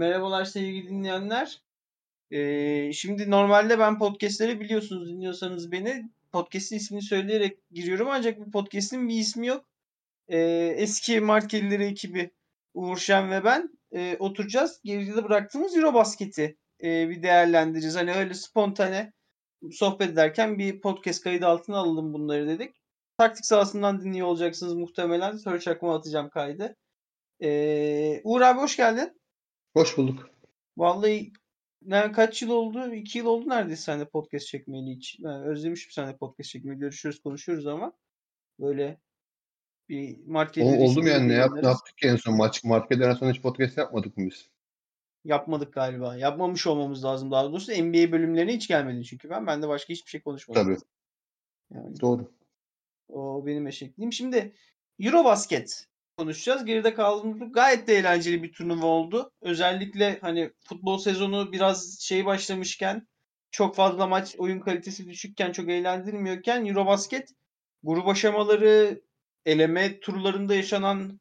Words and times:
Merhabalar 0.00 0.44
sevgili 0.44 0.88
dinleyenler. 0.88 1.62
Ee, 2.30 2.92
şimdi 2.92 3.30
normalde 3.30 3.78
ben 3.78 3.98
podcastleri 3.98 4.60
biliyorsunuz 4.60 5.08
dinliyorsanız 5.08 5.72
beni 5.72 6.10
podcast'in 6.32 6.76
ismini 6.76 7.02
söyleyerek 7.02 7.58
giriyorum 7.70 8.08
ancak 8.10 8.38
bu 8.38 8.50
podcast'in 8.50 9.08
bir 9.08 9.14
ismi 9.14 9.46
yok. 9.46 9.64
Ee, 10.28 10.38
eski 10.76 11.20
Markelileri 11.20 11.84
ekibi 11.84 12.30
Uğur 12.74 12.96
Şen 12.96 13.30
ve 13.30 13.44
ben 13.44 13.78
e, 13.92 14.16
oturacağız. 14.18 14.80
Geride 14.84 15.24
bıraktığımız 15.24 15.76
Eurobasket'i 15.76 16.56
e, 16.82 17.08
bir 17.08 17.22
değerlendireceğiz. 17.22 17.96
Hani 17.96 18.12
öyle 18.12 18.34
spontane 18.34 19.12
sohbet 19.70 20.10
ederken 20.10 20.58
bir 20.58 20.80
podcast 20.80 21.24
kaydı 21.24 21.46
altına 21.46 21.78
alalım 21.78 22.12
bunları 22.12 22.48
dedik. 22.48 22.74
Taktik 23.18 23.46
sahasından 23.46 24.00
dinliyor 24.00 24.26
olacaksınız 24.26 24.74
muhtemelen. 24.74 25.36
Sonra 25.36 25.60
çakma 25.60 25.96
atacağım 25.96 26.28
kaydı. 26.28 26.76
Ee, 27.42 28.20
Uğur 28.24 28.40
abi 28.40 28.60
hoş 28.60 28.76
geldin. 28.76 29.19
Hoş 29.74 29.98
bulduk. 29.98 30.30
Vallahi 30.76 31.32
ne 31.82 32.12
kaç 32.12 32.42
yıl 32.42 32.50
oldu? 32.50 32.94
İki 32.94 33.18
yıl 33.18 33.26
oldu 33.26 33.48
neredeyse 33.48 33.82
seninle 33.82 34.04
podcast 34.04 34.46
çekmeyeli 34.46 34.96
hiç. 34.96 35.18
Yani 35.18 35.44
özlemişim 35.44 35.92
seninle 35.92 36.16
podcast 36.16 36.50
çekmeyi. 36.50 36.78
Görüşüyoruz, 36.78 37.22
konuşuyoruz 37.22 37.66
ama 37.66 37.92
böyle 38.60 39.00
bir 39.88 40.26
market 40.26 40.64
O, 40.64 40.68
oldu 40.68 41.02
mu 41.02 41.08
yani 41.08 41.28
ne, 41.28 41.32
yap, 41.32 41.52
ne 41.62 41.68
yaptık 41.68 41.98
ki 41.98 42.08
en 42.08 42.16
son 42.16 42.36
maç? 42.36 42.64
Marketlerden 42.64 43.14
sonra 43.14 43.32
hiç 43.32 43.42
podcast 43.42 43.78
yapmadık 43.78 44.16
mı 44.16 44.26
biz? 44.26 44.48
Yapmadık 45.24 45.72
galiba. 45.72 46.16
Yapmamış 46.16 46.66
olmamız 46.66 47.04
lazım 47.04 47.30
daha 47.30 47.44
doğrusu. 47.44 47.72
NBA 47.72 48.12
bölümlerine 48.12 48.54
hiç 48.54 48.68
gelmedi 48.68 49.04
çünkü 49.04 49.30
ben. 49.30 49.46
Ben 49.46 49.62
de 49.62 49.68
başka 49.68 49.94
hiçbir 49.94 50.10
şey 50.10 50.22
konuşmadım. 50.22 50.62
Tabii. 50.62 50.78
Yani, 51.70 52.00
Doğru. 52.00 52.32
o 53.08 53.46
benim 53.46 53.66
eşekliğim. 53.66 54.12
Şimdi 54.12 54.52
Eurobasket 55.00 55.89
konuşacağız. 56.20 56.64
Geride 56.64 56.94
kaldığımız 56.94 57.52
gayet 57.52 57.88
de 57.88 57.94
eğlenceli 57.94 58.42
bir 58.42 58.52
turnuva 58.52 58.86
oldu. 58.86 59.32
Özellikle 59.40 60.18
hani 60.20 60.50
futbol 60.68 60.98
sezonu 60.98 61.52
biraz 61.52 62.00
şey 62.00 62.26
başlamışken 62.26 63.08
çok 63.50 63.76
fazla 63.76 64.06
maç 64.06 64.34
oyun 64.38 64.60
kalitesi 64.60 65.08
düşükken 65.08 65.52
çok 65.52 65.68
eğlendirmiyorken 65.68 66.66
Eurobasket 66.66 67.30
grup 67.82 68.08
aşamaları 68.08 69.00
eleme 69.46 70.00
turlarında 70.00 70.54
yaşanan 70.54 71.20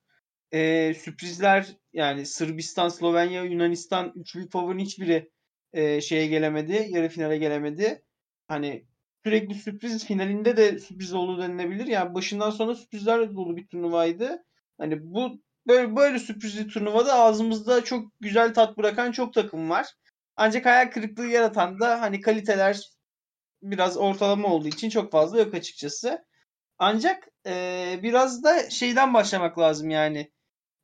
e, 0.52 0.94
sürprizler 0.94 1.78
yani 1.94 2.26
Sırbistan, 2.26 2.90
Slovenya, 2.90 3.44
Yunanistan 3.44 4.14
üçlü 4.16 4.50
favorinin 4.50 4.84
hiçbiri 4.84 5.30
e, 5.74 6.02
şeye 6.02 6.28
gelemedi. 6.28 6.88
Yarı 6.90 7.10
finale 7.10 7.38
gelemedi. 7.38 8.04
Hani 8.48 8.86
sürekli 9.26 9.56
sürpriz 9.56 10.06
finalinde 10.06 10.58
de 10.58 10.80
sürpriz 10.80 11.14
oldu 11.14 11.42
denilebilir. 11.42 11.88
Yani 11.88 12.14
başından 12.14 12.50
sona 12.50 12.76
sürprizlerle 12.76 13.36
dolu 13.36 13.58
bir 13.58 13.68
turnuvaydı. 13.68 14.44
Hani 14.80 15.00
bu 15.02 15.42
böyle 15.68 15.96
böyle 15.96 16.20
sürprizli 16.20 16.68
turnuvada 16.68 17.14
ağzımızda 17.14 17.84
çok 17.84 18.12
güzel 18.20 18.54
tat 18.54 18.78
bırakan 18.78 19.12
çok 19.12 19.34
takım 19.34 19.70
var. 19.70 19.88
Ancak 20.36 20.66
hayal 20.66 20.92
kırıklığı 20.92 21.28
yaratan 21.28 21.80
da 21.80 22.02
hani 22.02 22.22
kaliteler 22.22 22.90
biraz 23.62 23.98
ortalama 23.98 24.48
olduğu 24.48 24.68
için 24.68 24.90
çok 24.90 25.12
fazla 25.12 25.40
yok 25.40 25.54
açıkçası. 25.54 26.26
Ancak 26.78 27.28
e, 27.46 28.00
biraz 28.04 28.44
da 28.44 28.70
şeyden 28.70 29.14
başlamak 29.14 29.60
lazım 29.60 29.90
yani. 29.90 30.32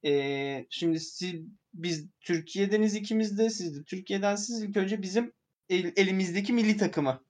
E, 0.06 0.66
şimdi 0.70 1.00
siz, 1.00 1.34
biz 1.74 2.08
Türkiye'deniz 2.22 2.96
ikimiz 2.96 3.38
de 3.38 3.50
siz 3.50 3.80
de 3.80 3.84
Türkiye'den 3.84 4.36
siz 4.36 4.64
ilk 4.64 4.78
önce 4.78 5.02
bizim 5.02 5.34
el, 5.70 5.94
elimizdeki 5.96 6.54
milli 6.54 6.78
takımı 6.78 7.24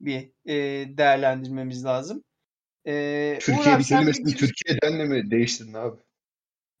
bir 0.00 0.32
e, 0.46 0.54
değerlendirmemiz 0.98 1.84
lazım. 1.84 2.24
Ee, 2.88 3.38
Türkiye 3.40 3.76
Uğur, 3.76 3.82
kelimesini 3.82 4.26
bir... 4.26 4.36
Türkiye'den 4.36 4.98
de 4.98 5.04
mi 5.04 5.30
değiştirdin 5.30 5.74
abi? 5.74 5.96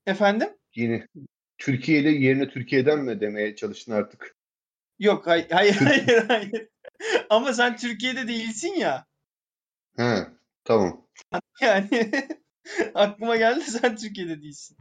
Efendim? 0.06 0.48
Yeni. 0.74 1.06
Türkiye'yle 1.58 2.10
yerine 2.10 2.48
Türkiye'den 2.48 2.98
mi 2.98 3.20
demeye 3.20 3.56
çalıştın 3.56 3.92
artık? 3.92 4.36
Yok 4.98 5.26
hayır 5.26 5.50
hayır 5.50 5.74
hayır, 5.74 6.24
hayır. 6.28 6.68
Ama 7.30 7.52
sen 7.52 7.76
Türkiye'de 7.76 8.28
değilsin 8.28 8.74
ya. 8.74 9.06
He 9.96 10.26
tamam. 10.64 11.06
Yani 11.60 12.10
aklıma 12.94 13.36
geldi 13.36 13.60
sen 13.60 13.96
Türkiye'de 13.96 14.42
değilsin. 14.42 14.76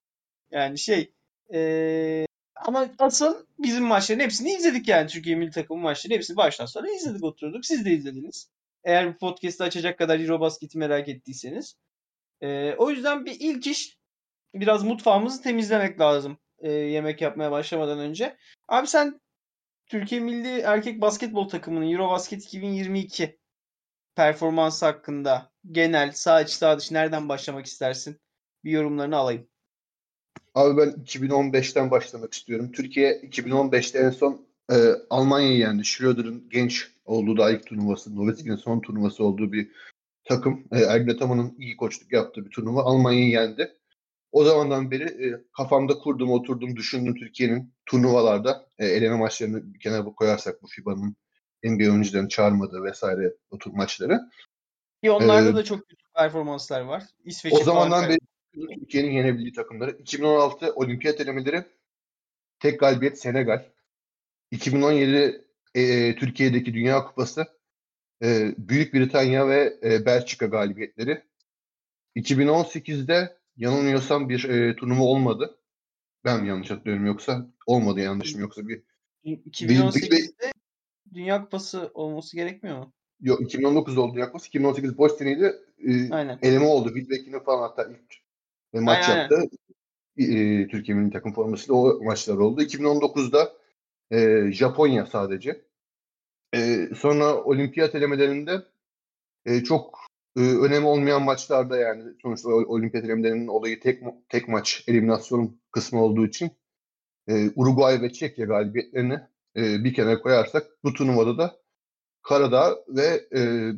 Yani 0.51 0.77
şey 0.77 1.13
ee, 1.53 2.25
ama 2.55 2.89
asıl 2.99 3.45
bizim 3.59 3.83
maçların 3.83 4.19
hepsini 4.19 4.53
izledik 4.53 4.87
yani 4.87 5.07
Türkiye 5.07 5.35
milli 5.35 5.51
takım 5.51 5.79
maçları 5.79 6.13
hepsini 6.13 6.37
baştan 6.37 6.65
sona 6.65 6.91
izledik 6.91 7.23
oturduk. 7.23 7.65
Siz 7.65 7.85
de 7.85 7.91
izlediniz. 7.91 8.49
Eğer 8.83 9.13
bu 9.13 9.17
podcast'ı 9.17 9.63
açacak 9.63 9.97
kadar 9.97 10.19
Eurobasket'i 10.19 10.77
merak 10.77 11.09
ettiyseniz. 11.09 11.75
E, 12.41 12.75
o 12.77 12.89
yüzden 12.89 13.25
bir 13.25 13.37
ilk 13.39 13.67
iş 13.67 13.97
biraz 14.55 14.83
mutfağımızı 14.83 15.41
temizlemek 15.41 15.99
lazım. 15.99 16.37
E, 16.59 16.71
yemek 16.71 17.21
yapmaya 17.21 17.51
başlamadan 17.51 17.99
önce. 17.99 18.37
Abi 18.67 18.87
sen 18.87 19.21
Türkiye 19.85 20.21
Milli 20.21 20.59
Erkek 20.59 21.01
Basketbol 21.01 21.49
takımının 21.49 21.91
Eurobasket 21.91 22.43
2022 22.43 23.37
performansı 24.15 24.85
hakkında 24.85 25.51
genel 25.71 26.11
sağ 26.11 26.41
içi 26.41 26.55
sağ 26.55 26.79
dışı 26.79 26.93
nereden 26.93 27.29
başlamak 27.29 27.65
istersin? 27.65 28.19
Bir 28.63 28.71
yorumlarını 28.71 29.17
alayım. 29.17 29.47
Abi 30.55 30.77
ben 30.77 30.89
2015'ten 30.89 31.91
başlamak 31.91 32.33
istiyorum. 32.33 32.71
Türkiye 32.71 33.21
2015'te 33.21 33.99
en 33.99 34.09
son 34.09 34.46
e, 34.71 34.75
Almanya'yı 35.09 35.57
yendi. 35.57 35.85
Schröder'ın 35.85 36.49
genç 36.49 36.91
olduğu 37.05 37.37
da 37.37 37.51
ilk 37.51 37.65
turnuvası, 37.65 38.15
Nowitzki'nin 38.15 38.55
son 38.55 38.79
turnuvası 38.79 39.23
olduğu 39.23 39.51
bir 39.51 39.71
takım. 40.23 40.67
E, 40.71 40.79
Ergin 40.79 41.13
Ataman'ın 41.13 41.55
iyi 41.59 41.77
koçluk 41.77 42.13
yaptığı 42.13 42.45
bir 42.45 42.49
turnuva. 42.49 42.83
Almanya'yı 42.83 43.29
yendi. 43.29 43.73
O 44.31 44.43
zamandan 44.43 44.91
beri 44.91 45.03
e, 45.03 45.43
kafamda 45.57 45.97
kurdum, 45.97 46.31
oturdum, 46.31 46.75
düşündüm 46.75 47.15
Türkiye'nin 47.15 47.73
turnuvalarda 47.85 48.67
e, 48.79 48.85
eleme 48.85 49.15
maçlarını 49.15 49.73
bir 49.73 49.79
kenara 49.79 50.03
koyarsak 50.03 50.61
bu 50.61 50.67
FIBA'nın 50.67 51.15
NBA 51.63 51.91
oyuncularını 51.91 52.29
çağırmadığı 52.29 52.83
vesaire 52.83 53.33
o 53.51 53.57
tür 53.57 53.71
maçları. 53.71 54.19
Ki 55.03 55.11
onlarda 55.11 55.49
ee, 55.49 55.55
da 55.55 55.63
çok 55.63 55.89
kötü 55.89 56.03
performanslar 56.15 56.81
var. 56.81 57.03
İsveç'e 57.23 57.55
o 57.55 57.63
zamandan 57.63 58.09
beri 58.09 58.19
Türkiye'nin 58.79 59.11
yenebildiği 59.11 59.53
takımları. 59.53 59.91
2016 59.91 60.73
olimpiyat 60.73 61.21
elemeleri 61.21 61.63
tek 62.59 62.79
galibiyet 62.79 63.19
Senegal. 63.19 63.65
2017 64.51 65.45
e, 65.75 66.15
Türkiye'deki 66.15 66.73
Dünya 66.73 67.03
Kupası 67.03 67.45
e, 68.23 68.53
Büyük 68.57 68.93
Britanya 68.93 69.47
ve 69.47 69.79
e, 69.83 70.05
Belçika 70.05 70.45
galibiyetleri. 70.45 71.23
2018'de 72.15 73.37
yanılmıyorsam 73.57 74.29
bir 74.29 74.43
e, 74.43 74.75
turnuva 74.75 75.03
olmadı. 75.03 75.57
Ben 76.25 76.41
mi 76.41 76.49
yanlış 76.49 76.71
hatırlıyorum 76.71 77.05
yoksa 77.05 77.47
olmadı 77.65 77.99
yanlışım 77.99 78.41
yoksa 78.41 78.67
bir 78.67 78.83
2018'de 79.25 80.11
bir, 80.11 80.29
Dünya 81.13 81.41
Kupası 81.43 81.91
olması 81.93 82.35
gerekmiyor 82.35 82.77
mu? 82.77 82.93
Yok 83.21 83.41
2019'da 83.41 84.01
oldu 84.01 84.13
Dünya 84.13 84.25
Kupası. 84.25 84.47
2018 84.47 84.97
Boston'ıydı. 84.97 85.65
E, 85.87 86.13
aynen. 86.13 86.39
eleme 86.41 86.65
oldu. 86.65 86.93
Wilbeck'in 86.93 87.39
falan 87.39 87.61
hatta 87.61 87.83
ilk 87.83 88.15
e, 88.73 88.79
maç 88.79 89.09
aynen, 89.09 89.19
yaptı. 89.19 89.35
Aynen. 90.19 90.63
E, 90.63 90.67
Türkiye 90.67 90.97
milli 90.97 91.11
takım 91.11 91.33
formasıyla 91.33 91.75
o 91.75 92.03
maçlar 92.03 92.37
oldu. 92.37 92.61
2019'da 92.61 93.53
e, 94.11 94.51
Japonya 94.51 95.05
sadece. 95.05 95.61
E, 96.55 96.89
sonra 96.95 97.43
olimpiyat 97.43 97.95
elemelerinde 97.95 98.63
e, 99.45 99.63
çok 99.63 99.99
e, 100.37 100.41
önemi 100.41 100.85
olmayan 100.85 101.23
maçlarda 101.23 101.77
yani 101.77 102.03
sonuçta 102.21 102.49
olimpiyat 102.49 103.05
elemelerinin 103.05 103.47
olayı 103.47 103.79
tek 103.79 104.03
tek 104.29 104.47
maç 104.47 104.83
eliminasyon 104.87 105.59
kısmı 105.71 106.03
olduğu 106.03 106.27
için 106.27 106.51
e, 107.27 107.49
Uruguay 107.55 108.01
ve 108.01 108.13
Çekya 108.13 108.45
galibiyetlerini 108.45 109.19
e, 109.57 109.83
bir 109.83 109.93
kenara 109.93 110.21
koyarsak 110.21 110.67
bu 110.83 110.93
turnuvada 110.93 111.37
da 111.37 111.59
Karadağ 112.21 112.77
ve 112.87 113.27
e, 113.35 113.71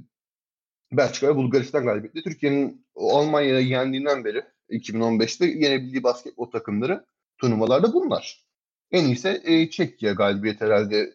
Belçika 0.92 1.28
ve 1.28 1.36
Bulgaristan 1.36 1.86
galibiyetleri 1.86 2.24
Türkiye'nin 2.24 2.86
Almanya'yı 2.96 3.68
yendiğinden 3.68 4.26
beri 4.26 4.44
2015'te 4.70 5.46
yenebildiği 5.46 6.04
basketbol 6.04 6.52
takımları 6.52 7.06
turnuvalarda 7.38 7.94
bunlar. 7.94 8.49
En 8.92 9.06
iyisi 9.06 9.42
e, 9.44 9.70
Çekya 9.70 10.14
galibiyet 10.14 10.62
herhalde 10.62 11.14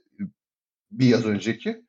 bir 0.90 1.06
yaz 1.06 1.26
önceki. 1.26 1.84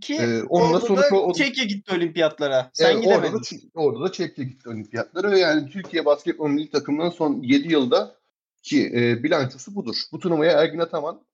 Ki 0.00 0.14
ee, 0.14 0.42
orada 0.42 0.96
da 0.96 1.16
o, 1.16 1.32
Çekya 1.32 1.64
gitti 1.64 1.94
olimpiyatlara. 1.94 2.70
Sen 2.72 2.92
evet, 2.92 3.04
gidemedin. 3.04 3.34
Orada 3.34 3.42
da, 3.42 3.80
orada 3.80 4.04
da 4.04 4.12
Çekya 4.12 4.44
gitti 4.44 4.68
olimpiyatlara 4.68 5.30
ve 5.30 5.38
yani 5.38 5.70
Türkiye 5.70 6.04
basketbol 6.04 6.48
milli 6.48 6.70
takımının 6.70 7.10
son 7.10 7.42
7 7.42 7.72
yılda 7.72 8.16
ki 8.62 8.92
e, 8.94 9.22
bilançosu 9.22 9.74
budur. 9.74 9.96
Bu 10.12 10.18
turnuvaya 10.18 10.52
Ergin 10.52 10.78
Ataman 10.78 11.26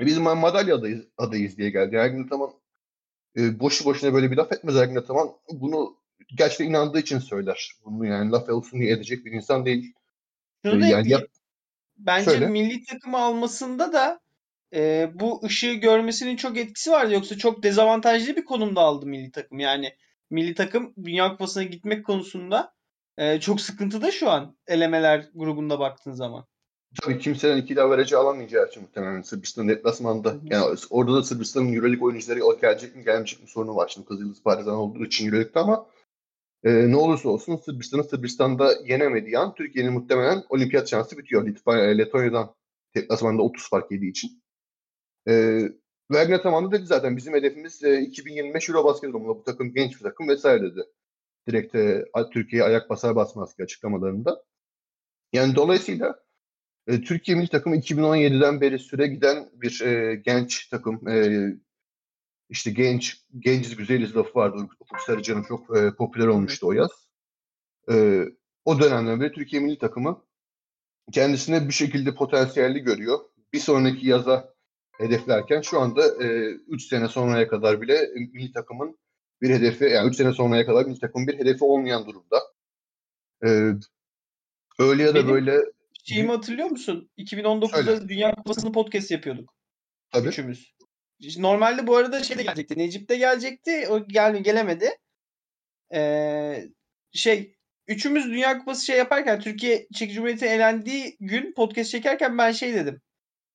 e, 0.00 0.06
biz 0.06 0.18
madalya 0.18 0.76
adayız, 0.76 1.04
adayız 1.18 1.58
diye 1.58 1.70
geldi. 1.70 1.96
Ergin 1.96 2.24
Ataman 2.24 2.50
e, 3.36 3.60
boşu 3.60 3.84
boşuna 3.84 4.14
böyle 4.14 4.30
bir 4.30 4.36
laf 4.36 4.52
etmez 4.52 4.76
Ergin 4.76 4.96
Ataman. 4.96 5.30
Bunu 5.52 5.96
gerçekten 6.36 6.66
inandığı 6.66 6.98
için 6.98 7.18
söyler. 7.18 7.72
Bunu 7.84 8.06
yani 8.06 8.30
laf 8.30 8.48
olsun 8.48 8.80
diye 8.80 8.92
edecek 8.92 9.24
bir 9.24 9.32
insan 9.32 9.66
değil. 9.66 9.94
Şunu 10.64 10.86
ee, 10.86 10.88
yani 10.88 11.10
yap, 11.10 11.24
Bence 11.96 12.30
Söyle. 12.30 12.46
milli 12.46 12.84
takımı 12.84 13.18
almasında 13.18 13.92
da 13.92 14.20
e, 14.74 15.10
bu 15.14 15.40
ışığı 15.44 15.72
görmesinin 15.72 16.36
çok 16.36 16.56
etkisi 16.58 16.90
vardı. 16.90 17.12
Yoksa 17.12 17.38
çok 17.38 17.62
dezavantajlı 17.62 18.36
bir 18.36 18.44
konumda 18.44 18.80
aldı 18.80 19.06
milli 19.06 19.30
takım. 19.30 19.58
Yani 19.58 19.94
milli 20.30 20.54
takım 20.54 20.94
Dünya 21.04 21.30
Kupası'na 21.30 21.62
gitmek 21.62 22.06
konusunda 22.06 22.74
e, 23.18 23.40
çok 23.40 23.60
sıkıntıda 23.60 24.10
şu 24.10 24.30
an 24.30 24.56
elemeler 24.66 25.24
grubunda 25.34 25.78
baktığın 25.78 26.12
zaman. 26.12 26.44
tabii 27.02 27.18
kimsenin 27.18 27.62
iki 27.62 27.76
vereci 27.76 28.16
alamayacağı 28.16 28.68
için 28.68 28.82
muhtemelen 28.82 29.22
Sırbistan 29.22 29.68
deplasmanda. 29.68 30.30
Hı 30.30 30.34
hı. 30.34 30.40
Yani 30.44 30.76
orada 30.90 31.14
da 31.14 31.22
Sırbistan'ın 31.22 31.72
Euroleague 31.72 32.06
oyuncuları 32.06 32.60
gelecek 32.60 32.96
mi 32.96 33.04
gelmeyecek 33.04 33.42
mi 33.42 33.48
sorunu 33.48 33.76
var. 33.76 33.88
Şimdi 33.88 34.06
Kızıldız 34.06 34.42
Partizan 34.42 34.74
olduğu 34.74 35.04
için 35.04 35.26
Euroleague'de 35.26 35.58
ama 35.58 35.86
e, 36.64 36.90
ne 36.90 36.96
olursa 36.96 37.28
olsun 37.28 37.56
Sırbistan'ın 37.56 38.02
Sırbistan'da 38.02 38.74
yenemediği 38.84 39.38
an 39.38 39.54
Türkiye'nin 39.54 39.92
muhtemelen 39.92 40.44
olimpiyat 40.48 40.88
şansı 40.88 41.18
bitiyor. 41.18 41.46
Litvanya, 41.46 41.84
Letonya'dan 41.84 42.54
deplasmanda 42.96 43.42
30 43.42 43.68
fark 43.68 43.90
yediği 43.90 44.10
için. 44.10 44.42
E, 45.28 45.60
Wagner 46.12 46.42
tamamı 46.42 46.72
dedi 46.72 46.86
zaten 46.86 47.16
bizim 47.16 47.34
hedefimiz 47.34 47.84
e, 47.84 48.00
2025 48.00 48.68
Eurobasket 48.68 49.10
durumunda 49.10 49.38
bu 49.38 49.44
takım 49.44 49.74
genç 49.74 49.96
bir 49.98 50.02
takım 50.02 50.28
vesaire 50.28 50.62
dedi. 50.62 50.80
Direkt 51.48 51.74
e, 51.74 52.04
Türkiye'ye 52.32 52.68
ayak 52.68 52.90
basar 52.90 53.16
basmaz 53.16 53.56
ki 53.56 53.62
açıklamalarında. 53.62 54.44
Yani 55.32 55.54
dolayısıyla 55.54 56.24
e, 56.86 57.00
Türkiye 57.00 57.36
milli 57.36 57.48
takımı 57.48 57.76
2017'den 57.76 58.60
beri 58.60 58.78
süre 58.78 59.06
giden 59.06 59.50
bir 59.54 59.80
e, 59.80 60.14
genç 60.14 60.68
takım. 60.68 61.08
E, 61.08 61.46
işte 62.48 62.70
genç, 62.70 63.22
genciz 63.38 63.76
güzeliz 63.76 64.16
lafı 64.16 64.34
vardı. 64.34 64.68
Ufuk 64.80 65.00
Sarıcan'ın 65.00 65.42
çok 65.42 65.76
e, 65.76 65.94
popüler 65.94 66.26
olmuştu 66.26 66.66
o 66.66 66.72
yaz. 66.72 66.90
E, 67.90 68.24
o 68.64 68.80
dönemden 68.80 69.20
beri 69.20 69.32
Türkiye 69.32 69.62
milli 69.62 69.78
takımı 69.78 70.24
kendisine 71.12 71.68
bir 71.68 71.72
şekilde 71.72 72.14
potansiyelli 72.14 72.80
görüyor. 72.80 73.18
Bir 73.52 73.60
sonraki 73.60 74.06
yaza 74.08 74.54
hedeflerken 74.98 75.60
şu 75.60 75.80
anda 75.80 76.14
3 76.68 76.84
e, 76.84 76.88
sene 76.88 77.08
sonraya 77.08 77.48
kadar 77.48 77.80
bile 77.80 78.10
milli 78.14 78.52
takımın 78.52 78.98
bir 79.42 79.50
hedefi, 79.50 79.84
yani 79.84 80.08
3 80.08 80.16
sene 80.16 80.32
sonraya 80.32 80.66
kadar 80.66 80.84
milli 80.84 80.98
takımın 80.98 81.28
bir 81.28 81.38
hedefi 81.38 81.64
olmayan 81.64 82.06
durumda. 82.06 82.40
E, 83.46 83.48
öyle 84.78 85.02
ya 85.02 85.08
da 85.08 85.14
Benim 85.14 85.28
böyle... 85.28 85.60
Şeyimi 86.04 86.30
hatırlıyor 86.30 86.68
musun? 86.68 87.10
2019'da 87.18 87.82
Söyle. 87.82 88.08
Dünya 88.08 88.34
Kupası'nı 88.34 88.72
podcast 88.72 89.10
yapıyorduk. 89.10 89.54
Tabii. 90.10 90.28
Üçümüz. 90.28 90.74
Normalde 91.38 91.86
bu 91.86 91.96
arada 91.96 92.22
şey 92.22 92.38
de 92.38 92.42
gelecekti. 92.42 92.78
Necip 92.78 93.08
de 93.08 93.16
gelecekti. 93.16 93.88
O 93.88 94.08
gel 94.08 94.36
gelemedi. 94.36 94.90
Ee, 95.94 96.64
şey 97.12 97.54
üçümüz 97.86 98.24
Dünya 98.24 98.58
Kupası 98.58 98.84
şey 98.84 98.98
yaparken 98.98 99.40
Türkiye 99.40 99.86
Çek 99.94 100.12
Cumhuriyeti 100.12 100.46
elendiği 100.46 101.16
gün 101.20 101.52
podcast 101.52 101.90
çekerken 101.90 102.38
ben 102.38 102.52
şey 102.52 102.74
dedim. 102.74 103.00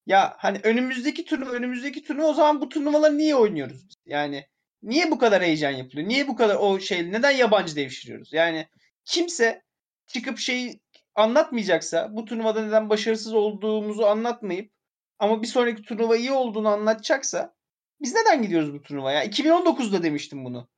Ya 0.06 0.36
hani 0.38 0.60
önümüzdeki 0.64 1.26
turnuva 1.26 1.52
önümüzdeki 1.52 2.04
turnuva 2.04 2.28
o 2.28 2.34
zaman 2.34 2.62
bu 2.62 2.70
turnuvaları 2.70 3.18
niye 3.18 3.36
oynuyoruz? 3.36 3.88
Yani 4.06 4.46
niye 4.84 5.12
bu 5.12 5.18
kadar 5.18 5.44
heyecan 5.44 5.72
yapılıyor? 5.72 6.08
Niye 6.08 6.28
bu 6.28 6.36
kadar 6.36 6.56
o 6.56 6.80
şey 6.80 7.12
neden 7.12 7.32
yabancı 7.32 7.76
devşiriyoruz? 7.76 8.34
Yani 8.34 8.68
kimse 9.06 9.62
çıkıp 10.08 10.40
şeyi 10.40 10.80
anlatmayacaksa 11.16 12.16
bu 12.16 12.26
turnuvada 12.26 12.66
neden 12.66 12.90
başarısız 12.90 13.34
olduğumuzu 13.34 14.04
anlatmayıp 14.04 14.72
ama 15.20 15.42
bir 15.42 15.48
sonraki 15.48 15.82
turnuva 15.82 16.18
iyi 16.18 16.32
olduğunu 16.32 16.70
anlatacaksa 16.70 17.56
biz 18.02 18.16
neden 18.16 18.42
gidiyoruz 18.42 18.74
bu 18.74 18.82
turnuvaya? 18.82 19.26
2019'da 19.26 20.04
demiştim 20.04 20.46
bunu. 20.46 20.70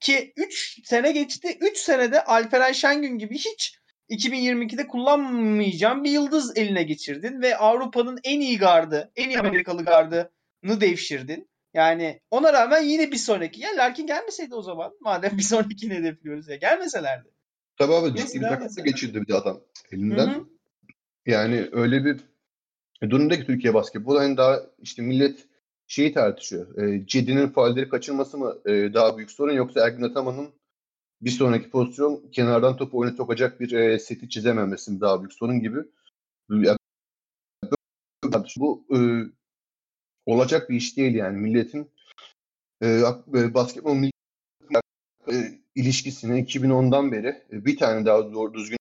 Ki 0.00 0.32
3 0.36 0.80
sene 0.84 1.12
geçti. 1.12 1.58
3 1.60 1.78
senede 1.78 2.24
Alperen 2.24 2.72
Şengün 2.72 3.18
gibi 3.18 3.34
hiç 3.34 3.80
2022'de 4.10 4.86
kullanmayacağım 4.86 6.04
bir 6.04 6.10
yıldız 6.10 6.56
eline 6.56 6.82
geçirdin 6.82 7.42
ve 7.42 7.56
Avrupa'nın 7.56 8.18
en 8.24 8.40
iyi 8.40 8.58
gardı, 8.58 9.12
en 9.16 9.28
iyi 9.28 9.38
Amerikalı 9.38 9.84
gardını 9.84 10.80
devşirdin. 10.80 11.50
Yani 11.74 12.20
ona 12.30 12.52
rağmen 12.52 12.82
yine 12.82 13.12
bir 13.12 13.16
sonraki. 13.16 13.60
Ya 13.60 13.70
Larkin 13.76 14.06
gelmeseydi 14.06 14.54
o 14.54 14.62
zaman 14.62 14.92
madem 15.00 15.38
bir 15.38 15.42
sonrakini 15.42 15.94
hedefliyoruz 15.94 16.48
ya 16.48 16.56
gelmeselerdi. 16.56 17.28
Tabii 17.78 17.94
abi 17.94 18.18
ciddi 18.18 18.40
bir 18.40 18.48
takası 18.48 18.82
geçirdi 18.82 19.22
bir 19.28 19.34
adam 19.34 19.60
elinden. 19.92 20.26
Hı 20.26 20.30
hı. 20.30 20.46
Yani 21.26 21.68
öyle 21.72 22.04
bir 22.04 22.29
durumda 23.08 23.40
ki 23.40 23.46
Türkiye 23.46 23.74
basketbol 23.74 24.22
yani 24.22 24.36
daha 24.36 24.60
işte 24.82 25.02
millet 25.02 25.48
şeyi 25.86 26.12
tartışıyor. 26.12 26.78
E, 26.78 27.06
Cedi'nin 27.06 27.48
faalleri 27.48 27.88
kaçırması 27.88 28.38
mı 28.38 28.58
e, 28.66 28.94
daha 28.94 29.16
büyük 29.16 29.30
sorun 29.30 29.52
yoksa 29.52 29.86
Ergin 29.86 30.02
Ataman'ın 30.02 30.48
bir 31.22 31.30
sonraki 31.30 31.70
pozisyon 31.70 32.30
kenardan 32.32 32.76
topu 32.76 32.98
oyuna 32.98 33.16
sokacak 33.16 33.60
bir 33.60 33.72
e, 33.72 33.98
seti 33.98 34.28
çizememesi 34.28 34.92
mi 34.92 35.00
daha 35.00 35.20
büyük 35.20 35.32
sorun 35.32 35.60
gibi. 35.60 35.78
Yani, 36.50 36.76
bu 38.56 38.86
e, 38.94 38.98
olacak 40.26 40.70
bir 40.70 40.76
iş 40.76 40.96
değil 40.96 41.14
yani 41.14 41.38
milletin 41.38 41.90
e, 42.82 43.02
e 43.34 43.54
basketbol 43.54 43.94
milli 43.94 44.12
e, 45.32 45.34
ilişkisini 45.74 46.40
2010'dan 46.40 47.12
beri 47.12 47.42
e, 47.52 47.64
bir 47.64 47.76
tane 47.76 48.06
daha 48.06 48.32
doğru 48.32 48.54
düzgün 48.54 48.79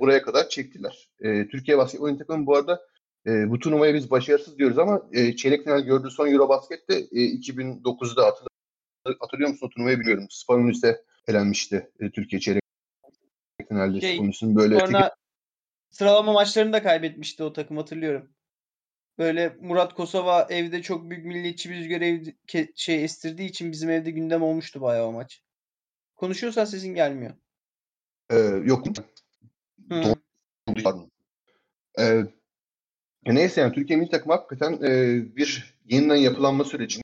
buraya 0.00 0.22
kadar 0.22 0.48
çektiler. 0.48 1.08
E, 1.20 1.48
Türkiye 1.48 1.78
basketbol 1.78 2.18
takımı 2.18 2.46
bu 2.46 2.56
arada 2.56 2.86
e, 3.26 3.50
bu 3.50 3.58
turnuvaya 3.58 3.94
biz 3.94 4.10
başarısız 4.10 4.58
diyoruz 4.58 4.78
ama 4.78 5.02
e, 5.12 5.36
çeyrek 5.36 5.64
final 5.64 5.80
gördüğü 5.80 6.10
son 6.10 6.28
Eurobasket'te 6.28 6.94
e, 6.94 7.20
2009'da 7.20 8.26
hatırlıyor, 8.26 9.18
hatırlıyor 9.20 9.50
musun 9.50 9.66
o 9.66 9.70
turnuvayı 9.70 10.00
biliyorum. 10.00 10.26
Spanulis'e 10.30 11.02
elenmişti 11.28 11.90
e, 12.00 12.10
Türkiye 12.10 12.40
çeyrek 12.40 12.62
finalde 13.68 14.00
şey, 14.00 14.14
Spanulis'in 14.14 14.56
böyle 14.56 14.78
sonra 14.78 15.02
tek... 15.02 15.12
sıralama 15.90 16.32
maçlarını 16.32 16.72
da 16.72 16.82
kaybetmişti 16.82 17.42
o 17.42 17.52
takım 17.52 17.76
hatırlıyorum. 17.76 18.30
Böyle 19.18 19.56
Murat 19.60 19.94
Kosova 19.94 20.46
evde 20.50 20.82
çok 20.82 21.10
büyük 21.10 21.24
milliyetçi 21.24 21.70
bir 21.70 21.76
rüzgar 21.76 22.00
ev, 22.00 22.24
şey 22.74 23.04
estirdiği 23.04 23.48
için 23.48 23.72
bizim 23.72 23.90
evde 23.90 24.10
gündem 24.10 24.42
olmuştu 24.42 24.80
bayağı 24.80 25.06
o 25.06 25.12
maç. 25.12 25.42
Konuşuyorsan 26.16 26.64
sesin 26.64 26.94
gelmiyor. 26.94 27.34
Ee, 28.30 28.36
yok. 28.64 28.86
Hı. 29.88 30.14
Ee, 31.98 32.24
neyse 33.26 33.60
yani 33.60 33.74
Türkiye 33.74 33.98
milli 33.98 34.10
takım 34.10 34.32
hakikaten 34.32 34.72
e, 34.82 35.22
bir 35.36 35.74
yeniden 35.84 36.16
yapılanma 36.16 36.64
sürecini 36.64 37.02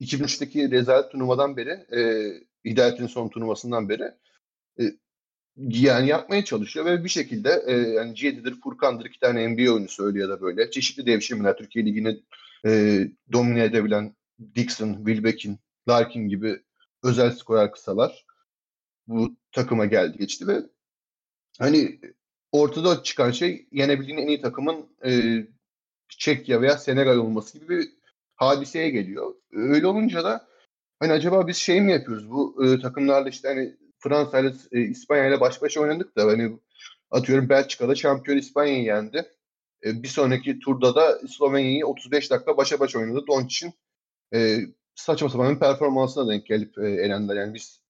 2003'teki 0.00 0.70
rezalet 0.70 1.12
turnuvadan 1.12 1.56
beri 1.56 1.70
e, 1.70 2.30
Hidayet'in 2.64 3.06
son 3.06 3.28
turnuvasından 3.28 3.88
beri 3.88 4.12
e, 4.80 4.84
yani 5.56 6.08
yapmaya 6.08 6.44
çalışıyor 6.44 6.86
ve 6.86 7.04
bir 7.04 7.08
şekilde 7.08 7.62
e, 7.66 7.72
yani 7.72 8.14
Cihe'dir, 8.14 8.60
Furkan'dır 8.60 9.04
iki 9.04 9.20
tane 9.20 9.48
NBA 9.48 9.72
oyuncusu 9.72 10.04
öyle 10.04 10.20
ya 10.20 10.28
da 10.28 10.40
böyle 10.40 10.70
çeşitli 10.70 11.06
devşirmeler 11.06 11.56
Türkiye 11.56 11.86
Ligi'ni 11.86 12.20
e, 12.66 13.00
domine 13.32 13.64
edebilen 13.64 14.14
Dixon, 14.54 14.94
Wilbekin, 14.94 15.58
Larkin 15.88 16.28
gibi 16.28 16.62
özel 17.02 17.30
skorer 17.30 17.72
kısalar 17.72 18.24
bu 19.06 19.36
takıma 19.52 19.86
geldi 19.86 20.18
geçti 20.18 20.46
ve 20.46 20.62
hani 21.58 22.00
ortada 22.52 23.02
çıkan 23.02 23.30
şey 23.30 23.66
yenebildiğin 23.72 24.18
en 24.18 24.26
iyi 24.28 24.40
takımın 24.40 24.86
e, 25.06 25.10
Çekya 26.08 26.62
veya 26.62 26.78
Senegal 26.78 27.16
olması 27.16 27.58
gibi 27.58 27.68
bir 27.68 27.88
hadiseye 28.36 28.90
geliyor. 28.90 29.34
Öyle 29.52 29.86
olunca 29.86 30.24
da 30.24 30.48
hani 31.00 31.12
acaba 31.12 31.46
biz 31.46 31.56
şey 31.56 31.80
mi 31.80 31.92
yapıyoruz 31.92 32.30
bu 32.30 32.64
e, 32.66 32.80
takımlarla 32.80 33.28
işte 33.28 33.48
hani 33.48 33.76
Fransa 33.98 34.40
ile 34.40 34.52
e, 34.72 34.80
İspanya 34.80 35.26
ile 35.26 35.40
baş 35.40 35.62
başa 35.62 35.80
oynadık 35.80 36.16
da 36.16 36.24
hani 36.24 36.58
atıyorum 37.10 37.48
Belçika'da 37.48 37.94
şampiyon 37.94 38.38
İspanya'yı 38.38 38.84
yendi. 38.84 39.32
E, 39.84 40.02
bir 40.02 40.08
sonraki 40.08 40.58
turda 40.58 40.94
da 40.94 41.20
Slovenya'yı 41.28 41.86
35 41.86 42.30
dakika 42.30 42.56
başa 42.56 42.80
baş 42.80 42.96
oynadı. 42.96 43.26
Doncic'in 43.26 43.74
e, 44.34 44.58
saçma 44.94 45.28
sapan 45.28 45.54
bir 45.54 45.60
performansına 45.60 46.32
denk 46.32 46.46
gelip 46.46 46.78
e, 46.78 46.88
elendiler. 46.88 47.36
Yani 47.36 47.54
biz 47.54 47.80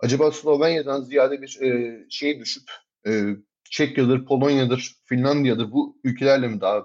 acaba 0.00 0.32
Slovenya'dan 0.32 1.02
ziyade 1.02 1.42
bir 1.42 1.60
e, 1.62 2.00
şey 2.10 2.40
düşüp 2.40 2.70
e, 3.06 3.36
Çekya'dır, 3.70 4.26
Polonya'dır, 4.26 4.96
Finlandiya'dır 5.04 5.72
bu 5.72 6.00
ülkelerle 6.04 6.48
mi 6.48 6.60
daha 6.60 6.84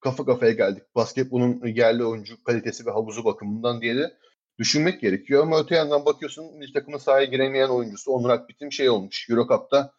kafa 0.00 0.24
kafaya 0.24 0.52
geldik? 0.52 0.82
Basketbolun 0.94 1.66
yerli 1.66 2.04
oyuncu 2.04 2.42
kalitesi 2.42 2.86
ve 2.86 2.90
havuzu 2.90 3.24
bakımından 3.24 3.80
diye 3.80 3.96
de 3.96 4.18
düşünmek 4.58 5.00
gerekiyor. 5.00 5.42
Ama 5.42 5.60
öte 5.60 5.74
yandan 5.74 6.04
bakıyorsun 6.04 6.58
milli 6.58 6.72
takımın 6.72 6.98
sahaya 6.98 7.24
giremeyen 7.24 7.68
oyuncusu 7.68 8.10
Onur 8.12 8.30
Akbit'in 8.30 8.70
şey 8.70 8.90
olmuş. 8.90 9.30
Eurocup'ta 9.30 9.92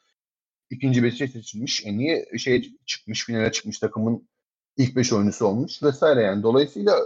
ikinci 0.70 1.04
beşe 1.04 1.28
seçilmiş. 1.28 1.86
E 1.86 1.98
niye 1.98 2.26
şey 2.38 2.76
çıkmış, 2.86 3.26
finale 3.26 3.52
çıkmış 3.52 3.80
takımın 3.80 4.30
ilk 4.78 4.96
beş 4.96 5.14
oyuncusu 5.14 5.46
olmuş 5.46 5.84
vesaire 5.84 6.22
yani. 6.22 6.44
Dolayısıyla 6.44 7.00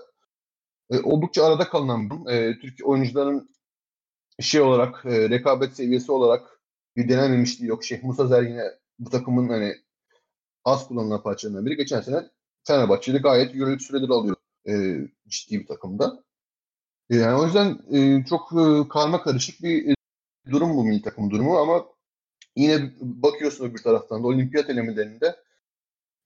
e, 0.92 1.00
oldukça 1.00 1.46
arada 1.46 1.70
kalınan 1.70 2.28
e, 2.30 2.60
Türk 2.60 2.88
oyuncuların 2.88 3.50
şey 4.40 4.62
olarak 4.62 5.06
e, 5.06 5.30
rekabet 5.30 5.76
seviyesi 5.76 6.12
olarak 6.12 6.53
bir 6.96 7.10
denememişliği 7.10 7.70
yok. 7.70 7.84
Şeyh 7.84 8.04
Musa 8.04 8.28
Zer 8.28 8.44
yine 8.44 8.64
bu 9.00 9.10
takımın 9.10 9.50
hani 9.50 9.76
az 10.66 10.88
kullanılan 10.88 11.24
parçalarından 11.24 11.66
biri. 11.66 11.76
Geçen 11.78 12.02
sene 12.02 12.30
Fenerbahçe'de 12.64 13.18
gayet 13.18 13.56
yürürlük 13.56 13.82
süredir 13.82 14.10
alıyor 14.10 14.36
e, 14.68 14.74
ciddi 15.28 15.60
bir 15.60 15.68
takımda. 15.68 16.24
E, 17.10 17.16
yani 17.16 17.42
o 17.42 17.46
yüzden 17.46 17.80
e, 17.92 18.26
çok 18.26 18.52
e, 18.52 18.88
karma 18.90 19.24
karışık 19.24 19.64
bir 19.64 19.90
e, 19.90 19.96
durum 20.52 20.76
bu 20.78 20.84
milli 20.84 21.02
takım 21.02 21.32
durumu 21.32 21.58
ama 21.58 21.86
yine 22.56 22.94
bakıyorsun 23.02 23.76
bir 23.76 23.84
taraftan 23.84 24.24
da 24.24 24.28
olimpiyat 24.28 24.70
elemelerinde 24.70 25.36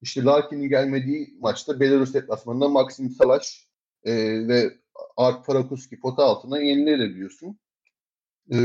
işte 0.02 0.24
Larkin'in 0.24 0.70
gelmediği 0.70 1.38
maçta 1.40 1.80
Belarus 1.80 2.14
deplasmanında 2.14 2.70
Maxim 2.70 3.10
Salaş 3.10 3.68
e, 4.04 4.14
ve 4.48 4.78
Art 5.18 5.46
Parakuski 5.46 6.00
pota 6.00 6.24
altına 6.24 6.60
yenilebiliyorsun. 6.60 7.60
E, 8.54 8.58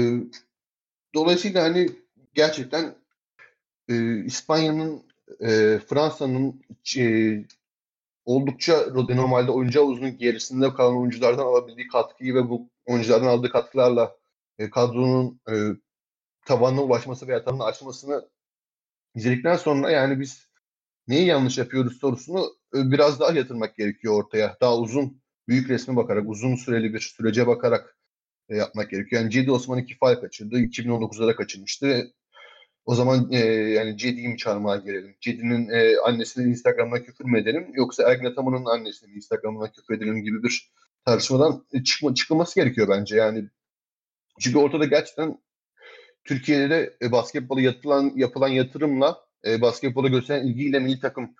Dolayısıyla 1.14 1.62
hani 1.62 1.88
gerçekten 2.34 2.94
e, 3.88 4.24
İspanya'nın 4.24 5.02
e, 5.40 5.78
Fransa'nın 5.88 6.62
e, 6.98 7.04
oldukça 8.24 8.86
normalde 8.94 9.50
oyuncu 9.50 9.80
havuzunun 9.80 10.18
gerisinde 10.18 10.74
kalan 10.74 10.96
oyunculardan 10.96 11.46
alabildiği 11.46 11.88
katkıyı 11.88 12.34
ve 12.34 12.48
bu 12.48 12.70
oyunculardan 12.86 13.26
aldığı 13.26 13.50
katkılarla 13.50 14.16
e, 14.58 14.70
kadronun 14.70 15.40
e, 15.50 15.54
tavanına 16.46 16.82
ulaşması 16.82 17.28
veya 17.28 17.44
tavanını 17.44 17.64
aşmasını 17.64 18.28
izledikten 19.14 19.56
sonra 19.56 19.90
yani 19.90 20.20
biz 20.20 20.48
neyi 21.08 21.26
yanlış 21.26 21.58
yapıyoruz 21.58 21.98
sorusunu 21.98 22.56
e, 22.74 22.90
biraz 22.90 23.20
daha 23.20 23.32
yatırmak 23.32 23.76
gerekiyor 23.76 24.14
ortaya. 24.24 24.56
Daha 24.60 24.78
uzun, 24.78 25.22
büyük 25.48 25.70
resme 25.70 25.96
bakarak, 25.96 26.28
uzun 26.28 26.56
süreli 26.56 26.94
bir 26.94 27.00
sürece 27.00 27.46
bakarak 27.46 27.98
yapmak 28.56 28.90
gerekiyor. 28.90 29.22
Yani 29.22 29.30
Cedi 29.30 29.50
Osman 29.50 29.78
iki 29.78 29.96
faal 29.96 30.14
kaçırdı. 30.14 30.58
2019'da 30.58 31.26
da 31.26 31.36
kaçırmıştı. 31.36 32.12
O 32.84 32.94
zaman 32.94 33.32
e, 33.32 33.38
yani 33.48 33.98
Cedi'yi 33.98 34.28
mi 34.28 34.38
çağırmaya 34.38 34.76
gelelim? 34.76 35.16
Cedi'nin 35.20 35.68
e, 35.68 35.98
annesine 35.98 36.44
Instagram'dan 36.50 37.02
küfür 37.04 37.24
mü 37.24 37.40
edelim? 37.40 37.70
Yoksa 37.74 38.10
Ergin 38.10 38.24
Ataman'ın 38.24 38.64
annesine 38.64 39.12
Instagram'dan 39.14 39.72
küfür 39.72 39.94
edelim 39.94 40.22
gibi 40.22 40.42
bir 40.42 40.72
tartışmadan 41.04 41.64
e, 41.72 41.84
çıkma, 41.84 42.14
çıkılması 42.14 42.60
gerekiyor 42.60 42.88
bence. 42.88 43.16
Yani 43.16 43.44
çünkü 44.40 44.58
ortada 44.58 44.84
gerçekten 44.84 45.38
Türkiye'de 46.24 46.70
de 46.70 46.96
e, 47.02 47.12
basketbola 47.12 47.60
yapılan, 47.60 48.12
yapılan 48.16 48.48
yatırımla 48.48 49.26
e, 49.46 49.60
basketbola 49.60 50.08
gösteren 50.08 50.46
ilgiyle 50.46 50.78
milli 50.78 51.00
takım 51.00 51.34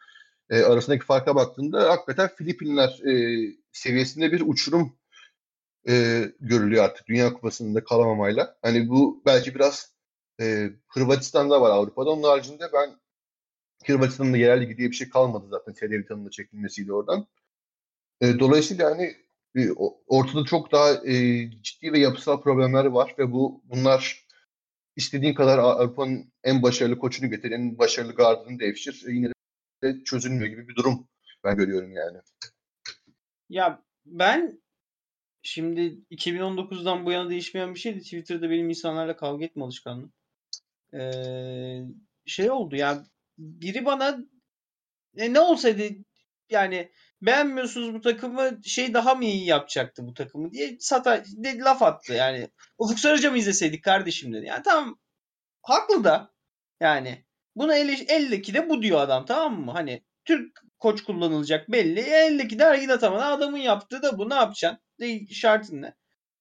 e, 0.50 0.62
arasındaki 0.62 1.04
farka 1.04 1.34
baktığında 1.34 1.90
hakikaten 1.90 2.30
Filipinler 2.38 3.00
e, 3.06 3.42
seviyesinde 3.72 4.32
bir 4.32 4.42
uçurum 4.46 4.96
e, 5.88 6.24
görülüyor 6.40 6.84
artık 6.84 7.06
Dünya 7.06 7.32
Kupası'nda 7.32 7.84
kalamamayla. 7.84 8.56
Hani 8.62 8.88
bu 8.88 9.22
belki 9.26 9.54
biraz 9.54 9.94
e, 10.40 10.70
Hırvatistan'da 10.88 11.60
var 11.60 11.70
Avrupa'da. 11.70 12.10
Onun 12.10 12.22
haricinde 12.22 12.64
ben 12.72 12.96
Hırvatistan'da 13.86 14.36
yerel 14.36 14.60
ligi 14.60 14.76
diye 14.76 14.90
bir 14.90 14.96
şey 14.96 15.08
kalmadı 15.08 15.46
zaten 15.50 15.74
televizyonda 15.74 16.30
çekilmesiyle 16.30 16.92
oradan. 16.92 17.26
E, 18.20 18.38
dolayısıyla 18.38 18.90
hani 18.90 19.16
e, 19.56 19.70
ortada 20.06 20.44
çok 20.44 20.72
daha 20.72 21.06
e, 21.06 21.50
ciddi 21.62 21.92
ve 21.92 21.98
yapısal 21.98 22.42
problemler 22.42 22.84
var 22.84 23.14
ve 23.18 23.32
bu 23.32 23.62
bunlar 23.64 24.26
istediğin 24.96 25.34
kadar 25.34 25.58
Avrupa'nın 25.58 26.32
en 26.44 26.62
başarılı 26.62 26.98
koçunu 26.98 27.30
getir, 27.30 27.50
en 27.50 27.78
başarılı 27.78 28.14
gardını 28.14 28.58
devşir. 28.58 29.04
E, 29.08 29.12
yine 29.12 29.32
de 29.82 30.04
çözülmüyor 30.04 30.46
gibi 30.46 30.68
bir 30.68 30.76
durum 30.76 31.08
ben 31.44 31.56
görüyorum 31.56 31.92
yani. 31.92 32.18
Ya 33.48 33.82
ben 34.06 34.62
şimdi 35.42 35.98
2019'dan 36.10 37.06
bu 37.06 37.12
yana 37.12 37.30
değişmeyen 37.30 37.74
bir 37.74 37.80
şeydi. 37.80 38.00
Twitter'da 38.00 38.50
benim 38.50 38.68
insanlarla 38.68 39.16
kavga 39.16 39.44
etme 39.44 39.64
alışkanlığım. 39.64 40.12
Ee, 40.94 41.82
şey 42.26 42.50
oldu 42.50 42.76
ya 42.76 43.04
biri 43.38 43.84
bana 43.84 44.18
e, 45.16 45.32
ne 45.32 45.40
olsaydı 45.40 45.82
yani 46.50 46.92
beğenmiyorsunuz 47.22 47.94
bu 47.94 48.00
takımı 48.00 48.60
şey 48.64 48.94
daha 48.94 49.14
mı 49.14 49.24
iyi 49.24 49.46
yapacaktı 49.46 50.06
bu 50.06 50.14
takımı 50.14 50.52
diye 50.52 50.76
sata 50.80 51.24
de, 51.24 51.58
laf 51.58 51.82
attı 51.82 52.12
yani. 52.12 52.48
Ufuk 52.78 52.98
Sarıca 52.98 53.30
mı 53.30 53.38
izleseydik 53.38 53.84
kardeşim 53.84 54.32
dedi. 54.34 54.46
Yani 54.46 54.62
tamam 54.62 54.98
haklı 55.62 56.04
da 56.04 56.32
yani 56.80 57.24
buna 57.56 57.76
eldeki 57.76 58.54
de 58.54 58.68
bu 58.68 58.82
diyor 58.82 59.00
adam 59.00 59.26
tamam 59.26 59.64
mı? 59.64 59.72
Hani 59.72 60.02
Türk 60.24 60.60
koç 60.78 61.02
kullanılacak 61.04 61.72
belli. 61.72 62.00
Eldeki 62.00 62.58
de 62.58 62.64
hareket 62.64 62.90
atamadı. 62.90 63.24
Adamın 63.24 63.58
yaptığı 63.58 64.02
da 64.02 64.18
bu 64.18 64.30
ne 64.30 64.34
yapacaksın? 64.34 64.80
De, 65.02 65.26
şartın 65.26 65.82
ne? 65.82 65.94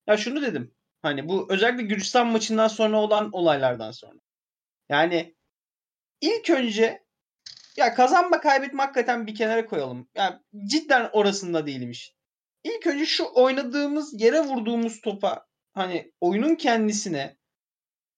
Ya 0.07 0.17
şunu 0.17 0.41
dedim. 0.41 0.75
Hani 1.01 1.27
bu 1.27 1.47
özellikle 1.49 1.83
Gürcistan 1.83 2.27
maçından 2.27 2.67
sonra 2.67 2.97
olan 2.97 3.29
olaylardan 3.31 3.91
sonra. 3.91 4.19
Yani 4.89 5.35
ilk 6.21 6.49
önce 6.49 7.03
ya 7.77 7.93
kazanma 7.93 8.41
kaybetme 8.41 8.83
hakikaten 8.83 9.27
bir 9.27 9.35
kenara 9.35 9.65
koyalım. 9.65 10.09
Yani 10.15 10.39
cidden 10.65 11.09
orasında 11.13 11.67
değilim 11.67 11.91
iş. 11.91 12.15
İlk 12.63 12.87
önce 12.87 13.05
şu 13.05 13.25
oynadığımız 13.33 14.21
yere 14.21 14.39
vurduğumuz 14.39 15.01
topa 15.01 15.47
hani 15.73 16.11
oyunun 16.21 16.55
kendisine 16.55 17.37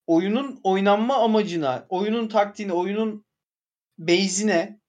oyunun 0.08 0.60
oynanma 0.64 1.18
amacına, 1.18 1.86
oyunun 1.90 2.28
taktiğine, 2.28 2.74
oyunun 2.74 3.26
base'ine 3.98 4.80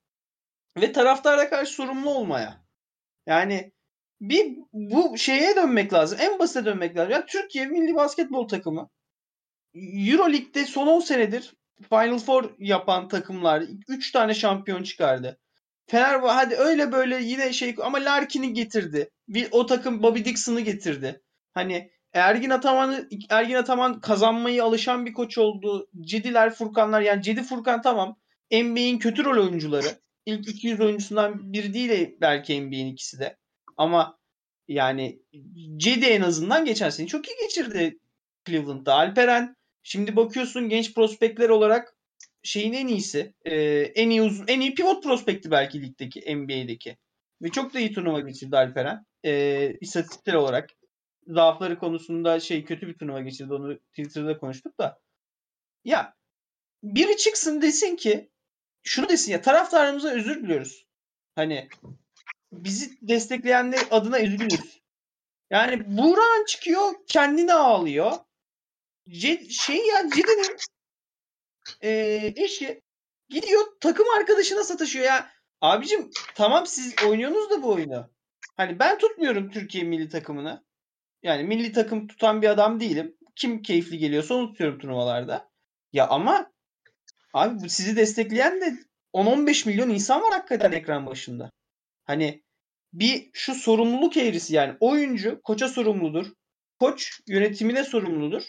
ve 0.76 0.92
taraftara 0.92 1.50
karşı 1.50 1.72
sorumlu 1.72 2.10
olmaya. 2.10 2.64
Yani 3.26 3.72
bir 4.28 4.56
bu 4.72 5.18
şeye 5.18 5.56
dönmek 5.56 5.92
lazım. 5.92 6.18
En 6.22 6.38
basite 6.38 6.64
dönmek 6.64 6.96
lazım. 6.96 7.12
Yani 7.12 7.24
Türkiye 7.28 7.66
milli 7.66 7.94
basketbol 7.94 8.48
takımı 8.48 8.90
Euro 9.74 10.32
Lig'de 10.32 10.64
son 10.64 10.86
10 10.86 11.00
senedir 11.00 11.54
Final 11.88 12.18
Four 12.18 12.50
yapan 12.58 13.08
takımlar 13.08 13.62
3 13.88 14.12
tane 14.12 14.34
şampiyon 14.34 14.82
çıkardı. 14.82 15.40
Fenerbahçe 15.86 16.34
hadi 16.34 16.54
öyle 16.54 16.92
böyle 16.92 17.22
yine 17.22 17.52
şey 17.52 17.74
ama 17.82 17.98
Larkin'i 17.98 18.52
getirdi. 18.52 19.10
Bir, 19.28 19.48
o 19.50 19.66
takım 19.66 20.02
Bobby 20.02 20.24
Dixon'ı 20.24 20.60
getirdi. 20.60 21.22
Hani 21.54 21.90
Ergin 22.12 22.50
Ataman 22.50 23.08
Ergin 23.30 23.54
Ataman 23.54 24.00
kazanmayı 24.00 24.64
alışan 24.64 25.06
bir 25.06 25.12
koç 25.12 25.38
oldu. 25.38 25.88
Cediler, 26.00 26.54
Furkanlar 26.54 27.00
yani 27.00 27.22
Cedi 27.22 27.42
Furkan 27.42 27.82
tamam. 27.82 28.16
NBA'in 28.52 28.98
kötü 28.98 29.24
rol 29.24 29.42
oyuncuları. 29.42 29.86
İlk 30.26 30.48
200 30.48 30.80
oyuncusundan 30.80 31.52
biri 31.52 31.74
değil 31.74 32.16
belki 32.20 32.60
NBA'in 32.60 32.92
ikisi 32.92 33.18
de. 33.18 33.36
Ama 33.76 34.18
yani 34.68 35.22
Cedi 35.76 36.06
en 36.06 36.22
azından 36.22 36.64
geçen 36.64 36.90
sene 36.90 37.06
çok 37.06 37.28
iyi 37.28 37.36
geçirdi 37.42 37.98
Cleveland'da. 38.46 38.94
Alperen 38.94 39.56
Şimdi 39.86 40.16
bakıyorsun 40.16 40.68
genç 40.68 40.94
prospektler 40.94 41.48
olarak 41.48 41.96
şeyin 42.42 42.72
en 42.72 42.86
iyisi. 42.86 43.34
E, 43.44 43.54
en 43.80 44.10
iyi 44.10 44.22
uzun, 44.22 44.44
en 44.48 44.60
iyi 44.60 44.74
pivot 44.74 45.02
prospekti 45.02 45.50
belki 45.50 45.82
ligdeki 45.82 46.36
NBA'deki. 46.36 46.96
Ve 47.42 47.48
çok 47.48 47.74
da 47.74 47.80
iyi 47.80 47.92
turnuva 47.92 48.20
geçirdi 48.20 48.56
Alperen. 48.56 49.06
E, 49.24 49.72
istatistiksel 49.80 50.34
olarak. 50.34 50.70
Zaafları 51.26 51.78
konusunda 51.78 52.40
şey 52.40 52.64
kötü 52.64 52.88
bir 52.88 52.94
turnuva 52.94 53.20
geçirdi. 53.20 53.54
Onu 53.54 53.78
Twitter'da 53.78 54.38
konuştuk 54.38 54.80
da. 54.80 55.00
Ya 55.84 56.14
biri 56.82 57.16
çıksın 57.16 57.62
desin 57.62 57.96
ki 57.96 58.30
şunu 58.82 59.08
desin 59.08 59.32
ya 59.32 59.40
taraftarımıza 59.40 60.10
özür 60.10 60.42
diliyoruz. 60.42 60.86
Hani 61.34 61.68
bizi 62.64 62.98
destekleyenler 63.02 63.80
adına 63.90 64.20
üzülürüz. 64.20 64.80
Yani 65.50 65.96
Buğra'nın 65.98 66.44
çıkıyor 66.44 66.94
kendini 67.06 67.54
ağlıyor. 67.54 68.12
C- 69.08 69.48
şey 69.50 69.86
ya 69.86 70.10
Cide'nin 70.14 70.56
e, 71.82 72.32
eşi 72.36 72.82
gidiyor 73.28 73.64
takım 73.80 74.06
arkadaşına 74.18 74.64
satışıyor 74.64 75.04
ya. 75.04 75.30
Abicim 75.60 76.10
tamam 76.34 76.66
siz 76.66 76.94
oynuyorsunuz 77.06 77.50
da 77.50 77.62
bu 77.62 77.72
oyunu. 77.72 78.10
Hani 78.56 78.78
ben 78.78 78.98
tutmuyorum 78.98 79.50
Türkiye 79.50 79.84
milli 79.84 80.08
takımını. 80.08 80.64
Yani 81.22 81.42
milli 81.42 81.72
takım 81.72 82.06
tutan 82.06 82.42
bir 82.42 82.48
adam 82.48 82.80
değilim. 82.80 83.16
Kim 83.36 83.62
keyifli 83.62 83.98
geliyorsa 83.98 84.34
onu 84.34 84.48
tutuyorum 84.48 84.78
turnuvalarda. 84.78 85.50
Ya 85.92 86.08
ama 86.08 86.52
abi 87.32 87.70
sizi 87.70 87.96
destekleyen 87.96 88.60
de 88.60 88.74
10-15 89.14 89.68
milyon 89.68 89.90
insan 89.90 90.22
var 90.22 90.32
hakikaten 90.32 90.72
ekran 90.72 91.06
başında. 91.06 91.50
Hani 92.04 92.43
bir 92.94 93.30
şu 93.32 93.54
sorumluluk 93.54 94.16
eğrisi 94.16 94.54
yani 94.54 94.74
oyuncu 94.80 95.40
koça 95.42 95.68
sorumludur. 95.68 96.26
Koç 96.80 97.20
yönetimine 97.26 97.84
sorumludur. 97.84 98.42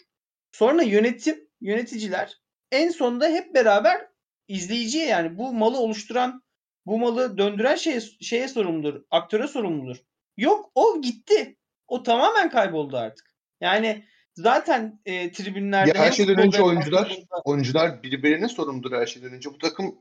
Sonra 0.51 0.81
yönetim, 0.81 1.47
yöneticiler 1.61 2.37
en 2.71 2.89
sonunda 2.89 3.27
hep 3.27 3.55
beraber 3.55 4.07
izleyiciye 4.47 5.05
yani 5.05 5.37
bu 5.37 5.53
malı 5.53 5.79
oluşturan, 5.79 6.43
bu 6.85 6.99
malı 6.99 7.37
döndüren 7.37 7.75
şeye, 7.75 8.01
şeye 8.01 8.47
sorumludur, 8.47 9.01
aktöre 9.11 9.47
sorumludur. 9.47 9.97
Yok 10.37 10.71
o 10.75 11.01
gitti. 11.01 11.57
O 11.87 12.03
tamamen 12.03 12.49
kayboldu 12.49 12.97
artık. 12.97 13.35
Yani 13.61 14.05
zaten 14.33 15.01
e, 15.05 15.31
tribünlerde 15.31 15.97
ya 15.97 16.05
her 16.05 16.11
şeyden 16.11 16.37
önce 16.37 16.61
oyuncular 16.61 17.09
futbolda... 17.09 17.41
oyuncular 17.45 18.03
birbirine 18.03 18.47
sorumludur 18.47 18.91
her 18.91 19.05
şeyden 19.05 19.33
önce. 19.33 19.49
Bu 19.49 19.57
takım 19.57 19.95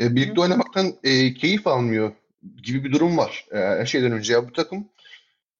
e, 0.00 0.16
birlikte 0.16 0.36
Hı. 0.36 0.40
oynamaktan 0.40 0.92
e, 1.04 1.34
keyif 1.34 1.66
almıyor 1.66 2.12
gibi 2.62 2.84
bir 2.84 2.92
durum 2.92 3.18
var. 3.18 3.46
E, 3.52 3.56
her 3.56 3.86
şeyden 3.86 4.12
önce 4.12 4.32
ya 4.32 4.48
bu 4.48 4.52
takım 4.52 4.88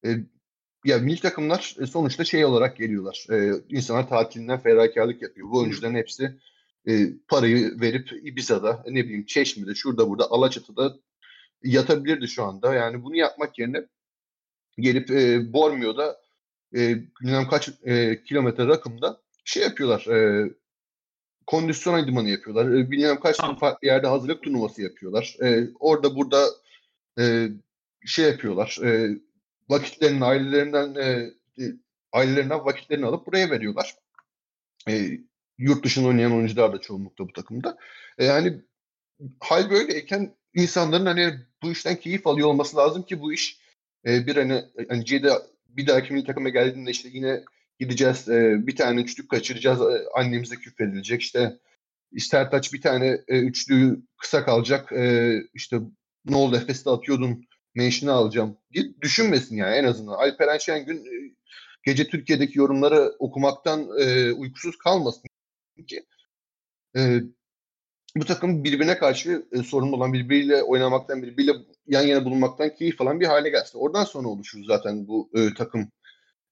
e, 0.05 0.09
ya 0.85 0.99
milli 0.99 1.21
takımlar 1.21 1.77
e, 1.81 1.87
sonuçta 1.87 2.25
şey 2.25 2.45
olarak 2.45 2.77
geliyorlar. 2.77 3.27
E, 3.31 3.53
insanlar 3.69 4.09
tatilinden 4.09 4.61
ferakarlık 4.61 5.23
yapıyor. 5.23 5.51
Bu 5.51 5.59
oyuncuların 5.59 5.95
hepsi 5.95 6.39
e, 6.89 7.07
parayı 7.29 7.81
verip 7.81 8.13
Ibiza'da, 8.13 8.85
ne 8.89 9.05
bileyim 9.05 9.27
Çeşme'de, 9.27 9.75
şurada 9.75 10.09
burada, 10.09 10.31
Alaçatı'da 10.31 10.97
yatabilirdi 11.63 12.29
şu 12.29 12.45
anda. 12.45 12.75
Yani 12.75 13.05
bunu 13.05 13.17
yapmak 13.17 13.59
yerine 13.59 13.87
gelip 14.79 15.11
e, 15.11 15.53
Bormio'da 15.53 16.21
e, 16.75 16.99
bilmem 17.21 17.49
kaç 17.49 17.71
e, 17.85 18.23
kilometre 18.23 18.67
rakımda 18.67 19.21
şey 19.45 19.63
yapıyorlar. 19.63 20.07
E, 20.07 20.51
kondisyon 21.47 22.05
idmanı 22.05 22.29
yapıyorlar. 22.29 22.67
E, 22.67 22.91
bilmem 22.91 23.21
kaç 23.21 23.37
farklı 23.37 23.89
yerde 23.89 24.07
hazırlık 24.07 24.43
turnuvası 24.43 24.83
yapıyorlar. 24.83 25.37
E, 25.43 25.69
orada 25.81 26.17
burada 26.17 26.47
e, 27.19 27.49
şey 28.07 28.25
yapıyorlar. 28.25 28.79
E, 28.85 29.19
vakitlerini 29.69 30.25
ailelerinden 30.25 30.95
e, 30.95 31.33
ailelerinden 32.13 32.65
vakitlerini 32.65 33.07
alıp 33.07 33.27
buraya 33.27 33.51
veriyorlar. 33.51 33.95
E, 34.89 35.11
yurt 35.59 35.85
dışında 35.85 36.09
oynayan 36.09 36.33
oyuncular 36.33 36.73
da 36.73 36.81
çoğunlukta 36.81 37.29
bu 37.29 37.33
takımda. 37.33 37.79
E, 38.19 38.25
yani 38.25 38.61
hal 39.41 39.71
böyleyken 39.71 40.35
insanların 40.55 41.07
hani 41.07 41.35
bu 41.63 41.73
işten 41.73 41.97
keyif 41.97 42.27
alıyor 42.27 42.49
olması 42.49 42.77
lazım 42.77 43.03
ki 43.03 43.21
bu 43.21 43.33
iş 43.33 43.59
e, 44.07 44.27
bir 44.27 44.37
hani, 44.37 44.65
hani 44.89 45.05
Cide 45.05 45.33
bir 45.69 45.87
dahaki 45.87 46.13
milli 46.13 46.27
takıma 46.27 46.49
geldiğinde 46.49 46.91
işte 46.91 47.09
yine 47.13 47.45
gideceğiz 47.79 48.29
e, 48.29 48.67
bir 48.67 48.77
tane 48.77 49.01
üçlük 49.01 49.29
kaçıracağız 49.29 49.81
e, 49.81 50.05
annemize 50.15 50.57
küfredilecek 50.57 51.23
işte 51.23 51.59
Sertaç 52.19 52.73
bir 52.73 52.81
tane 52.81 53.21
e, 53.29 53.39
üçlüyü 53.39 54.03
kısa 54.17 54.45
kalacak 54.45 54.93
e, 54.93 55.35
işte 55.55 55.81
ne 56.25 56.37
oldu 56.37 56.57
Efes'te 56.57 56.91
atıyordun 56.91 57.45
menşini 57.75 58.11
alacağım 58.11 58.59
diye 58.73 58.85
düşünmesin 59.01 59.57
yani 59.57 59.75
en 59.75 59.85
azından. 59.85 60.13
Alperen 60.13 60.59
Şengün 60.59 60.97
e, 60.97 61.35
gece 61.83 62.09
Türkiye'deki 62.09 62.59
yorumları 62.59 63.15
okumaktan 63.19 63.89
e, 63.99 64.33
uykusuz 64.33 64.79
kalmasın 64.79 65.23
ki 65.87 66.07
e, 66.97 67.21
bu 68.17 68.25
takım 68.25 68.65
birbirine 68.65 68.99
karşı 68.99 69.47
e, 69.53 69.63
sorumlu 69.63 69.97
olan 69.97 70.13
birbiriyle 70.13 70.63
oynamaktan 70.63 71.23
birbiriyle 71.23 71.53
yan 71.87 72.03
yana 72.03 72.25
bulunmaktan 72.25 72.75
keyif 72.75 73.01
alan 73.01 73.21
bir 73.21 73.27
hale 73.27 73.51
gelsin. 73.51 73.79
Oradan 73.79 74.05
sonra 74.05 74.29
oluşur 74.29 74.65
zaten 74.65 75.09
bu 75.09 75.31
e, 75.35 75.55
takım 75.55 75.89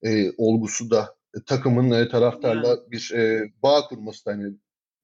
e, 0.02 0.32
olgusu 0.36 0.90
da 0.90 1.16
e, 1.36 1.44
takımın 1.46 1.90
e, 1.90 2.08
taraftarla 2.08 2.68
yani. 2.68 2.90
bir 2.90 3.12
e, 3.14 3.52
bağ 3.62 3.88
kurması 3.88 4.26
da 4.26 4.32
hani 4.32 4.54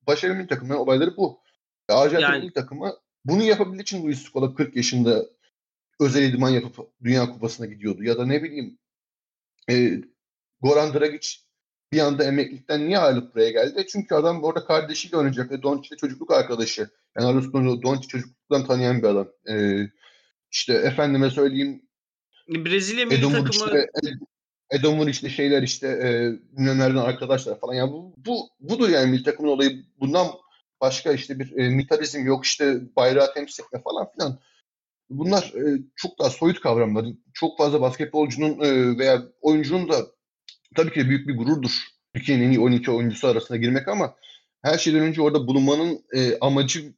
başarılı 0.06 0.38
bir 0.38 0.49
takımın 0.49 0.75
olayları 0.75 1.16
bu. 1.16 1.40
Arjantin 1.88 2.26
yani. 2.26 2.52
takımı 2.52 2.92
bunu 3.25 3.43
yapabildiği 3.43 3.83
için 3.83 4.07
Luis 4.07 4.23
Scola 4.23 4.54
40 4.54 4.76
yaşında 4.76 5.26
özel 6.00 6.33
idman 6.33 6.50
yapıp 6.50 6.90
Dünya 7.04 7.31
Kupası'na 7.31 7.66
gidiyordu. 7.66 8.04
Ya 8.04 8.19
da 8.19 8.26
ne 8.26 8.43
bileyim 8.43 8.78
e, 9.71 10.00
Goran 10.61 10.95
Dragic 10.95 11.28
bir 11.93 11.99
anda 11.99 12.25
emeklilikten 12.25 12.87
niye 12.87 12.99
ayrılıp 12.99 13.35
buraya 13.35 13.50
geldi? 13.50 13.87
Çünkü 13.88 14.14
adam 14.14 14.45
orada 14.45 14.64
kardeşiyle 14.64 15.16
oynayacak 15.16 15.50
ve 15.50 15.62
Doncic'le 15.62 15.97
çocukluk 15.99 16.31
arkadaşı. 16.31 16.90
Yani 17.19 17.28
Arus'un 17.28 17.83
Doncic 17.83 18.09
çocukluktan 18.09 18.66
tanıyan 18.66 19.02
bir 19.02 19.09
adam. 19.09 19.28
Ee, 19.49 19.88
işte 20.50 20.75
efendime 20.75 21.31
söyleyeyim 21.31 21.83
Brezilya 22.49 23.07
milli 23.07 23.23
takımı 23.23 23.50
işte, 23.50 23.90
Edomur 24.71 25.09
işte 25.09 25.28
şeyler 25.28 25.62
işte 25.62 25.87
e, 25.88 26.09
nereden 26.57 26.97
arkadaşlar 26.97 27.61
falan. 27.61 27.75
Yani 27.75 27.93
bu, 27.93 28.14
bu 28.16 28.49
budur 28.61 28.88
yani 28.88 29.11
milli 29.11 29.23
takımın 29.23 29.50
olayı. 29.50 29.85
Bundan 30.00 30.26
başka 30.84 31.12
işte 31.12 31.38
bir 31.38 31.56
e, 31.56 31.68
militarizm 31.68 32.26
yok 32.26 32.44
işte 32.44 32.80
bayrağı 32.96 33.34
temsil 33.34 33.64
etme 33.64 33.82
falan 33.82 34.12
filan. 34.12 34.40
Bunlar 35.10 35.42
e, 35.42 35.82
çok 35.96 36.18
daha 36.18 36.30
soyut 36.30 36.60
kavramlar. 36.60 37.06
Çok 37.34 37.58
fazla 37.58 37.80
basketbolcunun 37.80 38.60
e, 38.60 38.98
veya 38.98 39.22
oyuncunun 39.40 39.88
da 39.88 40.06
tabii 40.76 40.92
ki 40.92 41.08
büyük 41.08 41.28
bir 41.28 41.36
gururdur. 41.36 41.70
Türkiye'nin 42.14 42.44
en 42.44 42.50
iyi 42.50 42.60
12 42.60 42.90
oyuncusu 42.90 43.28
arasına 43.28 43.56
girmek 43.56 43.88
ama 43.88 44.16
her 44.62 44.78
şeyden 44.78 45.00
önce 45.00 45.22
orada 45.22 45.46
bulunmanın 45.46 46.04
e, 46.14 46.38
amacı 46.38 46.94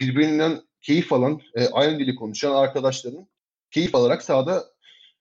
birbirinden 0.00 0.60
keyif 0.82 1.12
alan, 1.12 1.40
e, 1.54 1.68
aynı 1.68 1.98
dili 1.98 2.14
konuşan 2.14 2.54
arkadaşların 2.54 3.28
keyif 3.70 3.94
alarak 3.94 4.22
sahada 4.22 4.64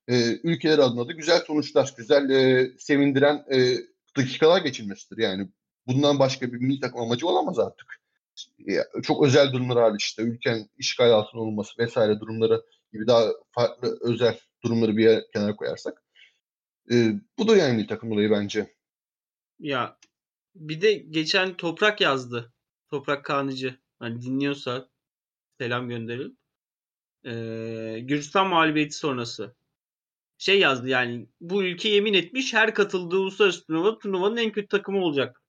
e, 0.08 0.40
ülkeler 0.44 0.80
adına 0.80 1.08
da 1.08 1.12
güzel 1.12 1.40
sonuçlar, 1.48 1.94
güzel 1.98 2.30
e, 2.30 2.72
sevindiren 2.80 3.46
e, 3.54 3.78
dakikalar 4.18 4.62
geçirmesidir. 4.62 5.24
Yani 5.24 5.48
bundan 5.90 6.20
başka 6.20 6.54
bir 6.54 6.58
milli 6.58 6.80
takım 6.80 7.02
amacı 7.02 7.28
olamaz 7.28 7.60
artık. 7.60 8.00
Çok 9.04 9.26
özel 9.26 9.54
durumlar 9.54 9.78
hariç 9.78 10.04
işte 10.04 10.22
ülkenin 10.22 10.72
işgal 10.78 11.12
altında 11.12 11.42
olması 11.42 11.78
vesaire 11.78 12.20
durumları 12.20 12.64
gibi 12.94 13.08
daha 13.08 13.26
farklı 13.52 13.98
özel 14.02 14.40
durumları 14.64 14.98
bir 14.98 15.24
kenara 15.34 15.56
koyarsak. 15.56 16.04
E, 16.92 17.14
bu 17.38 17.48
da 17.48 17.58
yani 17.58 17.76
milli 17.76 17.88
takım 17.88 18.12
olayı 18.12 18.32
bence. 18.32 18.76
Ya 19.60 19.98
bir 20.56 20.82
de 20.82 20.94
geçen 20.94 21.58
Toprak 21.58 22.02
yazdı. 22.02 22.54
Toprak 22.90 23.26
Kanıcı. 23.26 23.80
Hani 24.00 24.22
dinliyorsa 24.22 24.90
selam 25.58 25.90
gönderelim. 25.90 26.38
Ee, 27.26 28.00
Gürcistan 28.00 28.48
mağlubiyeti 28.48 28.96
sonrası 28.96 29.56
şey 30.38 30.60
yazdı 30.60 30.88
yani 30.88 31.28
bu 31.42 31.64
ülke 31.64 31.90
yemin 31.90 32.14
etmiş 32.14 32.54
her 32.54 32.74
katıldığı 32.74 33.18
uluslararası 33.18 33.66
turnuva 33.66 34.00
turnuvanın 34.00 34.38
en 34.38 34.52
kötü 34.52 34.68
takımı 34.68 35.04
olacak. 35.04 35.42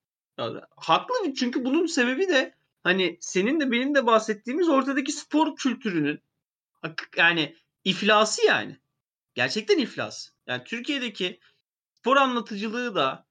Haklı 0.76 1.34
çünkü 1.34 1.64
bunun 1.64 1.86
sebebi 1.86 2.28
de 2.28 2.54
hani 2.82 3.18
senin 3.20 3.60
de 3.60 3.70
benim 3.70 3.94
de 3.94 4.06
bahsettiğimiz 4.06 4.68
ortadaki 4.68 5.12
spor 5.12 5.56
kültürünün 5.56 6.20
yani 7.16 7.56
iflası 7.84 8.46
yani. 8.46 8.76
Gerçekten 9.34 9.78
iflas. 9.78 10.28
Yani 10.46 10.64
Türkiye'deki 10.64 11.40
spor 11.94 12.16
anlatıcılığı 12.16 12.94
da 12.94 13.26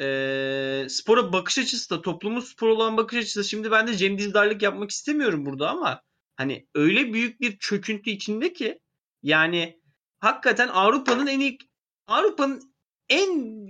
e, 0.00 0.86
spora 0.88 1.32
bakış 1.32 1.58
açısı 1.58 1.90
da 1.90 2.02
toplumun 2.02 2.40
spor 2.40 2.68
olan 2.68 2.96
bakış 2.96 3.18
açısı 3.18 3.40
da 3.40 3.44
şimdi 3.44 3.70
ben 3.70 3.86
de 3.86 3.96
Cem 3.96 4.18
Dizdarlık 4.18 4.62
yapmak 4.62 4.90
istemiyorum 4.90 5.46
burada 5.46 5.70
ama 5.70 6.02
hani 6.36 6.66
öyle 6.74 7.12
büyük 7.12 7.40
bir 7.40 7.58
çöküntü 7.58 8.10
içinde 8.10 8.52
ki 8.52 8.78
yani 9.22 9.80
hakikaten 10.20 10.68
Avrupa'nın 10.68 11.26
en 11.26 11.40
iyi 11.40 11.58
Avrupa'nın 12.06 12.74
en 13.08 13.68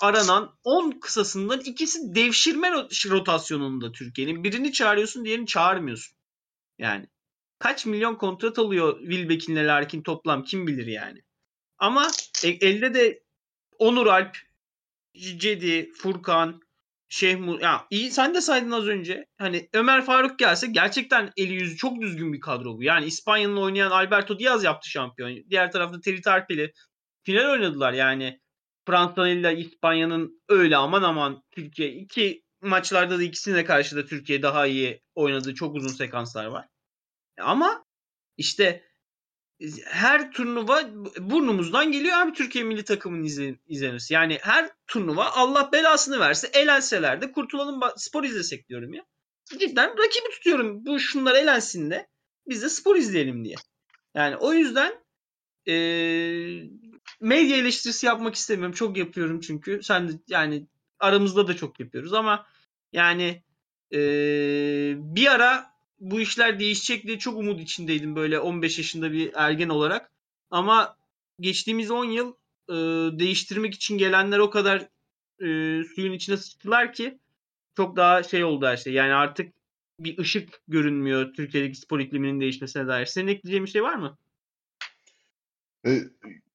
aranan 0.00 0.58
10 0.64 0.90
kısasından 0.90 1.60
ikisi 1.60 1.98
devşirme 2.14 2.72
rotasyonunda 3.10 3.92
Türkiye'nin. 3.92 4.44
Birini 4.44 4.72
çağırıyorsun, 4.72 5.24
diğerini 5.24 5.46
çağırmıyorsun. 5.46 6.16
Yani 6.78 7.06
kaç 7.58 7.86
milyon 7.86 8.14
kontrat 8.14 8.58
alıyor 8.58 9.00
Wilbeck'inle 9.00 9.66
Larkin 9.66 10.02
toplam 10.02 10.44
kim 10.44 10.66
bilir 10.66 10.86
yani. 10.86 11.22
Ama 11.78 12.10
e, 12.44 12.48
elde 12.48 12.94
de 12.94 13.22
Onur 13.78 14.06
Alp, 14.06 14.36
Cedi, 15.14 15.92
Furkan, 15.92 16.60
Şeyh 17.08 17.60
ya 17.62 17.86
iyi 17.90 18.10
sen 18.10 18.34
de 18.34 18.40
saydın 18.40 18.70
az 18.70 18.86
önce. 18.86 19.26
Hani 19.38 19.68
Ömer 19.72 20.04
Faruk 20.04 20.38
gelse 20.38 20.66
gerçekten 20.66 21.32
eli 21.36 21.52
yüzü 21.52 21.76
çok 21.76 22.00
düzgün 22.00 22.32
bir 22.32 22.40
kadro 22.40 22.76
bu. 22.76 22.82
Yani 22.82 23.06
İspanya'nın 23.06 23.56
oynayan 23.56 23.90
Alberto 23.90 24.38
Diaz 24.38 24.64
yaptı 24.64 24.90
şampiyon. 24.90 25.50
Diğer 25.50 25.72
tarafta 25.72 26.00
Terry 26.00 26.20
Tarpeli 26.20 26.72
final 27.22 27.52
oynadılar 27.52 27.92
yani. 27.92 28.40
Fransa 28.86 29.28
ile 29.28 29.56
İspanya'nın 29.56 30.42
öyle 30.48 30.76
aman 30.76 31.02
aman 31.02 31.42
Türkiye 31.50 31.92
iki 31.92 32.42
maçlarda 32.60 33.18
da 33.18 33.22
ikisine 33.22 33.64
karşı 33.64 33.96
da 33.96 34.06
Türkiye 34.06 34.42
daha 34.42 34.66
iyi 34.66 35.02
oynadığı 35.14 35.54
çok 35.54 35.76
uzun 35.76 35.88
sekanslar 35.88 36.46
var. 36.46 36.68
Ama 37.40 37.84
işte 38.36 38.82
her 39.84 40.32
turnuva 40.32 40.82
burnumuzdan 41.18 41.92
geliyor 41.92 42.18
abi 42.18 42.32
Türkiye 42.32 42.64
milli 42.64 42.84
takımının 42.84 43.24
izlen, 43.24 43.58
izlenmesi. 43.66 44.14
Yani 44.14 44.38
her 44.42 44.70
turnuva 44.86 45.24
Allah 45.24 45.72
belasını 45.72 46.20
verse 46.20 46.50
elenseler 46.52 47.20
de 47.20 47.32
kurtulalım 47.32 47.80
spor 47.96 48.24
izlesek 48.24 48.68
diyorum 48.68 48.94
ya. 48.94 49.04
Cidden 49.58 49.90
rakibi 49.90 50.30
tutuyorum. 50.30 50.86
Bu 50.86 51.00
şunlar 51.00 51.34
elensin 51.34 51.90
de 51.90 52.08
biz 52.48 52.62
de 52.62 52.68
spor 52.68 52.96
izleyelim 52.96 53.44
diye. 53.44 53.54
Yani 54.14 54.36
o 54.36 54.52
yüzden 54.52 54.94
e, 55.68 55.74
medya 57.20 57.56
eleştirisi 57.56 58.06
yapmak 58.06 58.34
istemiyorum. 58.34 58.74
Çok 58.74 58.96
yapıyorum 58.96 59.40
çünkü. 59.40 59.80
Sen 59.82 60.08
de 60.08 60.12
yani 60.28 60.66
aramızda 61.00 61.48
da 61.48 61.56
çok 61.56 61.80
yapıyoruz 61.80 62.12
ama 62.12 62.46
yani 62.92 63.42
e, 63.92 63.98
bir 64.98 65.26
ara 65.26 65.70
bu 66.00 66.20
işler 66.20 66.60
değişecek 66.60 67.06
diye 67.06 67.18
çok 67.18 67.38
umut 67.38 67.60
içindeydim 67.60 68.16
böyle 68.16 68.38
15 68.38 68.78
yaşında 68.78 69.12
bir 69.12 69.30
ergen 69.34 69.68
olarak. 69.68 70.10
Ama 70.50 70.96
geçtiğimiz 71.40 71.90
10 71.90 72.04
yıl 72.04 72.34
e, 72.68 72.74
değiştirmek 73.18 73.74
için 73.74 73.98
gelenler 73.98 74.38
o 74.38 74.50
kadar 74.50 74.80
e, 75.40 75.46
suyun 75.84 76.12
içine 76.12 76.36
sıçtılar 76.36 76.92
ki 76.92 77.18
çok 77.76 77.96
daha 77.96 78.22
şey 78.22 78.44
oldu 78.44 78.66
her 78.66 78.76
şey. 78.76 78.92
Yani 78.92 79.14
artık 79.14 79.52
bir 80.00 80.18
ışık 80.18 80.60
görünmüyor 80.68 81.34
Türkiye'deki 81.34 81.78
spor 81.78 82.00
ikliminin 82.00 82.40
değişmesine 82.40 82.86
dair. 82.86 83.06
Senin 83.06 83.28
ekleyeceğin 83.28 83.64
bir 83.64 83.70
şey 83.70 83.82
var 83.82 83.94
mı? 83.94 84.18
Ee, 85.86 86.02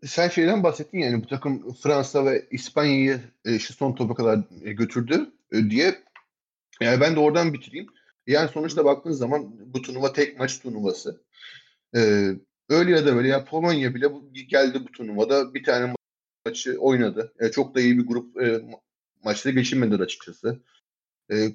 sen 0.04 0.30
şeyden 0.30 0.64
bahsettin 0.64 1.00
yani 1.00 1.24
bu 1.24 1.28
takım 1.28 1.74
Fransa 1.74 2.26
ve 2.26 2.48
İspanya'yı 2.52 3.22
e, 3.46 3.60
şu 3.60 3.74
son 3.74 3.96
topa 3.96 4.16
kadar 4.16 4.40
e, 4.64 4.74
götürdü 4.74 5.32
e, 5.52 5.70
diye. 5.70 6.04
Yani 6.82 7.02
ben 7.02 7.16
de 7.16 7.20
oradan 7.20 7.54
bitireyim. 7.54 7.88
Yani 8.28 8.50
sonuçta 8.50 8.86
baktığın 8.86 9.12
zaman 9.12 9.74
bu 9.74 9.82
turnuva 9.82 10.14
tek 10.14 10.40
maç 10.40 10.60
turnuvası. 10.60 11.22
Ee, 11.96 12.32
öyle 12.70 12.92
ya 12.92 13.06
da 13.06 13.16
böyle 13.16 13.28
ya 13.28 13.46
Polonya 13.46 13.96
bile 13.96 14.08
geldi 14.48 14.80
bu 14.88 14.92
turnuvada 14.92 15.54
bir 15.54 15.64
tane 15.64 15.94
maçı 16.46 16.78
oynadı. 16.80 17.34
E, 17.40 17.52
çok 17.52 17.76
da 17.76 17.82
iyi 17.82 17.98
bir 17.98 18.08
grup 18.08 18.36
maçta 19.24 19.50
geçinmediler 19.50 20.00
açıkçası. 20.00 20.60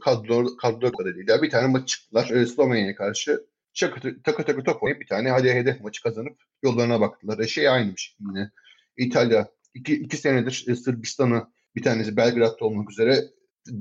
Kadro, 0.01 0.57
kadro 0.57 0.93
kadarıyla 0.93 1.43
bir 1.43 1.51
tane 1.51 1.67
maç 1.67 1.89
çıktılar. 1.89 2.31
E, 2.31 2.47
Slovenya'ya 2.47 2.97
karşı 2.97 3.47
çakı, 3.77 4.23
takı 4.23 4.45
takı 4.45 4.65
top 4.65 4.83
oynayıp 4.83 5.01
bir 5.01 5.07
tane 5.07 5.31
hadi 5.31 5.51
hedef 5.51 5.81
maçı 5.81 6.03
kazanıp 6.03 6.43
yollarına 6.63 7.01
baktılar. 7.01 7.39
E, 7.39 7.47
şey 7.47 7.69
aynıymış 7.69 8.17
yine. 8.21 8.51
İtalya 8.97 9.49
iki, 9.75 9.95
iki 9.95 10.17
senedir 10.17 10.65
e, 10.69 10.75
Sırbistan'ı 10.77 11.47
bir 11.77 11.83
tanesi 11.83 12.17
Belgrad'da 12.17 12.65
olmak 12.65 12.91
üzere 12.91 13.25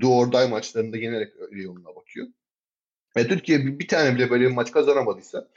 Doğru 0.01 0.31
Day 0.31 0.49
maçlarında 0.49 0.97
yenerek 0.97 1.34
yoluna 1.51 1.95
bakıyor. 1.95 2.27
E, 3.15 3.27
Türkiye 3.27 3.65
bir, 3.65 3.79
bir 3.79 3.88
tane 3.88 4.15
bile 4.15 4.29
böyle 4.29 4.45
bir 4.45 4.53
maç 4.53 4.71
kazanamadıysa 4.71 5.47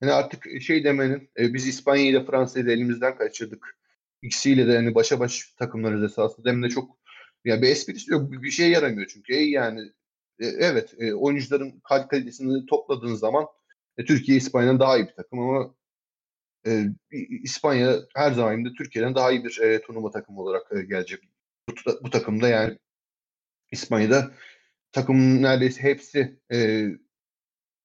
hani 0.00 0.12
artık 0.12 0.62
şey 0.62 0.84
demenin 0.84 1.30
e, 1.38 1.54
biz 1.54 1.68
İspanya 1.68 2.04
ile 2.04 2.24
Fransa'yı 2.24 2.66
da 2.66 2.72
elimizden 2.72 3.18
kaçırdık. 3.18 3.78
İkisiyle 4.22 4.66
de 4.66 4.76
hani 4.76 4.94
başa 4.94 5.20
baş 5.20 5.54
takımlarız 5.58 6.02
esasında. 6.02 6.50
Hem 6.50 6.62
de 6.62 6.68
çok 6.68 6.98
yani 7.44 7.62
bir 7.62 7.68
esprisi 7.68 8.12
yok. 8.12 8.32
Bir 8.32 8.50
şey 8.50 8.70
yaramıyor 8.70 9.08
çünkü. 9.08 9.34
E, 9.34 9.42
yani 9.42 9.80
e, 10.40 10.46
evet 10.46 10.94
e, 10.98 11.14
oyuncuların 11.14 11.82
kalitesini 12.10 12.66
topladığın 12.66 13.14
zaman 13.14 13.46
e, 13.98 14.04
Türkiye 14.04 14.38
İspanya'dan 14.38 14.80
daha 14.80 14.96
iyi 14.96 15.06
bir 15.06 15.14
takım 15.14 15.38
ama 15.38 15.74
e, 16.66 16.84
İspanya 17.42 17.96
her 18.14 18.32
zaman 18.32 18.64
da 18.64 18.72
Türkiye'den 18.72 19.14
daha 19.14 19.32
iyi 19.32 19.44
bir 19.44 19.60
e, 19.60 19.82
turnuva 19.82 20.10
takımı 20.10 20.40
olarak 20.40 20.72
e, 20.72 20.82
gelecek. 20.82 21.22
Bu, 21.68 21.74
bu 22.02 22.10
takımda 22.10 22.48
yani 22.48 22.78
İspanya'da 23.72 24.32
takımın 24.92 25.42
neredeyse 25.42 25.82
hepsi 25.82 26.40
e, 26.52 26.58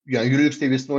yani 0.06 0.30
Euroleague 0.30 0.52
seviyesinde 0.52 0.94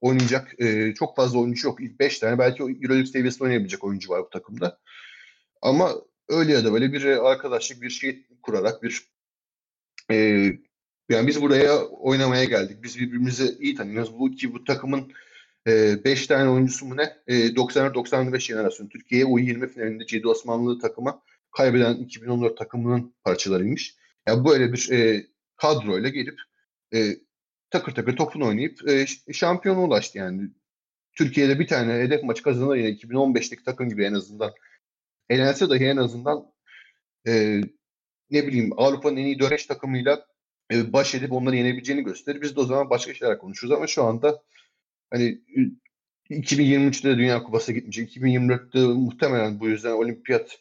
oynayacak 0.00 0.60
e, 0.60 0.94
çok 0.94 1.16
fazla 1.16 1.38
oyuncu 1.38 1.68
yok. 1.68 1.80
İlk 1.80 2.00
5 2.00 2.18
tane 2.18 2.38
belki 2.38 2.62
Euroleague 2.62 3.06
seviyesinde 3.06 3.44
oynayabilecek 3.44 3.84
oyuncu 3.84 4.10
var 4.10 4.22
bu 4.22 4.30
takımda. 4.30 4.78
Ama 5.62 5.92
öyle 6.28 6.52
ya 6.52 6.64
da 6.64 6.72
böyle 6.72 6.92
bir 6.92 7.30
arkadaşlık 7.30 7.82
bir 7.82 7.90
şey 7.90 8.26
kurarak 8.42 8.82
bir 8.82 9.08
e, 10.10 10.48
yani 11.08 11.26
biz 11.26 11.42
buraya 11.42 11.84
oynamaya 11.84 12.44
geldik. 12.44 12.82
Biz 12.82 12.98
birbirimizi 12.98 13.56
iyi 13.60 13.74
tanıyoruz. 13.74 14.18
Bu 14.18 14.30
ki 14.30 14.54
bu 14.54 14.64
takımın 14.64 15.12
5 15.66 16.24
e, 16.24 16.26
tane 16.26 16.50
oyuncusu 16.50 16.86
mu 16.86 16.96
ne? 16.96 17.16
E, 17.26 17.34
94-95 17.34 18.40
jenerasyon. 18.40 18.88
Türkiye'ye 18.88 19.26
U20 19.26 19.68
finalinde 19.68 20.06
Cedi 20.06 20.28
Osmanlı 20.28 20.78
takıma 20.78 21.22
kaybeden 21.50 21.94
2014 21.94 22.58
takımının 22.58 23.14
parçalarıymış. 23.24 23.96
Yani 24.28 24.44
böyle 24.44 24.72
bir 24.72 24.90
e, 24.92 25.26
kadroyla 25.56 26.08
gelip 26.08 26.38
e, 26.94 27.16
takır 27.70 27.94
takır 27.94 28.16
topunu 28.16 28.46
oynayıp 28.46 28.88
e, 28.88 29.06
şampiyona 29.32 29.82
ulaştı 29.82 30.18
yani. 30.18 30.50
Türkiye'de 31.12 31.58
bir 31.58 31.66
tane 31.66 31.92
hedef 31.92 32.22
maçı 32.22 32.42
kazanır 32.42 32.76
yine 32.76 32.88
2015'teki 32.88 33.64
takım 33.64 33.88
gibi 33.88 34.04
en 34.04 34.14
azından. 34.14 34.52
Elense 35.28 35.70
dahi 35.70 35.84
en 35.84 35.96
azından 35.96 36.52
e, 37.26 37.60
ne 38.30 38.46
bileyim 38.46 38.70
Avrupa'nın 38.76 39.16
en 39.16 39.24
iyi 39.24 39.38
döreş 39.38 39.66
takımıyla 39.66 40.26
e, 40.72 40.92
baş 40.92 41.14
edip 41.14 41.32
onları 41.32 41.56
yenebileceğini 41.56 42.04
gösterir. 42.04 42.42
Biz 42.42 42.56
de 42.56 42.60
o 42.60 42.64
zaman 42.64 42.90
başka 42.90 43.14
şeyler 43.14 43.38
konuşuruz 43.38 43.72
ama 43.72 43.86
şu 43.86 44.04
anda 44.04 44.42
hani 45.10 45.40
2023'te 46.30 47.18
Dünya 47.18 47.42
Kupası 47.42 47.72
gitmeyecek. 47.72 48.16
2024'te 48.16 48.78
muhtemelen 48.78 49.60
bu 49.60 49.68
yüzden 49.68 49.92
olimpiyat 49.92 50.58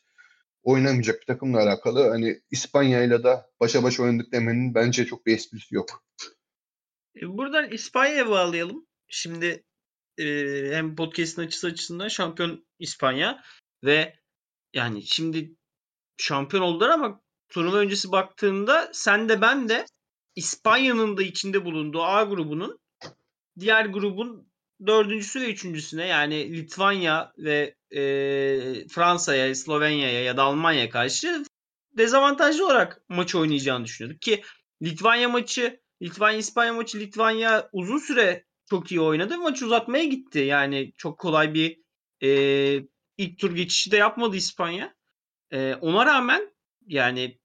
oynamayacak 0.64 1.22
bir 1.22 1.26
takımla 1.26 1.60
alakalı 1.62 2.10
hani 2.10 2.42
İspanya 2.52 3.04
ile 3.04 3.24
de 3.24 3.42
başa 3.60 3.84
baş 3.84 4.00
oynadık 4.00 4.32
demenin 4.32 4.76
bence 4.76 5.06
çok 5.06 5.26
bir 5.26 5.36
esprisi 5.36 5.76
yok. 5.76 6.04
E, 7.16 7.28
buradan 7.28 7.72
İspanya'ya 7.72 8.30
bağlayalım. 8.30 8.88
Şimdi 9.08 9.64
e, 10.18 10.26
hem 10.72 10.96
podcast'ın 10.96 11.42
açısı 11.42 11.68
açısından 11.68 12.08
şampiyon 12.08 12.66
İspanya 12.80 13.44
ve 13.84 14.16
yani 14.74 15.04
şimdi 15.06 15.56
şampiyon 16.18 16.64
oldular 16.64 16.90
ama 16.90 17.23
turnuva 17.54 17.78
öncesi 17.78 18.12
baktığında 18.12 18.90
sen 18.94 19.30
de 19.30 19.42
ben 19.42 19.70
de 19.70 19.86
İspanya'nın 20.36 21.18
da 21.18 21.24
içinde 21.24 21.66
bulunduğu 21.66 22.04
A 22.04 22.24
grubunun 22.24 22.80
diğer 23.60 23.86
grubun 23.86 24.48
dördüncüsü 24.88 25.42
ve 25.42 25.52
üçüncüsüne 25.52 26.08
yani 26.08 26.54
Litvanya 26.54 27.34
ve 27.38 27.76
e, 27.92 28.02
Fransa'ya, 28.88 29.56
Slovenya'ya 29.56 30.24
ya 30.24 30.38
da 30.38 30.44
Almanya'ya 30.44 30.90
karşı 30.90 31.44
dezavantajlı 31.98 32.66
olarak 32.66 33.02
maç 33.10 33.36
oynayacağını 33.36 33.86
düşünüyorduk 33.86 34.22
ki 34.22 34.44
Litvanya 34.82 35.30
maçı 35.30 35.80
Litvanya-İspanya 36.02 36.74
maçı 36.74 37.00
Litvanya 37.00 37.70
uzun 37.72 37.98
süre 37.98 38.46
çok 38.70 38.92
iyi 38.92 39.02
oynadı. 39.02 39.38
Maç 39.38 39.62
uzatmaya 39.62 40.04
gitti. 40.04 40.40
Yani 40.40 40.94
çok 40.98 41.20
kolay 41.20 41.54
bir 41.54 41.80
e, 42.24 42.30
ilk 43.18 43.40
tur 43.40 43.56
geçişi 43.56 43.92
de 43.92 43.98
yapmadı 43.98 44.36
İspanya. 44.36 44.96
E, 45.52 45.76
ona 45.82 46.06
rağmen 46.06 46.54
yani 46.88 47.40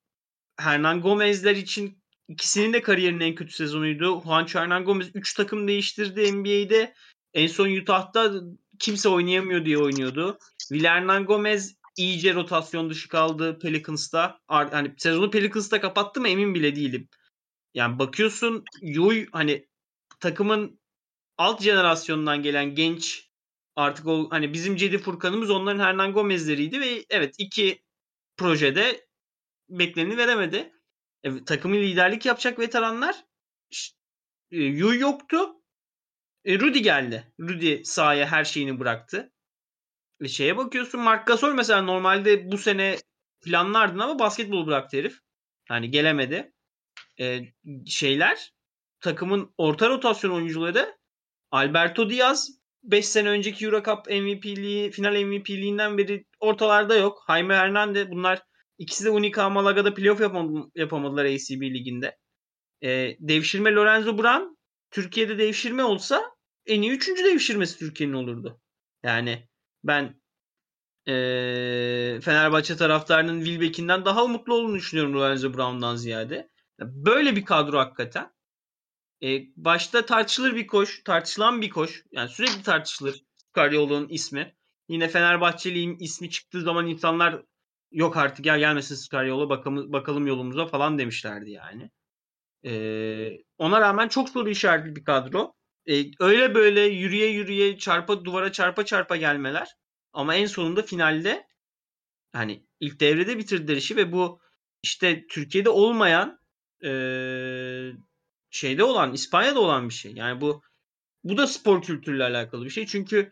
Hernan 0.59 1.01
Gomez'ler 1.01 1.57
için 1.57 2.03
ikisinin 2.29 2.73
de 2.73 2.83
kariyerinin 2.83 3.21
en 3.21 3.35
kötü 3.35 3.53
sezonuydu. 3.53 4.23
Juancho 4.23 4.59
Hernan 4.59 4.85
Gomez 4.85 5.11
3 5.15 5.35
takım 5.35 5.69
değiştirdi 5.69 6.33
NBA'de. 6.33 6.95
En 7.35 7.47
son 7.47 7.77
Utah'ta 7.77 8.33
kimse 8.79 9.09
oynayamıyor 9.09 9.65
diye 9.65 9.79
oynuyordu. 9.79 10.39
Will 10.59 10.85
Hernan 10.85 11.25
Gomez 11.25 11.75
iyice 11.97 12.35
rotasyon 12.35 12.91
dışı 12.91 13.09
kaldı 13.09 13.59
Pelicans'ta. 13.59 14.41
Hani 14.47 14.95
sezonu 14.99 15.31
Pelicans'ta 15.31 15.81
kapattı 15.81 16.21
mı 16.21 16.29
emin 16.29 16.55
bile 16.55 16.77
değilim. 16.77 17.09
Yani 17.75 17.99
bakıyorsun 17.99 18.65
Yuy 18.83 19.27
hani 19.33 19.69
takımın 20.21 20.81
alt 21.39 21.63
jenerasyonundan 21.63 22.43
gelen 22.43 22.75
genç 22.75 23.29
artık 23.77 24.07
o 24.07 24.29
hani 24.31 24.53
bizim 24.53 24.77
Cedi 24.77 24.99
Furkan'ımız 24.99 25.51
onların 25.51 25.85
Hernan 25.85 26.13
Gomez'leriydi 26.13 26.81
ve 26.81 27.05
evet 27.11 27.35
iki 27.39 27.83
projede 28.37 29.08
bekleneni 29.69 30.17
veremedi. 30.17 30.73
E, 31.23 31.45
takımın 31.45 31.77
liderlik 31.77 32.27
yapacak 32.27 32.59
veteranlar 32.59 33.25
e, 34.51 34.57
Yuy 34.57 34.99
yoktu. 34.99 35.55
E, 36.45 36.59
Rudy 36.61 36.79
geldi. 36.79 37.33
Rudy 37.41 37.85
sahaya 37.85 38.27
her 38.27 38.45
şeyini 38.45 38.81
bıraktı. 38.81 39.33
E, 40.21 40.29
şeye 40.29 40.57
bakıyorsun 40.57 41.01
Mark 41.01 41.27
Gasol 41.27 41.55
mesela 41.55 41.83
normalde 41.83 42.53
bu 42.53 42.59
sene 42.59 42.97
planlardın 43.45 43.99
ama 43.99 44.19
basketbol 44.19 44.67
bıraktı 44.67 44.97
herif. 44.97 45.19
Yani 45.71 45.91
gelemedi 45.91 46.53
e, 47.21 47.41
şeyler 47.87 48.53
takımın 49.01 49.55
orta 49.59 49.89
rotasyon 49.89 50.31
oyuncuları 50.31 50.99
Alberto 51.51 52.11
Diaz 52.11 52.59
5 52.83 53.09
sene 53.09 53.29
önceki 53.29 53.65
Euro 53.65 53.83
Cup 53.83 54.07
MVP'liği, 54.07 54.91
final 54.91 55.23
MVP'liğinden 55.25 55.99
beri 55.99 56.25
ortalarda 56.41 56.97
yok. 56.97 57.25
Jaime 57.29 57.57
Hernandez 57.57 58.11
bunlar 58.11 58.43
ikisi 58.79 59.05
de 59.05 59.11
Unica 59.11 59.51
Malaga'da 59.51 59.95
playoff 59.95 60.21
yapam- 60.21 60.71
yapamadılar 60.75 61.25
ACB 61.25 61.63
liginde. 61.63 62.19
E, 62.83 63.17
devşirme 63.21 63.75
Lorenzo 63.75 64.19
Brown 64.19 64.59
Türkiye'de 64.91 65.39
devşirme 65.39 65.85
olsa 65.85 66.23
en 66.67 66.83
iyi 66.83 66.91
üçüncü 66.91 67.25
devşirmesi 67.25 67.79
Türkiye'nin 67.79 68.15
olurdu. 68.15 68.61
Yani 69.03 69.49
ben 69.85 70.21
e, 71.07 71.13
Fenerbahçe 72.23 72.77
taraftarının 72.77 73.45
Wilbeck'inden 73.45 74.05
daha 74.05 74.27
mutlu 74.27 74.55
olduğunu 74.55 74.77
düşünüyorum 74.77 75.15
Lorenzo 75.15 75.55
Brown'dan 75.55 75.97
ziyade. 75.97 76.51
Böyle 76.81 77.37
bir 77.37 77.45
kadro 77.45 77.79
hakikaten. 77.79 78.31
E, 79.23 79.41
başta 79.57 80.07
tartışılır 80.07 80.57
bir 80.57 80.67
koş, 80.67 81.03
tartışılan 81.05 81.63
bir 81.63 81.71
koş. 81.71 82.05
Yani 82.13 82.29
sürekli 82.29 82.63
tartışılır 82.63 83.25
Skaryolu'nun 83.37 84.09
ismi. 84.09 84.57
Yine 84.89 85.09
Fenerbahçeli 85.09 85.97
ismi 86.01 86.31
çıktığı 86.31 86.63
zaman 86.63 86.87
insanlar 86.87 87.43
yok 87.91 88.17
artık 88.17 88.45
gel 88.45 88.59
gelmesin 88.59 88.95
Skaryolu 88.95 89.51
bakalım, 89.51 89.93
bakalım 89.93 90.27
yolumuza 90.27 90.67
falan 90.67 90.99
demişlerdi 90.99 91.51
yani. 91.51 91.91
E, 92.65 92.73
ona 93.59 93.81
rağmen 93.81 94.09
çok 94.09 94.29
soru 94.29 94.51
işaretli 94.51 94.97
bir 94.97 95.05
kadro. 95.05 95.55
E, 95.87 96.05
öyle 96.21 96.55
böyle 96.55 96.81
yürüye 96.81 97.31
yürüye 97.31 97.79
çarpa 97.79 98.25
duvara 98.25 98.53
çarpa 98.53 98.85
çarpa 98.85 99.17
gelmeler. 99.17 99.69
Ama 100.13 100.35
en 100.35 100.47
sonunda 100.47 100.83
finalde 100.83 101.47
hani 102.33 102.67
ilk 102.81 103.01
devrede 103.01 103.39
bitirdiler 103.39 103.77
işi 103.77 103.97
ve 103.97 104.13
bu 104.13 104.41
işte 104.83 105.27
Türkiye'de 105.27 105.71
olmayan 105.71 106.39
e, 106.85 106.91
şeyde 108.51 108.85
olan 108.85 109.13
İspanya'da 109.13 109.61
olan 109.61 109.89
bir 109.89 109.95
şey. 109.95 110.13
Yani 110.13 110.41
bu 110.41 110.63
bu 111.25 111.37
da 111.37 111.47
spor 111.47 111.83
kültürüyle 111.83 112.25
alakalı 112.25 112.65
bir 112.65 112.71
şey. 112.71 112.87
Çünkü 112.87 113.31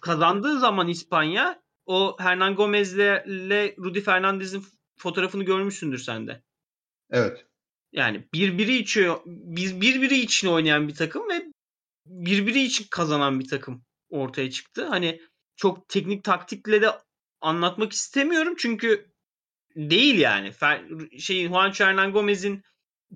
kazandığı 0.00 0.58
zaman 0.58 0.88
İspanya 0.88 1.62
o 1.88 2.16
Hernan 2.18 2.54
Gomez'le 2.54 3.24
Rudy 3.78 4.00
Fernandez'in 4.00 4.64
fotoğrafını 4.98 5.44
görmüşsündür 5.44 5.98
sen 5.98 6.26
de. 6.26 6.42
Evet. 7.10 7.46
Yani 7.92 8.28
birbiri 8.34 8.76
içiyor, 8.76 9.20
biz 9.26 9.80
birbiri 9.80 10.18
için 10.18 10.48
oynayan 10.48 10.88
bir 10.88 10.94
takım 10.94 11.28
ve 11.28 11.42
birbiri 12.06 12.62
için 12.62 12.86
kazanan 12.90 13.40
bir 13.40 13.48
takım 13.48 13.84
ortaya 14.08 14.50
çıktı. 14.50 14.86
Hani 14.86 15.20
çok 15.56 15.88
teknik 15.88 16.24
taktikle 16.24 16.82
de 16.82 16.88
anlatmak 17.40 17.92
istemiyorum 17.92 18.54
çünkü 18.58 19.12
değil 19.76 20.18
yani. 20.18 20.52
Şeyin 21.18 21.48
Juan 21.48 21.72
Hernan 21.72 22.12
Gomez'in 22.12 22.62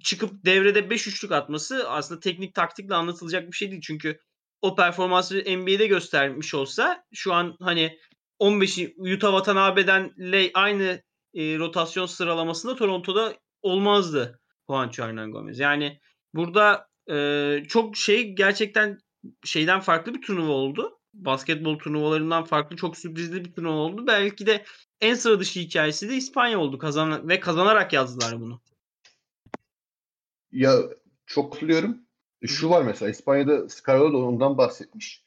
çıkıp 0.01 0.45
devrede 0.45 0.91
5 0.91 1.07
üçlük 1.07 1.33
atması 1.33 1.91
aslında 1.91 2.21
teknik 2.21 2.55
taktikle 2.55 2.95
anlatılacak 2.95 3.47
bir 3.47 3.57
şey 3.57 3.71
değil. 3.71 3.83
Çünkü 3.83 4.19
o 4.63 4.77
performansı 4.77 5.35
NBA'de 5.39 5.87
göstermiş 5.87 6.55
olsa 6.55 7.05
şu 7.15 7.33
an 7.33 7.57
hani 7.61 7.99
15'i 8.43 8.95
Utah 9.15 9.31
Watanabe'denle 9.31 10.51
aynı 10.55 11.03
e, 11.35 11.59
rotasyon 11.59 12.07
sıralamasında 12.07 12.77
Toronto'da 12.77 13.35
olmazdı 13.63 14.41
Juancho 14.71 15.03
Hernan 15.03 15.33
Gomez. 15.33 15.59
Yani 15.59 16.01
burada 16.35 16.89
e, 17.11 17.59
çok 17.69 17.97
şey 17.97 18.33
gerçekten 18.33 18.99
şeyden 19.45 19.81
farklı 19.81 20.15
bir 20.15 20.23
turnuva 20.23 20.53
oldu. 20.53 20.99
Basketbol 21.15 21.79
turnuvalarından 21.79 22.45
farklı 22.45 22.77
çok 22.77 22.97
sürprizli 22.97 23.45
bir 23.45 23.53
turnuva 23.53 23.73
oldu. 23.73 24.07
Belki 24.07 24.47
de 24.47 24.65
en 25.01 25.15
sıra 25.15 25.41
dışı 25.41 25.61
hikayesi 25.61 26.09
de 26.09 26.15
İspanya 26.15 26.59
oldu. 26.61 26.79
Kazan 26.79 27.29
ve 27.29 27.41
kazanarak 27.41 27.93
yazdılar 27.93 28.41
bunu. 28.41 28.61
Ya 30.53 30.75
çok 31.27 31.53
katılıyorum. 31.53 31.99
Şu 32.47 32.71
var 32.71 32.83
mesela 32.83 33.11
İspanya'da 33.11 33.69
Scarlett 33.69 34.15
ondan 34.15 34.59
bahsetmiş. 34.59 35.25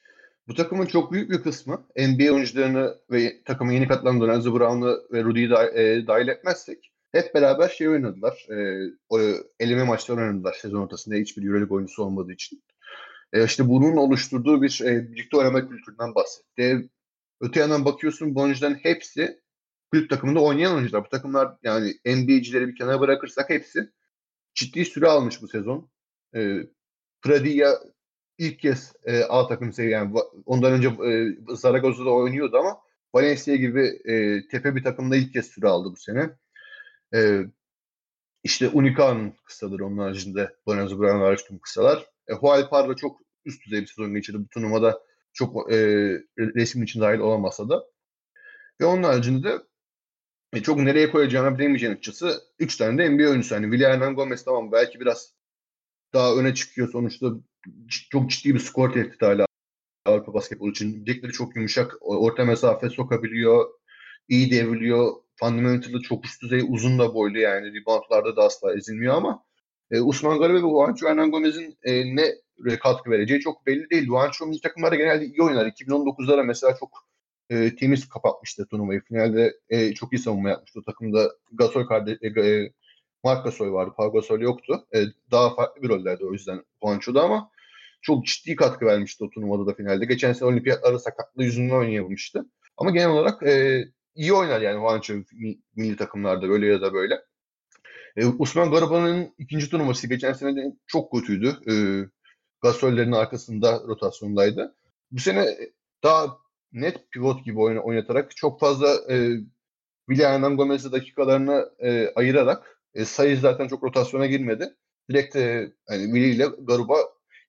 Bu 0.48 0.54
takımın 0.54 0.86
çok 0.86 1.12
büyük 1.12 1.30
bir 1.30 1.44
kısmı 1.44 1.86
NBA 1.98 2.34
oyuncularını 2.34 2.98
ve 3.12 3.44
takımın 3.44 3.72
yeni 3.72 3.88
katılan 3.88 4.20
Lorenzo 4.20 4.60
Brown'u 4.60 5.08
ve 5.12 5.24
Rudy'yi 5.24 5.50
da, 5.50 5.72
e, 5.72 6.08
dahil 6.08 6.28
etmezsek 6.28 6.92
hep 7.12 7.36
beraber 7.36 7.70
şey 7.70 7.90
oynadılar. 7.90 8.48
E, 8.50 8.56
o 9.10 9.20
eleme 9.60 9.84
maçları 9.84 10.20
oynadılar 10.22 10.54
sezon 10.54 10.82
ortasında 10.82 11.16
hiçbir 11.16 11.48
Euroleague 11.48 11.76
oyuncusu 11.76 12.04
olmadığı 12.04 12.34
için. 12.34 12.64
E, 13.34 13.46
işte 13.46 13.68
bunun 13.68 13.98
oluşturduğu 13.98 14.62
bir 14.62 14.82
e, 14.86 15.12
birlikte 15.12 15.38
oynama 15.38 15.70
kültüründen 15.70 16.16
bahsetti. 16.16 16.90
Öte 17.42 17.60
yandan 17.60 17.86
bakıyorsun 17.86 18.36
bu 18.36 18.42
oyuncuların 18.42 18.80
hepsi 18.84 19.42
kulüp 19.92 20.10
takımında 20.10 20.40
oynayan 20.44 20.76
oyuncular. 20.76 21.06
Bu 21.06 21.10
takımlar 21.10 21.58
yani 21.64 21.94
NBA'cileri 22.06 22.68
bir 22.68 22.76
kenara 22.76 23.00
bırakırsak 23.00 23.50
hepsi 23.50 23.90
ciddi 24.54 24.86
süre 24.86 25.08
almış 25.08 25.42
bu 25.42 25.48
sezon. 25.48 25.90
E, 26.36 26.58
Pradia 27.22 27.74
ilk 28.38 28.60
kez 28.60 28.94
e, 29.06 29.24
A 29.24 29.48
takım 29.48 29.74
seviye 29.74 29.92
yani 29.92 30.16
ondan 30.46 30.72
önce 30.74 30.88
e, 30.88 31.38
Zaragoza'da 31.56 32.10
oynuyordu 32.10 32.58
ama 32.58 32.78
Valencia 33.16 33.56
gibi 33.56 34.02
e, 34.06 34.48
tepe 34.48 34.76
bir 34.76 34.84
takımda 34.84 35.16
ilk 35.16 35.34
kez 35.34 35.46
süre 35.46 35.68
aldı 35.68 35.92
bu 35.92 35.96
sene. 35.96 36.30
E, 37.16 37.42
işte 38.44 38.70
Unicao'nun 38.70 39.34
kısaları 39.46 39.86
onun 39.86 39.98
haricinde 39.98 40.56
Lorenzo 40.70 41.00
Brown 41.00 41.20
hariç 41.20 41.44
tüm 41.48 41.60
kısalar. 41.60 42.06
E, 42.28 42.34
Huay 42.34 42.70
Parra 42.70 42.96
çok 42.96 43.22
üst 43.46 43.66
düzey 43.66 43.82
bir 43.82 43.88
sezon 43.88 44.14
geçirdi. 44.14 44.38
Bu 44.40 44.48
turnuvada 44.48 45.02
çok 45.34 45.74
e, 45.74 45.78
resmin 46.38 46.84
için 46.84 47.02
dahil 47.02 47.20
olamasa 47.20 47.70
da. 47.70 47.86
Ve 48.82 48.86
onun 48.86 49.04
haricinde 49.04 49.48
de 49.48 49.62
e, 50.54 50.62
çok 50.62 50.80
nereye 50.80 51.12
koyacağını 51.12 51.58
bilemeyeceğin 51.58 51.94
açıkçası 51.94 52.42
3 52.60 52.78
tane 52.78 52.98
de 52.98 53.10
NBA 53.10 53.30
oyuncusu. 53.30 53.56
Hani 53.56 53.72
William 53.72 54.16
Gomez 54.16 54.46
tamam 54.46 54.72
belki 54.72 55.00
biraz 55.00 55.35
daha 56.16 56.36
öne 56.36 56.54
çıkıyor 56.54 56.92
sonuçta 56.92 57.28
çok 58.10 58.30
ciddi 58.30 58.54
bir 58.54 58.60
skor 58.60 58.94
tehdidi 58.94 59.26
hala 59.26 59.46
Avrupa 60.06 60.34
basketbol 60.34 60.72
için. 60.72 61.06
Bilekleri 61.06 61.32
çok 61.32 61.56
yumuşak, 61.56 61.96
orta 62.02 62.46
mesafe 62.46 62.90
sokabiliyor, 62.90 63.66
iyi 64.30 64.52
devriliyor. 64.52 65.14
Fundamental'ı 65.40 66.02
çok 66.02 66.26
üst 66.26 66.42
düzey, 66.42 66.62
uzun 66.70 67.00
da 67.00 67.14
boylu 67.14 67.40
yani. 67.40 67.74
Reboundlarda 67.74 68.36
da 68.36 68.44
asla 68.44 68.76
ezilmiyor 68.76 69.16
ama 69.16 69.44
e, 69.92 70.02
Usman 70.02 70.40
Garibe 70.40 70.58
ve 70.58 70.60
Juancho 70.60 71.08
Hernan 71.08 71.32
Gomez'in 71.32 71.78
e, 71.84 72.16
ne 72.16 72.36
katkı 72.80 73.12
vereceği 73.12 73.40
çok 73.40 73.66
belli 73.66 73.90
değil. 73.90 74.06
Juancho 74.06 74.46
milli 74.46 74.62
takımlarda 74.62 74.96
genelde 74.96 75.26
iyi 75.26 75.42
oynar. 75.42 75.66
2019'lara 75.66 76.44
mesela 76.44 76.76
çok 76.80 77.08
e, 77.50 77.76
temiz 77.76 78.10
kapatmıştı 78.10 78.68
turnuvayı. 78.68 79.02
Finalde 79.02 79.60
e, 79.70 79.94
çok 79.94 80.14
iyi 80.14 80.20
savunma 80.20 80.50
yapmıştı. 80.50 80.80
O 80.80 80.84
takımda 80.84 81.32
Gasol 81.52 81.86
kardeş, 81.88 82.18
e, 82.22 82.42
e, 82.42 82.72
Mark 83.26 83.44
Gasol 83.44 83.74
vardı. 83.74 83.94
Paul 83.98 84.14
Gasol 84.14 84.40
yoktu. 84.40 84.86
E, 84.96 85.04
daha 85.32 85.56
farklı 85.56 85.82
bir 85.82 85.90
rollerde 85.90 86.26
o 86.26 86.34
yüzden 86.34 86.64
Juancho'da 86.84 87.22
ama 87.22 87.52
çok 88.02 88.26
ciddi 88.26 88.56
katkı 88.56 88.86
vermişti 88.86 89.24
o 89.24 89.30
turnuvada 89.30 89.68
da 89.68 89.74
finalde. 89.74 90.06
Geçen 90.06 90.34
sene 90.34 90.50
olimpiyatlarda 90.50 91.00
sakatlığı 91.00 91.44
yüzünden 91.44 91.76
oynayamamıştı. 91.76 92.46
Ama 92.78 92.92
genel 92.92 93.10
olarak 93.10 93.44
e, 93.44 93.84
iyi 94.16 94.34
oynar 94.34 94.62
yani 94.62 94.80
Juancho 94.80 95.14
milli 95.76 95.96
takımlarda 95.96 96.50
böyle 96.50 96.68
ya 96.68 96.82
da 96.82 96.94
böyle. 96.94 97.22
E, 98.16 98.26
Usman 98.26 98.72
Garaba'nın 98.72 99.34
ikinci 99.38 99.70
turnuvası 99.70 100.08
geçen 100.08 100.34
sene 100.34 100.56
de 100.56 100.76
çok 100.88 101.12
kötüydü. 101.12 101.56
E, 101.70 101.74
Gasol'lerin 102.62 103.12
arkasında 103.12 103.84
rotasyondaydı. 103.88 104.76
Bu 105.12 105.20
sene 105.20 105.58
daha 106.04 106.38
net 106.74 107.12
pivot 107.12 107.46
gibi 107.46 107.60
oyna, 107.60 107.80
oynatarak 107.80 108.36
çok 108.36 108.60
fazla 108.60 108.88
e, 109.14 109.30
William 110.10 110.58
Gomez'e 110.58 110.92
dakikalarını 110.92 111.70
e, 111.80 112.14
ayırarak 112.16 112.75
e, 112.96 113.06
sayı 113.06 113.38
zaten 113.38 113.68
çok 113.68 113.84
rotasyona 113.84 114.26
girmedi. 114.26 114.76
Direkt 115.10 115.36
e, 115.36 115.72
hani 115.88 116.04
Willi 116.04 116.30
ile 116.30 116.48
Garuba 116.60 116.96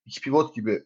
iki 0.07 0.21
pivot 0.21 0.55
gibi 0.55 0.85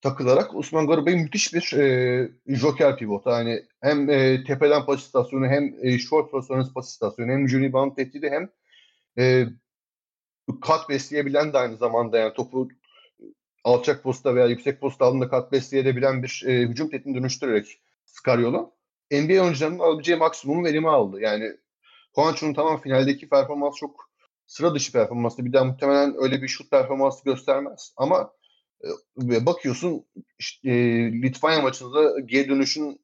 takılarak 0.00 0.54
Osman 0.54 0.86
Gariba'yı 0.86 1.16
müthiş 1.16 1.54
bir 1.54 1.72
e, 1.72 2.28
joker 2.46 2.96
pivot. 2.96 3.26
Yani 3.26 3.64
hem 3.80 4.10
e, 4.10 4.44
tepeden 4.44 4.86
pas 4.86 5.00
istasyonu 5.00 5.46
hem 5.46 5.74
e, 5.82 5.98
short 5.98 6.30
pozisyonu 6.30 6.72
pas 6.72 6.90
istasyonu 6.90 7.32
hem 7.32 7.48
Juni 7.48 7.72
Band 7.72 7.96
tehdidi 7.96 8.30
hem 8.30 8.50
e, 9.18 9.46
kat 10.62 10.88
besleyebilen 10.88 11.52
de 11.52 11.58
aynı 11.58 11.76
zamanda 11.76 12.18
yani 12.18 12.34
topu 12.34 12.68
alçak 13.64 14.02
posta 14.02 14.34
veya 14.34 14.46
yüksek 14.46 14.80
posta 14.80 15.04
altında 15.04 15.28
kat 15.28 15.52
besleyebilen 15.52 16.22
bir 16.22 16.44
e, 16.46 16.60
hücum 16.60 16.90
tehdidini 16.90 17.14
dönüştürerek 17.14 17.80
Scariola 18.04 18.70
NBA 19.12 19.42
oyuncularının 19.42 19.78
alabileceği 19.78 20.18
maksimum 20.18 20.64
verimi 20.64 20.88
aldı. 20.88 21.20
Yani 21.20 21.52
Juancho'nun 22.16 22.54
tamam 22.54 22.80
finaldeki 22.80 23.28
performans 23.28 23.76
çok 23.76 24.10
sıra 24.46 24.74
dışı 24.74 24.92
performansı. 24.92 25.44
Bir 25.44 25.52
daha 25.52 25.64
muhtemelen 25.64 26.14
öyle 26.18 26.42
bir 26.42 26.48
şut 26.48 26.70
performansı 26.70 27.24
göstermez. 27.24 27.92
Ama 27.96 28.32
e, 29.32 29.46
bakıyorsun 29.46 30.06
işte, 30.38 30.70
e, 30.70 31.12
Litvanya 31.22 31.62
maçında 31.62 32.20
geri 32.20 32.48
dönüşün 32.48 33.00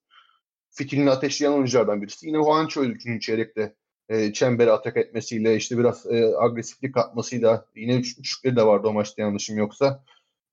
fitilini 0.71 1.11
ateşleyen 1.11 1.53
oyunculardan 1.53 2.03
birisi. 2.03 2.27
Yine 2.27 2.37
Juancho 2.37 2.85
3. 2.85 3.21
çeyrekte 3.21 3.75
e, 4.09 4.33
çembere 4.33 4.71
atak 4.71 4.97
etmesiyle 4.97 5.57
işte 5.57 5.79
biraz 5.79 6.07
e, 6.07 6.37
agresiflik 6.39 6.95
katmasıyla 6.95 7.67
yine 7.77 7.97
üç, 7.97 8.19
üçlükleri 8.19 8.57
de 8.57 8.67
vardı 8.67 8.89
o 8.89 8.93
maçta 8.93 9.23
yanlışım 9.23 9.59
yoksa. 9.59 10.05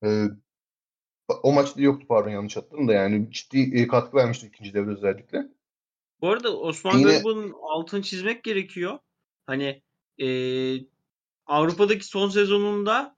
E, 0.04 0.24
o 1.42 1.52
maçta 1.52 1.80
yoktu 1.80 2.06
pardon 2.08 2.30
yanlış 2.30 2.56
attım 2.56 2.88
da 2.88 2.92
yani 2.92 3.32
ciddi 3.32 3.80
e, 3.80 3.86
katkı 3.88 4.16
vermişti 4.16 4.46
ikinci 4.46 4.74
devre 4.74 4.90
özellikle. 4.90 5.48
Bu 6.20 6.30
arada 6.30 6.56
Osman 6.56 6.98
Yine... 6.98 7.10
Gariba'nın 7.12 7.54
altını 7.62 8.02
çizmek 8.02 8.44
gerekiyor. 8.44 8.98
Hani 9.46 9.82
e, 10.18 10.28
Avrupa'daki 11.46 12.04
son 12.04 12.28
sezonunda 12.28 13.16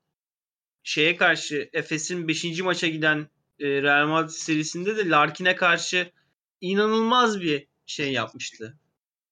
şeye 0.83 1.17
karşı 1.17 1.71
Efes'in 1.73 2.29
5. 2.29 2.61
maça 2.61 2.87
giden 2.87 3.29
e, 3.59 3.83
Real 3.83 4.07
Madrid 4.07 4.31
serisinde 4.31 4.97
de 4.97 5.09
Larkin'e 5.09 5.57
karşı 5.57 6.13
inanılmaz 6.61 7.41
bir 7.41 7.67
şey 7.87 8.13
yapmıştı. 8.13 8.79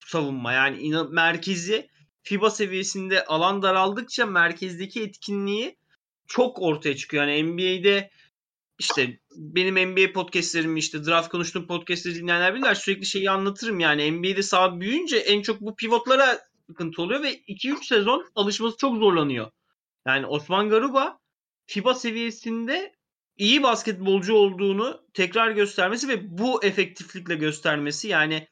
Savunma 0.06 0.52
yani 0.52 0.78
inan- 0.78 1.12
merkezi 1.12 1.88
FIBA 2.22 2.50
seviyesinde 2.50 3.24
alan 3.24 3.62
daraldıkça 3.62 4.26
merkezdeki 4.26 5.02
etkinliği 5.02 5.76
çok 6.26 6.62
ortaya 6.62 6.96
çıkıyor. 6.96 7.24
Yani 7.24 7.42
NBA'de 7.42 8.10
işte 8.78 9.20
benim 9.38 9.90
NBA 9.90 10.12
podcastlerimi 10.12 10.78
işte 10.78 11.04
draft 11.04 11.28
konuştuğum 11.28 11.66
podcastleri 11.66 12.14
dinleyenler 12.14 12.54
bilirler 12.54 12.74
sürekli 12.74 13.06
şeyi 13.06 13.30
anlatırım 13.30 13.80
yani 13.80 14.12
NBA'de 14.12 14.42
sağ 14.42 14.80
büyüyünce 14.80 15.16
en 15.16 15.42
çok 15.42 15.60
bu 15.60 15.76
pivotlara 15.76 16.38
sıkıntı 16.66 17.02
oluyor 17.02 17.22
ve 17.22 17.40
2-3 17.40 17.86
sezon 17.86 18.30
alışması 18.34 18.76
çok 18.76 18.96
zorlanıyor. 18.96 19.50
Yani 20.06 20.26
Osman 20.26 20.68
Garuba 20.68 21.18
FIBA 21.66 21.94
seviyesinde 21.94 22.92
iyi 23.36 23.62
basketbolcu 23.62 24.34
olduğunu 24.34 25.00
tekrar 25.14 25.50
göstermesi 25.50 26.08
ve 26.08 26.38
bu 26.38 26.64
efektiflikle 26.64 27.34
göstermesi 27.34 28.08
yani 28.08 28.48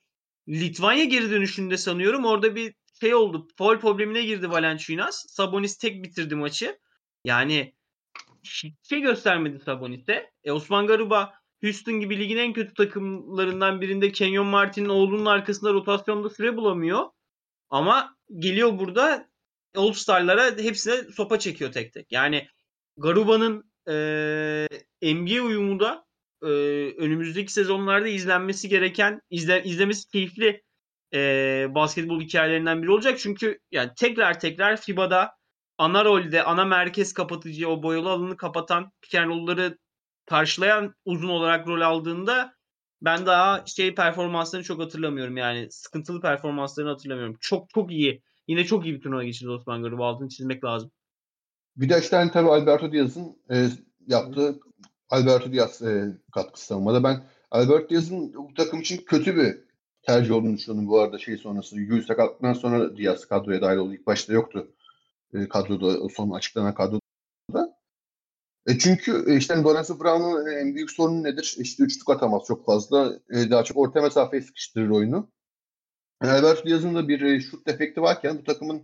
Litvanya 0.48 1.04
geri 1.04 1.30
dönüşünde 1.30 1.76
sanıyorum 1.76 2.24
orada 2.24 2.56
bir 2.56 2.74
şey 3.00 3.14
oldu. 3.14 3.48
Foul 3.58 3.80
problemine 3.80 4.22
girdi 4.22 4.50
Valanciunas. 4.50 5.26
Sabonis 5.28 5.78
tek 5.78 6.04
bitirdi 6.04 6.34
maçı. 6.34 6.78
Yani 7.24 7.75
şey 8.82 9.00
göstermedi 9.00 9.60
Sabonis'e. 9.64 10.30
E, 10.44 10.52
Osman 10.52 10.86
Garuba 10.86 11.34
Houston 11.62 12.00
gibi 12.00 12.18
ligin 12.18 12.36
en 12.36 12.52
kötü 12.52 12.74
takımlarından 12.74 13.80
birinde 13.80 14.12
Kenyon 14.12 14.46
Martin'in 14.46 14.88
oğlunun 14.88 15.26
arkasında 15.26 15.72
rotasyonda 15.72 16.30
süre 16.30 16.56
bulamıyor. 16.56 17.04
Ama 17.70 18.16
geliyor 18.38 18.78
burada 18.78 19.28
All 19.76 19.92
Star'lara 19.92 20.44
hepsine 20.58 20.94
sopa 20.94 21.38
çekiyor 21.38 21.72
tek 21.72 21.92
tek. 21.92 22.12
Yani 22.12 22.48
Garuba'nın 22.96 23.70
e, 23.88 24.66
NBA 25.02 25.42
uyumu 25.42 25.80
da 25.80 26.06
e, 26.42 26.46
önümüzdeki 26.96 27.52
sezonlarda 27.52 28.08
izlenmesi 28.08 28.68
gereken, 28.68 29.20
izle, 29.30 29.64
izlemesi 29.64 30.08
keyifli 30.08 30.62
e, 31.14 31.18
basketbol 31.74 32.20
hikayelerinden 32.20 32.82
biri 32.82 32.90
olacak. 32.90 33.18
Çünkü 33.18 33.58
yani 33.70 33.90
tekrar 33.96 34.40
tekrar 34.40 34.76
FIBA'da 34.80 35.30
ana 35.78 36.04
rolde, 36.04 36.42
ana 36.42 36.64
merkez 36.64 37.12
kapatıcı, 37.12 37.68
o 37.68 37.82
boyalı 37.82 38.10
alanı 38.10 38.36
kapatan 38.36 38.92
pick 39.02 39.14
and 39.14 39.72
karşılayan 40.26 40.94
uzun 41.04 41.28
olarak 41.28 41.68
rol 41.68 41.80
aldığında 41.80 42.54
ben 43.02 43.26
daha 43.26 43.66
şey 43.66 43.94
performanslarını 43.94 44.64
çok 44.64 44.80
hatırlamıyorum 44.80 45.36
yani. 45.36 45.68
Sıkıntılı 45.70 46.20
performanslarını 46.20 46.90
hatırlamıyorum. 46.90 47.36
Çok 47.40 47.70
çok 47.70 47.92
iyi. 47.92 48.22
Yine 48.48 48.64
çok 48.64 48.84
iyi 48.84 48.94
bir 48.94 49.00
turnuva 49.00 49.24
geçirdi 49.24 49.50
Osman 49.50 49.82
Garuba. 49.82 50.06
Altını 50.06 50.28
çizmek 50.28 50.64
lazım. 50.64 50.90
Bir 51.76 51.88
de 51.88 51.98
işte 52.00 52.30
tabii 52.32 52.48
Alberto 52.48 52.92
Diaz'ın 52.92 53.36
e, 53.50 53.68
yaptığı 54.06 54.58
Alberto 55.08 55.52
Diaz 55.52 55.82
e, 55.82 56.18
katkısı 56.32 56.66
savunmada. 56.66 57.04
Ben 57.04 57.24
Alberto 57.50 57.88
Diaz'ın 57.88 58.34
bu 58.34 58.54
takım 58.54 58.80
için 58.80 58.96
kötü 58.96 59.36
bir 59.36 59.58
tercih 60.02 60.34
olduğunu 60.34 60.56
düşünüyorum 60.56 60.88
bu 60.88 61.00
arada 61.00 61.18
şey 61.18 61.36
sonrası. 61.36 61.76
Gül 61.76 62.06
sakatlıktan 62.06 62.52
sonra 62.52 62.96
Diaz 62.96 63.24
kadroya 63.24 63.62
dahil 63.62 63.76
oldu. 63.76 63.94
İlk 63.94 64.06
başta 64.06 64.32
yoktu 64.32 64.68
e, 65.34 65.48
kadroda, 65.48 66.08
son 66.08 66.30
açıklanan 66.30 66.74
kadroda. 66.74 67.76
E 68.66 68.78
çünkü 68.78 69.24
e, 69.28 69.36
işte 69.36 69.54
Lorenzo 69.62 70.00
Brown'un 70.00 70.46
en 70.46 70.74
büyük 70.74 70.90
sorunu 70.90 71.22
nedir? 71.22 71.56
İşte 71.58 71.84
üçlük 71.84 72.10
atamaz 72.10 72.42
çok 72.48 72.66
fazla. 72.66 73.18
E, 73.30 73.50
daha 73.50 73.64
çok 73.64 73.76
orta 73.76 74.02
mesafeye 74.02 74.42
sıkıştırır 74.42 74.90
oyunu. 74.90 75.30
Alberto 76.20 76.68
Diaz'ın 76.68 76.94
da 76.94 77.08
bir 77.08 77.20
e, 77.20 77.40
şut 77.40 77.66
defekti 77.66 78.02
varken 78.02 78.38
bu 78.38 78.44
takımın 78.44 78.82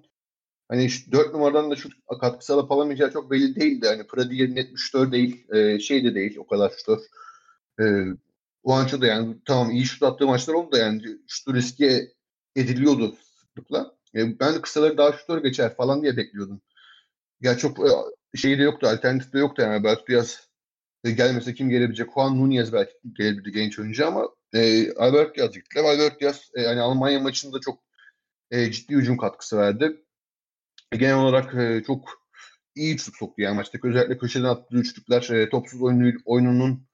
hani 0.68 0.88
4 1.12 1.32
numaradan 1.34 1.70
da 1.70 1.76
şut 1.76 1.92
katkısı 2.20 2.54
alıp 2.54 2.72
alamayacağı 2.72 3.12
çok 3.12 3.30
belli 3.30 3.56
değildi. 3.56 3.86
Hani 3.88 4.06
Pradier 4.06 4.54
net 4.54 4.78
şutör 4.78 5.12
değil. 5.12 5.46
E, 5.52 5.78
şey 5.78 6.04
de 6.04 6.14
değil 6.14 6.36
o 6.38 6.46
kadar 6.46 6.70
şutör. 6.70 6.98
E, 7.80 7.84
o 8.62 9.00
da 9.00 9.06
yani 9.06 9.36
tamam 9.44 9.70
iyi 9.70 9.84
şut 9.84 10.02
attığı 10.02 10.26
maçlar 10.26 10.54
oldu 10.54 10.72
da 10.72 10.78
yani 10.78 11.02
şutu 11.28 11.54
riske 11.54 12.12
ediliyordu 12.56 13.16
sıklıkla. 13.40 13.96
E, 14.16 14.40
ben 14.40 14.62
kısaları 14.62 14.98
daha 14.98 15.12
şutör 15.12 15.42
geçer 15.42 15.76
falan 15.76 16.02
diye 16.02 16.16
bekliyordum. 16.16 16.62
Ya 17.40 17.56
çok 17.58 17.78
e, 17.80 17.90
şeyi 18.36 18.58
de 18.58 18.62
yoktu, 18.62 18.86
alternatif 18.86 19.32
de 19.32 19.38
yoktu 19.38 19.62
yani. 19.62 19.84
Belki 19.84 20.02
biraz 20.08 20.48
e, 21.04 21.10
gelmese 21.10 21.54
kim 21.54 21.70
gelebilecek? 21.70 22.08
Juan 22.14 22.38
Nunez 22.40 22.72
belki 22.72 22.92
gelebildi 23.18 23.52
genç 23.52 23.78
oyuncu 23.78 24.06
ama 24.06 24.28
e, 24.54 24.92
Albert 24.92 25.36
Diaz 25.36 25.52
gittiler. 25.52 25.84
Albert 25.84 26.20
Diaz 26.20 26.50
e, 26.54 26.62
yani 26.62 26.80
Almanya 26.80 27.20
maçında 27.20 27.60
çok 27.60 27.82
e, 28.50 28.72
ciddi 28.72 28.94
hücum 28.94 29.16
katkısı 29.16 29.58
verdi. 29.58 30.04
E, 30.92 30.96
genel 30.96 31.16
olarak 31.16 31.54
e, 31.54 31.82
çok 31.86 32.22
iyi 32.74 32.94
üçlük 32.94 33.16
soktu 33.16 33.42
yani 33.42 33.56
maçtaki 33.56 33.88
özellikle 33.88 34.18
köşeden 34.18 34.44
attığı 34.44 34.76
üçlükler 34.76 35.30
e, 35.30 35.48
topsuz 35.48 35.82
oyunu, 35.82 36.12
oyununun 36.24 36.86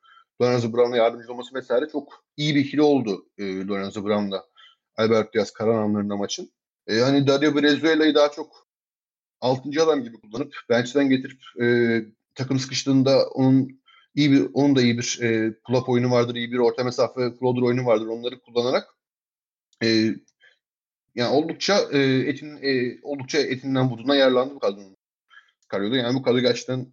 Lorenzo 0.43 0.73
Brown'a 0.73 0.97
yardımcı 0.97 1.33
olması 1.33 1.55
vesaire 1.55 1.89
çok 1.93 2.25
iyi 2.37 2.55
bir 2.55 2.61
ikili 2.61 2.83
oldu 2.83 3.27
e, 3.39 3.67
Lorenzo 3.67 4.05
Brown'la 4.05 4.45
Albert 4.97 5.35
Diaz 5.35 5.51
karan 5.53 5.83
anlarında 5.83 6.17
maçın. 6.17 6.51
E, 6.89 7.01
hani 7.01 7.27
Dario 7.27 7.55
Venezuela'yı 7.55 8.15
daha 8.15 8.31
çok 8.31 8.69
6. 9.41 9.83
adam 9.83 10.05
gibi 10.05 10.21
kullanıp 10.21 10.55
bench'ten 10.71 11.09
getirip 11.09 11.41
e, 11.63 11.67
takım 12.35 12.59
sıkıştığında 12.59 13.29
onun 13.29 13.81
iyi 14.15 14.33
bir 14.33 14.51
onun 14.55 14.77
da 14.77 14.83
iyi 14.83 14.99
bir 14.99 15.19
e, 15.23 15.29
pull-up 15.53 15.91
oyunu 15.91 16.11
vardır, 16.11 16.35
iyi 16.35 16.53
bir 16.53 16.59
orta 16.59 16.85
mesafe 16.85 17.35
floater 17.35 17.63
oyunu 17.63 17.87
vardır. 17.87 18.07
Onları 18.07 18.41
kullanarak 18.41 18.89
e, 19.83 20.15
yani 21.15 21.35
oldukça 21.35 21.79
e, 21.93 21.99
etin 22.03 22.59
e, 22.63 22.99
oldukça 23.03 23.39
etinden 23.39 23.91
buduna 23.91 24.17
yararlandı 24.17 24.55
bu 24.55 24.59
kadronun 24.59 24.97
çıkarıyordu. 25.63 25.97
Yani 25.97 26.15
bu 26.15 26.23
kadro 26.23 26.41
gerçekten 26.41 26.93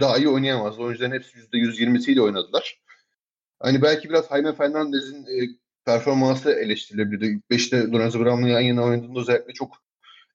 daha 0.00 0.18
iyi 0.18 0.28
oynayamaz. 0.28 0.78
Oyuncuların 0.78 1.12
hepsi 1.12 1.38
%120'siyle 1.38 2.20
oynadılar. 2.20 2.80
Hani 3.60 3.82
belki 3.82 4.08
biraz 4.08 4.28
Jaime 4.28 4.54
Fernandez'in 4.54 5.22
e, 5.26 5.63
performansı 5.86 6.52
eleştirilebilirdi. 6.52 7.26
İlk 7.26 7.60
5'te 7.60 7.90
Lorenzo 7.90 8.20
Brown'la 8.20 8.48
yan 8.48 8.60
yana 8.60 8.84
oynadığında 8.84 9.20
özellikle 9.20 9.52
çok 9.52 9.84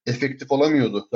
efektif 0.06 0.52
olamıyordu. 0.52 1.10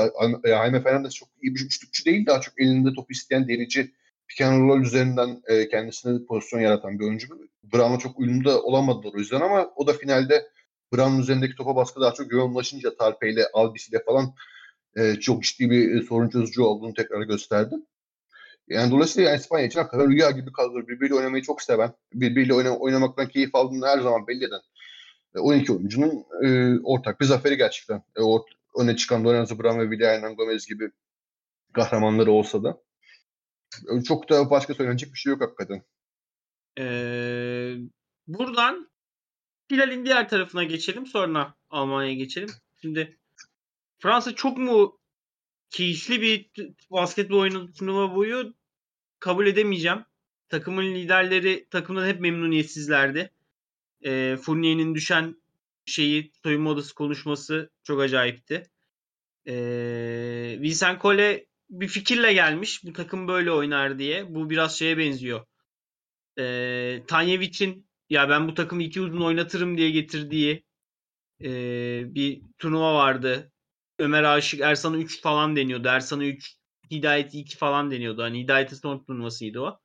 Jaime 0.46 0.84
Fernandez 0.84 1.16
çok 1.16 1.30
iyi 1.42 1.56
bir 1.56 1.66
üçlükçü 1.66 2.06
değil. 2.06 2.26
Daha 2.26 2.42
çok 2.42 2.62
elinde 2.62 2.94
top 2.94 3.12
isteyen 3.12 3.48
derici 3.48 3.92
pick 4.28 4.42
and 4.42 4.84
üzerinden 4.84 5.42
e, 5.48 5.70
kendisine 5.70 6.26
pozisyon 6.26 6.60
yaratan 6.60 7.00
bir 7.00 7.06
oyuncu. 7.06 7.28
Brown'la 7.64 8.00
çok 8.00 8.20
uyumlu 8.20 8.46
da 8.46 8.62
olamadılar 8.62 9.14
o 9.14 9.18
yüzden 9.18 9.42
ama 9.42 9.72
o 9.76 9.88
da 9.88 9.94
finalde 9.94 10.48
Brown'un 10.94 11.20
üzerindeki 11.20 11.56
topa 11.56 11.76
baskı 11.76 12.02
daha 12.02 12.14
çok 12.14 12.32
yoğunlaşınca 12.32 12.98
Tarpe 12.98 13.32
ile 13.32 13.46
Albis 13.54 13.90
ile 13.90 14.04
falan 14.06 14.36
e, 14.96 15.16
çok 15.16 15.44
ciddi 15.44 15.70
bir 15.70 15.96
e, 15.96 16.02
sorun 16.02 16.30
çözücü 16.30 16.62
olduğunu 16.62 16.94
tekrar 16.94 17.22
gösterdi. 17.22 17.76
Yani 18.68 18.92
dolayısıyla 18.92 19.36
İspanya 19.36 19.66
için 19.66 19.80
hakikaten 19.80 20.12
rüya 20.12 20.32
gibi 20.32 20.52
kalır. 20.52 20.88
Birbiriyle 20.88 21.16
oynamayı 21.16 21.44
çok 21.44 21.62
seven, 21.62 21.94
birbiriyle 22.14 22.54
oyna, 22.54 22.78
oynamaktan 22.78 23.28
keyif 23.28 23.56
aldığını 23.56 23.88
her 23.88 24.00
zaman 24.00 24.28
belli 24.28 24.46
eden 24.46 24.62
12 25.36 25.72
e, 25.72 25.76
oyuncunun 25.76 26.26
e, 26.44 26.80
ortak 26.84 27.22
bir 27.22 27.26
zaferi 27.26 27.58
gerçekten. 27.58 28.04
E, 28.16 28.22
or, 28.22 28.42
öne 28.78 28.96
çıkan 28.96 29.24
Lorenzo 29.24 29.60
Brown 29.60 29.80
ve 29.80 30.08
Hernan 30.08 30.36
Gomez 30.36 30.66
gibi 30.66 30.92
kahramanları 31.74 32.32
olsa 32.32 32.64
da 32.64 32.82
e, 33.92 34.04
çok 34.04 34.30
da 34.30 34.50
başka 34.50 34.74
söylenecek 34.74 35.14
bir 35.14 35.18
şey 35.18 35.30
yok 35.32 35.42
hakikaten. 35.42 35.82
Ee, 36.80 37.76
buradan 38.28 38.90
Hilal'in 39.72 40.06
diğer 40.06 40.30
tarafına 40.30 40.64
geçelim 40.64 41.06
sonra 41.06 41.56
Almanya'ya 41.70 42.16
geçelim. 42.16 42.50
Şimdi 42.82 43.18
Fransa 44.00 44.36
çok 44.36 44.58
mu 44.58 45.00
keyifli 45.74 46.22
bir 46.22 46.50
basketbol 46.92 47.40
oyunu 47.40 47.74
turnuva 47.74 48.16
boyu 48.16 48.54
kabul 49.20 49.48
edemeyeceğim. 49.48 50.06
Takımın 50.50 50.96
liderleri 50.96 51.68
takımdan 51.70 52.08
hep 52.08 52.20
memnuniyetsizlerdi. 52.20 53.32
E, 54.06 54.38
Fournier'in 54.42 54.96
düşen 54.96 55.36
şeyi 55.86 56.32
soyunma 56.44 56.70
odası 56.70 56.96
konuşması 56.96 57.70
çok 57.84 58.02
acayipti. 58.02 58.70
E, 59.48 59.56
Vincent 60.62 61.02
Cole 61.02 61.46
bir 61.70 61.88
fikirle 61.88 62.34
gelmiş. 62.34 62.84
Bu 62.84 62.94
takım 62.94 63.28
böyle 63.28 63.52
oynar 63.52 64.00
diye. 64.00 64.36
Bu 64.36 64.50
biraz 64.50 64.80
şeye 64.80 64.98
benziyor. 64.98 65.46
E, 66.40 67.04
Tanyevic'in 67.08 67.88
ya 68.10 68.30
ben 68.30 68.48
bu 68.48 68.54
takımı 68.54 68.84
iki 68.84 69.02
uzun 69.02 69.22
oynatırım 69.22 69.78
diye 69.78 69.92
getirdiği 69.92 70.64
e, 71.42 71.50
bir 72.16 72.42
turnuva 72.58 72.96
vardı. 72.96 73.53
Ömer 74.00 74.24
Aşık 74.24 74.62
Ersan'a 74.62 74.98
3 74.98 75.22
falan 75.22 75.56
deniyordu. 75.56 75.88
Ersan'a 75.88 76.26
3 76.26 76.56
Hidayet 76.92 77.34
2 77.34 77.58
falan 77.58 77.92
deniyordu. 77.92 78.24
Hani 78.24 78.40
Hidayet'in 78.44 78.76
son 78.76 79.04
turnuvasıydı 79.04 79.60
o. 79.60 79.80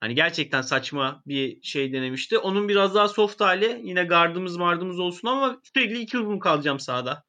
Hani 0.00 0.14
gerçekten 0.14 0.62
saçma 0.62 1.22
bir 1.26 1.62
şey 1.62 1.92
denemişti. 1.92 2.38
Onun 2.38 2.68
biraz 2.68 2.94
daha 2.94 3.08
soft 3.08 3.40
hali 3.40 3.80
yine 3.84 4.04
gardımız 4.04 4.56
mardımız 4.56 4.98
olsun 4.98 5.28
ama 5.28 5.60
sürekli 5.74 6.00
iki 6.00 6.18
uzun 6.18 6.38
kalacağım 6.38 6.80
sahada. 6.80 7.24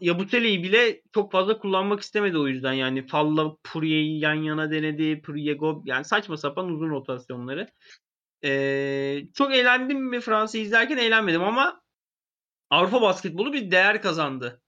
Ya 0.00 0.18
bu 0.18 0.26
teleyi 0.26 0.62
bile 0.62 1.02
çok 1.14 1.32
fazla 1.32 1.58
kullanmak 1.58 2.00
istemedi 2.00 2.38
o 2.38 2.46
yüzden 2.46 2.72
yani 2.72 3.06
Falla 3.06 3.56
Puriye'yi 3.64 4.20
yan 4.20 4.34
yana 4.34 4.70
denedi. 4.70 5.22
Puriye 5.22 5.54
Gob 5.54 5.86
yani 5.86 6.04
saçma 6.04 6.36
sapan 6.36 6.68
uzun 6.68 6.90
rotasyonları. 6.90 7.68
Ee, 8.44 9.22
çok 9.34 9.54
eğlendim 9.54 10.08
mi 10.08 10.20
Fransa 10.20 10.58
izlerken 10.58 10.96
eğlenmedim 10.96 11.42
ama 11.42 11.82
Avrupa 12.70 13.02
basketbolu 13.02 13.52
bir 13.52 13.70
değer 13.70 14.02
kazandı 14.02 14.62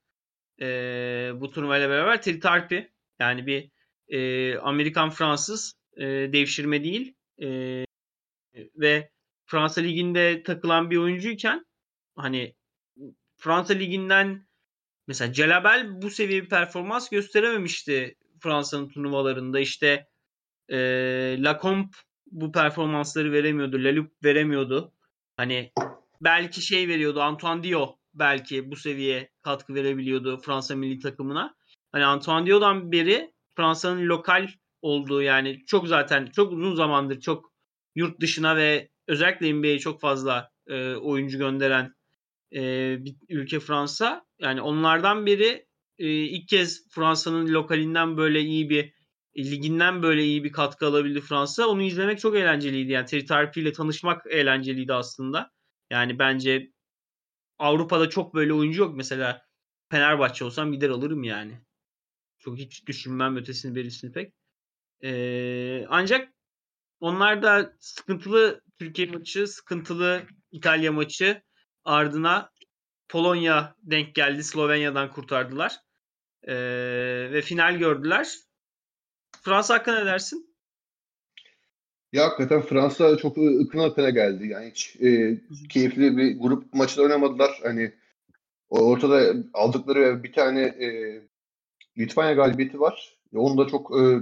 e, 0.63 1.31
bu 1.35 1.51
turnuvayla 1.51 1.89
beraber 1.89 2.21
Terry 2.21 2.39
Tarpi 2.39 2.91
yani 3.19 3.47
bir 3.47 3.69
e, 4.07 4.57
Amerikan 4.57 5.09
Fransız 5.09 5.73
e, 5.97 6.03
devşirme 6.05 6.83
değil 6.83 7.13
e, 7.41 7.47
ve 8.75 9.09
Fransa 9.45 9.81
Ligi'nde 9.81 10.43
takılan 10.43 10.91
bir 10.91 10.97
oyuncuyken 10.97 11.65
hani 12.15 12.55
Fransa 13.37 13.73
Ligi'nden 13.73 14.47
mesela 15.07 15.33
Celabel 15.33 16.01
bu 16.01 16.09
seviye 16.09 16.43
bir 16.43 16.49
performans 16.49 17.09
gösterememişti 17.09 18.15
Fransa'nın 18.39 18.89
turnuvalarında. 18.89 19.59
işte 19.59 20.07
e, 20.69 20.77
Lacombe 21.39 21.87
bu 22.31 22.51
performansları 22.51 23.31
veremiyordu. 23.31 23.83
Leloup 23.83 24.11
veremiyordu. 24.23 24.93
Hani 25.37 25.71
belki 26.21 26.61
şey 26.61 26.87
veriyordu. 26.87 27.21
Antoine 27.21 27.63
Dio 27.63 27.99
belki 28.13 28.71
bu 28.71 28.75
seviye 28.75 29.29
katkı 29.41 29.75
verebiliyordu 29.75 30.41
Fransa 30.45 30.75
milli 30.75 30.99
takımına. 30.99 31.55
Hani 31.91 32.05
Antoine 32.05 32.45
Dio'dan 32.45 32.91
beri 32.91 33.33
Fransa'nın 33.55 34.05
lokal 34.07 34.47
olduğu 34.81 35.21
yani 35.21 35.65
çok 35.65 35.87
zaten 35.87 36.25
çok 36.25 36.51
uzun 36.53 36.75
zamandır 36.75 37.19
çok 37.19 37.53
yurt 37.95 38.19
dışına 38.19 38.55
ve 38.55 38.89
özellikle 39.07 39.53
NBA'ye 39.53 39.79
çok 39.79 40.01
fazla 40.01 40.51
e, 40.67 40.95
oyuncu 40.95 41.37
gönderen 41.37 41.93
e, 42.53 42.61
bir 43.05 43.15
ülke 43.29 43.59
Fransa. 43.59 44.25
Yani 44.39 44.61
onlardan 44.61 45.25
biri 45.25 45.65
e, 45.99 46.07
ilk 46.07 46.47
kez 46.47 46.89
Fransa'nın 46.89 47.53
lokalinden 47.53 48.17
böyle 48.17 48.41
iyi 48.41 48.69
bir 48.69 48.93
liginden 49.37 50.03
böyle 50.03 50.23
iyi 50.23 50.43
bir 50.43 50.51
katkı 50.51 50.87
alabildi 50.87 51.21
Fransa. 51.21 51.67
Onu 51.67 51.81
izlemek 51.81 52.19
çok 52.19 52.35
eğlenceliydi. 52.35 52.91
Yani 52.91 53.05
Terry 53.05 53.61
ile 53.61 53.71
tanışmak 53.71 54.25
eğlenceliydi 54.29 54.93
aslında. 54.93 55.51
Yani 55.89 56.19
bence 56.19 56.72
Avrupa'da 57.59 58.09
çok 58.09 58.35
böyle 58.35 58.53
oyuncu 58.53 58.81
yok. 58.81 58.95
Mesela 58.95 59.45
Fenerbahçe 59.91 60.45
olsam 60.45 60.71
gider 60.71 60.89
alırım 60.89 61.23
yani. 61.23 61.61
Çok 62.39 62.57
hiç 62.57 62.87
düşünmem 62.87 63.37
ötesini 63.37 63.75
berisini 63.75 64.11
pek. 64.11 64.33
Ee, 65.03 65.85
ancak 65.89 66.33
onlar 66.99 67.43
da 67.43 67.73
sıkıntılı 67.79 68.61
Türkiye 68.79 69.07
maçı, 69.07 69.47
sıkıntılı 69.47 70.23
İtalya 70.51 70.91
maçı 70.91 71.41
ardına 71.85 72.51
Polonya 73.09 73.75
denk 73.77 74.15
geldi. 74.15 74.43
Slovenya'dan 74.43 75.11
kurtardılar. 75.11 75.75
Ee, 76.43 76.55
ve 77.31 77.41
final 77.41 77.77
gördüler. 77.77 78.27
Fransa 79.41 79.73
hakkında 79.73 79.99
ne 79.99 80.05
dersin? 80.05 80.52
Ya 82.13 82.23
hakikaten 82.25 82.61
Fransa 82.61 83.17
çok 83.17 83.37
ıkına 83.37 83.85
ıkına 83.85 84.09
geldi. 84.09 84.47
Yani 84.47 84.69
hiç 84.69 84.95
e, 85.01 85.37
keyifli 85.69 86.17
bir 86.17 86.39
grup 86.39 86.73
maçı 86.73 87.01
oynamadılar. 87.01 87.59
Hani 87.63 87.91
ortada 88.69 89.33
aldıkları 89.53 90.23
bir 90.23 90.33
tane 90.33 90.61
e, 90.61 91.19
Litvanya 91.97 92.33
galibiyeti 92.33 92.79
var. 92.79 93.17
Onu 93.35 93.57
da 93.57 93.69
çok 93.69 93.99
e, 93.99 94.19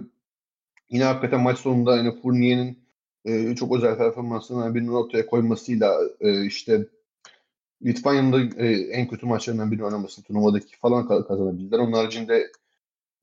yine 0.90 1.04
hakikaten 1.04 1.42
maç 1.42 1.60
sonunda 1.60 1.98
yani 1.98 2.22
Fournier'in 2.22 2.80
e, 3.26 3.56
çok 3.56 3.76
özel 3.76 3.98
performansını 3.98 4.76
bir 4.76 4.88
ortaya 4.88 5.26
koymasıyla 5.26 6.00
e, 6.20 6.46
işte 6.46 6.88
Litvanya'nın 7.86 8.34
da 8.34 8.64
e, 8.64 8.72
en 8.72 9.08
kötü 9.08 9.26
maçlarından 9.26 9.72
birini 9.72 9.86
oynaması 9.86 10.24
turnuvadaki 10.24 10.78
falan 10.78 11.08
kazanabildiler. 11.08 11.80
Onun 11.80 11.94
haricinde 11.94 12.52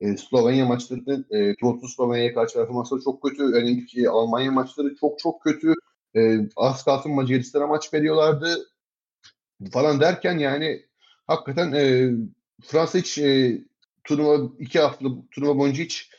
e, 0.00 0.16
Slovenya 0.16 0.66
maçları, 0.66 1.24
e, 1.30 1.56
Trotsu 1.56 1.88
Slovenya'ya 1.88 2.34
karşı 2.34 2.54
performansları 2.54 3.00
çok 3.00 3.22
kötü. 3.22 3.42
Yani 3.42 3.86
e, 3.96 4.08
Almanya 4.08 4.52
maçları 4.52 4.94
çok 5.00 5.18
çok 5.18 5.42
kötü. 5.42 5.74
E, 6.16 6.38
az 6.56 6.84
kalsın 6.84 7.12
Macaristan'a 7.12 7.66
maç 7.66 7.94
veriyorlardı 7.94 8.68
falan 9.72 10.00
derken 10.00 10.38
yani 10.38 10.82
hakikaten 11.26 11.72
e, 11.72 12.10
Fransa 12.62 12.98
hiç 12.98 13.18
e, 13.18 13.58
turnuva 14.04 14.52
iki 14.58 14.78
hafta 14.80 15.06
turnuva 15.30 15.58
boyunca 15.58 15.84
hiç 15.84 16.10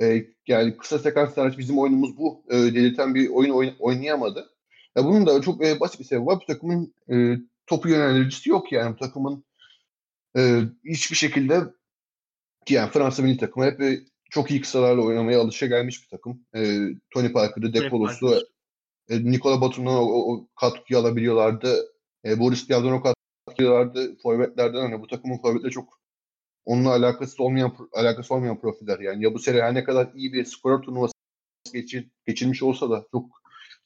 e, 0.00 0.26
yani 0.46 0.76
kısa 0.76 0.98
sekans 0.98 1.36
hariç 1.36 1.58
bizim 1.58 1.78
oyunumuz 1.78 2.16
bu 2.16 2.44
e, 2.50 2.54
delirten 2.56 3.14
bir 3.14 3.28
oyun 3.28 3.50
oyn- 3.50 3.76
oynayamadı. 3.78 4.50
Ya 4.96 5.04
bunun 5.04 5.26
da 5.26 5.42
çok 5.42 5.66
e, 5.66 5.80
basit 5.80 6.00
bir 6.00 6.04
sebebi 6.04 6.26
var. 6.26 6.38
Bu 6.42 6.46
takımın 6.46 6.94
e, 7.12 7.36
topu 7.66 7.88
yönlendiricisi 7.88 8.50
yok 8.50 8.72
yani. 8.72 8.94
Bu 8.94 8.98
takımın 8.98 9.44
e, 10.36 10.60
hiçbir 10.84 11.16
şekilde 11.16 11.60
ki 11.60 11.70
yani 12.68 12.90
Fransa 12.90 13.22
milli 13.22 13.36
takımı 13.36 13.66
hep 13.66 13.80
e, 13.80 14.00
çok 14.30 14.50
iyi 14.50 14.60
kısalarla 14.60 15.02
oynamaya 15.02 15.40
alışa 15.40 15.66
gelmiş 15.66 16.02
bir 16.02 16.08
takım. 16.08 16.46
E, 16.54 16.88
Tony 17.10 17.32
Parker'ı, 17.32 17.74
Depolos'u, 17.74 18.48
e, 19.08 19.24
Nikola 19.24 19.60
Batum'dan 19.60 19.94
o, 19.94 20.32
o, 20.32 20.48
katkıyı 20.56 21.00
alabiliyorlardı. 21.00 21.92
E, 22.24 22.38
Boris 22.40 22.68
Diaw'dan 22.68 22.92
o 22.92 23.02
katkıyı 23.02 23.68
alıyorlardı. 23.68 24.16
Forvetlerden 24.22 24.80
hani 24.80 25.02
bu 25.02 25.06
takımın 25.06 25.38
forvetleri 25.38 25.72
çok 25.72 26.00
onunla 26.64 26.90
alakası 26.90 27.44
olmayan 27.44 27.76
alakası 27.92 28.34
olmayan 28.34 28.60
profiller 28.60 28.98
yani. 28.98 29.24
Ya 29.24 29.34
bu 29.34 29.38
sene 29.38 29.62
her 29.62 29.74
ne 29.74 29.84
kadar 29.84 30.10
iyi 30.14 30.32
bir 30.32 30.44
skorer 30.44 30.82
turnuvası 30.82 31.14
geçir, 31.72 32.08
geçirmiş 32.26 32.62
olsa 32.62 32.90
da 32.90 33.06
çok 33.12 33.30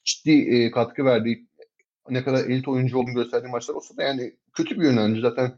ciddi 0.03 0.31
e, 0.31 0.71
katkı 0.71 1.05
verdiği 1.05 1.47
ne 2.09 2.23
kadar 2.23 2.45
elit 2.45 2.67
oyuncu 2.67 2.97
olduğunu 2.97 3.13
gösterdiği 3.13 3.47
maçlar 3.47 3.75
olsa 3.75 3.97
da 3.97 4.03
yani 4.03 4.35
kötü 4.53 4.79
bir 4.79 4.85
yönlendir. 4.85 5.21
Zaten 5.21 5.57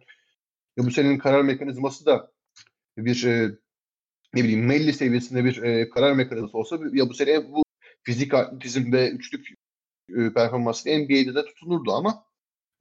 ya 0.77 0.85
bu 0.85 0.91
senin 0.91 1.17
karar 1.17 1.41
mekanizması 1.41 2.05
da 2.05 2.31
bir 3.05 3.23
e, 3.23 3.51
ne 4.33 4.43
bileyim 4.43 4.65
Melli 4.65 4.93
seviyesinde 4.93 5.45
bir 5.45 5.63
e, 5.63 5.89
karar 5.89 6.13
mekanizması 6.13 6.57
olsa 6.57 6.79
ya 6.93 7.09
bu 7.09 7.13
sene 7.13 7.51
bu 7.51 7.63
fizik 8.03 8.33
atletizm 8.33 8.91
ve 8.91 9.09
üçlük 9.09 9.47
e, 10.09 10.33
performansı 10.33 10.89
NBA'de 10.89 11.35
de 11.35 11.45
tutunurdu 11.45 11.91
ama 11.91 12.23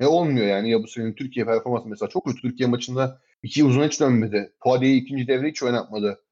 e, 0.01 0.07
olmuyor 0.07 0.47
yani 0.47 0.71
ya 0.71 0.83
bu 0.83 0.89
senin 0.89 1.15
Türkiye 1.15 1.47
performansı 1.47 1.89
mesela 1.89 2.09
çok 2.09 2.27
kötü. 2.27 2.41
Türkiye 2.41 2.69
maçında 2.69 3.21
iki 3.43 3.65
uzun 3.65 3.85
hiç 3.85 4.01
dönmedi. 4.01 4.53
Poirier 4.61 4.95
ikinci 4.97 5.29
devre 5.29 5.49
hiç 5.49 5.63
oynatmadı. 5.63 6.23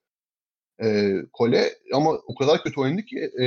E, 0.83 1.13
Kole 1.33 1.75
ama 1.93 2.11
o 2.13 2.35
kadar 2.35 2.63
kötü 2.63 2.81
oynadı 2.81 3.03
ki 3.03 3.31
e, 3.41 3.45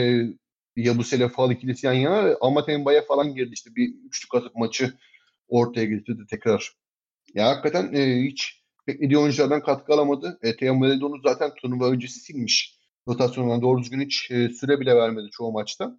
ya 0.76 0.98
bu 0.98 1.04
sene 1.04 1.30
faal 1.30 1.52
ikilisi 1.52 1.86
yan 1.88 1.94
yana 1.94 2.36
Amatemba'ya 2.42 3.02
falan 3.06 3.36
girdi 3.36 3.54
işte 3.54 3.76
bir 3.76 3.94
üçlük 4.08 4.36
atıp 4.36 4.56
maçı 4.56 4.94
ortaya 5.48 5.86
getirdi 5.86 6.26
tekrar. 6.30 6.74
Ya 7.34 7.48
hakikaten 7.48 7.94
e, 7.94 8.24
hiç 8.24 8.57
beklediği 8.88 9.18
oyunculardan 9.18 9.64
katkı 9.64 9.94
alamadı. 9.94 10.40
E, 10.42 10.56
Teo 10.56 10.80
zaten 11.24 11.52
turnuva 11.56 11.90
öncesi 11.90 12.20
silmiş. 12.20 12.78
Rotasyondan 13.08 13.62
doğru 13.62 13.82
düzgün 13.82 14.02
hiç 14.02 14.32
e, 14.32 14.50
süre 14.50 14.80
bile 14.80 14.96
vermedi 14.96 15.28
çoğu 15.32 15.52
maçta. 15.52 15.98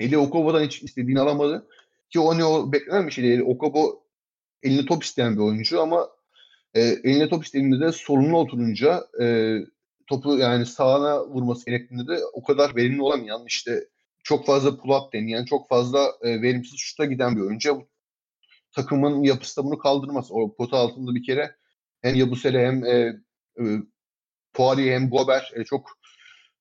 Eli 0.00 0.18
Okobo'dan 0.18 0.64
hiç 0.64 0.82
istediğini 0.82 1.20
alamadı. 1.20 1.68
Ki 2.10 2.20
o 2.20 2.38
ne 2.38 2.44
o 2.44 2.72
beklenen 2.72 3.06
bir 3.06 3.12
şey 3.12 3.24
değil. 3.24 3.40
Okobo 3.40 4.02
eline 4.62 4.86
top 4.86 5.04
isteyen 5.04 5.36
bir 5.36 5.40
oyuncu 5.40 5.80
ama 5.80 6.08
e, 6.74 6.80
eline 6.80 7.28
top 7.28 7.44
istediğinde 7.44 7.80
de 7.80 7.92
soluna 7.92 8.36
oturunca 8.36 9.04
e, 9.20 9.56
topu 10.06 10.38
yani 10.38 10.66
sağına 10.66 11.26
vurması 11.26 11.66
gerektiğinde 11.66 12.06
de 12.06 12.18
o 12.32 12.42
kadar 12.42 12.76
verimli 12.76 13.02
olamayan 13.02 13.44
işte 13.46 13.84
çok 14.24 14.46
fazla 14.46 14.68
pull-up 14.68 15.12
deneyen, 15.12 15.44
çok 15.44 15.68
fazla 15.68 16.12
e, 16.22 16.42
verimsiz 16.42 16.78
şuta 16.78 17.04
giden 17.04 17.36
bir 17.36 17.40
oyuncu. 17.40 17.88
Takımın 18.72 19.22
yapısı 19.22 19.60
da 19.60 19.64
bunu 19.64 19.78
kaldırmaz. 19.78 20.28
O 20.30 20.54
pota 20.54 20.76
altında 20.76 21.14
bir 21.14 21.22
kere 21.22 21.56
hem 22.02 22.14
Yabusele 22.14 22.66
hem 22.66 22.84
e, 22.84 23.20
e, 23.60 23.64
Poirier 24.52 24.94
hem 24.94 25.10
Gober 25.10 25.52
e, 25.56 25.64
çok 25.64 25.98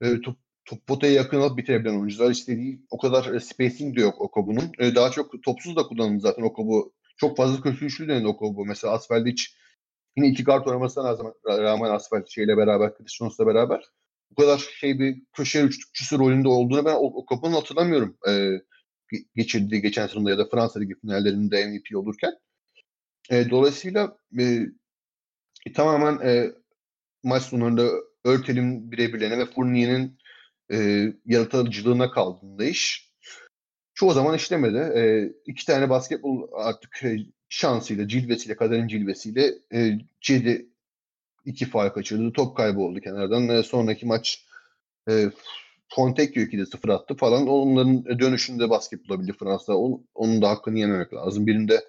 e, 0.02 0.22
top, 0.22 0.38
top 0.66 0.88
potaya 0.88 1.14
yakın 1.14 1.42
alıp 1.42 1.58
bitirebilen 1.58 2.00
oyuncular. 2.00 2.32
istediği 2.32 2.82
o 2.90 2.98
kadar 2.98 3.34
e, 3.34 3.40
spacing 3.40 3.98
de 3.98 4.02
yok 4.02 4.22
Okobu'nun. 4.22 4.72
E, 4.80 4.96
daha 4.96 5.12
çok 5.12 5.44
topsuz 5.44 5.76
da 5.76 5.84
kullanıldı 5.84 6.20
zaten 6.20 6.44
Okobu. 6.44 6.94
Çok 7.18 7.38
fazla 7.38 7.62
kötü 7.62 7.86
üçlü 7.86 8.08
denedi 8.08 8.28
Okobu. 8.28 8.66
Mesela 8.66 8.94
Asfalt'te 8.94 9.32
hiç 9.32 9.56
yine 10.18 10.28
iki 10.28 10.44
kart 10.44 10.68
oynamasına 10.68 11.18
rağmen 11.48 11.90
Asfalt 11.90 12.30
şeyle 12.30 12.58
beraber, 12.58 12.98
Christians'la 12.98 13.48
beraber 13.48 13.84
bu 14.32 14.36
kadar 14.36 14.58
şey 14.58 15.00
bir 15.00 15.22
köşe 15.34 15.62
üçlükçüsü 15.62 16.18
rolünde 16.20 16.48
olduğunu 16.48 16.86
ben 16.86 16.96
Okobu'nun 16.96 17.54
hatırlamıyorum. 17.54 18.18
E, 18.28 18.62
geçirdiği 19.36 19.82
geçen 19.82 20.08
sezonda 20.08 20.30
ya 20.30 20.38
da 20.38 20.46
Fransa 20.46 20.80
Ligi 20.80 21.00
finallerinde 21.00 21.68
MVP 21.68 21.98
olurken. 21.98 22.34
E, 23.32 23.50
dolayısıyla 23.50 24.18
e, 24.40 24.66
tamamen 25.74 26.28
e, 26.28 26.52
maç 27.24 27.44
sonlarında 27.44 27.90
Örtel'in 28.26 28.92
birebirlerine 28.92 29.38
ve 29.38 29.46
Fournier'in 29.46 30.18
e, 30.72 31.08
yaratıcılığına 31.26 32.12
kaldığında 32.12 32.66
iş 32.66 33.12
çoğu 33.94 34.14
zaman 34.14 34.36
işlemedi. 34.36 34.78
E, 34.78 35.34
iki 35.46 35.66
tane 35.66 35.90
basketbol 35.90 36.48
artık 36.54 37.04
e, 37.04 37.18
şansıyla, 37.50 38.08
cilvesiyle, 38.08 38.56
kaderin 38.56 38.88
cilvesiyle 38.88 39.54
e, 39.74 39.98
Cedi 40.22 40.70
iki 41.46 41.66
faal 41.66 41.90
kaçırdı. 41.90 42.34
Top 42.34 42.58
kaybı 42.58 42.80
oldu 42.80 43.00
kenardan. 43.00 43.50
E, 43.50 43.64
sonraki 43.64 44.06
maç 44.06 44.46
e, 45.10 45.32
Fontecchio 45.90 46.44
2'de 46.44 46.66
0 46.66 46.90
attı 46.90 47.16
falan. 47.16 47.48
Onların 47.48 48.20
dönüşünde 48.20 48.70
basket 48.70 49.10
bulabildi 49.10 49.34
Fransa. 49.34 49.74
Onun, 49.74 50.08
onun 50.16 50.42
da 50.42 50.50
hakkını 50.50 50.80
yememek 50.80 51.14
lazım. 51.14 51.48
Birinde 51.48 51.86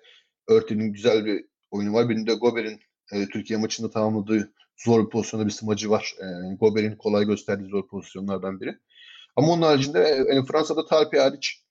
Örtel'in 0.49 0.93
güzel 0.93 1.25
bir 1.25 1.45
oyunu 1.71 1.93
var. 1.93 2.09
Birinde 2.09 2.35
Gober'in 2.35 2.81
e, 3.13 3.29
Türkiye 3.29 3.59
maçında 3.59 3.91
tamamladığı 3.91 4.53
zor 4.77 5.05
bir 5.05 5.11
pozisyonda 5.11 5.47
bir 5.47 5.51
smacı 5.51 5.91
var. 5.91 6.15
E, 6.21 6.55
Gober'in 6.55 6.97
kolay 6.97 7.25
gösterdiği 7.25 7.69
zor 7.69 7.89
pozisyonlardan 7.89 8.61
biri. 8.61 8.79
Ama 9.37 9.49
onun 9.49 9.63
haricinde 9.63 10.01
e, 10.01 10.35
yani 10.35 10.47
Fransa'da 10.47 10.87
Tarpi 10.87 11.19
hariç 11.19 11.63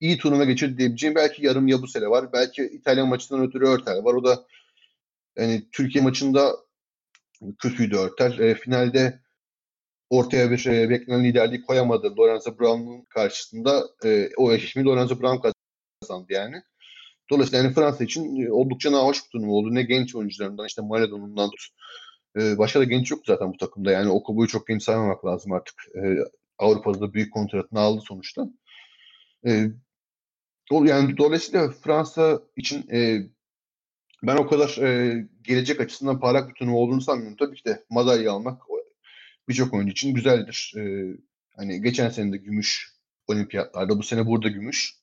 iyi 0.00 0.18
turnuva 0.18 0.44
geçirdi 0.44 0.78
diyebileceğim 0.78 1.14
belki 1.14 1.46
yarım 1.46 1.68
Yabusele 1.68 2.06
var. 2.06 2.32
Belki 2.32 2.62
İtalyan 2.62 3.08
maçından 3.08 3.46
ötürü 3.46 3.66
Örtel 3.66 4.04
var. 4.04 4.14
O 4.14 4.24
da 4.24 4.46
yani 5.36 5.68
Türkiye 5.72 6.04
maçında 6.04 6.56
kötüydü 7.58 7.96
Örtel. 7.96 8.38
E, 8.38 8.54
finalde 8.54 9.20
ortaya 10.10 10.50
bir 10.50 10.66
e, 10.66 10.90
beklenen 10.90 11.24
liderliği 11.24 11.62
koyamadı. 11.62 12.16
Lorenzo 12.16 12.58
Brown'un 12.58 13.04
karşısında 13.04 13.84
e, 14.04 14.28
o 14.36 14.52
eşleşmeyi 14.52 14.86
Lorenzo 14.86 15.20
Brown 15.20 15.48
kazandı 16.00 16.32
yani. 16.32 16.62
Dolayısıyla 17.32 17.64
yani 17.64 17.74
Fransa 17.74 18.04
için 18.04 18.42
e, 18.42 18.52
oldukça 18.52 18.92
nahoş 18.92 19.24
bir 19.24 19.30
turnuva 19.30 19.52
oldu. 19.52 19.74
Ne 19.74 19.82
genç 19.82 20.14
oyuncularından 20.14 20.66
işte 20.66 20.82
Maradona'dan 20.82 21.50
tut. 21.50 21.68
E, 22.36 22.58
başka 22.58 22.80
da 22.80 22.84
genç 22.84 23.10
yok 23.10 23.20
zaten 23.26 23.52
bu 23.52 23.56
takımda. 23.56 23.90
Yani 23.90 24.10
Okobo'yu 24.10 24.48
çok 24.48 24.66
genç 24.66 24.82
saymamak 24.82 25.24
lazım 25.24 25.52
artık. 25.52 25.74
E, 25.96 26.00
Avrupa'da 26.58 27.00
da 27.00 27.14
büyük 27.14 27.32
kontratını 27.32 27.80
aldı 27.80 28.00
sonuçta. 28.04 28.48
E, 29.46 29.50
yani 30.70 31.16
dolayısıyla 31.16 31.70
Fransa 31.70 32.42
için 32.56 32.90
e, 32.90 33.26
ben 34.22 34.36
o 34.36 34.46
kadar 34.46 34.78
e, 34.82 35.16
gelecek 35.42 35.80
açısından 35.80 36.20
parlak 36.20 36.48
bir 36.48 36.54
turnuva 36.54 36.76
olduğunu 36.76 37.00
sanmıyorum. 37.00 37.36
Tabii 37.36 37.56
ki 37.56 37.64
de 37.64 37.84
madalya 37.90 38.32
almak 38.32 38.62
birçok 39.48 39.74
oyuncu 39.74 39.92
için 39.92 40.14
güzeldir. 40.14 40.74
E, 40.76 40.82
hani 41.56 41.82
geçen 41.82 42.08
sene 42.08 42.32
de 42.32 42.36
gümüş 42.36 42.92
olimpiyatlarda, 43.26 43.98
bu 43.98 44.02
sene 44.02 44.26
burada 44.26 44.48
gümüş. 44.48 44.94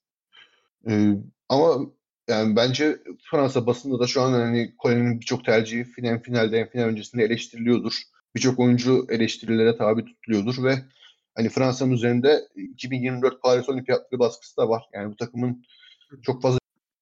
E, 0.90 1.14
ama 1.50 1.92
yani 2.30 2.56
bence 2.56 3.00
Fransa 3.32 3.66
basında 3.66 4.00
da 4.00 4.08
şu 4.08 4.22
an 4.22 4.32
hani 4.32 4.76
Kore'nin 4.78 5.20
birçok 5.20 5.46
tercihi 5.46 5.84
final 5.84 6.20
finalde 6.20 6.60
hem 6.60 6.70
final 6.70 6.84
öncesinde 6.84 7.24
eleştiriliyordur. 7.24 7.94
Birçok 8.36 8.60
oyuncu 8.60 9.08
eleştirilere 9.10 9.78
tabi 9.78 10.06
tutuluyordur 10.06 10.64
ve 10.64 10.76
hani 11.36 11.50
Fransa'nın 11.50 11.92
üzerinde 11.92 12.48
2024 12.56 13.42
Paris 13.42 13.70
Olimpiyatları 13.70 14.20
baskısı 14.20 14.58
da 14.58 14.70
var. 14.70 14.84
Yani 14.94 15.12
bu 15.12 15.16
takımın 15.16 15.64
çok 16.24 16.42
fazla 16.42 16.60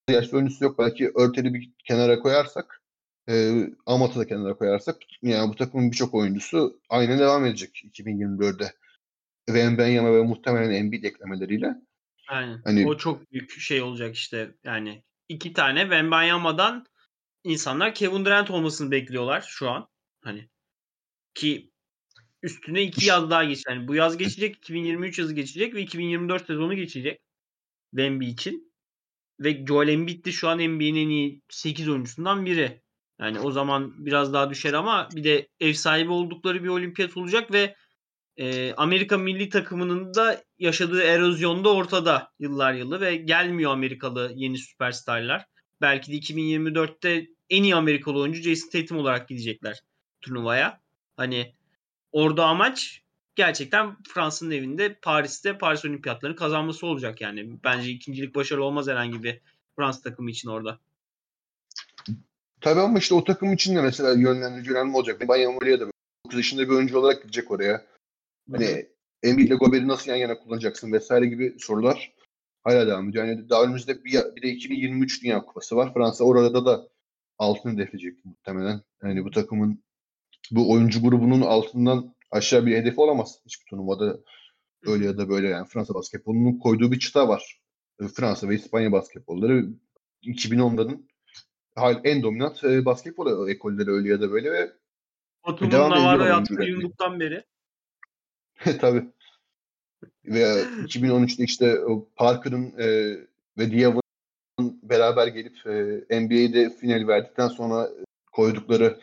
yaşlı 0.10 0.38
oyuncusu 0.38 0.64
yok. 0.64 0.80
Belki 0.80 1.12
Örtel'i 1.16 1.54
bir 1.54 1.72
kenara 1.88 2.20
koyarsak 2.20 2.82
e, 3.30 3.52
Amat'ı 3.86 4.20
da 4.20 4.28
kenara 4.28 4.54
koyarsak 4.54 4.98
yani 5.22 5.50
bu 5.50 5.56
takımın 5.56 5.92
birçok 5.92 6.14
oyuncusu 6.14 6.82
aynen 6.90 7.20
devam 7.20 7.46
edecek 7.46 7.84
2024'de. 7.94 8.74
Ve 9.50 9.78
Benyama 9.78 10.14
ve 10.14 10.24
muhtemelen 10.24 10.72
Embiid 10.72 11.04
eklemeleriyle. 11.04 11.76
Aynen. 12.28 12.62
Hani, 12.64 12.88
o 12.88 12.98
çok 12.98 13.32
büyük 13.32 13.52
şey 13.52 13.82
olacak 13.82 14.16
işte. 14.16 14.52
Yani 14.64 15.04
iki 15.30 15.54
tane 15.54 15.82
Wembanyama'dan 15.82 16.86
insanlar 17.44 17.96
Kevin 17.96 18.26
Durant 18.26 18.52
olmasını 18.52 18.92
bekliyorlar 18.92 19.46
şu 19.48 19.70
an. 19.70 19.88
Hani 20.22 20.50
ki 21.34 21.72
üstüne 22.44 22.84
iki 22.84 23.06
yaz 23.06 23.30
daha 23.30 23.44
geç. 23.44 23.64
Yani 23.68 23.88
bu 23.88 23.96
yaz 23.96 24.18
geçecek, 24.18 24.58
2023 24.58 25.20
yazı 25.20 25.34
geçecek 25.34 25.76
ve 25.76 25.82
2024 25.82 26.46
sezonu 26.48 26.76
geçecek. 26.76 27.22
Wemby 27.92 28.26
için. 28.26 28.74
Ve 29.40 29.66
Joel 29.66 29.88
Embiid 29.88 30.26
de 30.26 30.32
şu 30.32 30.50
an 30.50 30.58
NBA'nin 30.58 30.96
en 30.96 31.10
iyi 31.10 31.42
8 31.50 31.90
oyuncusundan 31.90 32.46
biri. 32.46 32.82
Yani 33.20 33.40
o 33.40 33.52
zaman 33.52 34.06
biraz 34.06 34.34
daha 34.34 34.50
düşer 34.50 34.74
ama 34.74 35.10
bir 35.16 35.24
de 35.24 35.48
ev 35.60 35.74
sahibi 35.74 36.12
oldukları 36.12 36.64
bir 36.64 36.70
olimpiyat 36.70 37.18
olacak 37.18 37.52
ve 37.52 37.76
e, 38.38 38.74
Amerika 38.74 39.18
milli 39.18 39.50
takımının 39.50 40.14
da 40.14 40.44
yaşadığı 40.60 41.04
erozyon 41.04 41.64
da 41.64 41.74
ortada 41.74 42.32
yıllar 42.40 42.74
yılı 42.74 43.02
ve 43.02 43.16
gelmiyor 43.16 43.72
Amerikalı 43.72 44.32
yeni 44.36 44.58
süperstarlar. 44.58 45.46
Belki 45.82 46.12
de 46.12 46.16
2024'te 46.16 47.28
en 47.50 47.64
iyi 47.64 47.76
Amerikalı 47.76 48.20
oyuncu 48.20 48.42
Jason 48.42 48.70
Tatum 48.70 48.98
olarak 48.98 49.30
gidecekler 49.30 49.82
turnuvaya. 50.22 50.82
Hani 51.18 51.54
orada 52.12 52.46
amaç 52.46 53.02
gerçekten 53.36 53.98
Fransa'nın 54.14 54.52
evinde 54.52 54.94
Paris'te 54.94 55.58
Paris 55.58 55.86
Olimpiyatlarını 55.86 56.36
kazanması 56.36 56.88
olacak 56.88 57.22
yani. 57.22 57.64
Bence 57.64 57.90
ikincilik 57.90 58.36
başarılı 58.36 58.66
olmaz 58.66 58.88
herhangi 58.88 59.24
bir 59.24 59.42
Fransız 59.76 60.04
takımı 60.04 60.32
için 60.32 60.50
orada. 60.50 60.80
Tabii 62.62 62.80
ama 62.80 63.00
işte 63.00 63.16
o 63.16 63.24
takım 63.24 63.54
için 63.54 63.76
de 63.76 63.82
mesela 63.82 64.14
yönlendirici 64.14 64.72
önemli 64.72 64.98
olacak. 64.98 65.28
Bayern 65.28 65.54
Moli'ye 65.54 65.80
de 65.80 65.86
9 66.26 66.38
yaşında 66.38 66.62
bir 66.62 66.74
oyuncu 66.74 67.00
olarak 67.00 67.22
gidecek 67.22 67.52
oraya. 67.52 67.86
Hani 68.52 68.88
Embiid 69.24 69.48
ile 69.48 69.56
Gober'i 69.56 69.88
nasıl 69.88 70.12
yan 70.12 70.18
yana 70.18 70.40
kullanacaksın 70.40 70.94
vesaire 70.94 71.26
gibi 71.26 71.56
sorular 71.60 72.14
hala 72.64 72.88
devam 72.88 73.10
ediyor. 73.10 73.26
Yani 73.26 73.50
daha 73.50 73.64
önümüzde 73.64 74.04
bir, 74.04 74.14
bir 74.36 74.42
de 74.42 74.50
2023 74.50 75.24
Dünya 75.24 75.46
Kupası 75.46 75.76
var. 75.76 75.94
Fransa 75.94 76.24
orada 76.24 76.66
da 76.66 76.90
altını 77.38 77.74
hedefleyecek 77.74 78.26
muhtemelen. 78.26 78.82
Yani 79.04 79.26
bu 79.26 79.32
takımın 79.32 79.84
bu 80.52 80.72
oyuncu 80.72 81.02
grubunun 81.02 81.42
altından 81.42 82.16
aşağı 82.32 82.66
bir 82.66 82.76
hedefi 82.76 83.02
olamaz 83.02 83.40
hiçbir 83.46 83.66
turnuvada 83.66 84.20
öyle 84.86 85.06
ya 85.06 85.18
da 85.18 85.30
böyle 85.30 85.48
yani 85.48 85.68
Fransa 85.68 85.94
basketbolunun 85.94 86.60
koyduğu 86.60 86.92
bir 86.92 87.00
çıta 87.00 87.28
var. 87.28 87.62
E, 88.02 88.08
Fransa 88.08 88.50
ve 88.50 88.56
İspanya 88.56 88.92
basketbolları 88.92 89.70
2010'ların 90.24 91.08
en 92.04 92.24
dominant 92.24 92.64
e, 92.64 92.86
basketbol 92.86 93.50
ekolleri 93.50 93.92
öyle 93.92 94.10
ya 94.10 94.22
da 94.22 94.32
böyle 94.32 94.52
ve 94.52 94.72
Batum'un 95.48 95.72
Navarro 95.72 96.26
yaptığı 96.26 96.64
yumruktan 96.64 97.20
beri. 97.20 97.44
Tabii. 98.82 99.06
Ve 100.26 100.64
2013'te 100.64 101.44
işte 101.44 101.78
Parker'ın 102.16 102.74
e, 102.80 102.88
ve 103.58 103.72
Diav'ın 103.72 104.80
beraber 104.84 105.28
gelip 105.28 105.68
e, 105.68 106.22
NBA'de 106.22 106.70
final 106.70 107.08
verdikten 107.08 107.48
sonra 107.48 107.90
koydukları 108.32 109.00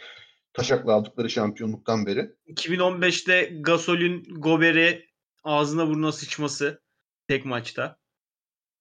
taşakla 0.52 0.92
aldıkları 0.92 1.30
şampiyonluktan 1.30 2.06
beri. 2.06 2.30
2015'te 2.48 3.58
Gasol'ün 3.60 4.24
Gober'i 4.34 5.08
ağzına 5.44 5.88
burnuna 5.88 6.12
sıçması 6.12 6.80
tek 7.28 7.44
maçta. 7.44 7.96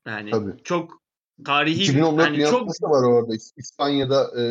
Yani 0.08 0.32
Tabii. 0.32 0.64
çok 0.64 1.02
tarihi 1.46 1.84
2014 1.84 2.38
yani 2.38 2.52
çok 2.52 2.68
da 2.68 2.90
var 2.90 3.04
orada. 3.04 3.34
İspanya'da 3.58 4.42
e, 4.42 4.44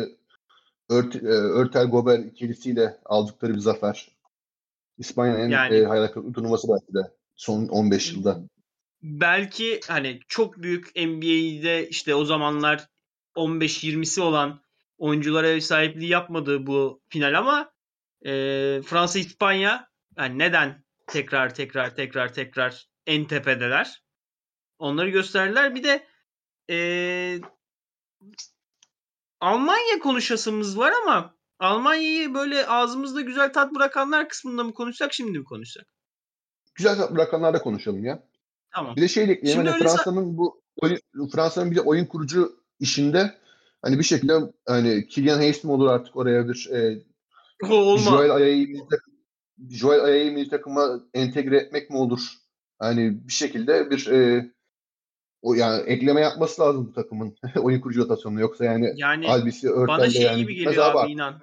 Ört, 0.89 1.15
e, 1.15 1.27
Örtel 1.27 1.85
Gober 1.87 2.19
ikilisiyle 2.19 2.97
aldıkları 3.05 3.53
bir 3.53 3.59
zafer. 3.59 4.12
İspanya'nın 5.03 5.39
en 5.39 5.49
yani, 5.49 5.75
e, 5.75 5.85
hayal 5.85 6.07
turnuvası 6.07 6.67
belki 6.69 6.93
de 6.93 7.11
son 7.35 7.67
15 7.67 8.13
yılda. 8.13 8.39
Belki 9.01 9.79
hani 9.87 10.19
çok 10.27 10.57
büyük 10.57 10.95
NBA'de 10.95 11.89
işte 11.89 12.15
o 12.15 12.25
zamanlar 12.25 12.87
15-20'si 13.35 14.21
olan 14.21 14.61
oyunculara 14.97 15.47
ev 15.47 15.59
sahipliği 15.59 16.09
yapmadığı 16.09 16.67
bu 16.67 17.01
final 17.09 17.37
ama 17.37 17.71
e, 18.25 18.31
Fransa 18.85 19.19
İspanya 19.19 19.87
yani 20.17 20.39
neden 20.39 20.83
tekrar 21.07 21.55
tekrar 21.55 21.95
tekrar 21.95 22.33
tekrar 22.33 22.87
en 23.07 23.25
tepedeler? 23.25 24.03
Onları 24.79 25.09
gösterdiler. 25.09 25.75
Bir 25.75 25.83
de 25.83 26.07
e, 26.69 27.39
Almanya 29.39 29.99
konuşasımız 29.99 30.77
var 30.77 30.93
ama 31.03 31.35
Almanya'yı 31.59 32.33
böyle 32.33 32.67
ağzımızda 32.67 33.21
güzel 33.21 33.53
tat 33.53 33.75
bırakanlar 33.75 34.29
kısmında 34.29 34.63
mı 34.63 34.73
konuşsak 34.73 35.13
şimdi 35.13 35.39
mi 35.39 35.45
konuşsak? 35.45 35.85
Güzel 36.75 36.97
tat 36.97 37.11
bırakanlarda 37.15 37.61
konuşalım 37.61 38.05
ya. 38.05 38.23
Tamam. 38.75 38.95
Bir 38.95 39.01
de 39.01 39.07
şey 39.07 39.23
ekleyelim. 39.23 39.65
Hani 39.65 39.79
Fransa'nın 39.83 40.37
bu 40.37 40.61
oyun, 40.81 40.99
Fransa'nın 41.31 41.71
bir 41.71 41.75
de 41.75 41.81
oyun 41.81 42.05
kurucu 42.05 42.63
işinde 42.79 43.37
hani 43.81 43.99
bir 43.99 44.03
şekilde 44.03 44.33
hani 44.67 45.07
Kylian 45.07 45.37
Hayes 45.37 45.63
mi 45.63 45.71
olur 45.71 45.87
artık 45.87 46.15
oraya 46.15 46.49
bir 46.49 46.69
e, 46.71 47.03
Olma. 47.69 47.97
Joel 47.97 48.31
Aya'yı 48.31 48.67
Joel 49.69 50.03
Aya'yı 50.03 50.31
milli 50.31 50.49
takıma 50.49 50.99
entegre 51.13 51.57
etmek 51.57 51.89
mi 51.89 51.97
olur? 51.97 52.19
Hani 52.79 53.27
bir 53.27 53.33
şekilde 53.33 53.89
bir 53.89 54.07
e, 54.07 54.51
o 55.43 55.53
yani 55.53 55.83
ekleme 55.83 56.21
yapması 56.21 56.61
lazım 56.61 56.87
bu 56.87 56.93
takımın 56.93 57.37
oyun 57.55 57.81
kurucu 57.81 58.01
rotasyonuna 58.01 58.39
yoksa 58.39 58.65
yani, 58.65 58.93
yani 58.95 59.29
Albis'i 59.29 59.69
bana 59.69 60.09
şey 60.09 60.21
yani 60.21 60.37
gibi 60.37 60.55
geliyor 60.55 60.85
abi, 60.85 60.97
abi 60.97 61.11
inan. 61.11 61.41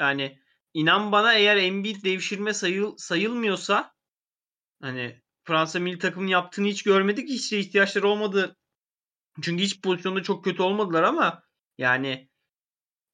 Yani 0.00 0.38
inan 0.74 1.12
bana 1.12 1.34
eğer 1.34 1.56
Embiid 1.56 2.04
devşirme 2.04 2.54
sayıl, 2.54 2.96
sayılmıyorsa 2.96 3.94
hani 4.82 5.22
Fransa 5.44 5.78
milli 5.78 5.98
takımının 5.98 6.30
yaptığını 6.30 6.66
hiç 6.66 6.82
görmedik. 6.82 7.28
Hiç 7.28 7.52
de 7.52 7.58
ihtiyaçları 7.58 8.08
olmadı. 8.08 8.56
Çünkü 9.42 9.62
hiç 9.62 9.80
pozisyonda 9.80 10.22
çok 10.22 10.44
kötü 10.44 10.62
olmadılar 10.62 11.02
ama 11.02 11.42
yani 11.78 12.28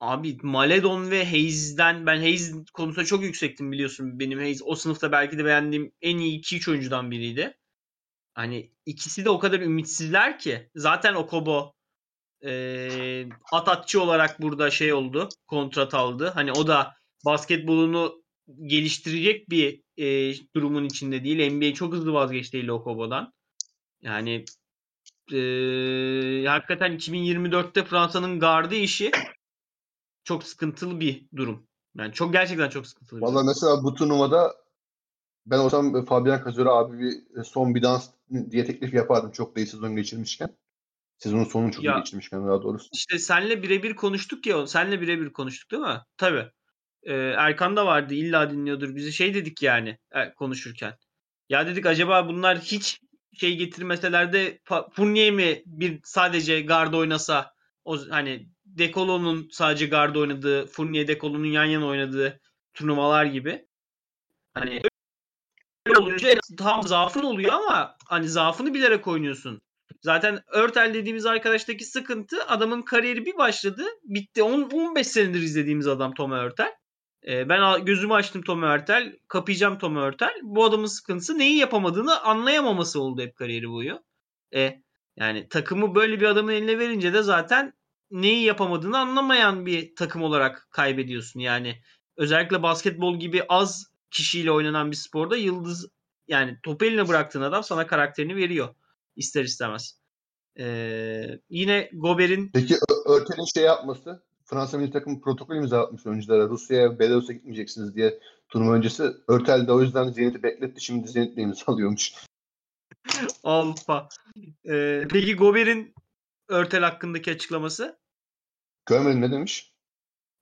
abi 0.00 0.38
Maledon 0.42 1.10
ve 1.10 1.24
Hayes'den 1.24 2.06
ben 2.06 2.16
Hayes 2.16 2.54
konusunda 2.72 3.04
çok 3.06 3.22
yüksektim 3.22 3.72
biliyorsun. 3.72 4.18
Benim 4.18 4.38
Hayes 4.38 4.62
o 4.64 4.74
sınıfta 4.74 5.12
belki 5.12 5.38
de 5.38 5.44
beğendiğim 5.44 5.92
en 6.02 6.18
iyi 6.18 6.40
2-3 6.40 6.70
oyuncudan 6.70 7.10
biriydi. 7.10 7.58
Hani 8.38 8.70
ikisi 8.86 9.24
de 9.24 9.30
o 9.30 9.38
kadar 9.38 9.60
ümitsizler 9.60 10.38
ki. 10.38 10.70
Zaten 10.74 11.14
Okobo 11.14 11.74
e, 12.44 13.28
atakçı 13.52 14.02
olarak 14.02 14.42
burada 14.42 14.70
şey 14.70 14.92
oldu. 14.92 15.28
Kontrat 15.46 15.94
aldı. 15.94 16.32
Hani 16.34 16.52
o 16.52 16.66
da 16.66 16.94
basketbolunu 17.24 18.22
geliştirecek 18.62 19.50
bir 19.50 19.82
e, 19.96 20.34
durumun 20.54 20.84
içinde 20.84 21.24
değil. 21.24 21.52
NBA 21.52 21.74
çok 21.74 21.92
hızlı 21.92 22.12
vazgeçti 22.12 22.72
Okobo'dan. 22.72 23.32
Yani 24.02 24.44
e, 25.32 25.38
hakikaten 26.46 26.92
2024'te 26.92 27.84
Fransa'nın 27.84 28.40
gardı 28.40 28.74
işi 28.74 29.10
çok 30.24 30.44
sıkıntılı 30.44 31.00
bir 31.00 31.26
durum. 31.36 31.66
Yani 31.96 32.12
çok 32.12 32.32
gerçekten 32.32 32.68
çok 32.68 32.86
sıkıntılı. 32.86 33.20
Valla 33.20 33.42
mesela 33.42 33.84
bu 33.84 33.94
turnuvada 33.94 34.67
ben 35.50 35.58
olsam 35.58 36.04
Fabian 36.04 36.44
Cazor'a 36.44 36.70
abi 36.70 36.98
bir 36.98 37.44
son 37.44 37.74
bir 37.74 37.82
dans 37.82 38.10
diye 38.50 38.64
teklif 38.64 38.94
yapardım 38.94 39.30
çok 39.30 39.56
da 39.56 39.60
iyi 39.60 39.66
sezon 39.66 39.96
geçirmişken. 39.96 40.48
Sezonun 41.18 41.44
sonunu 41.44 41.72
çok 41.72 41.84
ya, 41.84 41.96
iyi 41.96 41.98
geçirmişken 41.98 42.48
daha 42.48 42.62
doğrusu. 42.62 42.88
İşte 42.92 43.18
senle 43.18 43.62
birebir 43.62 43.94
konuştuk 43.96 44.46
ya. 44.46 44.66
Senle 44.66 45.00
birebir 45.00 45.32
konuştuk 45.32 45.70
değil 45.70 45.82
mi? 45.82 46.00
Tabii. 46.16 46.46
Ee, 47.02 47.14
Erkan 47.14 47.76
da 47.76 47.86
vardı. 47.86 48.14
illa 48.14 48.50
dinliyordur. 48.50 48.96
Bizi 48.96 49.12
şey 49.12 49.34
dedik 49.34 49.62
yani 49.62 49.98
e, 50.14 50.34
konuşurken. 50.34 50.94
Ya 51.48 51.66
dedik 51.66 51.86
acaba 51.86 52.28
bunlar 52.28 52.58
hiç 52.58 53.00
şey 53.32 53.56
getirmeseler 53.56 54.32
de 54.32 54.60
Fournier 54.92 55.30
mi 55.30 55.62
bir 55.66 56.00
sadece 56.04 56.62
guard 56.62 56.92
oynasa 56.92 57.52
o 57.84 57.98
hani 58.10 58.48
Dekolo'nun 58.64 59.48
sadece 59.52 59.86
guard 59.86 60.14
oynadığı, 60.14 60.66
Fournier 60.66 61.08
Dekolo'nun 61.08 61.44
yan 61.44 61.64
yana 61.64 61.86
oynadığı 61.86 62.40
turnuvalar 62.74 63.24
gibi. 63.24 63.66
Hani 64.54 64.80
öyle 65.88 65.98
olunca 65.98 66.34
tam 66.58 66.82
zaafın 66.82 67.22
oluyor 67.22 67.52
ama 67.52 67.96
hani 68.06 68.28
zaafını 68.28 68.74
bilerek 68.74 69.06
oynuyorsun. 69.06 69.60
Zaten 70.02 70.42
Örtel 70.46 70.94
dediğimiz 70.94 71.26
arkadaştaki 71.26 71.84
sıkıntı 71.84 72.44
adamın 72.44 72.82
kariyeri 72.82 73.26
bir 73.26 73.36
başladı. 73.36 73.84
Bitti. 74.04 74.42
10 74.42 74.70
15 74.70 75.06
senedir 75.06 75.42
izlediğimiz 75.42 75.86
adam 75.86 76.14
Tom 76.14 76.32
Örtel. 76.32 76.72
Ee, 77.28 77.48
ben 77.48 77.84
gözümü 77.84 78.14
açtım 78.14 78.42
Tom 78.42 78.62
Örtel. 78.62 79.16
Kapayacağım 79.28 79.78
Tom 79.78 79.96
Örtel. 79.96 80.34
Bu 80.42 80.64
adamın 80.64 80.86
sıkıntısı 80.86 81.38
neyi 81.38 81.56
yapamadığını 81.56 82.20
anlayamaması 82.20 83.00
oldu 83.00 83.22
hep 83.22 83.36
kariyeri 83.36 83.68
boyu. 83.68 84.02
E, 84.54 84.82
yani 85.16 85.48
takımı 85.48 85.94
böyle 85.94 86.20
bir 86.20 86.26
adamın 86.26 86.52
eline 86.52 86.78
verince 86.78 87.12
de 87.14 87.22
zaten 87.22 87.72
neyi 88.10 88.44
yapamadığını 88.44 88.98
anlamayan 88.98 89.66
bir 89.66 89.94
takım 89.96 90.22
olarak 90.22 90.68
kaybediyorsun. 90.70 91.40
Yani 91.40 91.82
özellikle 92.16 92.62
basketbol 92.62 93.18
gibi 93.18 93.42
az 93.48 93.97
kişiyle 94.10 94.52
oynanan 94.52 94.90
bir 94.90 94.96
sporda 94.96 95.36
yıldız 95.36 95.88
yani 96.28 96.58
topu 96.62 96.84
eline 96.84 97.08
bıraktığın 97.08 97.42
adam 97.42 97.64
sana 97.64 97.86
karakterini 97.86 98.36
veriyor 98.36 98.74
ister 99.16 99.44
istemez. 99.44 99.98
Ee, 100.58 101.40
yine 101.50 101.90
Gober'in 101.92 102.50
Peki 102.54 102.74
Örtel'in 103.06 103.54
şey 103.54 103.64
yapması 103.64 104.22
Fransa 104.44 104.78
milli 104.78 104.90
takım 104.90 105.20
protokol 105.20 105.56
imza 105.56 105.82
atmış 105.82 106.06
oyunculara 106.06 106.48
Rusya'ya 106.48 106.98
Belarus'a 106.98 107.32
gitmeyeceksiniz 107.32 107.94
diye 107.96 108.20
turnuva 108.48 108.74
öncesi. 108.74 109.02
Örtel 109.28 109.66
de 109.66 109.72
o 109.72 109.82
yüzden 109.82 110.08
Zenit'i 110.08 110.42
bekletti. 110.42 110.80
Şimdi 110.80 111.08
Zenit'le 111.08 111.38
imzalıyormuş. 111.38 112.12
Alfa. 113.44 114.08
Ee, 114.68 115.04
peki 115.10 115.36
Gober'in 115.36 115.94
Örtel 116.48 116.80
hakkındaki 116.80 117.30
açıklaması? 117.30 117.98
Görmedim 118.86 119.20
ne 119.20 119.32
demiş? 119.32 119.72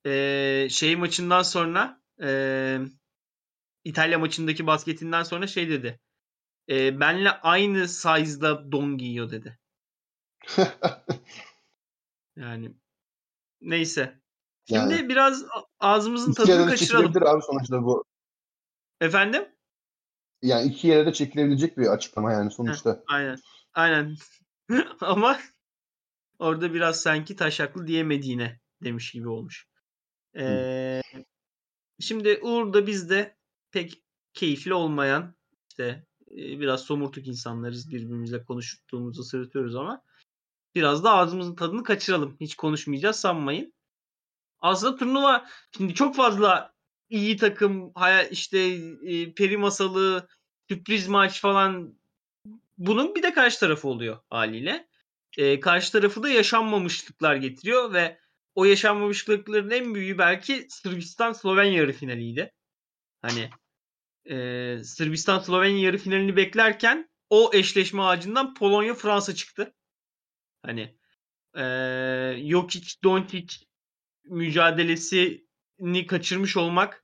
Ee, 0.05 0.67
şey 0.69 0.95
maçından 0.95 1.43
sonra 1.43 2.01
e, 2.21 2.29
İtalya 3.87 4.19
maçındaki 4.19 4.67
basketinden 4.67 5.23
sonra 5.23 5.47
şey 5.47 5.69
dedi. 5.69 5.99
E, 6.69 6.99
benle 6.99 7.31
aynı 7.31 7.87
size'da 7.87 8.71
don 8.71 8.97
giyiyor 8.97 9.31
dedi. 9.31 9.59
yani 12.35 12.75
neyse. 13.61 14.21
Şimdi 14.67 14.93
yani, 14.93 15.09
biraz 15.09 15.45
ağzımızın 15.79 16.33
tadını 16.33 16.69
kaçıralım. 16.69 17.27
abi 17.27 17.41
sonuçta 17.41 17.83
bu. 17.83 18.05
Efendim? 19.01 19.47
Yani 20.41 20.67
iki 20.67 20.87
yere 20.87 21.05
de 21.05 21.13
çekilebilecek 21.13 21.77
bir 21.77 21.87
açıklama 21.87 22.31
yani 22.31 22.51
sonuçta. 22.51 22.91
Heh, 22.91 22.99
aynen. 23.07 23.37
Aynen. 23.73 24.15
Ama 25.01 25.39
orada 26.39 26.73
biraz 26.73 27.01
sanki 27.01 27.35
taşaklı 27.35 27.87
diyemediğine 27.87 28.59
demiş 28.83 29.11
gibi 29.11 29.27
olmuş. 29.29 29.67
Ee, 30.37 31.01
şimdi 31.99 32.39
Uğur 32.41 32.73
da 32.73 32.87
biz 32.87 33.09
de 33.09 33.36
pek 33.77 34.01
keyifli 34.33 34.73
olmayan 34.73 35.35
işte 35.69 36.05
biraz 36.31 36.81
somurtuk 36.81 37.27
insanlarız 37.27 37.91
birbirimizle 37.91 38.43
konuştuğumuzu 38.43 39.23
sırıtıyoruz 39.23 39.75
ama 39.75 40.01
biraz 40.75 41.03
da 41.03 41.11
ağzımızın 41.11 41.55
tadını 41.55 41.83
kaçıralım. 41.83 42.37
Hiç 42.41 42.55
konuşmayacağız 42.55 43.15
sanmayın. 43.15 43.73
Aslında 44.59 44.95
turnuva 44.95 45.47
şimdi 45.77 45.93
çok 45.93 46.15
fazla 46.15 46.73
iyi 47.09 47.37
takım 47.37 47.93
işte 48.31 48.79
peri 49.35 49.57
masalı 49.57 50.27
sürpriz 50.69 51.07
maç 51.07 51.41
falan 51.41 51.99
bunun 52.77 53.15
bir 53.15 53.23
de 53.23 53.33
karşı 53.33 53.59
tarafı 53.59 53.87
oluyor 53.87 54.19
haliyle. 54.29 54.87
E, 55.37 55.59
karşı 55.59 55.91
tarafı 55.91 56.23
da 56.23 56.29
yaşanmamışlıklar 56.29 57.35
getiriyor 57.35 57.93
ve 57.93 58.19
o 58.55 58.65
yaşanmamışlıkların 58.65 59.69
en 59.69 59.95
büyüğü 59.95 60.17
belki 60.17 60.67
Sırbistan 60.69 61.33
Slovenya 61.33 61.73
yarı 61.73 61.93
finaliydi. 61.93 62.53
Hani 63.21 63.49
e, 64.29 64.83
Sırbistan 64.83 65.39
Slovenya 65.39 65.79
yarı 65.79 65.97
finalini 65.97 66.35
beklerken 66.35 67.09
o 67.29 67.51
eşleşme 67.53 68.01
ağacından 68.01 68.53
Polonya 68.53 68.93
Fransa 68.93 69.35
çıktı. 69.35 69.73
Hani 70.61 70.97
e, 71.57 71.63
Jokic 72.49 72.95
Doncic 73.03 73.55
mücadelesini 74.25 76.05
kaçırmış 76.07 76.57
olmak 76.57 77.03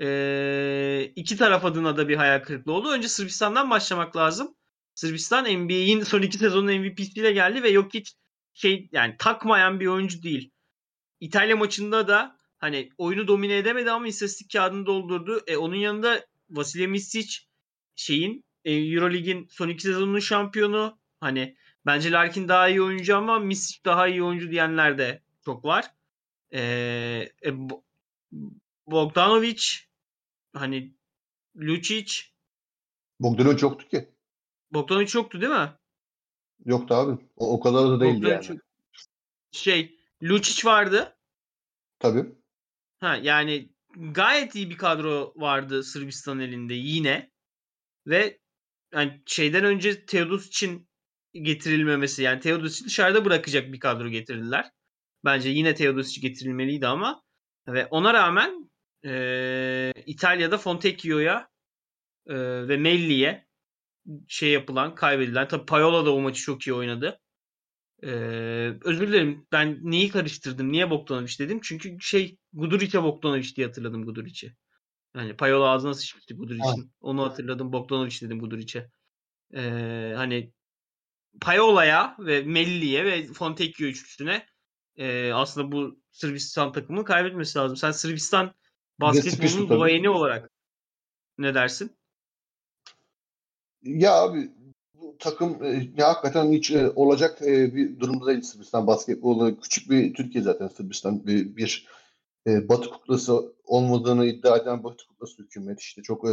e, 0.00 1.12
iki 1.16 1.36
taraf 1.36 1.64
adına 1.64 1.96
da 1.96 2.08
bir 2.08 2.16
hayal 2.16 2.42
kırıklığı 2.42 2.72
oldu. 2.72 2.90
Önce 2.90 3.08
Sırbistan'dan 3.08 3.70
başlamak 3.70 4.16
lazım. 4.16 4.54
Sırbistan 4.94 5.44
NBA'in 5.44 6.02
son 6.02 6.22
iki 6.22 6.38
sezonun 6.38 6.80
MVP'siyle 6.80 7.32
geldi 7.32 7.62
ve 7.62 7.72
Jokic 7.72 8.10
şey 8.52 8.88
yani 8.92 9.16
takmayan 9.18 9.80
bir 9.80 9.86
oyuncu 9.86 10.22
değil. 10.22 10.50
İtalya 11.20 11.56
maçında 11.56 12.08
da 12.08 12.38
hani 12.58 12.90
oyunu 12.98 13.28
domine 13.28 13.56
edemedi 13.58 13.90
ama 13.90 14.08
istatistik 14.08 14.52
kağıdını 14.52 14.86
doldurdu. 14.86 15.42
E, 15.46 15.56
onun 15.56 15.74
yanında 15.74 16.26
Vasilya 16.50 16.88
Misic 16.88 17.38
şeyin 17.96 18.44
e, 18.64 18.72
Eurolig'in 18.74 19.46
son 19.50 19.68
iki 19.68 19.82
sezonunun 19.82 20.18
şampiyonu. 20.18 20.98
Hani 21.20 21.56
bence 21.86 22.12
Larkin 22.12 22.48
daha 22.48 22.68
iyi 22.68 22.82
oyuncu 22.82 23.16
ama 23.16 23.38
Misic 23.38 23.84
daha 23.84 24.08
iyi 24.08 24.22
oyuncu 24.22 24.50
diyenler 24.50 24.98
de 24.98 25.22
çok 25.44 25.64
var. 25.64 25.84
E, 26.52 26.60
e, 27.44 27.52
Bogdanovic 28.86 29.62
hani 30.52 30.94
Lucic 31.56 32.22
Bogdanovic 33.20 33.62
yoktu 33.62 33.88
ki. 33.88 34.08
Bogdanovic 34.70 35.10
yoktu 35.14 35.40
değil 35.40 35.52
mi? 35.52 35.72
Yoktu 36.64 36.94
abi. 36.94 37.24
O, 37.36 37.52
o 37.52 37.60
kadar 37.60 37.88
da 37.88 38.00
değildi 38.00 38.22
Bogdanovic, 38.22 38.48
yani. 38.48 38.60
Şey 39.52 39.98
Lucic 40.22 40.68
vardı. 40.68 41.16
Tabii. 41.98 42.24
Ha 43.00 43.16
yani 43.16 43.68
gayet 43.98 44.54
iyi 44.54 44.70
bir 44.70 44.76
kadro 44.76 45.32
vardı 45.36 45.82
Sırbistan 45.82 46.40
elinde 46.40 46.74
yine. 46.74 47.30
Ve 48.06 48.38
yani 48.94 49.22
şeyden 49.26 49.64
önce 49.64 50.06
Teodos 50.06 50.46
için 50.46 50.88
getirilmemesi 51.32 52.22
yani 52.22 52.40
Teodosic'i 52.40 52.86
dışarıda 52.86 53.24
bırakacak 53.24 53.72
bir 53.72 53.80
kadro 53.80 54.08
getirdiler. 54.08 54.70
Bence 55.24 55.48
yine 55.48 55.74
Teodosic 55.74 56.20
getirilmeliydi 56.20 56.86
ama 56.86 57.22
ve 57.68 57.86
ona 57.86 58.14
rağmen 58.14 58.70
e, 59.04 59.92
İtalya'da 60.06 60.58
Fontecchio'ya 60.58 61.48
e, 62.26 62.34
ve 62.68 62.76
Melli'ye 62.76 63.46
şey 64.28 64.50
yapılan, 64.50 64.94
kaybedilen. 64.94 65.48
Tabii 65.48 65.66
Payola 65.66 66.06
da 66.06 66.14
o 66.14 66.20
maçı 66.20 66.42
çok 66.42 66.66
iyi 66.66 66.74
oynadı. 66.74 67.20
Ee, 68.02 68.08
özür 68.84 69.08
dilerim. 69.08 69.46
Ben 69.52 69.78
neyi 69.82 70.08
karıştırdım? 70.08 70.72
Niye 70.72 70.90
Bogdanovic 70.90 71.38
dedim? 71.38 71.60
Çünkü 71.62 71.96
şey 72.00 72.38
Guduric'e 72.52 73.02
Bogdanovic 73.02 73.56
diye 73.56 73.66
hatırladım 73.66 74.04
Guduric'i. 74.04 74.54
Yani 75.16 75.36
Payola 75.36 75.68
ağzına 75.68 75.94
sıçmıştı 75.94 76.34
Guduric'in. 76.34 76.92
Onu 77.00 77.22
hatırladım. 77.22 77.72
Bogdanovic 77.72 78.20
dedim 78.20 78.40
Guduric'e. 78.40 78.90
Ee, 79.54 80.12
hani 80.16 80.52
Payola'ya 81.40 82.16
ve 82.18 82.42
Melli'ye 82.42 83.04
ve 83.04 83.26
Fontecchio 83.26 83.86
üçlüsüne 83.86 84.46
e, 84.96 85.32
aslında 85.32 85.72
bu 85.72 86.00
Sırbistan 86.10 86.72
takımını 86.72 87.04
kaybetmesi 87.04 87.58
lazım. 87.58 87.76
Sen 87.76 87.90
Sırbistan 87.90 88.54
basketbolunun 89.00 89.68
duayeni 89.68 90.08
olarak 90.08 90.50
ne 91.38 91.54
dersin? 91.54 91.96
Ya 93.82 94.12
abi 94.12 94.50
takım 95.20 95.64
e, 95.64 96.02
hakikaten 96.02 96.52
hiç 96.52 96.70
e, 96.70 96.90
olacak 96.90 97.42
e, 97.42 97.74
bir 97.74 98.00
durumda 98.00 98.26
değil 98.26 98.42
Sırbistan 98.42 98.86
basketbolu. 98.86 99.60
Küçük 99.60 99.90
bir 99.90 100.14
Türkiye 100.14 100.44
zaten 100.44 100.68
Sırbistan 100.68 101.26
bir, 101.26 101.56
bir 101.56 101.86
e, 102.46 102.68
Batı 102.68 102.90
kuklası 102.90 103.52
olmadığını 103.64 104.26
iddia 104.26 104.56
eden 104.56 104.84
Batı 104.84 105.06
kuklası 105.06 105.42
hükümet 105.42 105.80
işte 105.80 106.02
çok 106.02 106.28
e, 106.28 106.32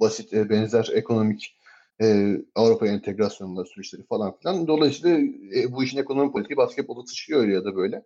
basit 0.00 0.32
e, 0.32 0.50
benzer 0.50 0.90
ekonomik 0.92 1.56
e, 2.02 2.36
Avrupa 2.54 2.86
entegrasyonları 2.86 3.66
süreçleri 3.66 4.06
falan 4.06 4.38
filan. 4.38 4.66
Dolayısıyla 4.66 5.18
e, 5.56 5.72
bu 5.72 5.84
işin 5.84 5.98
ekonomi 5.98 6.32
politiği 6.32 6.56
basketbolu 6.56 7.06
sıçrıyor 7.06 7.48
ya 7.48 7.64
da 7.64 7.76
böyle. 7.76 8.02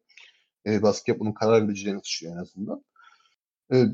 E, 0.67 0.83
basketbolun 0.83 1.33
karar 1.33 1.69
vericilerini 1.69 2.01
sıçrıyor 2.01 2.35
en 2.35 2.41
azından. 2.41 2.85
E, 3.73 3.85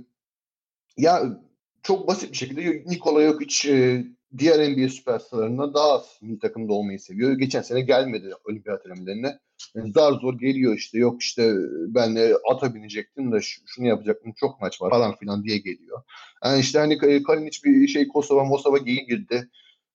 ya 0.97 1.41
çok 1.83 2.09
basit 2.09 2.33
bir 2.33 2.37
şekilde 2.37 2.85
Nikola 2.87 3.23
Jokic 3.23 3.73
e, 3.73 4.05
diğer 4.39 4.73
NBA 4.73 4.89
süperstarlarından 4.89 5.75
daha 5.75 5.93
az 5.93 6.19
milli 6.23 6.39
takımda 6.39 6.73
olmayı 6.73 7.01
seviyor. 7.01 7.33
Geçen 7.33 7.63
sene 7.63 7.81
gelmedi 7.81 8.33
olimpiyat 8.45 8.87
elemelerine. 8.87 9.39
Yani 9.75 9.93
zar 9.93 10.13
zor 10.13 10.39
geliyor 10.39 10.77
işte 10.77 10.99
yok 10.99 11.23
işte 11.23 11.55
ben 11.89 12.17
de 12.17 12.37
ata 12.51 12.75
binecektim 12.75 13.33
de 13.33 13.41
şunu 13.67 13.87
yapacaktım 13.87 14.33
çok 14.37 14.61
maç 14.61 14.83
var 14.83 14.91
falan 14.91 15.17
filan 15.17 15.45
diye 15.45 15.59
geliyor. 15.59 16.03
Yani 16.45 16.61
işte 16.61 16.79
hani 16.79 17.23
Kalinic 17.23 17.59
bir 17.65 17.89
şey 17.89 18.09
Kosova 18.09 18.45
Mosova 18.45 18.79
giyi 18.79 19.07
girdi. 19.07 19.51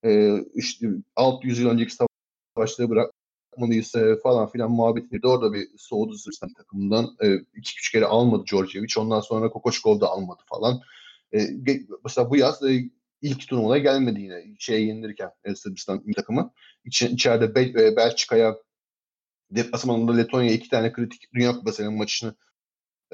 Ee, 0.06 0.38
işte 0.56 0.88
600 1.16 1.60
yıl 1.60 1.70
önceki 1.70 1.96
savaşları 2.56 2.90
bırakmalıyız 2.90 3.96
e, 3.96 4.16
falan 4.24 4.50
filan 4.50 4.72
muhabbetleri 4.72 5.22
de 5.22 5.28
orada 5.28 5.54
bir 5.54 5.68
soğudu 5.78 6.18
Sırbistan 6.18 6.54
takımından. 6.54 7.16
E, 7.24 7.36
iki 7.36 7.72
üç 7.80 7.92
kere 7.92 8.06
almadı 8.06 8.44
Georgievic. 8.52 8.94
Ondan 8.98 9.22
sonra 9.22 9.50
Kokoşkov 9.50 10.02
da 10.02 10.10
almadı 10.10 10.42
falan. 10.46 10.82
E, 11.34 11.40
mesela 12.04 12.30
bu 12.30 12.38
yaz 12.38 12.64
e, 12.64 12.90
ilk 13.22 13.48
turnuvaya 13.48 13.84
gelmedi 13.84 14.22
yine 14.22 14.56
şeye 14.60 14.82
yenilirken 14.86 15.32
e, 15.44 15.56
Sırbistan 15.56 16.04
takımı. 16.16 16.54
İç, 16.86 17.02
içeride 17.02 17.56
Bel, 17.56 17.76
e, 17.76 17.96
Belçika'ya 17.96 18.56
deplasmanında 19.52 20.16
Letonya'ya 20.16 20.54
iki 20.54 20.70
tane 20.70 20.94
kritik 20.94 21.34
Dünya 21.34 21.52
Kupası 21.52 21.92
maçını 21.92 22.36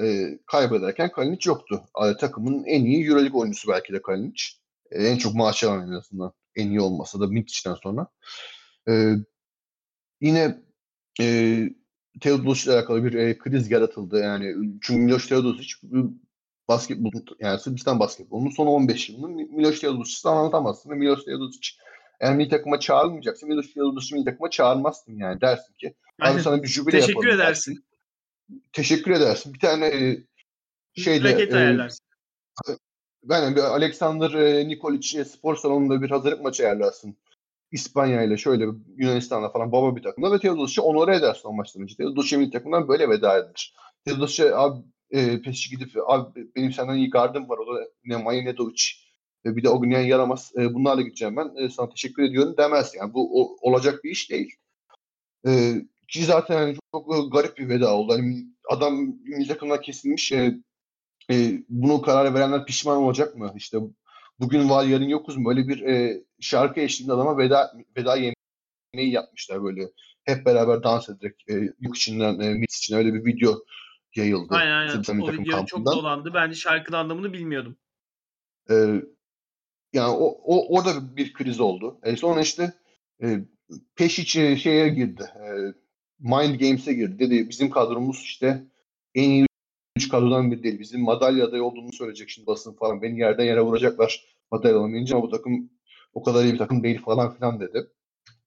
e, 0.02 0.40
kaybederken 0.46 1.12
Kalinic 1.12 1.50
yoktu. 1.50 1.84
E, 2.06 2.18
takımın 2.18 2.64
en 2.64 2.86
iyi 2.86 3.08
Euroleague 3.08 3.40
oyuncusu 3.42 3.72
belki 3.72 3.94
de 3.94 4.02
Kalinic. 4.02 4.44
E, 4.92 5.08
en 5.08 5.18
çok 5.18 5.36
maaş 5.36 5.64
alan 5.64 5.88
en 5.88 5.94
azından. 5.94 6.34
En 6.56 6.70
iyi 6.70 6.82
olmasa 6.82 7.20
da 7.20 7.28
Mitic'ten 7.28 7.76
sonra. 7.84 8.08
E, 8.90 9.14
yine 10.22 10.64
e, 11.22 11.70
Teodosic 12.22 12.66
ile 12.66 12.78
alakalı 12.78 13.04
bir 13.04 13.14
e, 13.14 13.38
kriz 13.38 13.72
yaratıldı. 13.72 14.20
Yani 14.20 14.56
çünkü 14.82 15.02
Miloš 15.02 15.28
Teodosic 15.28 15.74
basketbol 16.68 17.12
yani 17.40 17.60
Sırbistan 17.60 18.00
basketbolunun 18.00 18.50
son 18.50 18.68
15 18.68 19.10
yılını 19.10 19.28
Miloš 19.28 19.80
Teodosic'den 19.80 20.36
anlatamazsın. 20.36 20.98
Miloš 20.98 21.24
Teodosic 21.24 21.70
eğer 22.20 22.36
milli 22.36 22.50
takıma 22.50 22.80
çağrılmayacaksa 22.80 23.48
Miloš 23.48 23.68
Teodosic'i 23.74 24.16
milli 24.16 24.26
takıma 24.26 24.50
çağırmazsın 24.50 25.18
yani 25.18 25.42
dersin 25.42 25.74
ki 25.74 25.94
abi 26.22 26.42
sana 26.42 26.64
bir 26.64 26.68
jübile 26.68 27.00
Teşekkür 27.00 27.28
yapalım 27.28 27.42
edersin. 27.42 27.72
Dersin. 27.72 27.86
Teşekkür 28.74 29.12
edersin. 29.12 29.54
Bir 29.54 29.60
tane 29.60 29.86
e, 29.86 30.24
şeyde 30.96 31.30
e, 31.30 32.74
ben 33.24 33.56
bir 33.56 33.62
Alexander 33.62 34.34
e, 34.34 34.68
Nikolic 34.68 35.26
spor 35.26 35.56
salonunda 35.56 36.02
bir 36.02 36.10
hazırlık 36.10 36.42
maçı 36.42 36.64
ayarlarsın. 36.64 37.18
İspanya 37.72 38.24
ile 38.24 38.38
şöyle 38.38 38.66
Yunanistan'la 38.98 39.52
falan 39.52 39.72
baba 39.72 39.96
bir 39.96 40.04
takımda 40.04 40.32
ve 40.32 40.40
Teodosic'i 40.40 40.82
onore 40.82 41.16
edersin 41.16 41.50
o 41.50 41.54
maçtan 41.54 41.84
önce. 41.84 41.96
Teodosic 41.96 42.38
milli 42.38 42.52
takımdan 42.52 42.88
böyle 42.88 43.10
veda 43.10 43.38
edilir. 43.38 43.76
Teodosic 44.06 44.56
abi 44.56 44.84
e, 45.12 45.42
peşi 45.42 45.70
gidip 45.70 45.92
abi 46.08 46.48
benim 46.56 46.72
senden 46.72 46.96
iyi 46.96 47.10
gardım 47.10 47.50
var 47.50 47.58
o 47.58 47.76
da 47.76 47.88
Nemanja 48.06 48.42
Nedovic 48.42 48.84
ve 49.46 49.56
bir 49.56 49.64
de 49.64 49.70
o 49.70 49.84
yani 49.84 50.08
yaramaz 50.08 50.52
e, 50.58 50.74
bunlarla 50.74 51.02
gideceğim 51.02 51.36
ben 51.38 51.52
e, 51.56 51.70
sana 51.70 51.90
teşekkür 51.90 52.24
ediyorum 52.24 52.56
demez 52.58 52.96
yani 52.96 53.14
bu 53.14 53.42
o, 53.42 53.58
olacak 53.62 54.04
bir 54.04 54.12
iş 54.12 54.32
değil. 54.32 54.56
E, 55.48 55.74
ki 56.08 56.26
zaten 56.26 56.62
yani 56.62 56.78
çok 56.92 57.16
e, 57.16 57.30
garip 57.32 57.58
bir 57.58 57.70
veda 57.70 57.96
oldu. 57.96 58.14
Yani 58.14 58.46
adam 58.70 58.96
milli 59.24 59.48
takımdan 59.48 59.82
kesilmiş 59.82 60.32
e, 60.32 60.58
e, 61.32 61.64
bunu 61.70 62.02
karar 62.02 62.34
verenler 62.34 62.66
pişman 62.66 62.98
olacak 62.98 63.36
mı? 63.36 63.54
İşte 63.56 63.78
bugün 64.40 64.70
var 64.70 64.86
yarın 64.86 65.08
yokuz 65.10 65.38
mu? 65.38 65.50
Böyle 65.50 65.68
bir 65.68 65.82
e, 65.82 66.24
şarkı 66.40 66.80
eşliğinde 66.80 67.14
adama 67.14 67.38
veda, 67.38 67.74
veda 67.98 68.16
yemeği 68.16 69.14
yapmışlar 69.14 69.64
böyle. 69.64 69.90
Hep 70.24 70.46
beraber 70.46 70.84
dans 70.84 71.10
ederek 71.10 71.36
e, 71.50 71.54
yük 71.54 71.96
içinden 71.96 72.40
e, 72.40 72.54
mit 72.54 72.74
için 72.74 72.96
öyle 72.96 73.14
bir 73.14 73.26
video 73.26 73.64
yayıldı. 74.18 74.56
Aynen 74.56 74.72
aynen. 74.72 75.20
O 75.20 75.32
video 75.32 75.66
çok 75.66 75.86
dolandı. 75.86 76.34
Ben 76.34 76.50
de 76.50 76.56
şarkının 76.56 76.98
anlamını 76.98 77.34
bilmiyordum. 77.34 77.78
Ee, 78.70 79.02
yani 79.94 80.16
o, 80.16 80.26
o 80.44 80.76
orada 80.78 81.18
bir 81.18 81.34
kriz 81.34 81.60
oldu. 81.60 82.00
E 82.04 82.16
sonra 82.16 82.42
işte 82.42 82.74
e, 83.24 83.40
Peşiç 83.96 84.32
şeye 84.62 84.90
girdi. 84.90 85.24
E, 85.36 85.48
Mind 86.20 86.60
Games'e 86.60 86.94
girdi. 86.94 87.20
Dedi 87.20 87.50
bizim 87.50 87.70
kadromuz 87.70 88.22
işte 88.22 88.64
en 89.16 89.30
iyi 89.30 89.48
üç 89.98 90.10
kadrodan 90.10 90.52
biri 90.52 90.64
değil. 90.64 90.80
Bizim 90.80 91.02
madalya 91.02 91.46
adayı 91.46 91.64
olduğunu 91.64 91.94
söyleyecek 91.94 92.30
şimdi 92.30 92.48
basın 92.48 92.74
falan. 92.74 93.02
Beni 93.02 93.20
yerden 93.20 93.44
yere 93.44 93.62
vuracaklar 93.62 94.26
madalya 94.52 94.78
alamayınca 94.78 95.16
ama 95.16 95.26
bu 95.26 95.30
takım 95.30 95.70
o 96.14 96.24
kadar 96.24 96.44
iyi 96.44 96.54
bir 96.54 96.58
takım 96.58 96.84
değil 96.84 97.02
falan 97.02 97.36
filan 97.36 97.60
dedi. 97.60 97.88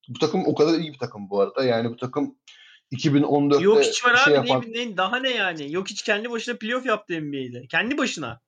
Bu 0.08 0.18
takım 0.18 0.42
o 0.46 0.54
kadar 0.54 0.78
iyi 0.78 0.92
bir 0.92 0.98
takım 0.98 1.30
bu 1.30 1.40
arada. 1.40 1.64
Yani 1.64 1.90
bu 1.90 1.96
takım 1.96 2.34
2014'te 2.92 3.64
Yok 3.64 3.82
hiç 3.82 4.04
var 4.04 4.16
şey 4.16 4.38
abi 4.38 4.48
yapan... 4.48 4.64
ne, 4.72 4.96
daha 4.96 5.18
ne 5.18 5.30
yani? 5.30 5.72
Yok 5.72 5.88
hiç 5.88 6.02
kendi 6.02 6.30
başına 6.30 6.56
playoff 6.56 6.86
yaptı 6.86 7.20
NBA'de. 7.20 7.66
Kendi 7.66 7.98
başına. 7.98 8.40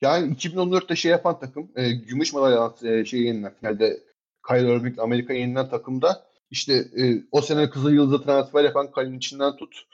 Yani 0.00 0.34
2014'te 0.34 0.96
şey 0.96 1.10
yapan 1.10 1.40
takım, 1.40 1.72
e, 1.76 1.90
gümüş 1.90 2.32
madalya 2.32 2.74
e, 2.92 3.04
şey 3.04 3.22
yenilen 3.22 3.54
finalde 3.54 4.00
Kyrie 4.48 4.76
Irving 4.76 4.98
Amerika 4.98 5.32
yenilen 5.32 5.70
takımda 5.70 6.26
işte 6.50 6.72
e, 6.74 7.22
o 7.30 7.40
sene 7.40 7.70
Kızıl 7.70 7.90
Yıldız'a 7.90 8.24
transfer 8.24 8.64
yapan 8.64 8.90
Kalin 8.90 9.18
içinden 9.18 9.56
tut 9.56 9.84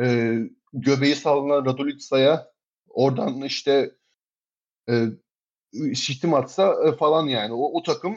e, 0.00 0.36
göbeği 0.72 1.14
sallanan 1.14 1.66
Radulitsa'ya 1.66 2.50
oradan 2.88 3.42
işte 3.42 3.94
e, 4.88 5.06
şitim 5.94 6.34
atsa 6.34 6.74
e, 6.88 6.96
falan 6.96 7.26
yani. 7.26 7.52
O, 7.52 7.78
o 7.78 7.82
takım 7.82 8.16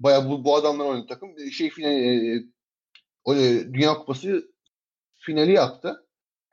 bayağı 0.00 0.28
bu, 0.28 0.44
bu 0.44 0.56
adamlar 0.56 0.84
oynadı 0.84 1.06
takım. 1.08 1.50
Şey 1.52 1.70
final, 1.70 1.92
e, 1.92 2.42
o, 3.28 3.34
e, 3.34 3.74
Dünya 3.74 3.94
Kupası 3.94 4.52
finali 5.18 5.52
yaptı. 5.52 6.06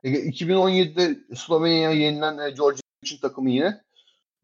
E, 0.04 0.10
2017'de 0.10 1.36
Slovenya'ya 1.36 1.92
yenilen 1.92 2.38
e, 2.38 2.50
Georgia'nın 2.50 3.22
takımı 3.22 3.50
yine. 3.50 3.82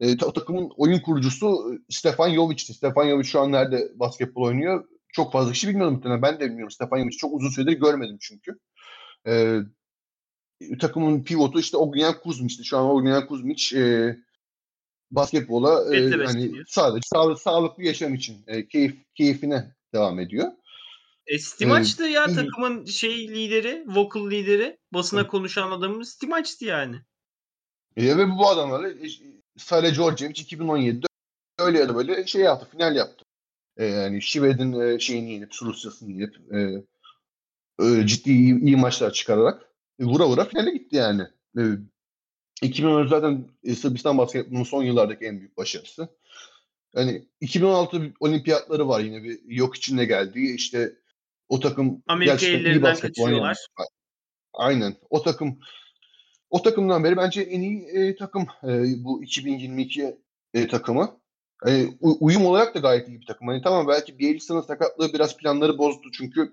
E, 0.00 0.24
o 0.24 0.32
takımın 0.32 0.72
oyun 0.76 0.98
kurucusu 1.00 1.78
Stefan 1.88 2.34
Jovic'ti. 2.34 2.74
Stefan 2.74 3.08
Jovic 3.08 3.24
şu 3.24 3.40
an 3.40 3.52
nerede 3.52 3.92
basketbol 3.94 4.42
oynuyor? 4.42 4.84
Çok 5.12 5.32
fazla 5.32 5.52
kişi 5.52 5.68
bilmiyorum 5.68 5.94
muhtemelen. 5.94 6.22
Ben 6.22 6.40
de 6.40 6.44
bilmiyorum. 6.44 6.70
Stefan 6.70 6.98
Jovic'i 6.98 7.16
çok 7.16 7.34
uzun 7.34 7.50
süredir 7.50 7.80
görmedim 7.80 8.18
çünkü. 8.20 8.58
E, 9.26 9.58
takımın 10.80 11.24
pivotu 11.24 11.60
işte 11.60 11.76
Ognian 11.76 12.20
Kuzmic. 12.20 12.64
Şu 12.64 12.78
an 12.78 12.90
Ognian 12.90 13.26
Kuzmic 13.26 13.78
e, 13.80 14.16
basketbola 15.10 15.96
e, 15.96 16.10
hani 16.10 16.52
sadece 16.66 17.06
sağ, 17.06 17.36
sağlıklı 17.36 17.82
yaşam 17.82 18.14
için 18.14 18.44
e, 18.46 18.68
keyif 18.68 18.96
keyfine 19.14 19.74
devam 19.94 20.20
ediyor. 20.20 20.52
E, 21.26 21.38
Stimaç'tı 21.38 22.04
ya 22.04 22.34
takımın 22.34 22.84
şey 22.84 23.28
lideri, 23.28 23.84
vocal 23.86 24.30
lideri, 24.30 24.78
basına 24.94 25.26
konuşan 25.26 25.70
adamımız 25.70 26.08
Stimaç'tı 26.08 26.64
yani. 26.64 26.96
E, 27.96 28.16
ve 28.16 28.30
bu 28.30 28.48
adamlarla 28.48 28.88
e, 28.88 29.08
Sale 29.56 29.90
Georgievic 29.90 30.34
2017'de 30.34 31.06
öyle 31.58 31.78
ya 31.78 31.88
da 31.88 31.94
böyle 31.94 32.26
şey 32.26 32.42
yaptı, 32.42 32.68
final 32.70 32.96
yaptı. 32.96 33.24
E, 33.76 33.84
yani 33.84 34.22
Şived'in 34.22 34.80
e, 34.80 34.98
şeyini 34.98 35.32
yenip, 35.32 35.52
Rusya'sını 35.62 36.12
yenip 36.12 36.36
e, 36.54 36.84
öyle 37.78 38.06
ciddi 38.06 38.30
iyi, 38.30 38.60
iyi 38.60 38.76
maçlar 38.76 39.12
çıkararak 39.12 39.62
e, 39.98 40.04
vura 40.04 40.28
vura 40.28 40.44
finale 40.44 40.70
gitti 40.70 40.96
yani. 40.96 41.22
E, 41.58 41.62
2010 42.62 43.06
zaten 43.06 43.48
e, 43.64 43.74
Sırbistan 43.74 44.18
basketbolunun 44.18 44.64
son 44.64 44.82
yıllardaki 44.82 45.24
en 45.24 45.38
büyük 45.38 45.56
başarısı. 45.56 46.08
Yani 46.96 47.28
2016 47.40 48.12
olimpiyatları 48.20 48.88
var 48.88 49.00
yine 49.00 49.22
bir 49.22 49.40
yok 49.46 49.76
içinde 49.76 50.04
geldiği 50.04 50.54
işte 50.54 51.01
o 51.48 51.60
takım 51.60 52.02
Amerika 52.06 52.46
iyi 52.46 52.82
basketbol 52.82 53.22
oynuyorlar. 53.22 53.66
Aynen. 54.54 54.96
O 55.10 55.22
takım 55.22 55.58
o 56.50 56.62
takımdan 56.62 57.04
beri 57.04 57.16
bence 57.16 57.42
en 57.42 57.60
iyi 57.60 57.84
e, 57.84 58.16
takım 58.16 58.46
e, 58.64 59.04
bu 59.04 59.22
2022 59.22 60.16
e, 60.54 60.68
takımı. 60.68 61.20
E, 61.66 61.86
uyum 62.00 62.46
olarak 62.46 62.74
da 62.74 62.78
gayet 62.78 63.08
iyi 63.08 63.20
bir 63.20 63.26
takım. 63.26 63.48
Hani 63.48 63.62
tamam 63.62 63.88
belki 63.88 64.18
Bielitsa'nın 64.18 64.60
sakatlığı 64.60 65.12
biraz 65.12 65.36
planları 65.36 65.78
bozdu 65.78 66.08
çünkü 66.12 66.52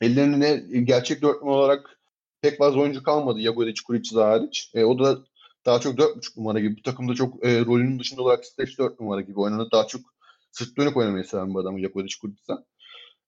ellerine 0.00 0.56
gerçek 0.82 1.22
dörtlü 1.22 1.46
olarak 1.46 2.00
pek 2.42 2.58
fazla 2.58 2.80
oyuncu 2.80 3.02
kalmadı 3.02 3.40
Jagodic, 3.40 3.82
Kuric 3.86 4.16
hariç. 4.16 4.70
E, 4.74 4.84
o 4.84 4.98
da 4.98 5.18
daha 5.66 5.80
çok 5.80 5.98
4.5 5.98 6.40
numara 6.40 6.60
gibi. 6.60 6.76
Bu 6.76 6.82
takımda 6.82 7.14
çok 7.14 7.46
e, 7.46 7.60
rolünün 7.60 7.98
dışında 7.98 8.22
olarak 8.22 8.44
stretch 8.44 8.78
4 8.78 9.00
numara 9.00 9.20
gibi 9.20 9.40
oynadı. 9.40 9.68
Daha 9.72 9.86
çok 9.86 10.00
sırt 10.50 10.76
dönük 10.76 10.96
oynamayı 10.96 11.24
seven 11.24 11.54
bir 11.54 11.58
adam 11.58 11.78
Jagodic, 11.78 12.14
Kuric 12.20 12.36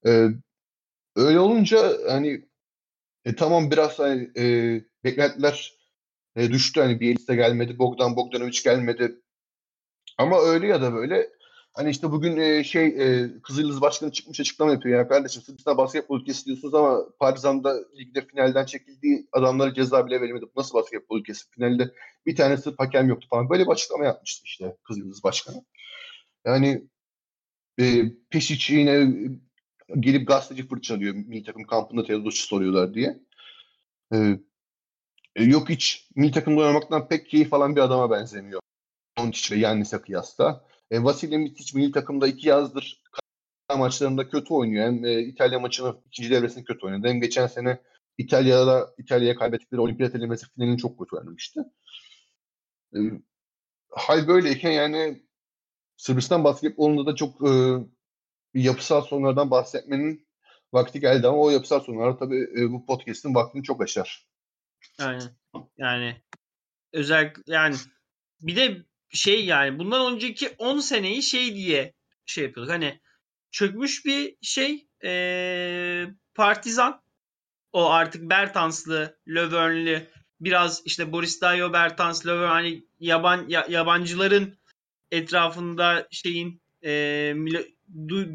e, 0.07 0.29
Öyle 1.17 1.39
olunca 1.41 1.93
hani 2.09 2.49
e, 3.25 3.37
tamam 3.37 3.71
biraz 3.71 3.99
hani, 3.99 4.31
e, 4.39 4.45
beklentiler 5.05 5.75
e, 6.37 6.51
düştü. 6.51 6.81
Hani 6.81 7.01
Bielitsa 7.01 7.35
gelmedi, 7.35 7.79
Bogdan 7.79 8.17
Bogdanovic 8.17 8.63
gelmedi. 8.65 9.23
Ama 10.19 10.41
öyle 10.41 10.67
ya 10.67 10.83
da 10.83 10.95
böyle 10.95 11.31
Hani 11.75 11.91
işte 11.91 12.11
bugün 12.13 12.37
e, 12.37 12.65
şey 12.65 12.87
e, 12.87 13.31
Kızılyıldız 13.43 13.81
Başkanı 13.81 14.13
çıkmış 14.13 14.41
açıklama 14.41 14.73
yapıyor. 14.73 14.99
Yani 14.99 15.09
kardeşim 15.09 15.43
Sırbistan 15.43 15.77
basketbol 15.77 16.21
ülkesi 16.21 16.47
diyorsunuz 16.47 16.75
ama 16.75 17.05
Partizan'da 17.19 17.75
ligde 17.99 18.27
finalden 18.27 18.65
çekildiği 18.65 19.29
adamlara 19.33 19.75
ceza 19.75 20.07
bile 20.07 20.21
verilmedi. 20.21 20.45
Nasıl 20.57 20.75
basketbol 20.75 21.21
ülkesi? 21.21 21.51
Finalde 21.51 21.91
bir 22.27 22.37
tanesi 22.37 22.75
hakem 22.79 23.09
yoktu 23.09 23.27
falan. 23.31 23.51
Böyle 23.51 23.65
bir 23.67 23.71
açıklama 23.71 24.05
yapmıştı 24.05 24.43
işte 24.45 24.77
Kızılyıldız 24.85 25.25
Başkanı. 25.25 25.65
Yani 26.47 26.89
e, 27.81 28.05
Peşic 28.31 28.75
yine 28.75 29.09
gelip 30.01 30.29
gazeteci 30.29 30.69
fırçalıyor. 30.69 31.15
Milli 31.15 31.45
takım 31.45 31.65
kampında 31.65 32.05
Teodos'u 32.05 32.47
soruyorlar 32.47 32.95
diye. 32.95 33.21
E, 34.13 34.39
e, 35.37 35.45
yok 35.45 35.69
hiç 35.69 36.09
milli 36.17 36.33
takımda 36.33 36.61
oynamaktan 36.61 37.09
pek 37.09 37.29
keyif 37.29 37.55
alan 37.55 37.77
bir 37.77 37.81
adama 37.81 38.11
benzemiyor. 38.11 38.61
Doncic 39.19 39.57
ve 39.57 39.61
Yannis'e 39.61 40.01
kıyasla. 40.01 40.65
E, 40.91 41.05
Vasilya 41.05 41.39
Mitic 41.39 41.79
milli 41.79 41.93
takımda 41.93 42.29
iki 42.29 42.49
yazdır 42.49 43.03
maçlarında 43.79 44.29
kötü 44.29 44.55
oynuyor. 44.55 44.87
Hem 44.87 45.05
e, 45.05 45.21
İtalya 45.21 45.61
maçını 45.61 45.97
ikinci 46.07 46.31
devresini 46.31 46.65
kötü 46.65 46.87
oynadı. 46.87 47.09
Hem 47.09 47.21
geçen 47.21 47.47
sene 47.47 47.79
İtalya'da 48.19 48.95
İtalya'ya 48.99 49.37
kaybettikleri 49.37 49.81
olimpiyat 49.81 50.15
elemesi 50.15 50.47
finalini 50.55 50.79
çok 50.79 50.99
kötü 50.99 51.17
oynamıştı. 51.17 51.73
E, 52.95 52.99
hal 53.91 54.29
böyleyken 54.29 54.71
yani 54.71 55.23
Sırbistan 55.97 56.45
basketbolunda 56.45 57.07
da 57.07 57.15
çok 57.15 57.49
e, 57.49 57.51
yapısal 58.55 59.01
sorunlardan 59.01 59.51
bahsetmenin 59.51 60.27
vakti 60.73 61.01
geldi 61.01 61.27
ama 61.27 61.39
o 61.39 61.51
yapısal 61.51 61.81
sorunlar 61.81 62.19
tabii 62.19 62.49
e, 62.59 62.71
bu 62.71 62.87
podcast'in 62.87 63.35
vaktini 63.35 63.63
çok 63.63 63.83
aşar. 63.83 64.27
Aynen. 64.99 65.37
Yani 65.79 66.23
özellikle 66.93 67.43
yani 67.47 67.77
bir 68.41 68.57
de 68.57 68.85
şey 69.11 69.45
yani 69.45 69.79
bundan 69.79 70.15
önceki 70.15 70.49
10 70.59 70.79
seneyi 70.79 71.23
şey 71.23 71.55
diye 71.55 71.95
şey 72.27 72.45
yapıyorduk. 72.45 72.73
Hani 72.73 73.01
çökmüş 73.51 74.05
bir 74.05 74.37
şey 74.43 74.89
ee, 75.05 76.07
partizan 76.35 77.03
o 77.73 77.91
artık 77.91 78.31
Bertanslı, 78.31 79.19
Lövern'lü 79.29 80.07
biraz 80.41 80.83
işte 80.85 81.13
Boris 81.13 81.41
Dayo, 81.41 81.73
Bertans, 81.73 82.27
Lövern 82.27 82.49
hani 82.49 82.85
yaban 83.01 83.49
ya, 83.49 83.67
yabancıların 83.69 84.59
etrafında 85.11 86.09
şeyin 86.11 86.63
e, 86.85 87.33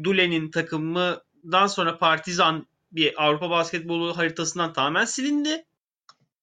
Dule'nin 0.04 0.50
takımından 0.50 1.66
sonra 1.66 1.98
Partizan 1.98 2.66
bir 2.92 3.24
Avrupa 3.24 3.50
basketbolu 3.50 4.16
haritasından 4.16 4.72
tamamen 4.72 5.04
silindi. 5.04 5.64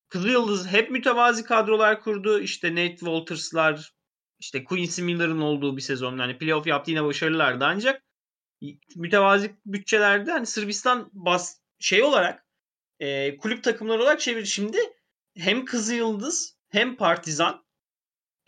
Kızıl 0.09 0.30
Yıldız 0.30 0.68
hep 0.68 0.91
mütevazi 0.91 1.43
kadrolar 1.43 2.01
kurdu. 2.01 2.39
İşte 2.39 2.72
Nate 2.72 2.97
Walters'lar, 2.97 3.93
işte 4.39 4.63
Quincy 4.63 5.01
Miller'ın 5.01 5.41
olduğu 5.41 5.78
bir 5.78 5.82
sezon. 5.82 6.18
Yani 6.18 6.38
playoff 6.38 6.68
yaptı 6.68 6.91
yine 6.91 7.03
başarılardı 7.03 7.66
ancak 7.66 8.03
mütevazi 8.95 9.55
bütçelerde 9.66 10.32
hani 10.32 10.45
Sırbistan 10.45 11.09
bas 11.13 11.59
şey 11.80 12.03
olarak 12.03 12.45
e, 12.99 13.38
kulüp 13.38 13.63
takımları 13.63 14.01
olarak 14.01 14.20
çevirdi. 14.20 14.47
Şimdi 14.47 14.78
hem 15.38 15.66
Kızıl 15.66 15.93
Yıldız 15.93 16.57
hem 16.70 16.95
Partizan 16.95 17.66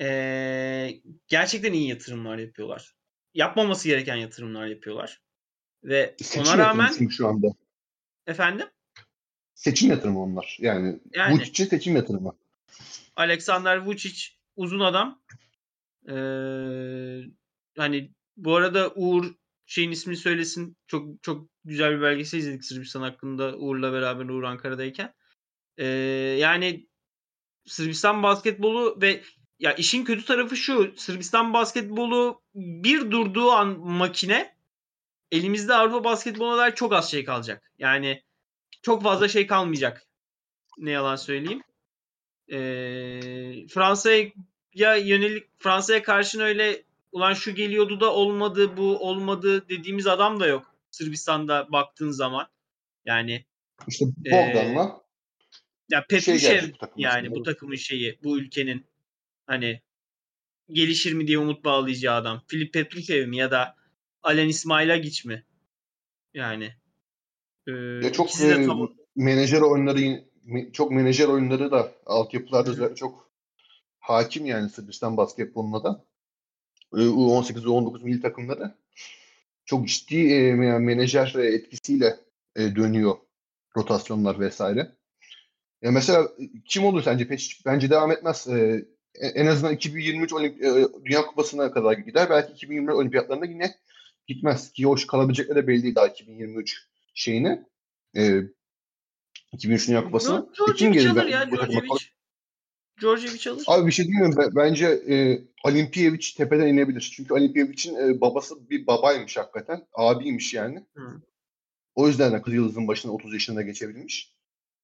e, 0.01 1.01
gerçekten 1.27 1.73
iyi 1.73 1.89
yatırımlar 1.89 2.37
yapıyorlar. 2.37 2.96
Yapmaması 3.37 3.87
gereken 3.87 4.15
yatırımlar 4.15 4.67
yapıyorlar. 4.67 5.21
Ve 5.83 6.15
Seçim 6.17 6.41
ona 6.41 6.57
rağmen 6.57 7.07
şu 7.09 7.27
anda. 7.27 7.47
Efendim? 8.27 8.67
Seçim 9.55 9.89
yatırımı 9.89 10.21
onlar. 10.21 10.57
Yani, 10.61 10.99
yani 11.13 11.33
Vucic'e 11.33 11.65
seçim 11.65 11.95
yatırımı. 11.95 12.35
Alexander 13.15 13.77
Vucic 13.77 14.27
uzun 14.55 14.79
adam. 14.79 15.21
Ee, 16.09 16.13
hani 17.77 18.11
bu 18.37 18.55
arada 18.55 18.93
Uğur 18.95 19.33
şeyin 19.65 19.91
ismini 19.91 20.17
söylesin. 20.17 20.77
Çok 20.87 21.23
çok 21.23 21.49
güzel 21.65 21.97
bir 21.97 22.01
belgesel 22.01 22.39
izledik 22.39 22.65
Sırbistan 22.65 23.01
hakkında 23.01 23.57
Uğur'la 23.57 23.93
beraber 23.93 24.25
Uğur 24.25 24.43
Ankara'dayken. 24.43 25.13
Ee, 25.77 25.85
yani 26.39 26.87
Sırbistan 27.65 28.23
basketbolu 28.23 28.97
ve 29.01 29.21
ya 29.59 29.73
işin 29.73 30.03
kötü 30.03 30.25
tarafı 30.25 30.55
şu. 30.55 30.93
Sırbistan 30.97 31.53
basketbolu 31.53 32.41
bir 32.55 33.11
durduğu 33.11 33.51
an 33.51 33.79
makine 33.79 34.55
elimizde 35.31 35.73
Avrupa 35.73 36.03
basketboluna 36.03 36.57
dair 36.57 36.75
çok 36.75 36.93
az 36.93 37.11
şey 37.11 37.25
kalacak. 37.25 37.71
Yani 37.79 38.23
çok 38.81 39.03
fazla 39.03 39.27
şey 39.27 39.47
kalmayacak. 39.47 40.05
Ne 40.77 40.91
yalan 40.91 41.15
söyleyeyim. 41.15 41.61
Ee, 42.51 43.67
Fransa'ya 43.67 44.31
ya 44.73 44.95
yönelik 44.95 45.43
Fransa'ya 45.59 46.03
karşın 46.03 46.39
öyle 46.39 46.83
ulan 47.11 47.33
şu 47.33 47.55
geliyordu 47.55 47.99
da 47.99 48.13
olmadı 48.13 48.77
bu 48.77 48.97
olmadı 48.97 49.69
dediğimiz 49.69 50.07
adam 50.07 50.39
da 50.39 50.47
yok. 50.47 50.75
Sırbistan'da 50.91 51.71
baktığın 51.71 52.11
zaman. 52.11 52.47
Yani 53.05 53.45
işte 53.87 54.05
Bogdan'la 54.05 54.83
e, 54.83 55.95
ya 55.95 56.05
Petrushev 56.09 56.59
şey 56.61 56.73
yani 56.97 57.31
bu 57.31 57.43
takımın 57.43 57.75
şeyi 57.75 58.19
bu 58.23 58.39
ülkenin 58.39 58.85
hani 59.47 59.81
gelişir 60.69 61.13
mi 61.13 61.27
diye 61.27 61.37
umut 61.37 61.65
bağlayacağı 61.65 62.15
adam. 62.15 62.41
Filip 62.47 62.73
Petrushev 62.73 63.27
mi 63.27 63.37
ya 63.37 63.51
da 63.51 63.75
Alen 64.23 64.47
İsmailagic 64.47 65.29
mi? 65.29 65.43
Yani 66.33 66.73
e, 67.67 67.71
ya 67.71 68.11
çok 68.13 68.41
e, 68.41 68.65
tam... 68.65 68.89
menajer 69.15 69.61
oyunları 69.61 70.23
çok 70.73 70.91
menajer 70.91 71.27
oyunları 71.27 71.71
da 71.71 71.91
altyapılarda 72.05 72.95
çok 72.95 73.31
hakim 73.99 74.45
yani 74.45 74.69
Sırbistan 74.69 75.17
basketboluna 75.17 75.83
da. 75.83 76.03
U18 76.91 77.55
ve 77.55 77.67
U19 77.67 78.03
milli 78.03 78.21
takımları 78.21 78.75
çok 79.65 79.87
ciddi 79.87 80.33
e, 80.33 80.53
menajer 80.79 81.35
etkisiyle 81.35 82.15
e, 82.55 82.75
dönüyor 82.75 83.15
rotasyonlar 83.77 84.39
vesaire. 84.39 84.91
Ya 85.81 85.91
mesela 85.91 86.29
kim 86.65 86.85
olur 86.85 87.03
sence 87.03 87.27
Peşik? 87.27 87.65
Bence 87.65 87.89
devam 87.89 88.11
etmez. 88.11 88.47
Ee, 88.47 88.85
en 89.21 89.45
azından 89.45 89.73
2023 89.73 90.33
Olimp 90.33 90.63
e, 90.63 90.87
Dünya 91.05 91.25
Kupası'na 91.25 91.71
kadar 91.71 91.93
gider. 91.93 92.29
Belki 92.29 92.53
2024 92.53 92.97
Olimpiyatlarında 92.97 93.45
yine 93.45 93.75
gitmez. 94.27 94.71
Ki 94.71 94.85
hoş 94.85 95.07
kalabilecekleri 95.07 95.55
de 95.55 95.67
belli 95.67 95.83
değil 95.83 95.95
daha 95.95 96.07
2023 96.07 96.87
şeyini. 97.13 97.65
Ee, 98.17 98.41
2003 99.53 99.87
Dünya 99.87 100.03
Kupası'na. 100.03 100.47
E, 100.71 100.73
kim 100.73 100.93
gelir 100.93 101.09
alır 101.09 101.25
ya 101.25 101.47
Djordjevic. 101.47 101.89
Djordjevic 103.01 103.51
alır. 103.51 103.63
Abi 103.67 103.87
bir 103.87 103.91
şey 103.91 104.07
demiyorum. 104.07 104.51
Bence 104.55 104.85
e, 104.85 105.41
Olimpiyevic 105.63 106.27
tepeden 106.37 106.67
inebilir. 106.67 107.11
Çünkü 107.15 107.33
Olimpiyevic'in 107.33 107.95
e, 107.95 108.21
babası 108.21 108.69
bir 108.69 108.87
babaymış 108.87 109.37
hakikaten. 109.37 109.87
Abiymiş 109.93 110.53
yani. 110.53 110.85
Hı. 110.95 111.21
O 111.95 112.07
yüzden 112.07 112.33
de 112.33 112.41
Kız 112.41 112.53
Yıldız'ın 112.53 112.87
başına 112.87 113.11
30 113.11 113.33
yaşında 113.33 113.61
geçebilmiş. 113.61 114.33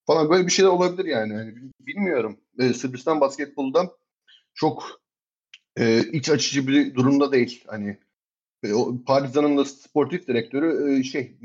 Falan 0.06 0.30
böyle 0.30 0.46
bir 0.46 0.52
şeyler 0.52 0.70
olabilir 0.70 1.04
yani. 1.04 1.32
yani 1.32 1.54
bilmiyorum. 1.80 2.40
E, 2.58 2.72
Sırbistan 2.72 3.20
basketboldan 3.20 3.90
çok 4.54 5.00
e, 5.76 6.00
iç 6.12 6.30
açıcı 6.30 6.68
bir 6.68 6.94
durumda 6.94 7.32
değil. 7.32 7.64
Hani 7.66 7.98
e, 8.62 8.72
o 8.72 9.04
Partizan'ın 9.04 9.56
da 9.56 9.64
sportif 9.64 10.28
direktörü 10.28 10.98
e, 10.98 11.02
şey 11.02 11.38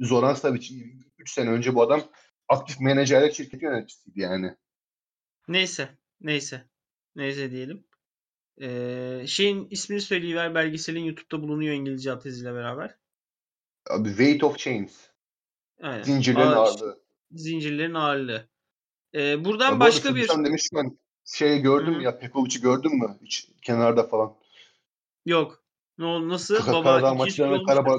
Zoran 0.00 0.34
Savic 0.34 0.74
3 1.18 1.32
sene 1.32 1.50
önce 1.50 1.74
bu 1.74 1.82
adam 1.82 2.02
aktif 2.48 2.80
menajerlik 2.80 3.34
şirketi 3.34 3.64
yöneticisiydi 3.64 4.20
yani. 4.20 4.56
Neyse. 5.48 5.88
Neyse. 6.20 6.64
Neyse 7.16 7.50
diyelim. 7.50 7.84
Ee, 8.60 9.24
şeyin 9.26 9.68
ismini 9.70 10.00
söyleyiver 10.00 10.54
belgeselin 10.54 11.04
YouTube'da 11.04 11.42
bulunuyor 11.42 11.74
İngilizce 11.74 12.12
altyazıyla 12.12 12.54
beraber. 12.54 12.98
Abi 13.90 14.08
Weight 14.08 14.44
of 14.44 14.58
Chains. 14.58 14.92
Aynen. 15.82 16.02
Zincirlerin 16.02 16.46
Ağır, 16.46 16.56
ağırlığı. 16.56 17.00
Zincirlerin 17.30 17.94
ağırlığı. 17.94 18.48
Ee, 19.14 19.44
buradan 19.44 19.72
ya 19.72 19.80
başka 19.80 20.14
bir... 20.14 20.28
demişken 20.28 20.98
şey 21.26 21.58
gördüm 21.58 21.94
Hı-hı. 21.94 22.02
ya 22.02 22.18
Pekovic'i 22.18 22.60
gördün 22.60 22.98
mü? 22.98 23.18
Hiç 23.22 23.48
kenarda 23.62 24.06
falan. 24.06 24.34
Yok. 25.26 25.62
Ne 25.98 26.04
oldu? 26.04 26.28
Nasıl? 26.28 26.56
Kaka, 26.56 26.84
Baba 26.84 27.14
maçlarına 27.14 27.62
Karabağ 27.62 27.98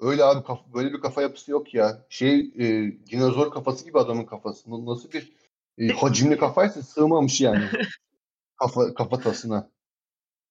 Öyle 0.00 0.24
abi 0.24 0.46
kaf- 0.46 0.74
böyle 0.74 0.92
bir 0.92 1.00
kafa 1.00 1.22
yapısı 1.22 1.50
yok 1.50 1.74
ya. 1.74 2.06
Şey 2.08 2.38
e, 2.38 2.92
dinozor 3.10 3.50
kafası 3.50 3.84
gibi 3.84 3.98
adamın 3.98 4.24
kafası. 4.24 4.86
Nasıl 4.86 5.12
bir 5.12 5.32
e, 5.78 5.88
hacimli 5.88 6.38
kafaysa 6.38 6.82
sığmamış 6.82 7.40
yani. 7.40 7.64
kafa 8.56 8.94
kafatasına. 8.94 9.70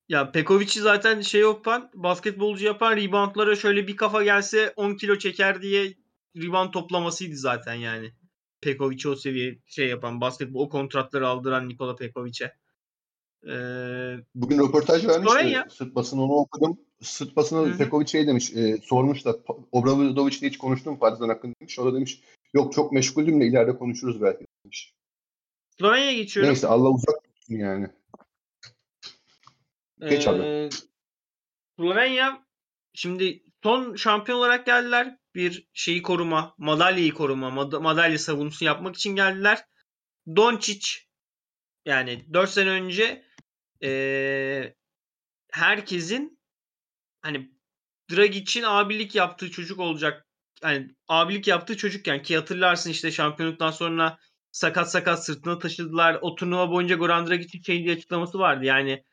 Ya 0.10 0.32
Pekovic'i 0.32 0.82
zaten 0.82 1.22
şey 1.22 1.42
yapan, 1.42 1.92
basketbolcu 1.94 2.66
yapan 2.66 2.98
reboundlara 2.98 3.56
şöyle 3.56 3.88
bir 3.88 3.96
kafa 3.96 4.24
gelse 4.24 4.74
10 4.76 4.96
kilo 4.96 5.18
çeker 5.18 5.62
diye 5.62 5.94
rebound 6.38 6.72
toplamasıydı 6.72 7.36
zaten 7.36 7.74
yani. 7.74 8.14
Pekovic'i 8.66 9.10
o 9.10 9.16
seviye 9.16 9.58
şey 9.66 9.88
yapan, 9.88 10.22
basketbol 10.22 10.60
o 10.60 10.70
kontratları 10.70 11.28
aldıran 11.28 11.70
Nikola 11.70 11.96
Pekovic'e. 11.96 12.56
Ee, 13.48 14.18
Bugün 14.36 14.60
röportaj 14.60 15.08
vermişti. 15.08 15.32
Slovenya. 15.32 15.68
Sırt 15.70 15.96
basını 15.96 16.24
onu 16.24 16.34
okudum. 16.34 16.78
Sırt 17.02 17.36
basını 17.36 17.78
Pekovic 17.78 18.08
şey 18.08 18.28
demiş, 18.28 18.54
e, 18.56 18.78
sormuş 18.78 19.26
da 19.26 19.40
Obradoviç'le 19.72 20.42
hiç 20.42 20.58
konuştum 20.58 21.00
Partizan 21.00 21.30
hakkında 21.30 21.54
demiş. 21.62 21.80
O 21.80 21.86
da 21.86 21.96
demiş 21.96 22.22
yok 22.54 22.74
çok 22.74 22.92
meşguldüm 22.92 23.42
de 23.42 23.48
ileride 23.48 23.78
konuşuruz 23.78 24.22
belki 24.22 24.46
demiş. 24.64 24.94
Slovenya'ya 25.80 26.14
geçiyorum. 26.14 26.54
Neyse 26.54 26.68
Allah 26.68 26.90
uzak 26.90 27.24
tutsun 27.24 27.56
yani. 27.56 27.88
Geç 30.00 30.28
ee, 30.28 30.30
abi. 30.30 30.70
Slovenya 31.76 32.46
şimdi 32.94 33.44
son 33.64 33.96
şampiyon 33.96 34.38
olarak 34.38 34.66
geldiler. 34.66 35.18
Bir 35.36 35.68
şeyi 35.74 36.02
koruma, 36.02 36.56
madalyayı 36.58 37.14
koruma, 37.14 37.50
mad- 37.50 37.82
madalya 37.82 38.20
savunusu 38.20 38.66
yapmak 38.66 38.96
için 38.96 39.16
geldiler. 39.16 39.66
Doncic 40.36 40.88
yani 41.86 42.34
4 42.34 42.50
sene 42.50 42.70
önce 42.70 43.26
ee, 43.84 44.76
herkesin 45.52 46.40
hani 47.22 47.52
Dragic'in 48.12 48.64
abilik 48.64 49.16
yaptığı 49.16 49.52
çocuk 49.52 49.80
olacak. 49.80 50.26
Yani 50.64 50.96
abilik 51.08 51.48
yaptığı 51.48 51.78
çocukken 51.78 52.22
ki 52.24 52.38
hatırlarsın 52.38 52.90
işte 52.90 53.12
şampiyonluktan 53.12 53.72
sonra 53.72 54.20
sakat 54.52 54.92
sakat 54.92 55.26
sırtına 55.26 55.60
taşıdılar. 55.60 56.18
O 56.22 56.36
turnuva 56.36 56.72
boyunca 56.72 56.96
Goran 56.96 57.28
Dragic'in 57.28 57.64
şey 57.64 57.84
diye 57.84 57.96
açıklaması 57.96 58.40
vardı. 58.40 58.66
Yani 58.66 59.04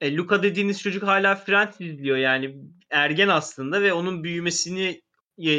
e, 0.00 0.16
Luka 0.16 0.42
dediğiniz 0.42 0.82
çocuk 0.82 1.02
hala 1.02 1.36
Friends 1.36 1.80
izliyor 1.80 2.16
yani 2.16 2.56
ergen 2.90 3.28
aslında 3.28 3.82
ve 3.82 3.92
onun 3.92 4.24
büyümesini 4.24 4.84
e, 4.84 5.02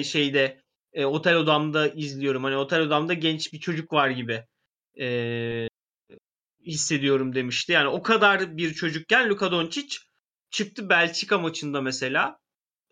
şeyde 0.04 0.62
e, 0.94 1.06
otel 1.06 1.36
odamda 1.36 1.88
izliyorum. 1.88 2.44
Hani 2.44 2.56
otel 2.56 2.82
odamda 2.82 3.14
genç 3.14 3.54
bir 3.54 3.60
çocuk 3.60 3.94
var 3.94 4.10
gibi 4.10 4.46
e, 5.00 5.68
hissediyorum 6.66 7.36
demişti. 7.36 7.72
Yani 7.72 7.88
o 7.88 8.02
kadar 8.02 8.58
bir 8.58 8.74
çocukken 8.74 9.30
Luka 9.30 9.52
Doncic 9.52 9.98
çıktı 10.50 10.90
Belçika 10.90 11.38
maçında 11.38 11.82
mesela. 11.82 12.40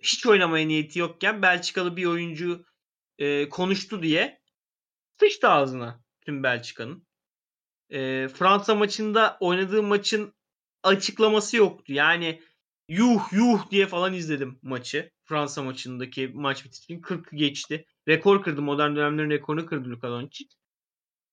Hiç 0.03 0.25
oynamaya 0.25 0.67
niyeti 0.67 0.99
yokken 0.99 1.41
Belçikalı 1.41 1.97
bir 1.97 2.05
oyuncu 2.05 2.65
e, 3.17 3.49
konuştu 3.49 4.03
diye 4.03 4.39
sıçtı 5.19 5.49
ağzına 5.49 6.03
tüm 6.25 6.43
Belçika'nın. 6.43 7.07
E, 7.89 8.27
Fransa 8.27 8.75
maçında 8.75 9.37
oynadığı 9.39 9.83
maçın 9.83 10.33
açıklaması 10.83 11.57
yoktu. 11.57 11.93
Yani 11.93 12.41
yuh 12.89 13.21
yuh 13.31 13.71
diye 13.71 13.87
falan 13.87 14.13
izledim 14.13 14.59
maçı. 14.61 15.11
Fransa 15.23 15.63
maçındaki 15.63 16.27
maç 16.27 16.65
bitişini 16.65 17.01
40 17.01 17.31
geçti. 17.31 17.85
Rekor 18.07 18.43
kırdı. 18.43 18.61
Modern 18.61 18.95
dönemlerin 18.95 19.29
rekorunu 19.29 19.65
kırdı 19.65 19.89
Luka 19.89 20.09
Doncic. 20.09 20.55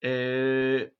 Ee, 0.04 0.90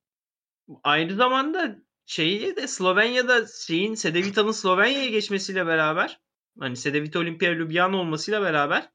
aynı 0.82 1.14
zamanda 1.14 1.76
şeyi 2.06 2.56
de 2.56 2.68
Slovenya'da 2.68 3.46
şeyin 3.66 3.94
Sedevita'nın 3.94 4.52
Slovenya'ya 4.52 5.10
geçmesiyle 5.10 5.66
beraber 5.66 6.20
hani 6.60 6.76
Sedevita 6.76 7.18
Olimpia 7.18 7.52
Ljubljana 7.54 7.96
olmasıyla 7.96 8.42
beraber 8.42 8.90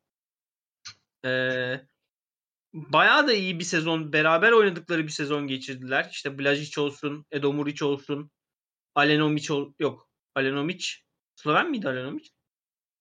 ee, 1.25 1.81
bayağı 2.73 3.27
da 3.27 3.33
iyi 3.33 3.59
bir 3.59 3.63
sezon 3.63 4.13
beraber 4.13 4.51
oynadıkları 4.51 5.03
bir 5.03 5.11
sezon 5.11 5.47
geçirdiler. 5.47 6.09
İşte 6.11 6.29
Blažić 6.29 6.79
olsun, 6.79 7.25
Edo 7.31 7.49
Murić 7.53 7.83
olsun, 7.83 8.31
Alenomic 8.95 9.53
ol 9.53 9.73
yok. 9.79 10.09
Alenomic 10.35 10.85
Sloven 11.43 11.69
miydi 11.69 11.87
Alenomic? 11.87 12.29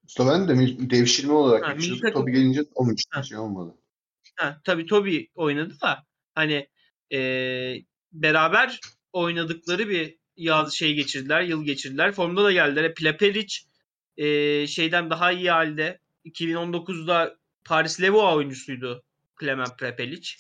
Sloven 0.07 0.49
de 0.49 0.91
devşirme 0.91 1.33
olarak 1.33 1.69
ha, 1.69 1.73
geçiyordu. 1.73 2.13
Tobi 2.13 2.33
gelince 2.33 2.65
olmuş. 2.75 3.03
Şey 3.29 3.39
olmadı. 3.39 3.75
Ha, 4.37 4.61
tabii 4.65 4.87
Tobi 4.87 5.31
oynadı 5.35 5.75
da 5.81 6.05
hani 6.35 6.69
e, 7.13 7.21
beraber 8.13 8.81
oynadıkları 9.13 9.89
bir 9.89 10.17
yaz 10.37 10.75
şey 10.75 10.95
geçirdiler, 10.95 11.43
yıl 11.43 11.65
geçirdiler. 11.65 12.13
Formda 12.13 12.45
da 12.45 12.53
geldiler. 12.53 12.95
Plepelic 12.95 13.59
e, 14.17 14.67
şeyden 14.67 15.11
daha 15.11 15.33
iyi 15.33 15.51
halde. 15.51 16.01
2019'da 16.25 17.37
Paris 17.65 18.03
Levoa 18.03 18.35
oyuncusuydu 18.35 19.05
Klemen 19.37 19.77
Prepelic. 19.79 20.35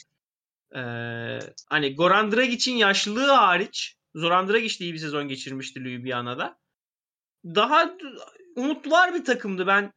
Ee, 0.75 1.39
hani 1.67 1.95
Goran 1.95 2.33
Dragic'in 2.33 2.77
yaşlılığı 2.77 3.31
hariç 3.31 3.97
Zoran 4.15 4.49
Dragic 4.49 4.81
de 4.81 4.85
iyi 4.85 4.95
bir 4.95 4.99
sezon 4.99 5.29
geçirmişti 5.29 5.81
Ljubljana'da. 5.81 6.59
Daha 7.55 7.97
umutlular 8.57 9.15
bir 9.15 9.25
takımdı. 9.25 9.67
Ben 9.67 9.93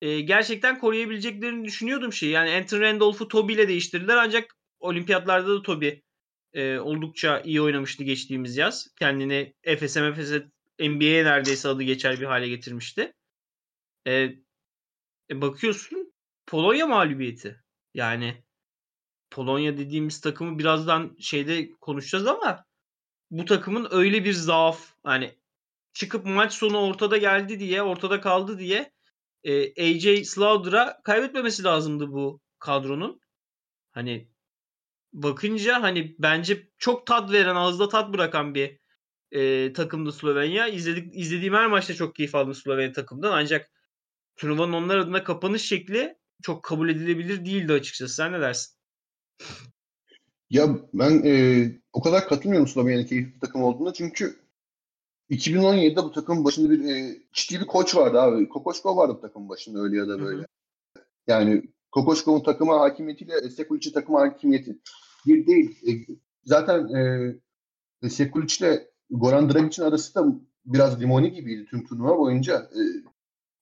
e, 0.00 0.20
gerçekten 0.20 0.78
koruyabileceklerini 0.78 1.64
düşünüyordum 1.64 2.12
şey. 2.12 2.30
Yani 2.30 2.50
Anthony 2.50 2.80
Randolph'u 2.80 3.28
Toby 3.28 3.52
ile 3.52 3.68
değiştirdiler 3.68 4.16
ancak 4.16 4.56
olimpiyatlarda 4.80 5.48
da 5.48 5.62
Toby 5.62 5.88
e, 6.52 6.78
oldukça 6.78 7.40
iyi 7.40 7.62
oynamıştı 7.62 8.04
geçtiğimiz 8.04 8.56
yaz. 8.56 8.88
Kendini 8.98 9.54
Efes'e 9.62 10.06
Efes'e 10.06 10.46
NBA'ye 10.80 11.24
neredeyse 11.24 11.68
adı 11.68 11.82
geçer 11.82 12.20
bir 12.20 12.26
hale 12.26 12.48
getirmişti. 12.48 13.12
E, 14.06 14.12
e, 15.30 15.40
bakıyorsun 15.40 16.12
Polonya 16.46 16.86
mağlubiyeti. 16.86 17.62
Yani 17.94 18.44
Polonya 19.30 19.78
dediğimiz 19.78 20.20
takımı 20.20 20.58
birazdan 20.58 21.16
şeyde 21.20 21.70
konuşacağız 21.70 22.26
ama 22.26 22.64
bu 23.30 23.44
takımın 23.44 23.88
öyle 23.90 24.24
bir 24.24 24.32
zaaf 24.32 24.94
hani 25.02 25.38
çıkıp 25.96 26.26
maç 26.26 26.52
sonu 26.52 26.78
ortada 26.78 27.16
geldi 27.16 27.60
diye 27.60 27.82
ortada 27.82 28.20
kaldı 28.20 28.58
diye 28.58 28.92
e, 29.44 29.84
AJ 29.84 30.28
Slaughter'a 30.28 31.02
kaybetmemesi 31.02 31.64
lazımdı 31.64 32.12
bu 32.12 32.40
kadronun. 32.58 33.20
Hani 33.90 34.28
bakınca 35.12 35.82
hani 35.82 36.16
bence 36.18 36.70
çok 36.78 37.06
tat 37.06 37.32
veren 37.32 37.54
ağızda 37.54 37.88
tat 37.88 38.12
bırakan 38.12 38.54
bir 38.54 38.78
e, 39.32 39.72
takımdı 39.72 40.12
Slovenya. 40.12 40.68
İzledik, 40.68 41.16
izlediğim 41.16 41.54
her 41.54 41.66
maçta 41.66 41.94
çok 41.94 42.14
keyif 42.14 42.34
aldım 42.34 42.54
Slovenya 42.54 42.92
takımdan 42.92 43.32
ancak 43.32 43.70
turnuvanın 44.36 44.72
onlar 44.72 44.98
adına 44.98 45.24
kapanış 45.24 45.62
şekli 45.62 46.14
çok 46.42 46.64
kabul 46.64 46.88
edilebilir 46.88 47.44
değildi 47.44 47.72
açıkçası. 47.72 48.14
Sen 48.14 48.32
ne 48.32 48.40
dersin? 48.40 48.76
Ya 50.50 50.68
ben 50.94 51.22
e, 51.24 51.66
o 51.92 52.02
kadar 52.02 52.28
katılmıyorum 52.28 52.68
Slovenya'nın 52.68 53.04
keyifli 53.04 53.40
takım 53.40 53.62
olduğuna 53.62 53.92
çünkü 53.92 54.45
2017'de 55.30 55.96
bu 55.96 56.12
takımın 56.12 56.44
başında 56.44 56.70
bir 56.70 56.84
e, 56.84 57.18
ciddi 57.32 57.60
bir 57.60 57.66
koç 57.66 57.96
vardı 57.96 58.20
abi. 58.20 58.48
Kokoşko 58.48 58.96
vardı 58.96 59.14
bu 59.16 59.20
takımın 59.20 59.48
başında 59.48 59.80
öyle 59.80 59.96
ya 59.96 60.08
da 60.08 60.20
böyle. 60.20 60.38
Hı 60.38 60.42
hı. 60.42 60.46
Yani 61.26 61.62
Kokoşko'nun 61.92 62.40
takıma 62.40 62.80
hakimiyetiyle 62.80 63.50
Sekulic'in 63.50 63.92
takıma 63.92 64.20
hakimiyeti 64.20 64.78
bir 65.26 65.46
değil. 65.46 65.78
E, 65.88 65.92
zaten 66.44 66.88
e, 68.02 68.08
Sekulic 68.08 68.66
ile 68.66 68.90
Goran 69.10 69.50
Dragic'in 69.50 69.86
arası 69.86 70.14
da 70.14 70.26
biraz 70.64 71.00
limoni 71.00 71.32
gibiydi 71.32 71.66
tüm 71.70 71.86
turnuva 71.86 72.18
boyunca. 72.18 72.58
E, 72.58 72.80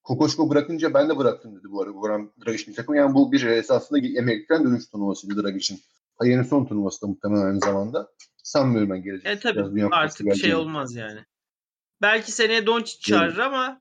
Kokoşko 0.02 0.50
bırakınca 0.50 0.94
ben 0.94 1.08
de 1.08 1.18
bıraktım 1.18 1.56
dedi 1.56 1.70
bu 1.70 1.82
arada 1.82 1.92
Goran 1.92 2.32
Dragic'in 2.46 2.72
takımı. 2.72 2.96
Yani 2.96 3.14
bu 3.14 3.32
bir 3.32 3.46
esasında 3.46 4.20
Amerikan 4.20 4.64
dönüş 4.64 4.86
turnuvasıydı 4.86 5.42
Dragic'in. 5.42 5.80
Hayır'ın 6.16 6.42
son 6.42 6.64
turnuvası 6.64 7.02
da 7.02 7.06
muhtemelen 7.06 7.46
aynı 7.46 7.60
zamanda. 7.60 8.08
Sanmıyorum 8.42 8.90
ben 8.90 9.02
gelecek. 9.02 9.26
E 9.26 9.38
tabii 9.38 9.86
artık 9.86 10.36
şey 10.36 10.54
olmaz 10.54 10.94
yani. 10.94 11.20
Belki 12.04 12.32
seneye 12.32 12.66
Doncic 12.66 13.00
çağırır 13.00 13.38
ama 13.38 13.80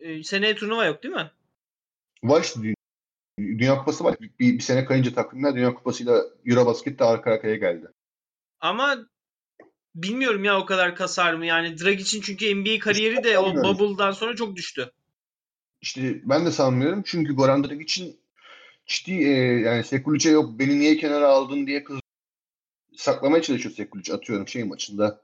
e, 0.00 0.22
seneye 0.22 0.54
turnuva 0.54 0.84
yok 0.84 1.02
değil 1.02 1.14
mi? 1.14 1.30
Var 2.22 2.42
işte 2.42 2.60
Dünya 3.38 3.78
Kupası 3.78 4.04
var. 4.04 4.16
Bir, 4.20 4.30
bir 4.38 4.60
sene 4.60 4.84
kayınca 4.84 5.14
takvimler 5.14 5.54
Dünya 5.54 5.74
Kupası'yla 5.74 6.24
Eurobasket 6.46 6.98
de 6.98 7.04
arka 7.04 7.32
arkaya 7.32 7.56
geldi. 7.56 7.86
Ama 8.60 8.96
bilmiyorum 9.94 10.44
ya 10.44 10.60
o 10.60 10.66
kadar 10.66 10.96
kasar 10.96 11.34
mı? 11.34 11.46
Yani 11.46 11.78
Dragic'in 11.78 12.22
çünkü 12.22 12.54
NBA 12.54 12.78
kariyeri 12.78 13.24
de 13.24 13.38
o 13.38 13.78
bubble'dan 13.78 14.12
sonra 14.12 14.36
çok 14.36 14.56
düştü. 14.56 14.92
İşte 15.80 16.20
ben 16.24 16.46
de 16.46 16.50
sanmıyorum. 16.50 17.02
Çünkü 17.06 17.34
Goran 17.34 17.64
Dragic'in 17.64 18.20
ciddi 18.86 19.12
e, 19.12 19.30
yani 19.60 19.84
Sekulic'e 19.84 20.30
yok 20.30 20.58
beni 20.58 20.78
niye 20.78 20.96
kenara 20.96 21.28
aldın 21.28 21.66
diye 21.66 21.84
kız 21.84 22.00
saklamaya 22.96 23.42
çalışıyor 23.42 23.74
Sekulic 23.74 24.12
atıyorum 24.12 24.48
şey 24.48 24.64
maçında 24.64 25.20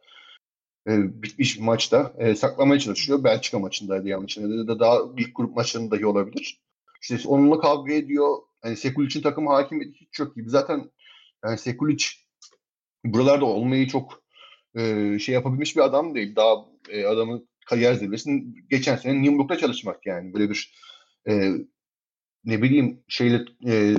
e, 0.88 1.22
bitmiş 1.22 1.58
maçta 1.58 2.14
e, 2.18 2.34
saklamaya 2.34 2.80
çalışıyor. 2.80 3.24
Belçika 3.24 3.58
maçındaydı 3.58 4.08
yanlış 4.08 4.36
ya 4.36 4.48
da 4.48 4.80
daha 4.80 4.98
ilk 5.18 5.36
grup 5.36 5.56
maçlarında 5.56 5.96
dahi 5.96 6.06
olabilir. 6.06 6.60
İşte 7.02 7.18
onunla 7.28 7.60
kavga 7.60 7.92
ediyor. 7.92 8.36
Yani 8.64 8.76
Sekulic'in 8.76 9.22
takımı 9.22 9.50
hakimiyeti 9.50 10.00
hiç 10.00 10.08
çok 10.12 10.36
gibi. 10.36 10.50
Zaten 10.50 10.90
yani 11.44 11.58
Sekulic 11.58 12.04
buralarda 13.04 13.44
olmayı 13.44 13.88
çok 13.88 14.22
e, 14.76 15.18
şey 15.18 15.34
yapabilmiş 15.34 15.76
bir 15.76 15.80
adam 15.80 16.14
değil. 16.14 16.36
Daha 16.36 16.54
e, 16.88 17.04
adamın 17.06 17.48
kariyer 17.66 17.94
zirvesinin 17.94 18.66
geçen 18.70 18.96
sene 18.96 19.26
York'ta 19.26 19.58
çalışmak 19.58 20.06
yani. 20.06 20.34
Böyle 20.34 20.50
bir 20.50 20.74
e, 21.28 21.52
ne 22.44 22.62
bileyim 22.62 23.04
şeyle 23.08 23.44
e, 23.66 23.96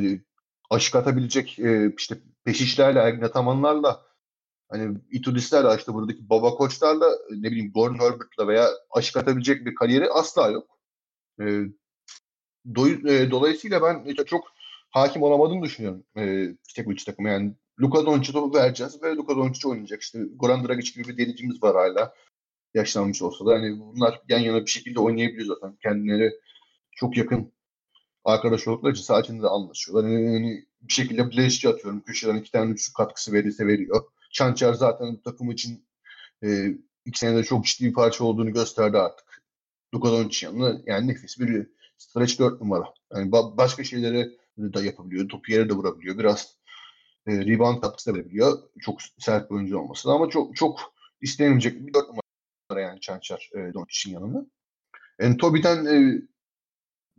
aşık 0.70 0.96
atabilecek 0.96 1.60
e, 1.60 1.94
işte 1.98 2.16
peşişlerle, 2.46 3.00
Ergin 3.00 3.22
hani 4.70 4.98
Itudislerle 5.12 5.78
işte 5.78 5.94
buradaki 5.94 6.30
baba 6.30 6.50
koçlarla 6.50 7.10
ne 7.30 7.52
bileyim 7.52 7.72
Gordon 7.72 8.00
Herbert'la 8.00 8.48
veya 8.48 8.70
aşık 8.92 9.18
atabilecek 9.18 9.66
bir 9.66 9.76
kariyeri 9.76 10.10
asla 10.10 10.50
yok. 10.50 10.80
E, 11.42 11.44
do, 12.76 12.88
e, 12.88 13.32
dolayısıyla 13.32 13.82
ben 13.82 14.24
çok 14.26 14.48
hakim 14.90 15.22
olamadığını 15.24 15.64
düşünüyorum 15.64 16.04
e, 16.18 16.48
Stekovic 16.64 17.04
takımı. 17.06 17.30
Yani 17.30 17.54
Luka 17.82 18.06
Doncic'e 18.06 18.54
vereceğiz 18.54 19.04
ve 19.04 19.16
Luka 19.16 19.36
Doncic 19.36 19.68
oynayacak. 19.70 20.02
İşte 20.02 20.20
Goran 20.36 20.68
Dragic 20.68 20.92
gibi 20.92 21.10
bir 21.10 21.18
delicimiz 21.18 21.64
var 21.64 21.76
hala. 21.76 22.14
Yaşlanmış 22.74 23.22
olsa 23.22 23.46
da. 23.46 23.54
Hani 23.54 23.80
bunlar 23.80 24.22
yan 24.30 24.40
yana 24.40 24.62
bir 24.62 24.70
şekilde 24.72 25.00
oynayabiliyor 25.00 25.48
zaten. 25.48 25.78
Kendileri 25.84 26.40
çok 26.92 27.18
yakın 27.18 27.52
arkadaş 28.24 28.68
oldukları 28.68 28.94
için 28.94 29.04
saçında 29.04 29.44
da 29.44 29.50
anlaşıyorlar. 29.50 30.10
Yani, 30.10 30.34
yani 30.34 30.66
bir 30.82 30.94
şekilde 30.94 31.30
bileşçi 31.30 31.70
atıyorum. 31.70 32.02
Köşeden 32.02 32.36
iki 32.36 32.52
tane 32.52 32.72
üçlük 32.72 32.96
katkısı 32.96 33.34
verirse 33.34 33.68
veriyor. 33.68 34.04
Çançar 34.36 34.74
zaten 34.74 35.22
takım 35.22 35.52
için 35.52 35.88
e, 36.44 36.68
iki 37.06 37.20
senede 37.20 37.44
çok 37.44 37.66
ciddi 37.66 37.86
bir 37.86 37.94
parça 37.94 38.24
olduğunu 38.24 38.54
gösterdi 38.54 38.98
artık. 38.98 39.44
Luka 39.94 40.12
Doncic 40.12 40.48
yanında 40.48 40.82
yani 40.86 41.08
nefis 41.08 41.40
bir 41.40 41.68
stretch 41.98 42.40
4 42.40 42.62
numara. 42.62 42.94
Yani 43.14 43.32
ba- 43.32 43.58
başka 43.58 43.84
şeyleri 43.84 44.38
de 44.58 44.82
yapabiliyor. 44.82 45.30
Topu 45.30 45.52
yere 45.52 45.70
de 45.70 45.74
vurabiliyor. 45.74 46.18
Biraz 46.18 46.58
e, 47.28 47.32
rebound 47.46 47.82
katkısı 47.82 48.14
da 48.14 48.18
verebiliyor. 48.18 48.58
Çok 48.82 49.00
sert 49.20 49.50
bir 49.50 49.56
oyuncu 49.56 49.80
olması 49.80 50.12
ama 50.12 50.30
çok 50.30 50.56
çok 50.56 50.94
istenmeyecek 51.22 51.88
bir 51.88 51.94
4 51.94 52.08
numara 52.08 52.82
yani 52.82 53.00
Çançar 53.02 53.50
e, 53.54 53.74
Doncic'in 53.74 54.14
yanında. 54.14 54.46
Yani 55.20 55.38
Toby'den 55.38 55.86
e, 55.86 56.22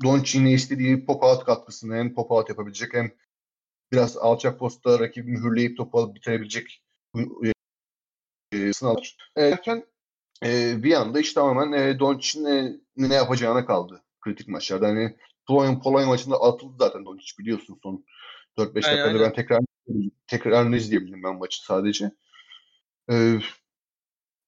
Doncic'in 0.05 0.47
istediği 0.47 1.07
pop 1.07 1.23
out 1.23 1.45
katkısını 1.45 1.95
hem 1.95 2.15
pop 2.15 2.31
out 2.31 2.49
yapabilecek 2.49 2.95
hem 2.95 3.13
biraz 3.93 4.17
alçak 4.17 4.59
posta 4.59 4.99
rakibi 5.01 5.31
mühürleyip 5.31 5.77
topu 5.77 5.99
alıp 5.99 6.17
bitirebilecek 6.17 6.86
e, 7.21 7.53
e, 8.53 8.73
sınavlar. 8.73 9.17
Erken 9.37 9.85
e, 10.45 10.83
bir 10.83 10.93
anda 10.93 11.21
işte 11.21 11.35
tamamen 11.35 11.73
e, 11.73 11.99
Doncic'in 11.99 12.45
e, 12.45 12.81
ne 12.97 13.15
yapacağına 13.15 13.67
kaldı 13.67 14.03
kritik 14.21 14.49
maçlarda. 14.49 14.87
Hani 14.89 15.17
Polonya, 15.47 15.79
Polonya 15.79 16.07
maçında 16.07 16.37
atıldı 16.37 16.77
zaten 16.79 17.05
Doncic 17.05 17.39
biliyorsun 17.39 17.79
son 17.83 18.05
4-5 18.59 18.75
dakikada 18.75 19.21
ben 19.21 19.33
tekrar 19.33 19.61
tekrar 20.27 20.73
izleyebildim 20.73 21.23
ben 21.23 21.39
maçı 21.39 21.65
sadece. 21.65 22.11
Ee, 23.11 23.39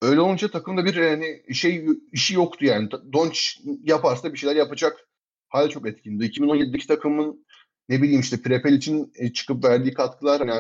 öyle 0.03 0.21
olunca 0.21 0.51
takımda 0.51 0.85
bir 0.85 0.95
yani 0.95 1.55
şey 1.55 1.87
işi 2.13 2.35
yoktu 2.35 2.65
yani. 2.65 2.91
Doncic 2.91 3.61
yaparsa 3.83 4.33
bir 4.33 4.39
şeyler 4.39 4.57
yapacak 4.57 5.09
hali 5.49 5.71
çok 5.71 5.87
etkindi. 5.87 6.25
2017'deki 6.25 6.87
takımın 6.87 7.47
ne 7.89 8.03
bileyim 8.03 8.21
işte 8.21 8.43
Prepel 8.43 8.73
için 8.73 9.13
e, 9.15 9.33
çıkıp 9.33 9.65
verdiği 9.65 9.95
katkılar 9.95 10.41
yani 10.41 10.53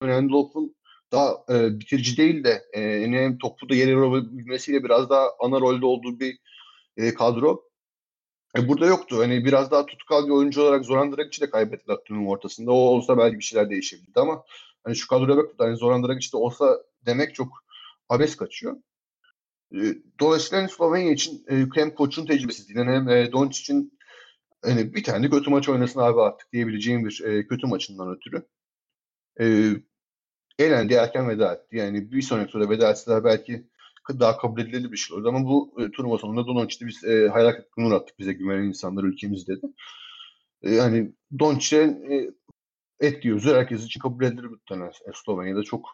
Anthony 0.00 0.30
Dolph'un 0.30 0.76
daha 1.12 1.44
e, 1.50 1.80
bitirici 1.80 2.16
değil 2.16 2.44
de 2.44 2.64
e, 2.72 3.02
hem 3.02 3.38
topu 3.38 3.68
da 3.68 3.74
yere 3.74 3.96
vurabilmesiyle 3.96 4.84
biraz 4.84 5.10
daha 5.10 5.28
ana 5.40 5.60
rolde 5.60 5.86
olduğu 5.86 6.20
bir 6.20 6.38
e, 6.96 7.14
kadro. 7.14 7.68
E, 8.58 8.68
burada 8.68 8.86
yoktu. 8.86 9.18
Hani 9.18 9.44
biraz 9.44 9.70
daha 9.70 9.86
tutkal 9.86 10.26
bir 10.26 10.30
oyuncu 10.30 10.62
olarak 10.62 10.84
Zoran 10.84 11.16
Dragic'i 11.16 11.40
de 11.40 11.50
kaybettiler 11.50 11.96
turnuvanın 12.04 12.28
ortasında. 12.30 12.72
O 12.72 12.74
olsa 12.74 13.18
belki 13.18 13.38
bir 13.38 13.44
şeyler 13.44 13.70
değişebilirdi 13.70 14.20
ama 14.20 14.44
hani 14.84 14.96
şu 14.96 15.08
kadroya 15.08 15.36
bakıp 15.36 15.60
hani 15.60 15.76
Zoran 15.76 16.02
Dragic 16.08 16.32
de 16.32 16.36
olsa 16.36 16.82
demek 17.06 17.34
çok 17.34 17.48
abes 18.08 18.36
kaçıyor. 18.36 18.76
E, 19.74 19.78
dolayısıyla 20.20 20.62
hani 20.62 20.70
Slovenya 20.70 21.12
için 21.12 21.44
e, 21.50 21.66
hem 21.74 21.94
koçun 21.94 22.26
tecrübesizliğinden 22.26 22.92
hem 22.92 23.08
e, 23.08 23.32
Doncic'in 23.32 23.98
hani 24.64 24.94
bir 24.94 25.04
tane 25.04 25.30
kötü 25.30 25.50
maç 25.50 25.68
oynasın 25.68 26.00
abi 26.00 26.20
artık 26.20 26.52
diyebileceğim 26.52 27.04
bir 27.04 27.24
e, 27.24 27.46
kötü 27.46 27.66
maçından 27.66 28.16
ötürü. 28.16 28.46
E, 29.40 29.72
elendi 30.58 30.94
erken 30.94 31.28
veda 31.28 31.54
etti. 31.54 31.76
Yani 31.76 32.12
bir 32.12 32.22
sonraki 32.22 32.52
turda 32.52 32.70
veda 32.70 32.90
etseler 32.90 33.24
belki 33.24 33.66
daha 34.08 34.38
kabul 34.38 34.60
edilebilir 34.60 34.92
bir 34.92 34.96
şey 34.96 35.16
olurdu. 35.16 35.28
Ama 35.28 35.44
bu 35.44 35.74
e, 35.78 35.90
turnuva 35.90 36.18
sonunda 36.18 36.46
Doncic'te 36.46 36.86
biz 36.86 37.04
e, 37.04 37.28
hayal 37.28 37.52
kırıklığına 37.52 37.86
uğrattık 37.86 38.18
bize 38.18 38.32
güvenen 38.32 38.62
insanlar 38.62 39.04
ülkemiz 39.04 39.48
dedi. 39.48 39.66
E, 40.62 40.74
yani 40.74 41.12
Doncic'e 41.38 41.82
e, 41.82 42.30
et 43.00 43.22
diyoruz. 43.22 43.46
Herkes 43.46 43.84
için 43.84 44.00
kabul 44.00 44.24
edilir 44.24 44.44
muhtemelen 44.44 44.88
e, 44.88 45.10
Slovenya'da 45.14 45.62
çok 45.62 45.88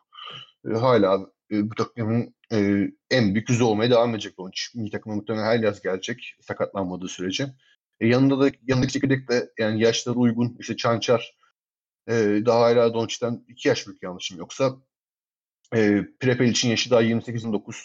e, 0.71 0.73
hala 0.73 1.31
e, 1.51 1.71
bu 1.71 1.75
takımın 1.75 2.35
e, 2.53 2.89
en 3.11 3.35
büyük 3.35 3.51
yüzü 3.51 3.65
olmaya 3.65 3.91
devam 3.91 4.11
edecek 4.11 4.39
Doncic. 4.39 4.63
Milli 4.75 4.91
takıma 4.91 5.15
muhtemelen 5.15 5.45
her 5.45 5.59
yaz 5.59 5.83
gelecek 5.83 6.35
sakatlanmadığı 6.41 7.09
sürece. 7.09 7.47
E, 8.01 8.07
yanında 8.07 8.41
da 8.41 8.51
yanındaki 8.63 8.93
çekirdek 8.93 9.31
de 9.31 9.51
yani 9.59 9.83
yaşları 9.83 10.17
uygun 10.17 10.57
işte 10.61 10.77
Çançar 10.77 11.37
e, 12.09 12.13
daha 12.47 12.61
hala 12.61 12.95
Doncic'ten 12.95 13.45
iki 13.49 13.69
yaş 13.69 13.87
büyük 13.87 14.03
yanlışım 14.03 14.39
yoksa 14.39 14.77
e, 15.75 16.07
Prepel 16.21 16.49
için 16.49 16.69
yaşı 16.71 16.91
daha 16.91 17.03
28-29. 17.03 17.77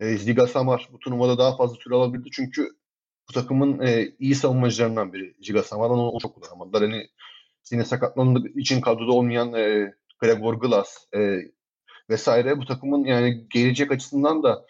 E, 0.00 0.16
Ziga 0.18 0.46
Samar 0.46 0.88
bu 0.92 0.98
turnuvada 0.98 1.38
daha 1.38 1.56
fazla 1.56 1.76
süre 1.76 1.94
alabildi 1.94 2.28
çünkü 2.32 2.68
bu 3.28 3.32
takımın 3.32 3.80
e, 3.86 4.14
iyi 4.18 4.34
savunmacılarından 4.34 5.12
biri 5.12 5.34
Ziga 5.40 5.62
Samar 5.62 5.90
onu, 5.90 6.10
onu 6.10 6.20
çok 6.20 6.34
kullanamadılar. 6.34 6.82
Hani 6.82 7.08
yine 7.72 7.84
sakatlandığı 7.84 8.48
için 8.48 8.80
kadroda 8.80 9.12
olmayan 9.12 9.54
e, 9.54 9.94
Gregor 10.18 10.54
Glass 10.54 10.96
e, 11.16 11.38
vesaire 12.10 12.58
bu 12.58 12.66
takımın 12.66 13.04
yani 13.04 13.46
gelecek 13.48 13.92
açısından 13.92 14.42
da 14.42 14.66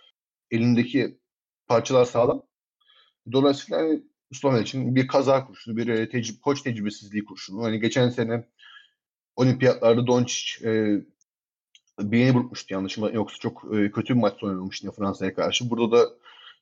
elindeki 0.51 1.19
parçalar 1.69 2.05
sağlam. 2.05 2.43
Dolayısıyla 3.33 3.83
yani 3.83 4.03
Slovenya 4.33 4.63
için 4.63 4.97
bir 4.97 5.07
kaza 5.07 5.47
kurşunu, 5.47 5.77
bir 5.77 6.11
tecrübe, 6.11 6.41
koç 6.41 6.63
tecrübesizliği 6.63 7.25
kurşunu. 7.25 7.63
Hani 7.63 7.81
geçen 7.81 8.09
sene 8.09 8.45
olimpiyatlarda 9.37 10.07
Doncic 10.07 10.69
e, 10.69 11.01
birini 11.99 12.35
vurmuştu 12.35 12.75
yanlışım 12.75 13.15
yoksa 13.15 13.39
çok 13.39 13.65
e, 13.75 13.91
kötü 13.91 14.15
bir 14.15 14.21
maç 14.21 14.43
oynamıştı 14.43 14.87
ya 14.87 14.93
Fransa'ya 14.93 15.35
karşı. 15.35 15.71
Burada 15.71 15.99
da 15.99 16.11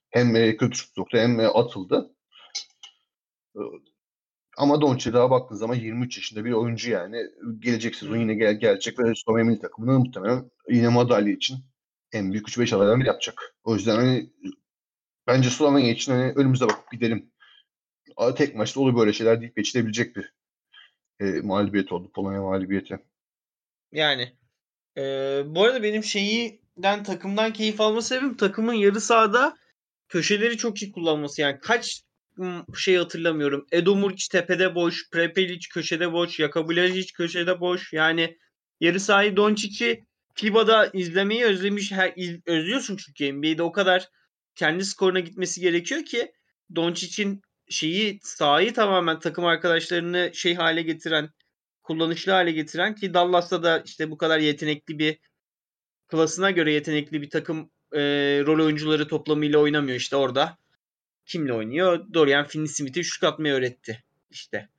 hem 0.09 0.35
e, 0.35 0.57
kötü 0.57 0.77
şut 0.77 0.95
soktu 0.95 1.17
hem 1.17 1.39
e, 1.39 1.47
atıldı. 1.47 2.15
E, 3.55 3.61
ama 4.57 4.81
Doncic 4.81 5.13
daha 5.13 5.31
baktığın 5.31 5.55
zaman 5.55 5.75
23 5.75 6.17
yaşında 6.17 6.45
bir 6.45 6.51
oyuncu 6.51 6.91
yani. 6.91 7.17
Gelecek 7.59 7.95
sezon 7.95 8.17
yine 8.17 8.33
gel 8.33 8.59
gelecek 8.59 8.99
ve 8.99 9.13
Slovenya 9.15 9.45
milli 9.45 9.59
takımının 9.59 9.99
muhtemelen 9.99 10.51
yine 10.69 10.89
madalya 10.89 11.33
için 11.33 11.57
en 12.11 12.31
büyük 12.31 12.47
3-5 12.47 12.75
adaydan 12.75 12.99
biri 12.99 13.07
yapacak. 13.07 13.55
O 13.63 13.75
yüzden 13.75 13.95
hani 13.95 14.29
bence 15.27 15.49
Slovenya 15.49 15.91
için 15.91 16.11
hani 16.11 16.31
önümüze 16.35 16.65
bakıp 16.65 16.91
gidelim. 16.91 17.31
Tek 18.35 18.55
maçta 18.55 18.79
olur 18.79 18.95
böyle 18.95 19.13
şeyler 19.13 19.41
deyip 19.41 19.55
geçilebilecek 19.55 20.15
bir 20.15 20.33
e, 21.19 21.25
mağlubiyet 21.25 21.91
oldu. 21.91 22.11
Polonya 22.11 22.41
mağlubiyeti. 22.41 22.99
Yani 23.91 24.39
ee, 24.97 25.41
bu 25.45 25.63
arada 25.63 25.83
benim 25.83 26.03
şeyinden 26.03 27.03
takımdan 27.03 27.53
keyif 27.53 27.81
alma 27.81 28.01
sebebim 28.01 28.37
takımın 28.37 28.73
yarı 28.73 29.01
sahada 29.01 29.57
köşeleri 30.07 30.57
çok 30.57 30.81
iyi 30.81 30.91
kullanması. 30.91 31.41
Yani 31.41 31.59
kaç 31.61 32.03
şey 32.77 32.95
hatırlamıyorum. 32.95 33.67
Edo 33.71 33.95
Muric 33.95 34.27
tepede 34.31 34.75
boş, 34.75 35.09
Prepelic 35.09 35.67
köşede 35.73 36.13
boş, 36.13 36.39
Yakabulajic 36.39 37.13
köşede 37.13 37.59
boş. 37.59 37.93
Yani 37.93 38.37
yarı 38.79 38.99
sahayı 38.99 39.37
Doncic'i 39.37 40.05
FIBA'da 40.35 40.89
izlemeyi 40.93 41.45
özlemiş 41.45 41.91
her, 41.91 42.13
iz, 42.15 42.39
özlüyorsun 42.45 42.97
çünkü 42.97 43.33
NBA'de 43.33 43.63
o 43.63 43.71
kadar 43.71 44.09
kendi 44.55 44.85
skoruna 44.85 45.19
gitmesi 45.19 45.61
gerekiyor 45.61 46.05
ki 46.05 46.31
Doncic'in 46.75 47.41
şeyi 47.69 48.19
sahayı 48.23 48.73
tamamen 48.73 49.19
takım 49.19 49.45
arkadaşlarını 49.45 50.31
şey 50.33 50.55
hale 50.55 50.81
getiren 50.81 51.29
kullanışlı 51.83 52.31
hale 52.31 52.51
getiren 52.51 52.95
ki 52.95 53.13
Dallas'ta 53.13 53.63
da 53.63 53.79
işte 53.85 54.11
bu 54.11 54.17
kadar 54.17 54.39
yetenekli 54.39 54.99
bir 54.99 55.17
klasına 56.07 56.51
göre 56.51 56.73
yetenekli 56.73 57.21
bir 57.21 57.29
takım 57.29 57.71
e, 57.93 57.99
rol 58.45 58.65
oyuncuları 58.65 59.07
toplamıyla 59.07 59.59
oynamıyor 59.59 59.97
işte 59.97 60.15
orada. 60.15 60.57
Kimle 61.25 61.53
oynuyor? 61.53 62.13
Dorian 62.13 62.45
Finney-Smith'i 62.45 63.03
şut 63.03 63.23
atmayı 63.23 63.53
öğretti 63.53 64.03
işte. 64.29 64.69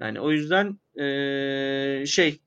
Yani 0.00 0.20
o 0.20 0.30
yüzden 0.30 0.78
e, 1.00 2.06
şey 2.06 2.40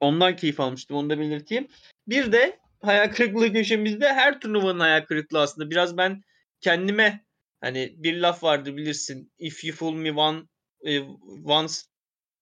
ondan 0.00 0.36
keyif 0.36 0.60
almıştım 0.60 0.96
onu 0.96 1.10
da 1.10 1.18
belirteyim. 1.18 1.68
Bir 2.08 2.32
de 2.32 2.58
hayal 2.82 3.12
kırıklığı 3.12 3.52
köşemizde 3.52 4.12
her 4.12 4.40
turnuvanın 4.40 4.80
hayal 4.80 5.04
kırıklığı 5.04 5.40
aslında. 5.40 5.70
Biraz 5.70 5.96
ben 5.96 6.22
kendime 6.60 7.24
hani 7.64 7.94
bir 7.96 8.20
laf 8.20 8.42
vardı 8.42 8.76
bilirsin. 8.76 9.32
If 9.38 9.64
you 9.64 9.76
fool 9.76 9.94
me 9.94 10.12
one 10.12 10.42
e, 10.86 11.00
once 11.44 11.74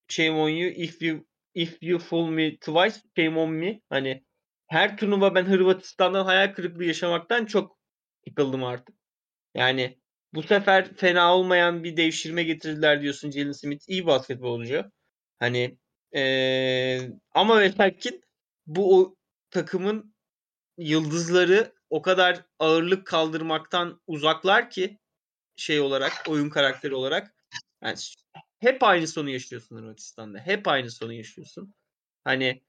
shame 0.09 0.31
on 0.31 0.49
you. 0.49 0.71
If 0.71 1.03
you 1.03 1.27
if 1.55 1.83
you 1.83 1.99
fool 1.99 2.29
me 2.29 2.57
twice 2.57 2.97
shame 3.17 3.39
on 3.39 3.51
me. 3.51 3.81
Hani 3.89 4.25
her 4.67 4.97
turnuva 4.97 5.35
ben 5.35 5.45
Hırvatistan'dan 5.45 6.25
hayal 6.25 6.55
kırıklığı 6.55 6.85
yaşamaktan 6.85 7.45
çok 7.47 7.79
yıkıldım 8.27 8.65
artık. 8.65 8.97
Yani 9.55 9.99
bu 10.35 10.43
sefer 10.43 10.95
fena 10.95 11.37
olmayan 11.37 11.85
bir 11.85 11.97
devşirme 11.97 12.43
getirdiler 12.43 13.03
diyorsun 13.03 13.31
Jalen 13.31 13.53
Smith. 13.53 13.85
iyi 13.89 14.07
basketbolcu. 14.07 14.85
Hani 15.39 15.79
ee, 16.15 17.01
ama 17.35 17.61
ve 17.61 17.73
lakin 17.79 18.21
bu 18.67 19.01
o 19.01 19.17
takımın 19.51 20.15
yıldızları 20.79 21.73
o 21.91 22.03
kadar 22.03 22.47
ağırlık 22.59 23.07
kaldırmaktan 23.07 24.01
uzaklar 24.07 24.71
ki 24.71 24.99
şey 25.57 25.81
olarak, 25.81 26.13
oyun 26.29 26.51
karakteri 26.51 26.95
olarak. 26.95 27.35
Yani 27.83 27.97
hep 28.59 28.83
aynı 28.83 29.07
sonu 29.07 29.31
yaşıyorsun 29.31 29.77
Hırvatistan'da. 29.77 30.39
Hep 30.39 30.69
aynı 30.69 30.91
sonu 30.91 31.13
yaşıyorsun. 31.13 31.75
Hani 32.25 32.63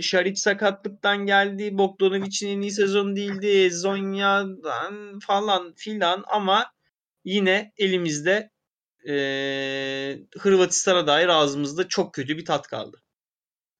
Şaric 0.00 0.36
sakatlıktan 0.36 1.26
geldi. 1.26 1.78
Bogdanovic'in 1.78 2.48
en 2.48 2.60
iyi 2.60 2.70
sezonu 2.70 3.16
değildi. 3.16 3.70
Zonya'dan 3.70 5.18
falan 5.18 5.72
filan 5.76 6.24
ama 6.26 6.66
yine 7.24 7.72
elimizde 7.76 8.50
e, 9.08 9.14
Hırvatistan'a 10.38 11.06
dair 11.06 11.28
ağzımızda 11.28 11.88
çok 11.88 12.14
kötü 12.14 12.38
bir 12.38 12.44
tat 12.44 12.66
kaldı. 12.68 13.02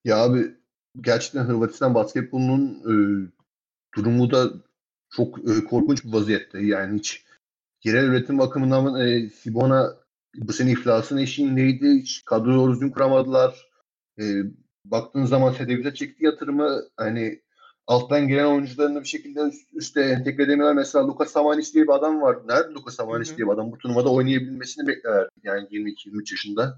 Ya 0.05 0.17
abi 0.17 0.55
gerçekten 1.01 1.45
Hırvatistan 1.45 1.95
basketbolunun 1.95 2.81
e, 2.81 2.95
durumu 3.97 4.31
da 4.31 4.53
çok 5.11 5.39
e, 5.39 5.65
korkunç 5.65 6.05
bir 6.05 6.13
vaziyette. 6.13 6.61
Yani 6.61 6.99
hiç 6.99 7.26
yerel 7.85 8.05
üretim 8.05 8.39
bakımından 8.39 9.01
e, 9.01 9.31
Sibona 9.31 9.97
bu 10.37 10.53
sene 10.53 10.71
iflasın 10.71 11.17
eşiğindeydi. 11.17 11.91
Hiç 11.91 12.25
kadro 12.25 12.55
doğru 12.55 12.73
düzgün 12.73 12.91
kuramadılar. 12.91 13.69
E, 14.21 14.25
baktığın 14.85 15.25
zaman 15.25 15.53
Sedeviz'e 15.53 15.95
çektiği 15.95 16.25
yatırımı 16.25 16.83
hani 16.97 17.43
alttan 17.87 18.29
gelen 18.29 18.45
oyuncularını 18.45 19.01
bir 19.01 19.09
şekilde 19.09 19.41
üst, 19.41 19.75
üste 19.75 20.01
entegre 20.01 20.43
edemiyorlar. 20.43 20.75
Mesela 20.77 21.09
Luka 21.09 21.25
Samanic 21.25 21.73
diye 21.73 21.85
bir 21.85 21.93
adam 21.95 22.23
var. 22.23 22.39
Nerede 22.49 22.73
Luka 22.73 22.91
Samanic 22.91 23.37
diye 23.37 23.47
bir 23.47 23.53
adam? 23.53 23.73
Bu 23.73 23.79
turnuvada 23.79 24.13
oynayabilmesini 24.13 24.87
beklerler. 24.87 25.29
Yani 25.43 25.69
22-23 25.69 26.33
yaşında. 26.33 26.77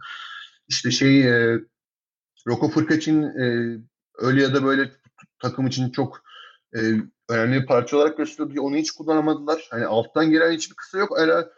İşte 0.68 0.90
şey 0.90 1.20
e, 1.28 1.60
Roko 2.46 2.68
Fırkaç'ın 2.68 3.22
e, 3.22 3.78
öyle 4.18 4.42
ya 4.42 4.54
da 4.54 4.64
böyle 4.64 4.90
takım 5.38 5.66
için 5.66 5.90
çok 5.90 6.22
e, 6.76 6.80
önemli 7.28 7.60
bir 7.60 7.66
parça 7.66 7.96
olarak 7.96 8.16
gösteriyordu. 8.16 8.60
Onu 8.60 8.76
hiç 8.76 8.90
kullanamadılar. 8.90 9.68
Hani 9.70 9.86
alttan 9.86 10.30
gelen 10.30 10.52
hiçbir 10.52 10.76
kısa 10.76 10.98
yok. 10.98 11.16
Eğer 11.18 11.48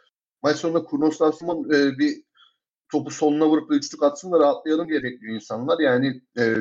maç 0.42 0.56
sonunda 0.56 0.84
Kurnos 0.84 1.22
Lasman 1.22 1.70
e, 1.70 1.98
bir 1.98 2.22
topu 2.92 3.10
soluna 3.10 3.46
vurup 3.46 3.72
üçlük 3.72 4.02
atsın 4.02 4.32
da 4.32 4.40
rahatlayalım 4.40 4.88
diye 4.88 5.02
bekliyor 5.02 5.34
insanlar. 5.34 5.78
Yani 5.78 6.22
e, 6.38 6.54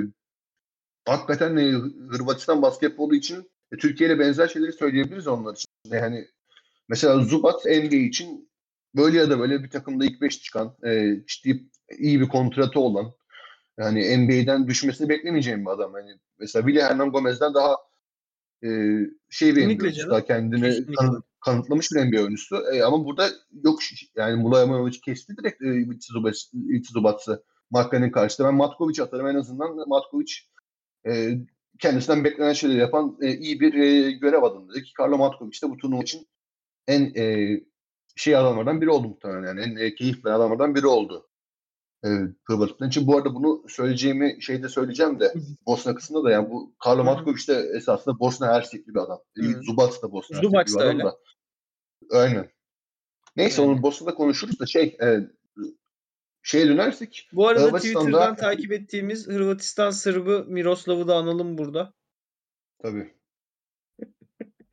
hakikaten 1.06 1.58
e, 1.58 1.72
Hırvatistan 2.12 2.62
basketbolu 2.62 3.16
için 3.16 3.52
e, 3.72 3.78
Türkiye 3.78 4.10
ile 4.10 4.20
benzer 4.20 4.48
şeyleri 4.48 4.74
söyleyebiliriz 4.74 5.28
onlar 5.28 5.54
için. 5.54 5.70
Yani 5.86 6.28
mesela 6.90 7.20
Zubat 7.20 7.66
NBA 7.66 7.96
için 7.96 8.50
böyle 8.96 9.18
ya 9.18 9.30
da 9.30 9.40
böyle 9.40 9.64
bir 9.64 9.70
takımda 9.70 10.06
ilk 10.06 10.22
beş 10.22 10.42
çıkan, 10.42 10.78
e, 10.86 11.16
ciddi 11.28 11.66
iyi 12.00 12.22
bir 12.22 12.28
kontratı 12.28 12.80
olan, 12.80 13.14
yani 13.80 14.18
NBA'den 14.18 14.68
düşmesini 14.68 15.10
beklemeyeceğim 15.10 15.66
bir 15.66 15.72
adam. 15.72 15.94
Yani 15.98 16.12
mesela 16.40 16.66
Willy 16.66 16.84
Hernan 16.84 17.12
Gomez'den 17.12 17.54
daha 17.54 17.76
e, 18.64 18.70
şey 19.30 19.56
bir 19.56 19.68
NBA 19.68 19.84
oyuncusu. 19.84 20.10
Daha 20.10 20.26
kendini 20.26 20.96
kan, 20.96 21.24
kanıtlamış 21.40 21.92
bir 21.92 22.06
NBA 22.06 22.22
oyuncusu. 22.22 22.56
E, 22.74 22.84
ama 22.84 23.06
burada 23.06 23.30
yok 23.64 23.80
yani 24.16 24.42
Mulayamanovic 24.42 25.00
kesti 25.06 25.38
direkt 25.38 25.62
e, 25.62 25.88
Zubats'ı 26.94 27.44
Markan'ın 27.72 28.10
karşısında. 28.10 28.48
Ben 28.48 28.56
Matkovic 28.56 29.04
atarım 29.04 29.28
en 29.28 29.36
azından. 29.36 29.90
Matkovic 29.90 30.34
e, 31.08 31.38
kendisinden 31.80 32.24
beklenen 32.24 32.54
şeyleri 32.54 32.80
yapan 32.80 33.18
e, 33.22 33.38
iyi 33.38 33.60
bir 33.60 33.74
e, 33.74 34.12
görev 34.12 34.44
adamıydı. 34.44 34.84
Ki 34.84 34.94
Karlo 34.94 35.18
Matkovic 35.18 35.62
de 35.64 35.70
bu 35.70 35.78
turnuva 35.78 36.02
için 36.02 36.28
en 36.88 37.14
e, 37.16 37.56
şey 38.16 38.36
adamlardan 38.36 38.82
biri 38.82 38.90
oldu 38.90 39.08
muhtemelen. 39.08 39.48
Yani 39.48 39.62
en 39.62 39.76
e, 39.76 39.96
keyif 39.96 40.26
veren 40.26 40.36
adamlardan 40.36 40.76
biri 40.76 40.88
oldu. 40.88 41.29
E, 42.06 42.10
Hırvatistan 42.44 42.88
için. 42.88 43.08
Bu 43.08 43.18
arada 43.18 43.36
bunu 43.36 43.64
söyleyeceğimi 43.70 44.38
şeyde 44.42 44.70
söyleyeceğim 44.70 45.20
de 45.20 45.34
Bosna 45.66 45.96
kısmında 45.96 46.24
da 46.24 46.32
yani 46.32 46.50
bu 46.50 46.76
Karlo 46.84 47.04
Matkovic 47.04 47.48
de 47.48 47.72
esasında 47.76 48.20
Bosna 48.20 48.48
Hersekli 48.48 48.94
bir 48.94 49.00
adam. 49.00 49.20
Hı. 49.38 49.62
Zubac 49.64 50.02
da 50.02 50.12
Bosna 50.12 50.38
Hersekli 50.38 50.54
bir 50.54 50.82
adam 50.82 50.88
öyle. 50.88 51.04
da. 51.04 51.18
Aynen. 52.12 52.50
Neyse 53.36 53.62
yani. 53.62 53.72
onu 53.72 53.84
Bosna'da 53.84 54.16
konuşuruz 54.16 54.60
da 54.60 54.66
şey 54.66 54.98
e, 55.02 55.20
şeye 56.44 56.68
dönersek. 56.68 57.30
Bu 57.34 57.48
arada 57.48 57.78
Twitter'dan 57.78 58.36
takip 58.36 58.72
ettiğimiz 58.72 59.28
Hırvatistan 59.28 59.92
Sırbı 59.92 60.46
Miroslav'ı 60.48 61.08
da 61.08 61.16
analım 61.16 61.58
burada. 61.58 61.94
Tabii. 62.82 63.14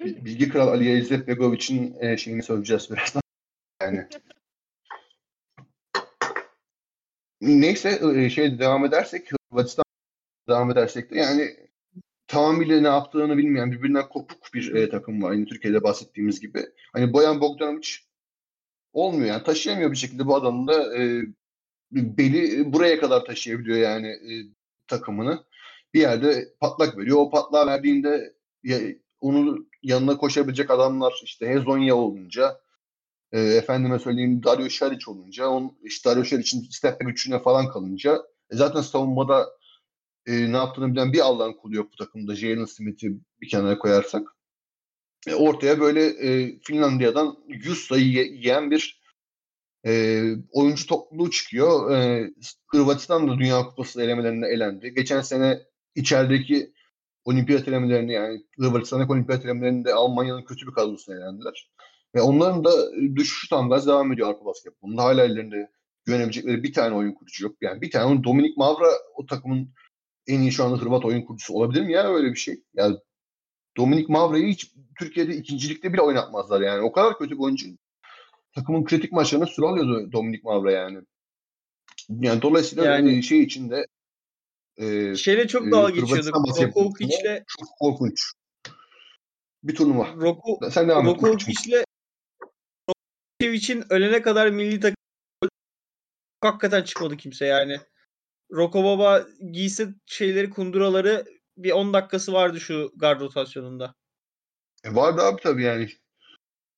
Bilgi 0.01 0.49
Kral 0.49 0.69
Ali 0.69 0.99
İzzet 0.99 1.29
Begoviç'in 1.29 1.97
e, 2.01 2.17
şeyini 2.17 2.43
söyleyeceğiz 2.43 2.91
birazdan. 2.91 3.23
Yani. 3.83 4.09
Neyse 7.41 8.01
e, 8.15 8.31
şey 8.31 8.59
devam 8.59 8.85
edersek 8.85 9.33
Hırvatistan 9.51 9.85
devam 10.49 10.71
edersek 10.71 11.11
de 11.11 11.19
yani 11.19 11.57
tamamıyla 12.27 12.81
ne 12.81 12.89
yaptığını 12.89 13.37
bilmeyen 13.37 13.73
birbirinden 13.73 14.09
kopuk 14.09 14.55
bir 14.55 14.75
e, 14.75 14.89
takım 14.91 15.23
var. 15.23 15.31
Aynı 15.31 15.47
Türkiye'de 15.47 15.83
bahsettiğimiz 15.83 16.41
gibi. 16.41 16.67
Hani 16.93 17.13
Boyan 17.13 17.41
Bogdanovic 17.41 17.89
olmuyor 18.93 19.27
yani 19.27 19.43
taşıyamıyor 19.43 19.93
bir 19.93 19.97
şekilde 19.97 20.27
bu 20.27 20.37
adamın 20.37 20.67
da 20.69 20.99
e, 20.99 21.23
beli 21.93 22.73
buraya 22.73 23.01
kadar 23.01 23.25
taşıyabiliyor 23.25 23.79
yani 23.79 24.09
e, 24.09 24.33
takımını. 24.89 25.45
Bir 25.95 26.01
yerde 26.01 26.49
patlak 26.61 26.99
veriyor. 26.99 27.17
O 27.19 27.31
patlağı 27.31 27.67
verdiğinde 27.67 28.35
ya, 28.65 28.79
onun 29.21 29.71
yanına 29.83 30.17
koşabilecek 30.17 30.71
adamlar 30.71 31.21
işte 31.25 31.49
Hezonya 31.49 31.97
olunca 31.97 32.61
e, 33.37 33.41
efendime 33.41 33.99
söyleyeyim 33.99 34.43
Dario 34.43 34.71
Şaric 34.71 35.11
olunca 35.11 35.49
on, 35.49 35.79
işte 35.83 36.11
Dario 36.11 36.25
Şaric'in 36.25 36.69
step 36.71 37.01
güçüne 37.01 37.43
falan 37.43 37.69
kalınca 37.69 38.23
e, 38.51 38.57
zaten 38.57 38.81
savunmada 38.81 39.47
e, 40.27 40.53
ne 40.53 40.57
yaptığını 40.57 40.93
bilen 40.93 41.13
bir 41.13 41.21
Allah'ın 41.21 41.53
kulu 41.53 41.77
yok 41.77 41.93
bu 41.93 41.97
takımda. 41.97 42.35
Jalen 42.35 42.65
Smith'i 42.65 43.21
bir 43.41 43.49
kenara 43.49 43.79
koyarsak. 43.79 44.29
E, 45.29 45.35
ortaya 45.35 45.81
böyle 45.81 46.05
e, 46.07 46.59
Finlandiya'dan 46.61 47.37
100 47.49 47.79
sayı 47.79 48.07
yiyen 48.07 48.71
bir 48.71 49.03
e, 49.87 50.23
oyuncu 50.53 50.87
topluluğu 50.87 51.31
çıkıyor. 51.31 51.91
E, 51.91 52.31
Hırvatistan 52.67 53.29
da 53.29 53.39
Dünya 53.39 53.63
Kupası 53.63 54.03
elemelerinde 54.03 54.47
elendi. 54.47 54.95
Geçen 54.95 55.21
sene 55.21 55.63
içerideki 55.95 56.73
olimpiyat 57.25 57.69
elemelerinde 57.69 58.13
yani 58.13 58.43
Hırvatistan'daki 58.59 59.13
olimpiyat 59.13 59.45
elemelerinde 59.45 59.95
Almanya'nın 59.95 60.45
kötü 60.45 60.67
bir 60.67 60.73
kadrosuna 60.73 61.17
elendiler. 61.17 61.71
Ve 62.17 62.21
onların 62.21 62.65
da 62.65 62.71
düşüş 63.17 63.49
tam 63.49 63.71
gaz 63.71 63.87
devam 63.87 64.13
ediyor 64.13 64.29
Avrupa 64.29 64.45
basketbolunda. 64.45 65.03
Hala 65.03 65.25
ellerinde 65.25 65.71
güvenebilecekleri 66.05 66.63
bir 66.63 66.73
tane 66.73 66.95
oyun 66.95 67.13
kurucu 67.13 67.45
yok. 67.45 67.57
Yani 67.61 67.81
bir 67.81 67.91
tane 67.91 68.25
Dominik 68.25 68.57
Mavra 68.57 68.89
o 69.15 69.27
takımın 69.27 69.75
en 70.27 70.41
iyi 70.41 70.53
şu 70.53 70.65
anda 70.65 70.83
Hırvat 70.83 71.05
oyun 71.05 71.23
kurucusu 71.23 71.55
olabilir 71.55 71.83
mi 71.83 71.93
ya 71.93 72.15
öyle 72.15 72.31
bir 72.31 72.39
şey? 72.39 72.63
Yani 72.75 72.97
Dominik 73.77 74.09
Mavra'yı 74.09 74.47
hiç 74.47 74.73
Türkiye'de 74.99 75.37
ikincilikte 75.37 75.93
bile 75.93 76.01
oynatmazlar 76.01 76.61
yani. 76.61 76.83
O 76.83 76.93
kadar 76.93 77.19
kötü 77.19 77.31
bir 77.31 77.43
oyuncu 77.43 77.67
takımın 78.55 78.85
kritik 78.85 79.13
maçlarına 79.13 79.47
süre 79.47 79.67
alıyordu 79.67 80.13
Dominik 80.13 80.45
Mavra 80.45 80.73
yani. 80.73 80.99
Yani 82.09 82.43
dolayısıyla 82.43 82.85
yani, 82.85 83.23
şey 83.23 83.43
içinde 83.43 83.87
e, 84.77 85.15
şeyle 85.15 85.49
çok 85.49 85.73
dalga 85.73 85.91
geçiyorduk. 85.91 86.35
Rokovic'le 86.37 87.45
çok 87.47 87.69
korkunç. 87.79 88.23
Bir 89.63 89.75
turnuva. 89.75 90.09
Roko, 90.17 90.71
Sen 90.71 90.89
devam 90.89 91.07
Rokovic'le 91.07 91.86
Rokovic'in 93.43 93.85
ölene 93.91 94.23
kadar 94.23 94.51
milli 94.51 94.81
takım 94.81 94.97
hakikaten 96.41 96.83
çıkmadı 96.83 97.17
kimse 97.17 97.47
yani. 97.47 97.81
Roko 98.53 98.85
Baba 98.85 99.27
giysi 99.53 99.95
şeyleri 100.07 100.51
kunduraları 100.51 101.25
bir 101.57 101.71
10 101.71 101.93
dakikası 101.93 102.33
vardı 102.33 102.61
şu 102.61 102.93
guard 102.97 103.21
rotasyonunda. 103.21 103.95
E 104.85 104.95
vardı 104.95 105.23
abi 105.23 105.43
tabii 105.43 105.63
yani. 105.63 105.89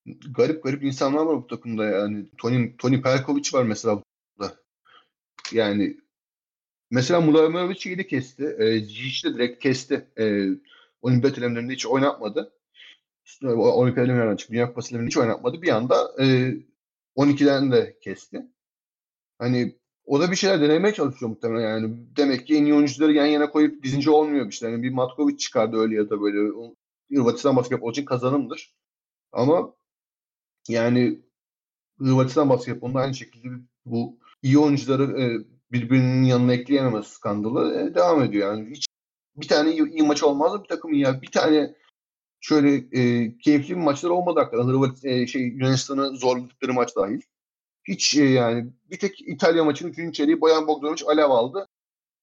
Garip 0.06 0.62
garip 0.62 0.82
insanlar 0.82 1.26
var 1.26 1.36
bu 1.36 1.46
takımda 1.46 1.84
yani. 1.84 2.26
Tony, 2.38 2.76
Tony 2.76 3.02
Perkovic 3.02 3.50
var 3.52 3.62
mesela 3.62 4.02
burada. 4.38 4.56
Yani 5.52 5.96
mesela 6.90 7.20
Mulamovic'i 7.20 7.98
de 7.98 8.06
kesti. 8.06 8.56
E, 8.58 8.80
Zic 8.80 9.24
de 9.24 9.34
direkt 9.34 9.62
kesti. 9.62 10.06
E, 10.18 10.48
olimpiyat 11.02 11.38
elemlerinde 11.38 11.72
hiç 11.72 11.86
oynatmadı. 11.86 12.57
Olimpiyat 13.44 14.08
elemlerinden 14.08 14.36
çıktı. 14.36 14.54
Dünya 14.54 14.68
Kupası 14.68 15.06
hiç 15.06 15.16
oynatmadı. 15.16 15.62
Bir 15.62 15.68
anda 15.68 16.12
e, 16.20 16.54
12'den 17.16 17.72
de 17.72 17.98
kesti. 18.00 18.46
Hani 19.38 19.78
o 20.04 20.20
da 20.20 20.30
bir 20.30 20.36
şeyler 20.36 20.60
denemeye 20.60 20.94
çalışıyor 20.94 21.30
muhtemelen 21.30 21.68
yani. 21.68 22.16
Demek 22.16 22.46
ki 22.46 22.56
en 22.56 22.64
iyi 22.64 22.74
oyuncuları 22.74 23.12
yan 23.12 23.26
yana 23.26 23.50
koyup 23.50 23.82
dizince 23.82 24.10
olmuyor 24.10 24.48
işte. 24.48 24.70
Yani 24.70 24.82
bir 24.82 24.90
Matkovic 24.90 25.36
çıkardı 25.36 25.76
öyle 25.76 25.94
ya 25.96 26.10
da 26.10 26.20
böyle. 26.20 26.52
Hırvatistan 27.12 27.56
basketbol 27.56 27.92
için 27.92 28.04
kazanımdır. 28.04 28.74
Ama 29.32 29.74
yani 30.68 31.22
Hırvatistan 31.98 32.48
basketbolunda 32.48 32.98
aynı 33.00 33.14
şekilde 33.14 33.48
bu 33.84 34.18
iyi 34.42 34.58
oyuncuları 34.58 35.20
e, 35.22 35.46
birbirinin 35.72 36.22
yanına 36.22 36.52
ekleyememez 36.52 37.06
skandalı 37.06 37.80
e, 37.80 37.94
devam 37.94 38.22
ediyor. 38.22 38.52
Yani 38.52 38.70
hiç 38.70 38.86
bir 39.36 39.48
tane 39.48 39.72
iyi, 39.72 39.90
iyi 39.90 40.02
maç 40.02 40.22
olmaz 40.22 40.62
bir 40.62 40.68
takım 40.68 40.92
ya? 40.92 41.22
Bir 41.22 41.30
tane 41.30 41.74
şöyle 42.40 42.74
e, 42.76 43.32
keyifli 43.38 43.70
bir 43.76 43.80
maçlar 43.80 44.10
olmadı 44.10 44.40
hakikaten. 44.40 44.68
Hırvat, 44.68 45.04
e, 45.04 45.26
şey, 45.26 45.42
Yunanistan'ı 45.42 46.16
zorladıkları 46.16 46.72
maç 46.74 46.96
dahil. 46.96 47.20
Hiç 47.88 48.16
e, 48.16 48.24
yani 48.24 48.72
bir 48.90 48.98
tek 48.98 49.20
İtalya 49.28 49.64
maçının 49.64 49.90
3. 49.90 50.14
çeyreği 50.14 50.40
Boyan 50.40 50.66
Bogdanovic 50.66 51.04
alev 51.06 51.30
aldı. 51.30 51.68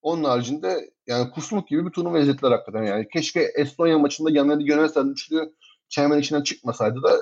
Onun 0.01 0.23
haricinde 0.23 0.91
yani 1.07 1.31
kusmuk 1.31 1.67
gibi 1.67 1.85
bir 1.85 1.91
turnuva 1.91 2.19
izlettiler 2.19 2.51
hakikaten 2.51 2.83
yani. 2.83 3.07
Keşke 3.13 3.41
Estonya 3.55 3.99
maçında 3.99 4.31
yanına 4.31 4.61
Yunanistan 4.61 5.11
üçlü 5.11 5.53
çember 5.89 6.17
içinden 6.17 6.43
çıkmasaydı 6.43 7.03
da 7.03 7.19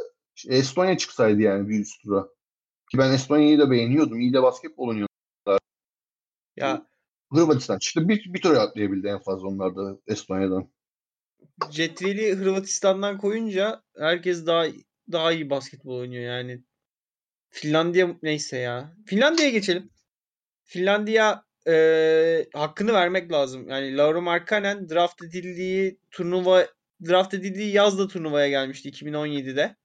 Estonya 0.47 0.97
çıksaydı 0.97 1.41
yani 1.41 1.69
bir 1.69 1.79
üst 1.79 2.03
tura. 2.03 2.27
Ki 2.91 2.97
ben 2.97 3.13
Estonya'yı 3.13 3.59
da 3.59 3.71
beğeniyordum. 3.71 4.19
İyi 4.19 4.33
de 4.33 4.43
basketbol 4.43 4.87
oynuyorlar. 4.87 5.59
Ya 6.57 6.87
Hırvatistan 7.33 7.79
çıktı. 7.79 8.09
Bir, 8.09 8.33
bir 8.33 8.41
tur 8.41 8.55
atlayabildi 8.55 9.07
en 9.07 9.19
fazla 9.19 9.47
onlar 9.47 9.75
da 9.75 9.97
Estonya'dan. 10.07 10.69
Cetveli 11.71 12.35
Hırvatistan'dan 12.35 13.17
koyunca 13.17 13.83
herkes 13.97 14.45
daha 14.45 14.65
daha 15.11 15.31
iyi 15.31 15.49
basketbol 15.49 15.99
oynuyor 15.99 16.23
yani. 16.23 16.63
Finlandiya 17.49 18.15
neyse 18.23 18.57
ya. 18.57 18.95
Finlandiya'ya 19.05 19.51
geçelim. 19.51 19.89
Finlandiya 20.63 21.43
e, 21.67 22.45
hakkını 22.53 22.93
vermek 22.93 23.31
lazım. 23.31 23.69
Yani 23.69 23.97
Laura 23.97 24.21
Markkanen 24.21 24.89
draft 24.89 25.23
edildiği 25.23 25.99
turnuva 26.11 26.67
draft 27.07 27.33
edildiği 27.33 27.73
yazda 27.73 28.07
turnuvaya 28.07 28.49
gelmişti 28.49 28.89
2017'de. 28.89 29.75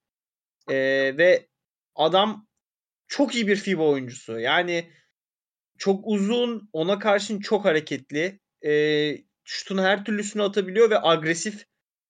E, 0.70 0.76
ve 1.18 1.48
adam 1.94 2.46
çok 3.06 3.34
iyi 3.34 3.48
bir 3.48 3.56
FIBA 3.56 3.82
oyuncusu. 3.82 4.40
Yani 4.40 4.90
çok 5.78 6.04
uzun, 6.06 6.68
ona 6.72 6.98
karşın 6.98 7.40
çok 7.40 7.64
hareketli. 7.64 8.40
E, 8.64 8.72
şutun 9.48 9.78
her 9.78 10.04
türlüsünü 10.04 10.42
atabiliyor 10.42 10.90
ve 10.90 11.02
agresif 11.02 11.64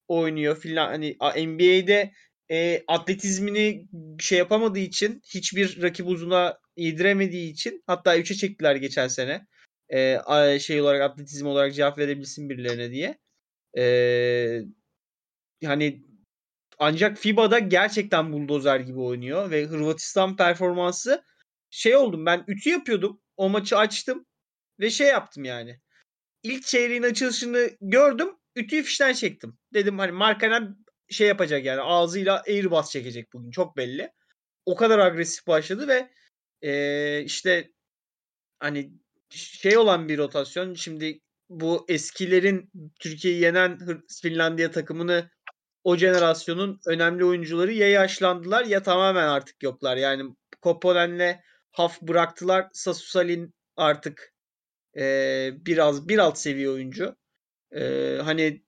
oynuyor 0.08 0.60
filan. 0.60 0.88
Hani 0.88 1.16
NBA'de 1.46 2.12
e, 2.50 2.84
atletizmini 2.88 3.88
şey 4.20 4.38
yapamadığı 4.38 4.78
için 4.78 5.22
hiçbir 5.34 5.82
rakip 5.82 6.06
uzuna 6.06 6.58
yediremediği 6.76 7.52
için 7.52 7.82
hatta 7.86 8.18
3'e 8.18 8.36
çektiler 8.36 8.76
geçen 8.76 9.08
sene. 9.08 9.46
E, 9.88 10.58
şey 10.60 10.80
olarak 10.80 11.02
atletizm 11.02 11.46
olarak 11.46 11.74
cevap 11.74 11.98
verebilsin 11.98 12.50
birilerine 12.50 12.90
diye. 12.90 13.18
E, 13.78 13.82
yani 15.60 16.04
ancak 16.78 17.18
FIBA'da 17.18 17.58
gerçekten 17.58 18.32
buldozer 18.32 18.80
gibi 18.80 19.00
oynuyor 19.00 19.50
ve 19.50 19.64
Hırvatistan 19.64 20.36
performansı 20.36 21.24
şey 21.70 21.96
oldum 21.96 22.26
ben 22.26 22.44
ütü 22.48 22.70
yapıyordum. 22.70 23.20
O 23.36 23.48
maçı 23.48 23.78
açtım 23.78 24.26
ve 24.80 24.90
şey 24.90 25.08
yaptım 25.08 25.44
yani. 25.44 25.80
İlk 26.42 26.66
çeyreğin 26.66 27.02
açılışını 27.02 27.70
gördüm. 27.80 28.28
Ütüyü 28.56 28.82
fişten 28.82 29.12
çektim. 29.12 29.58
Dedim 29.74 29.98
hani 29.98 30.12
Markanen 30.12 30.76
şey 31.10 31.28
yapacak 31.28 31.64
yani 31.64 31.80
ağzıyla 31.80 32.42
airbus 32.48 32.90
çekecek 32.90 33.32
bugün 33.32 33.50
çok 33.50 33.76
belli. 33.76 34.12
O 34.66 34.76
kadar 34.76 34.98
agresif 34.98 35.46
başladı 35.46 35.88
ve 35.88 36.10
e, 36.62 37.22
işte 37.24 37.70
hani 38.58 38.92
şey 39.30 39.78
olan 39.78 40.08
bir 40.08 40.18
rotasyon 40.18 40.74
şimdi 40.74 41.20
bu 41.48 41.86
eskilerin 41.88 42.70
Türkiye'yi 43.00 43.40
yenen 43.40 43.78
Finlandiya 44.22 44.70
takımını 44.70 45.30
o 45.84 45.96
jenerasyonun 45.96 46.80
önemli 46.86 47.24
oyuncuları 47.24 47.72
ya 47.72 47.88
yaşlandılar 47.88 48.64
ya 48.64 48.82
tamamen 48.82 49.28
artık 49.28 49.62
yoklar. 49.62 49.96
Yani 49.96 50.34
Koponen'le 50.60 51.40
Haf 51.70 52.02
bıraktılar. 52.02 52.68
Sasusalin 52.72 53.54
artık 53.76 54.32
e, 54.96 55.50
biraz 55.66 56.08
bir 56.08 56.18
alt 56.18 56.38
seviye 56.38 56.70
oyuncu. 56.70 57.16
E, 57.72 57.82
hani 58.24 58.64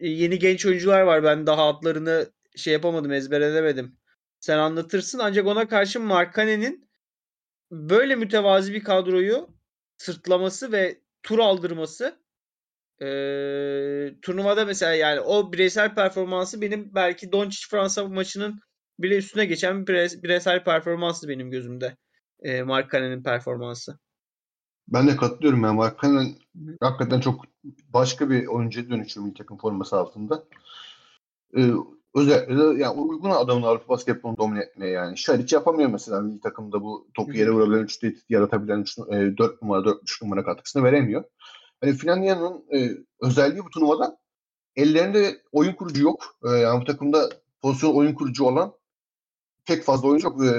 yeni 0.00 0.38
genç 0.38 0.66
oyuncular 0.66 1.02
var. 1.02 1.24
Ben 1.24 1.46
daha 1.46 1.68
adlarını 1.68 2.32
şey 2.56 2.72
yapamadım, 2.72 3.12
ezberedemedim. 3.12 3.96
Sen 4.40 4.58
anlatırsın. 4.58 5.18
Ancak 5.18 5.46
ona 5.46 5.68
karşı 5.68 6.00
Markane'nin 6.00 6.90
böyle 7.70 8.16
mütevazi 8.16 8.74
bir 8.74 8.84
kadroyu 8.84 9.48
sırtlaması 9.96 10.72
ve 10.72 11.00
tur 11.22 11.38
aldırması 11.38 12.20
e, 13.02 13.06
turnuvada 14.22 14.64
mesela 14.64 14.94
yani 14.94 15.20
o 15.20 15.52
bireysel 15.52 15.94
performansı 15.94 16.60
benim 16.60 16.94
belki 16.94 17.32
Doncic 17.32 17.66
Fransa 17.70 18.08
maçının 18.08 18.60
bile 18.98 19.16
üstüne 19.16 19.44
geçen 19.44 19.86
bir 19.86 20.22
bireysel 20.22 20.64
performansı 20.64 21.28
benim 21.28 21.50
gözümde. 21.50 21.96
E, 22.42 22.62
Markkanen'in 22.62 23.22
performansı. 23.22 23.98
Ben 24.90 25.08
de 25.08 25.16
katılıyorum 25.16 25.62
yani 25.64 25.76
Markkanen 25.76 26.34
hakikaten 26.80 27.20
çok 27.20 27.44
başka 27.88 28.30
bir 28.30 28.46
oyuncuya 28.46 28.90
dönüşüyor 28.90 29.26
milli 29.26 29.34
takım 29.34 29.58
forması 29.58 29.96
altında. 29.96 30.44
Ee, 31.56 31.70
özellikle 32.14 32.58
de 32.58 32.62
yani 32.62 33.00
uygun 33.00 33.30
adamın 33.30 33.62
Avrupa 33.62 33.88
basketbolunu 33.88 34.36
domine 34.38 34.60
etmeye 34.60 34.92
yani. 34.92 35.18
Şaric 35.18 35.56
yapamıyor 35.56 35.90
mesela 35.90 36.20
milli 36.20 36.40
takımda 36.40 36.82
bu 36.82 37.08
topu 37.14 37.32
yere 37.32 37.50
vurabilen, 37.50 37.84
üç 37.84 37.96
tehdit 37.96 38.30
yaratabilen 38.30 38.80
üç, 38.80 38.98
e, 38.98 39.36
4 39.38 39.62
numara, 39.62 39.84
4 39.84 40.02
3 40.02 40.22
numara 40.22 40.44
katkısını 40.44 40.84
veremiyor. 40.84 41.24
Hani 41.80 41.92
Finlandiya'nın 41.92 42.64
e, 42.74 42.90
özelliği 43.20 43.64
bu 43.64 43.70
turnuvada 43.70 44.18
ellerinde 44.76 45.42
oyun 45.52 45.72
kurucu 45.72 46.02
yok. 46.02 46.36
E, 46.44 46.48
yani 46.48 46.80
bu 46.80 46.84
takımda 46.84 47.30
pozisyon 47.62 47.94
oyun 47.94 48.14
kurucu 48.14 48.44
olan 48.44 48.72
tek 49.64 49.84
fazla 49.84 50.08
oyuncu 50.08 50.28
yok. 50.28 50.44
E, 50.44 50.50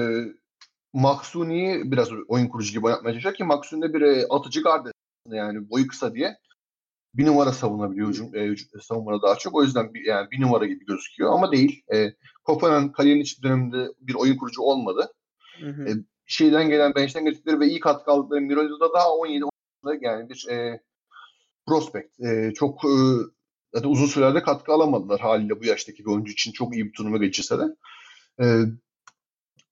Maksuni'yi 0.94 1.92
biraz 1.92 2.10
oyun 2.28 2.48
kurucu 2.48 2.72
gibi 2.72 2.86
oynatmaya 2.86 3.14
çalışıyor 3.14 3.36
ki 3.36 3.44
Maksuni 3.44 3.82
de 3.82 3.94
bir 3.94 4.02
e, 4.02 4.28
atıcı 4.30 4.64
gardı 4.64 4.92
yani 5.28 5.70
boyu 5.70 5.88
kısa 5.88 6.14
diye 6.16 6.38
bir 7.14 7.26
numara 7.26 7.52
savunabiliyor 7.52 8.10
hücum 8.10 8.36
e, 8.36 8.56
savunmada 8.82 9.22
daha 9.22 9.36
çok. 9.36 9.56
O 9.56 9.64
yüzden 9.64 9.94
bir, 9.94 10.06
yani 10.06 10.32
bir 10.32 10.42
numara 10.42 10.66
gibi 10.66 10.86
gözüküyor 10.86 11.34
ama 11.34 11.52
değil. 11.52 11.84
E, 11.94 12.14
Kopenhag'ın 12.44 12.90
kariyerin 12.90 13.22
hiçbir 13.22 13.44
döneminde 13.44 13.88
bir 14.00 14.16
oyun 14.16 14.38
kurucu 14.38 14.62
olmadı. 14.62 15.14
Hı 15.60 15.70
hı. 15.70 15.90
E, 15.90 15.94
şeyden 16.26 16.70
gelen 16.70 16.96
bench'ten 16.96 17.26
geldikleri 17.26 17.60
ve 17.60 17.68
iyi 17.68 17.80
katkı 17.80 18.12
aldıkları 18.12 18.42
Miro'da 18.42 18.94
daha 18.94 19.10
17 19.10 19.46
yani 20.02 20.30
bir 20.30 20.48
e, 20.50 20.82
prospect. 21.68 22.20
E, 22.20 22.54
çok 22.54 22.86
e, 22.86 22.92
zaten 23.74 23.90
uzun 23.90 24.06
sürelerde 24.06 24.44
katkı 24.44 24.72
alamadılar 24.72 25.20
haliyle 25.20 25.60
bu 25.60 25.66
yaştaki 25.66 26.06
bir 26.06 26.12
oyuncu 26.12 26.32
için 26.32 26.52
çok 26.52 26.76
iyi 26.76 26.86
bir 26.86 26.94
turnuva 26.94 27.18
geçirse 27.18 27.58
de. 27.60 27.64
E, 28.42 28.46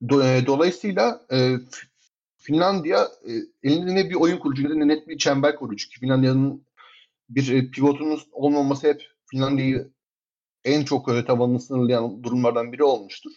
e, 0.02 0.46
dolayısıyla 0.46 1.26
e, 1.32 1.56
Finlandiya 2.36 3.08
e, 3.28 3.32
elinde 3.62 4.10
bir 4.10 4.14
oyun 4.14 4.38
kurucu 4.38 4.80
ne 4.80 4.88
net 4.88 5.08
bir 5.08 5.18
çember 5.18 5.56
kurucu. 5.56 5.88
Finlandiya'nın 6.00 6.64
bir 7.28 7.52
e, 7.52 7.70
pivotunun 7.70 8.20
olmaması 8.32 8.88
hep 8.88 9.02
Finlandiya'yı 9.26 9.90
en 10.64 10.84
çok 10.84 11.08
öyle 11.08 11.24
tabanını 11.24 11.60
sınırlayan 11.60 12.22
durumlardan 12.22 12.72
biri 12.72 12.84
olmuştur. 12.84 13.30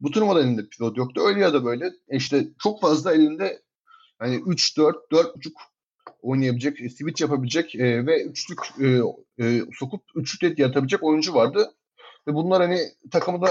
Bu 0.00 0.10
turnuvada 0.10 0.40
elinde 0.40 0.68
pivot 0.68 0.96
yoktu. 0.96 1.20
Öyle 1.24 1.40
ya 1.40 1.52
da 1.52 1.64
böyle. 1.64 1.86
E 2.08 2.16
işte 2.16 2.48
çok 2.58 2.80
fazla 2.80 3.14
elinde 3.14 3.62
hani 4.18 4.36
3-4, 4.36 4.92
4.5 5.12 5.52
oynayabilecek, 6.22 6.80
e, 6.80 6.90
switch 6.90 7.22
yapabilecek 7.22 7.74
e, 7.74 8.06
ve 8.06 8.24
üçlük 8.24 8.58
e, 8.80 9.00
e, 9.44 9.62
sokup 9.78 10.02
üçlük 10.14 10.58
yaratabilecek 10.58 11.02
oyuncu 11.02 11.34
vardı. 11.34 11.74
Ve 12.26 12.34
bunlar 12.34 12.62
hani 12.62 12.80
takımı 13.10 13.42
da 13.42 13.50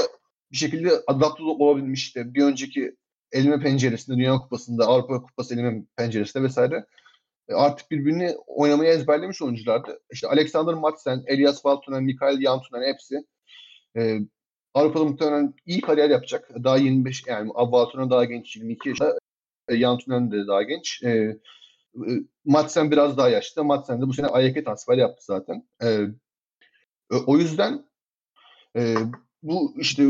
bir 0.51 0.57
şekilde 0.57 0.91
adapte 1.07 1.43
olabilmiş. 1.43 2.03
İşte 2.03 2.33
bir 2.33 2.43
önceki 2.43 2.95
elime 3.31 3.59
penceresinde, 3.59 4.17
Dünya 4.17 4.37
Kupası'nda, 4.37 4.85
Avrupa 4.87 5.21
Kupası 5.21 5.53
elime 5.53 5.83
penceresinde 5.95 6.43
vesaire 6.43 6.85
e, 7.49 7.53
artık 7.53 7.91
birbirini 7.91 8.35
oynamaya 8.47 8.93
ezberlemiş 8.93 9.41
oyunculardı. 9.41 9.99
İşte 10.11 10.27
Alexander 10.27 10.73
Madsen, 10.73 11.23
Elias 11.27 11.65
Valtonen, 11.65 12.03
Mikael 12.03 12.41
Yantunen 12.41 12.93
hepsi 12.93 13.15
e, 13.97 14.19
Avrupa'da 14.73 15.05
muhtemelen 15.05 15.53
iyi 15.65 15.81
kariyer 15.81 16.09
yapacak. 16.09 16.49
Daha 16.63 16.77
25 16.77 17.27
yani 17.27 17.49
Valtonen 17.55 18.09
daha 18.09 18.25
genç 18.25 18.55
22 18.55 18.89
yaşında. 18.89 19.17
E, 19.67 19.75
de 20.31 20.47
daha 20.47 20.63
genç. 20.63 21.03
E, 21.03 21.37
E, 21.95 22.91
biraz 22.91 23.17
daha 23.17 23.29
yaşlı. 23.29 23.63
Madsen 23.63 24.01
de 24.01 24.07
bu 24.07 24.13
sene 24.13 24.27
AYK 24.27 24.65
transfer 24.65 24.97
yaptı 24.97 25.25
zaten. 25.25 25.67
E, 25.83 25.99
o 27.25 27.37
yüzden 27.37 27.85
e, 28.75 28.95
bu 29.43 29.73
işte 29.77 30.03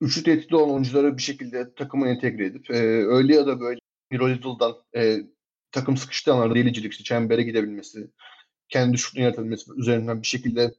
üçlü 0.00 0.22
tehditli 0.22 0.56
olan 0.56 0.70
oyuncuları 0.70 1.16
bir 1.16 1.22
şekilde 1.22 1.74
takıma 1.74 2.08
entegre 2.08 2.46
edip 2.46 2.70
e, 2.70 2.78
öyle 3.06 3.34
ya 3.34 3.46
da 3.46 3.60
böyle 3.60 3.80
Miro 4.10 4.28
Little'dan 4.28 4.74
e, 4.96 5.18
takım 5.72 5.96
sıkıştığı 5.96 6.32
anlarda 6.32 6.54
delicilik, 6.54 6.92
işte 6.92 7.04
çembere 7.04 7.42
gidebilmesi, 7.42 8.10
kendi 8.68 8.98
şutunu 8.98 9.22
yaratabilmesi 9.22 9.70
üzerinden 9.76 10.22
bir 10.22 10.26
şekilde 10.26 10.74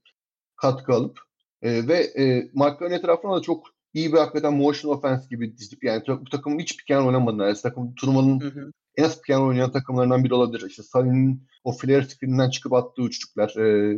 katkı 0.55 0.93
alıp 0.93 1.19
e, 1.61 1.87
ve 1.87 1.97
e, 1.97 2.49
Mark'ın 2.53 2.91
etrafına 2.91 3.35
da 3.35 3.41
çok 3.41 3.67
iyi 3.93 4.13
bir 4.13 4.17
hakikaten 4.17 4.53
motion 4.53 4.91
offense 4.91 5.27
gibi 5.29 5.57
dizip 5.57 5.83
yani 5.83 6.03
bu 6.07 6.29
takımın 6.29 6.59
hiç 6.59 6.77
piken 6.77 7.01
oynamadı 7.01 7.37
neredeyse. 7.37 7.61
Takım 7.61 7.95
turnuvanın 7.95 8.39
hı 8.39 8.47
hı. 8.47 8.71
en 8.95 9.03
az 9.03 9.21
piken 9.21 9.39
oynayan 9.39 9.71
takımlarından 9.71 10.23
biri 10.23 10.33
olabilir. 10.33 10.69
İşte 10.69 10.83
Salih'in 10.83 11.47
o 11.63 11.71
flare 11.71 12.05
screen'inden 12.05 12.49
çıkıp 12.49 12.73
attığı 12.73 13.01
üçlükler 13.01 13.55
e, 13.57 13.97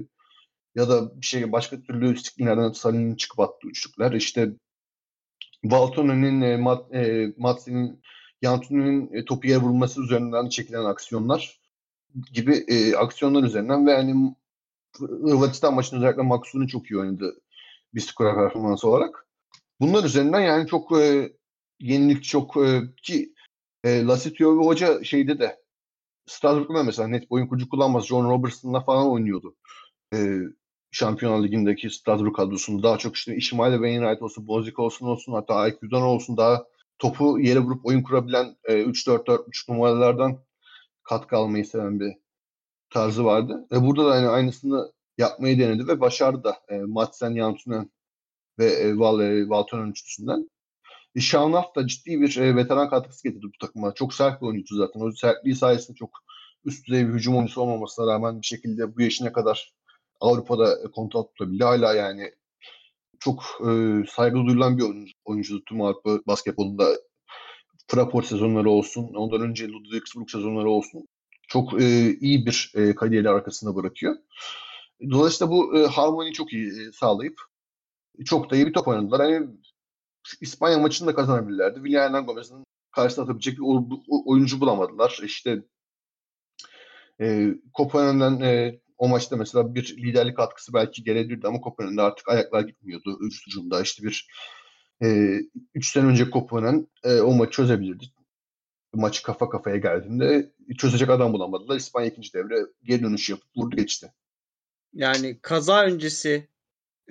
ya 0.75 0.89
da 0.89 1.21
bir 1.21 1.25
şey 1.25 1.51
başka 1.51 1.81
türlü 1.81 2.17
screenlerden 2.17 2.71
Salih'in 2.71 3.15
çıkıp 3.15 3.39
attığı 3.39 3.67
üçlükler. 3.67 4.11
İşte 4.11 4.51
Valtonen'in 5.63 6.41
e, 6.41 6.57
Mat, 6.57 6.95
e, 6.95 7.33
Matsin'in 7.37 8.01
Yantun'un 8.41 9.09
e, 9.13 9.25
topu 9.25 9.47
yere 9.47 9.61
vurulması 9.61 10.03
üzerinden 10.03 10.49
çekilen 10.49 10.85
aksiyonlar 10.85 11.59
gibi 12.33 12.65
e, 12.67 12.95
aksiyonlar 12.95 13.43
üzerinden 13.43 13.87
ve 13.87 13.91
yani 13.91 14.35
Hırvatistan 14.99 15.73
maçında 15.73 15.99
özellikle 15.99 16.21
Maksu'nun 16.21 16.67
çok 16.67 16.91
iyi 16.91 16.99
oynadı 16.99 17.41
bir 17.93 18.01
skora 18.01 18.35
performansı 18.35 18.87
olarak. 18.87 19.27
Bunlar 19.81 20.03
üzerinden 20.03 20.39
yani 20.39 20.67
çok 20.67 20.91
e, 20.99 21.31
yenilik 21.79 22.23
çok 22.23 22.57
e, 22.57 22.81
ki 23.03 23.33
e, 23.83 24.05
Lasitio 24.05 24.59
ve 24.59 24.65
hoca 24.65 25.03
şeyde 25.03 25.39
de 25.39 25.61
Strasbourg'da 26.25 26.83
mesela 26.83 27.07
net 27.07 27.23
oyun 27.29 27.47
kurucu 27.47 27.69
kullanmaz. 27.69 28.05
John 28.05 28.29
Robertson'la 28.29 28.81
falan 28.81 29.11
oynuyordu. 29.11 29.55
E, 30.13 30.37
Şampiyonlar 30.91 31.43
Ligi'ndeki 31.43 31.89
Strasbourg 31.89 32.35
kadrosunda 32.35 32.83
daha 32.83 32.97
çok 32.97 33.15
işte 33.15 33.35
İşmael 33.35 33.73
Wainwright 33.73 34.21
olsun, 34.21 34.47
Bozik 34.47 34.79
olsun 34.79 35.05
olsun 35.05 35.33
hatta 35.33 35.67
IQ'dan 35.67 36.01
olsun 36.01 36.37
daha 36.37 36.65
topu 36.99 37.39
yere 37.39 37.59
vurup 37.59 37.85
oyun 37.85 38.03
kurabilen 38.03 38.55
e, 38.63 38.73
3-4-4-3 38.73 39.71
numaralardan 39.71 40.43
katkı 41.03 41.37
almayı 41.37 41.65
seven 41.65 41.99
bir 41.99 42.13
tarzı 42.89 43.25
vardı. 43.25 43.67
E, 43.71 43.81
burada 43.81 44.05
da 44.05 44.15
yani 44.15 44.27
aynısını 44.27 44.91
yapmayı 45.17 45.59
denedi 45.59 45.87
ve 45.87 45.99
başardı 45.99 46.43
da. 46.43 46.57
E, 46.69 46.77
Matsen, 46.77 47.31
Yantunen 47.31 47.91
ve 48.59 48.65
e, 48.65 48.87
e, 48.87 49.49
Valtonen 49.49 49.91
üçlüsünden. 49.91 50.49
E, 51.15 51.19
Şahnaf 51.19 51.75
da 51.75 51.87
ciddi 51.87 52.21
bir 52.21 52.37
e, 52.37 52.55
veteran 52.55 52.89
katkısı 52.89 53.23
getirdi 53.23 53.45
bu 53.45 53.57
takıma. 53.65 53.93
Çok 53.93 54.13
sert 54.13 54.41
bir 54.41 54.47
oyuncu 54.47 54.75
zaten. 54.75 55.01
O 55.01 55.11
sertliği 55.11 55.55
sayesinde 55.55 55.97
çok 55.97 56.09
üst 56.65 56.87
düzey 56.87 57.07
bir 57.07 57.13
hücum 57.13 57.35
oyuncusu 57.35 57.61
olmamasına 57.61 58.07
rağmen 58.13 58.41
bir 58.41 58.45
şekilde 58.45 58.95
bu 58.95 59.01
yaşına 59.01 59.31
kadar 59.33 59.73
Avrupa'da 60.21 60.81
e, 60.83 60.91
kontrol 60.91 61.23
tutabildi. 61.23 61.63
Hala 61.63 61.93
yani 61.93 62.31
çok 63.19 63.43
e, 63.69 63.71
saygı 64.09 64.35
duyulan 64.35 64.77
bir 64.77 64.83
oyuncu, 64.83 65.13
oyuncu 65.25 65.63
tüm 65.65 65.81
Avrupa 65.81 66.19
basketbolunda 66.27 66.87
Fraport 67.87 68.25
sezonları 68.25 68.69
olsun, 68.69 69.13
ondan 69.13 69.41
önce 69.41 69.67
Ludwigsburg 69.67 70.29
sezonları 70.29 70.69
olsun 70.69 71.07
çok 71.47 71.81
e, 71.81 72.15
iyi 72.19 72.45
bir 72.45 72.71
e, 72.75 72.95
kariyeri 72.95 73.29
arkasında 73.29 73.75
bırakıyor. 73.75 74.15
Dolayısıyla 75.11 75.51
bu 75.51 75.77
e, 75.77 75.85
harmoniyi 75.85 76.33
çok 76.33 76.53
iyi 76.53 76.67
e, 76.67 76.91
sağlayıp 76.91 77.41
çok 78.25 78.51
da 78.51 78.55
iyi 78.55 78.67
bir 78.67 78.73
top 78.73 78.87
oynadılar. 78.87 79.29
Yani 79.29 79.47
İspanya 80.41 80.79
maçını 80.79 81.07
da 81.07 81.15
kazanabilirlerdi. 81.15 81.83
Villarreal 81.83 82.25
Gomez'in 82.25 82.63
karşısına 82.91 83.23
atabilecek 83.23 83.57
bir 83.57 83.63
oyuncu 84.25 84.59
bulamadılar. 84.59 85.19
İşte 85.23 85.63
e, 87.21 87.55
Kopenhag'dan 87.73 88.41
e, 88.41 88.79
o 89.01 89.07
maçta 89.07 89.35
mesela 89.37 89.75
bir 89.75 89.97
liderlik 89.97 90.37
katkısı 90.37 90.73
belki 90.73 91.03
gelebilirdi 91.03 91.47
ama 91.47 91.61
Kopenhag'da 91.61 92.03
artık 92.03 92.29
ayaklar 92.29 92.61
gitmiyordu. 92.61 93.17
Üst 93.21 93.47
ucunda 93.47 93.81
işte 93.81 94.03
bir 94.03 94.27
e, 95.03 95.37
üç 95.75 95.91
sene 95.91 96.05
önce 96.05 96.29
Kopenhag 96.29 96.83
e, 97.03 97.21
o 97.21 97.33
maçı 97.33 97.51
çözebilirdi. 97.51 98.05
Maçı 98.93 99.23
kafa 99.23 99.49
kafaya 99.49 99.77
geldiğinde 99.77 100.51
çözecek 100.77 101.09
adam 101.09 101.33
bulamadılar. 101.33 101.75
İspanya 101.75 102.07
ikinci 102.07 102.33
devre 102.33 102.55
geri 102.83 103.03
dönüş 103.03 103.29
yapıp 103.29 103.57
vurdu 103.57 103.75
geçti. 103.75 104.13
Yani 104.93 105.39
kaza 105.41 105.83
öncesi 105.83 106.47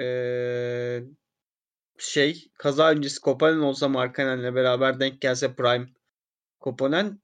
ee, 0.01 1.03
şey 1.99 2.51
kaza 2.55 2.91
öncesi 2.91 3.21
Kopanen 3.21 3.61
olsa 3.61 3.89
Markkanen'le 3.89 4.55
beraber 4.55 5.01
denk 5.01 5.21
gelse 5.21 5.55
Prime 5.55 5.89
Kopanen 6.61 7.21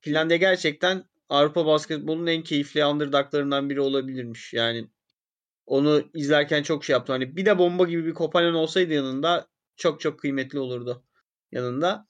Finlandiya 0.00 0.38
gerçekten 0.38 1.04
Avrupa 1.28 1.66
basketbolunun 1.66 2.26
en 2.26 2.42
keyifli 2.42 2.84
underdoglarından 2.84 3.70
biri 3.70 3.80
olabilirmiş. 3.80 4.52
Yani 4.52 4.88
onu 5.66 6.10
izlerken 6.14 6.62
çok 6.62 6.84
şey 6.84 6.92
yaptım. 6.92 7.12
Hani 7.12 7.36
bir 7.36 7.46
de 7.46 7.58
bomba 7.58 7.84
gibi 7.84 8.06
bir 8.06 8.14
Kopanen 8.14 8.54
olsaydı 8.54 8.92
yanında 8.92 9.48
çok 9.76 10.00
çok 10.00 10.18
kıymetli 10.18 10.58
olurdu 10.58 11.04
yanında. 11.52 12.06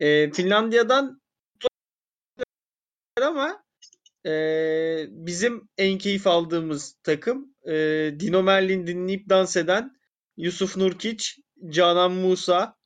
Ee, 0.00 0.30
Finlandiya'dan 0.30 1.20
ama 3.22 3.64
e, 4.26 5.06
bizim 5.10 5.68
en 5.78 5.98
keyif 5.98 6.26
aldığımız 6.26 6.96
takım 7.02 7.54
e, 7.66 7.72
Dino 8.20 8.42
Merlin 8.42 8.86
dinleyip 8.86 9.28
dans 9.28 9.56
eden 9.56 9.96
Yusuf 10.36 10.76
Nurkic, 10.76 11.24
Canan 11.68 12.12
Musa 12.12 12.76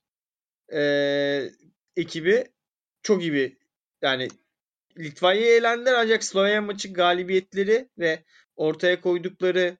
e, 0.73 0.81
ekibi 1.95 2.43
çok 3.03 3.21
iyi 3.21 3.33
bir 3.33 3.57
yani 4.01 4.27
Litvanya'yı 4.99 5.47
eğlendiler 5.47 5.93
ancak 5.93 6.23
Slovenya 6.23 6.61
maçı 6.61 6.93
galibiyetleri 6.93 7.89
ve 7.99 8.23
ortaya 8.55 9.01
koydukları 9.01 9.77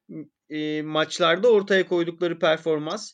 e, 0.50 0.82
maçlarda 0.82 1.52
ortaya 1.52 1.88
koydukları 1.88 2.40
performans 2.40 3.14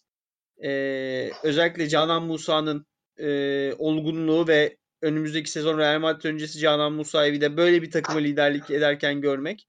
e, 0.64 1.32
özellikle 1.44 1.90
Canan 1.90 2.24
Musa'nın 2.24 2.86
e, 3.18 3.74
olgunluğu 3.74 4.48
ve 4.48 4.78
önümüzdeki 5.02 5.52
sezon 5.52 5.78
Real 5.78 6.00
Madrid 6.00 6.24
öncesi 6.24 6.60
Canan 6.60 6.94
Musa'yı 6.94 7.42
de 7.42 7.58
böyle 7.58 7.82
bir 7.82 7.92
takımı 7.92 8.22
liderlik 8.22 8.72
ederken 8.72 9.22
görmek 9.22 9.68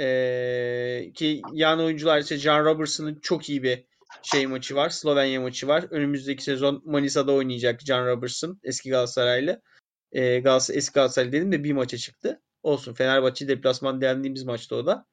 ee, 0.00 1.10
ki 1.14 1.42
yan 1.52 1.80
oyuncular 1.80 2.18
ise 2.18 2.36
John 2.36 2.64
Robertson'ın 2.64 3.18
çok 3.22 3.48
iyi 3.48 3.62
bir 3.62 3.84
şey 4.22 4.46
maçı 4.46 4.74
var. 4.74 4.90
Slovenya 4.90 5.40
maçı 5.40 5.68
var. 5.68 5.84
Önümüzdeki 5.90 6.44
sezon 6.44 6.82
Manisa'da 6.84 7.32
oynayacak 7.32 7.80
John 7.80 8.06
Robertson 8.06 8.60
eski 8.62 8.90
Galatasaraylı. 8.90 9.62
Ee, 10.12 10.40
Galatasaray, 10.40 10.78
eski 10.78 10.94
Galatasaray 10.94 11.32
dedim 11.32 11.52
de 11.52 11.64
bir 11.64 11.72
maça 11.72 11.96
çıktı. 11.98 12.42
Olsun. 12.62 12.94
Fenerbahçe 12.94 13.48
deplasman 13.48 14.00
dendiğimiz 14.00 14.44
maçta 14.44 14.76
o 14.76 14.86
da. 14.86 15.06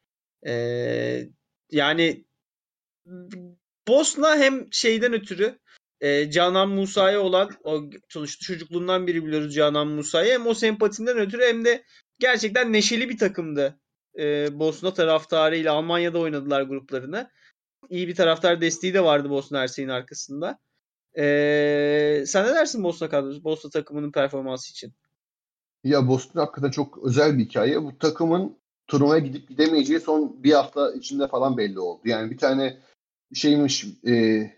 Ee, 0.48 1.30
yani 1.72 2.26
Bosna 3.88 4.38
hem 4.38 4.68
şeyden 4.72 5.14
ötürü 5.14 5.60
e, 6.02 6.32
Canan 6.32 6.69
Musa'ya 6.69 7.22
olan 7.22 7.49
o 7.64 7.90
sonuçta 8.10 8.45
çocukluğundan 8.45 9.07
beri 9.07 9.26
biliyoruz 9.26 9.56
Canan 9.56 9.88
Musa'yı 9.88 10.34
hem 10.34 10.48
o 10.48 10.53
sempatinden 10.53 11.18
ötürü 11.18 11.44
hem 11.44 11.65
de 11.65 11.84
gerçekten 12.19 12.74
neşeli 12.74 13.10
bir 13.10 13.18
takımdı. 13.18 13.80
E, 14.19 14.48
Bosna 14.60 14.94
taraftarıyla 14.94 15.74
Almanya'da 15.74 16.19
oynadılar 16.19 16.61
gruplarını. 16.61 17.32
İyi 17.90 18.07
bir 18.07 18.15
taraftar 18.15 18.61
desteği 18.61 18.94
de 18.94 19.03
vardı 19.03 19.30
Bosna 19.30 19.60
Hersey'in 19.60 19.90
arkasında. 19.90 20.60
E, 21.18 22.23
sen 22.27 22.45
ne 22.45 22.49
dersin 22.49 22.84
Bosna 22.84 23.10
kadrosu, 23.10 23.44
Bosna 23.44 23.69
takımının 23.69 24.11
performansı 24.11 24.72
için? 24.72 24.94
Ya 25.84 26.07
Boston 26.07 26.39
hakikaten 26.39 26.72
çok 26.72 26.98
özel 27.03 27.38
bir 27.38 27.45
hikaye. 27.45 27.84
Bu 27.84 27.98
takımın 27.98 28.57
turnuvaya 28.88 29.19
gidip 29.19 29.49
gidemeyeceği 29.49 29.99
son 29.99 30.44
bir 30.44 30.53
hafta 30.53 30.94
içinde 30.94 31.27
falan 31.27 31.57
belli 31.57 31.80
oldu. 31.80 32.02
Yani 32.06 32.31
bir 32.31 32.38
tane 32.38 32.77
şeymiş 33.34 33.85
e, 34.03 34.14
e, 34.14 34.52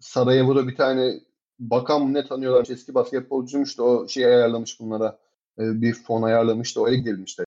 Sarajevo'da 0.00 0.68
bir 0.68 0.76
tane 0.76 1.20
bakan 1.58 2.14
ne 2.14 2.26
tanıyorlar 2.26 2.66
eski 2.70 2.94
basketbolcuymuş 2.94 3.78
da 3.78 3.82
o 3.82 4.08
şey 4.08 4.26
ayarlamış 4.26 4.80
bunlara 4.80 5.18
e, 5.58 5.80
bir 5.80 5.94
fon 5.94 6.22
ayarlamış 6.22 6.76
da 6.76 6.80
oraya 6.80 6.96
gidebilmişler. 6.96 7.46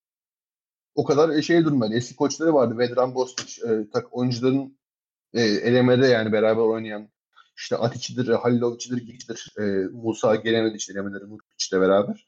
O 0.95 1.03
kadar 1.03 1.29
e, 1.29 1.41
şey 1.41 1.65
durmadı. 1.65 1.93
Eski 1.93 2.15
koçları 2.15 2.53
vardı. 2.53 2.77
Vedran 2.77 3.15
Bostic 3.15 3.67
e, 3.67 3.89
tak, 3.89 4.17
oyuncuların 4.17 4.77
e, 5.33 5.41
elemede 5.41 6.07
yani 6.07 6.31
beraber 6.31 6.61
oynayan 6.61 7.09
işte 7.59 7.77
Atiç'idir, 7.77 8.27
Halilovic'idir, 8.27 8.97
Gigic'dir, 8.97 9.53
e, 9.59 9.87
Musa 9.91 10.35
gelemedi 10.35 10.77
işte 10.77 10.93
elemeleri 10.93 11.29
Nurkic'le 11.29 11.81
beraber. 11.81 12.27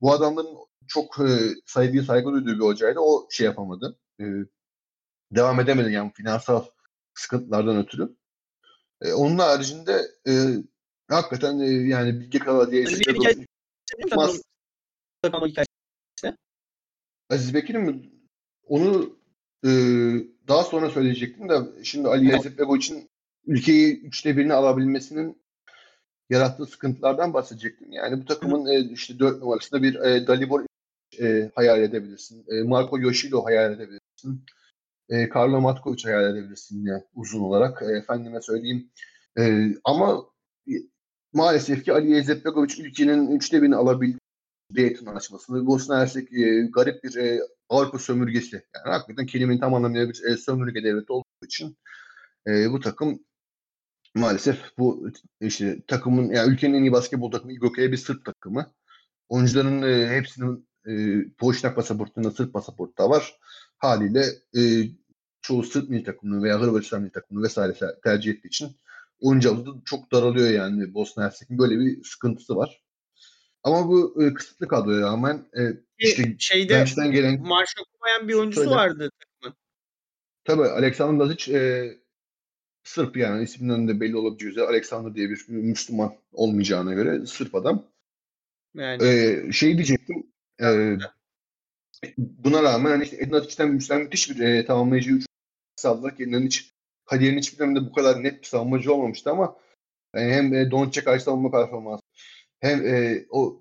Bu 0.00 0.12
adamların 0.12 0.56
çok 0.88 1.18
e, 1.20 1.38
saygı 1.66 2.02
saygı 2.02 2.32
duyduğu 2.32 2.54
bir 2.54 2.64
hocaydı. 2.64 3.00
O 3.00 3.28
şey 3.30 3.46
yapamadı. 3.46 3.98
E, 4.20 4.24
devam 5.30 5.60
edemedi 5.60 5.92
yani 5.92 6.12
finansal 6.14 6.64
sıkıntılardan 7.14 7.76
ötürü. 7.76 8.16
E, 9.00 9.12
onun 9.12 9.38
haricinde 9.38 10.02
e, 10.28 10.32
hakikaten 11.08 11.58
e, 11.58 11.66
yani 11.66 12.20
Bilge 12.20 12.38
Kala 12.38 12.70
diye 12.70 12.84
Aziz 17.30 17.54
Bekir'in 17.54 17.80
mi? 17.80 18.10
Onu 18.62 19.18
e, 19.64 19.70
daha 20.48 20.62
sonra 20.62 20.90
söyleyecektim 20.90 21.48
de 21.48 21.84
şimdi 21.84 22.08
Ali 22.08 22.30
Yazıp 22.30 22.58
Bebo 22.58 22.76
için 22.76 23.11
ülkeyi 23.46 24.00
üçte 24.00 24.36
birini 24.36 24.52
alabilmesinin 24.52 25.42
yarattığı 26.30 26.66
sıkıntılardan 26.66 27.34
bahsedecektim. 27.34 27.92
Yani 27.92 28.20
bu 28.20 28.24
takımın 28.24 28.66
e, 28.66 28.80
işte 28.92 29.18
dört 29.18 29.42
numarasında 29.42 29.82
bir 29.82 29.94
e, 29.94 30.26
Dalibor 30.26 30.66
e, 31.20 31.50
hayal 31.54 31.82
edebilirsin. 31.82 32.44
E, 32.48 32.62
Marco 32.62 33.00
Yoshilo 33.00 33.44
hayal 33.44 33.72
edebilirsin. 33.72 34.44
E, 35.08 35.28
Karlo 35.28 35.60
Matkovic 35.60 36.04
hayal 36.04 36.34
edebilirsin 36.34 36.78
yine 36.78 37.04
uzun 37.14 37.40
olarak. 37.40 37.82
E, 37.82 37.86
efendime 37.86 38.40
söyleyeyim. 38.40 38.90
E, 39.38 39.68
ama 39.84 40.26
e, 40.68 40.72
maalesef 41.32 41.84
ki 41.84 41.92
Ali 41.92 42.16
Ezetbegovic 42.16 42.82
ülkenin 42.82 43.30
üçte 43.30 43.62
birini 43.62 43.76
alabildi 43.76 44.18
Dayton 44.76 45.06
anlaşmasını. 45.06 45.66
Bosna 45.66 46.00
Hersek 46.00 46.32
e, 46.32 46.68
garip 46.74 47.04
bir 47.04 47.16
e, 47.16 47.40
Avrupa 47.68 47.98
sömürgesi. 47.98 48.56
Yani 48.56 48.92
hakikaten 48.92 49.26
kelimenin 49.26 49.60
tam 49.60 49.74
anlamıyla 49.74 50.08
bir 50.08 50.24
e, 50.24 50.36
sömürge 50.36 50.84
devleti 50.84 51.12
olduğu 51.12 51.44
için 51.44 51.76
e, 52.46 52.70
bu 52.72 52.80
takım 52.80 53.24
maalesef 54.14 54.78
bu 54.78 55.10
işte 55.40 55.82
takımın 55.86 56.30
yani 56.30 56.52
ülkenin 56.52 56.74
en 56.74 56.82
iyi 56.82 56.92
basketbol 56.92 57.30
takımı 57.30 57.52
İGOK'ya 57.52 57.92
bir 57.92 57.96
Sırp 57.96 58.24
takımı. 58.24 58.72
Oyuncuların 59.28 59.82
e, 59.82 60.08
hepsinin 60.16 60.68
e, 60.86 60.92
Boşnak 61.40 61.76
pasaportunda 61.76 62.30
Sırp 62.30 62.52
pasaportu 62.52 62.96
da 62.98 63.10
var. 63.10 63.38
Haliyle 63.78 64.24
e, 64.56 64.60
çoğu 65.42 65.62
Sırp 65.62 65.90
milli 65.90 66.04
takımını 66.04 66.42
veya 66.42 66.60
Hırvatistan 66.60 67.02
milli 67.02 67.12
takımını 67.12 67.44
vesaire 67.44 67.74
tercih 68.04 68.32
ettiği 68.32 68.48
için 68.48 68.76
oyuncu 69.20 69.50
havuzu 69.50 69.82
çok 69.84 70.12
daralıyor 70.12 70.50
yani 70.50 70.94
Bosna 70.94 71.24
Hersek'in 71.24 71.58
böyle 71.58 71.78
bir 71.78 72.04
sıkıntısı 72.04 72.56
var. 72.56 72.82
Ama 73.64 73.88
bu 73.88 74.22
e, 74.22 74.34
kısıtlı 74.34 74.68
kadroya 74.68 75.00
rağmen 75.00 75.46
e, 75.58 75.62
işte 75.98 76.36
şeyde 76.38 76.84
gelen 77.10 77.42
marş 77.42 77.74
okumayan 77.80 78.28
bir 78.28 78.34
oyuncusu 78.34 78.60
söyle. 78.60 78.76
vardı 78.76 79.10
takımın. 79.20 79.56
Tabii 80.44 80.62
Alexander 80.62 81.24
Lazic 81.24 81.58
e, 81.58 82.01
Sırp 82.84 83.16
yani 83.16 83.44
isminden 83.44 83.88
de 83.88 84.00
belli 84.00 84.16
olabileceği 84.16 84.50
üzere 84.50 84.64
Alexander 84.64 85.14
diye 85.14 85.30
bir 85.30 85.48
Müslüman 85.48 86.14
olmayacağına 86.32 86.94
göre 86.94 87.26
Sırp 87.26 87.54
adam. 87.54 87.86
Yani 88.74 89.04
ee, 89.04 89.52
şey 89.52 89.76
diyecektim. 89.76 90.26
E, 90.62 90.96
buna 92.18 92.62
rağmen 92.62 92.90
hani 92.90 93.04
işte 93.04 93.16
Edin 93.16 93.32
Atic'ten 93.32 93.70
müthiş 94.02 94.30
bir 94.30 94.38
e, 94.40 94.66
tamamlayıcı 94.66 95.10
üç 95.10 95.26
sağladılar. 95.76 96.16
Kendilerinin 96.16 96.46
hiç 96.46 96.72
kariyerin 97.04 97.38
hiçbir 97.38 97.58
döneminde 97.58 97.86
bu 97.90 97.92
kadar 97.92 98.22
net 98.24 98.42
bir 98.42 98.46
savunmacı 98.46 98.94
olmamıştı 98.94 99.30
ama 99.30 99.56
yani 100.14 100.32
hem 100.32 100.54
e, 100.54 100.70
Doncic'e 100.70 101.04
karşı 101.04 101.24
savunma 101.24 101.50
performansı 101.50 102.02
hem 102.60 102.86
e, 102.86 103.24
o 103.30 103.60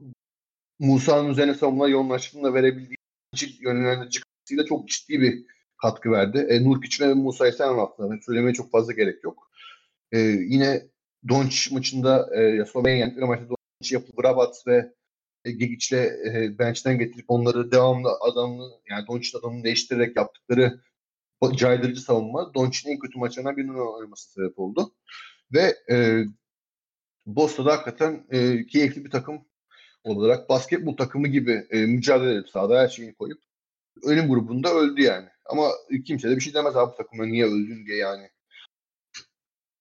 Musa'nın 0.79 1.29
üzerine 1.29 1.53
savunma 1.53 1.87
yoğunlaştığında 1.87 2.53
verebildiği 2.53 2.97
yönlendirici 3.59 4.21
çok 4.69 4.87
ciddi 4.87 5.21
bir 5.21 5.45
katkı 5.81 6.11
verdi. 6.11 6.37
E, 6.49 6.63
Nurkic 6.63 7.05
ve 7.05 7.13
Musa'yı 7.13 7.53
sen 7.53 7.67
anlattın. 7.67 8.19
Söylemeye 8.25 8.53
çok 8.53 8.71
fazla 8.71 8.93
gerek 8.93 9.23
yok. 9.23 9.51
E, 10.11 10.19
yine 10.19 10.87
Doncic 11.29 11.75
maçında 11.75 12.35
e, 12.35 12.65
Slovenya 12.65 12.97
yendikleri 12.97 13.25
maçta 13.25 13.45
Doncic 13.49 13.95
yapı 13.95 14.11
Vrabat 14.21 14.67
ve 14.67 14.93
e, 15.45 15.51
Gigic'le 15.51 15.97
e, 16.25 16.59
bench'ten 16.59 16.99
getirip 16.99 17.25
onları 17.27 17.71
devamlı 17.71 18.09
adamını 18.21 18.71
yani 18.89 19.07
Doncic'in 19.07 19.39
adamını 19.39 19.63
değiştirerek 19.63 20.15
yaptıkları 20.15 20.81
caydırıcı 21.55 22.01
savunma 22.01 22.53
Doncic'in 22.53 22.93
en 22.93 22.99
kötü 22.99 23.19
maçlarından 23.19 23.57
birinin 23.57 23.93
oynaması 23.93 24.31
sebep 24.31 24.59
oldu. 24.59 24.93
Ve 25.53 25.75
e, 25.91 26.23
Boston'da 27.25 27.71
hakikaten 27.71 28.25
e, 28.31 28.65
keyifli 28.65 29.05
bir 29.05 29.09
takım 29.09 29.45
olarak 30.03 30.49
basketbol 30.49 30.97
takımı 30.97 31.27
gibi 31.27 31.67
e, 31.71 31.85
mücadele 31.85 32.33
edip 32.33 32.49
sahada 32.49 32.79
her 32.79 32.87
şeyini 32.87 33.13
koyup 33.13 33.41
ölüm 34.03 34.27
grubunda 34.27 34.73
öldü 34.73 35.01
yani. 35.01 35.27
Ama 35.51 35.71
kimse 36.05 36.29
de 36.29 36.35
bir 36.35 36.41
şey 36.41 36.53
demez 36.53 36.75
abi 36.75 36.95
takımda 36.97 37.25
niye 37.25 37.45
öldün 37.45 37.85
diye 37.85 37.97
yani. 37.97 38.29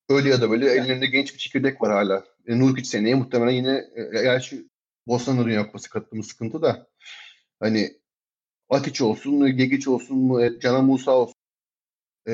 Öyle 0.08 0.28
ya 0.28 0.40
da 0.40 0.50
böyle 0.50 0.66
yani. 0.66 0.80
ellerinde 0.80 1.06
genç 1.06 1.34
bir 1.34 1.38
çekirdek 1.38 1.82
var 1.82 1.92
hala. 1.92 2.24
E, 2.46 2.58
Nurkic 2.58 2.88
seneye 2.88 3.14
muhtemelen 3.14 3.52
yine 3.52 3.84
e, 3.96 4.22
gerçi 4.22 4.68
Bosna'nın 5.06 5.44
Dünya 5.44 5.66
Kupası 5.66 5.90
katılımı 5.90 6.24
sıkıntı 6.24 6.62
da 6.62 6.86
hani 7.60 8.00
Atiç 8.70 9.00
olsun, 9.00 9.56
Gegic 9.56 9.90
olsun, 9.90 10.40
e, 10.40 10.60
Cana 10.60 10.82
Musa 10.82 11.12
olsun 11.12 11.34
e, 12.28 12.32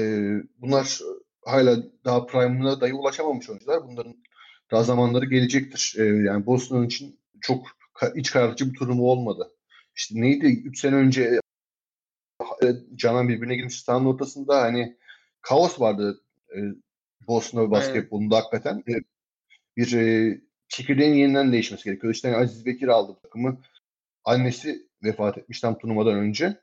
bunlar 0.58 1.00
hala 1.44 1.76
daha 2.04 2.26
prime'ına 2.26 2.80
dahi 2.80 2.94
ulaşamamış 2.94 3.50
oyuncular. 3.50 3.88
Bunların 3.88 4.16
daha 4.70 4.82
zamanları 4.82 5.26
gelecektir. 5.26 5.94
E, 5.98 6.04
yani 6.04 6.46
Bosna'nın 6.46 6.86
için 6.86 7.20
çok 7.40 7.66
iç 8.14 8.30
karartıcı 8.30 8.72
bir 8.72 8.78
turnuva 8.78 9.02
olmadı. 9.06 9.52
İşte 9.96 10.20
neydi? 10.20 10.46
3 10.46 10.80
sene 10.80 10.94
önce 10.94 11.22
e, 11.22 11.40
Canan 12.94 13.28
birbirine 13.28 13.56
girmiş 13.56 13.82
sahanın 13.82 14.06
ortasında 14.06 14.62
hani 14.62 14.96
kaos 15.42 15.80
vardı 15.80 16.20
e, 16.56 16.58
Bosna 17.28 17.70
basketbolunda 17.70 18.34
evet. 18.34 18.44
hakikaten. 18.44 18.78
E, 18.88 18.94
bir 19.76 19.92
e, 19.92 20.38
çekirdeğin 20.68 21.14
yeniden 21.14 21.52
değişmesi 21.52 21.84
gerekiyor. 21.84 22.14
İşte 22.14 22.36
Aziz 22.36 22.66
Bekir 22.66 22.88
aldı 22.88 23.18
takımı. 23.22 23.60
Annesi 24.24 24.88
vefat 25.02 25.38
etmiş 25.38 25.60
tam 25.60 25.78
turnuvadan 25.78 26.18
önce. 26.18 26.60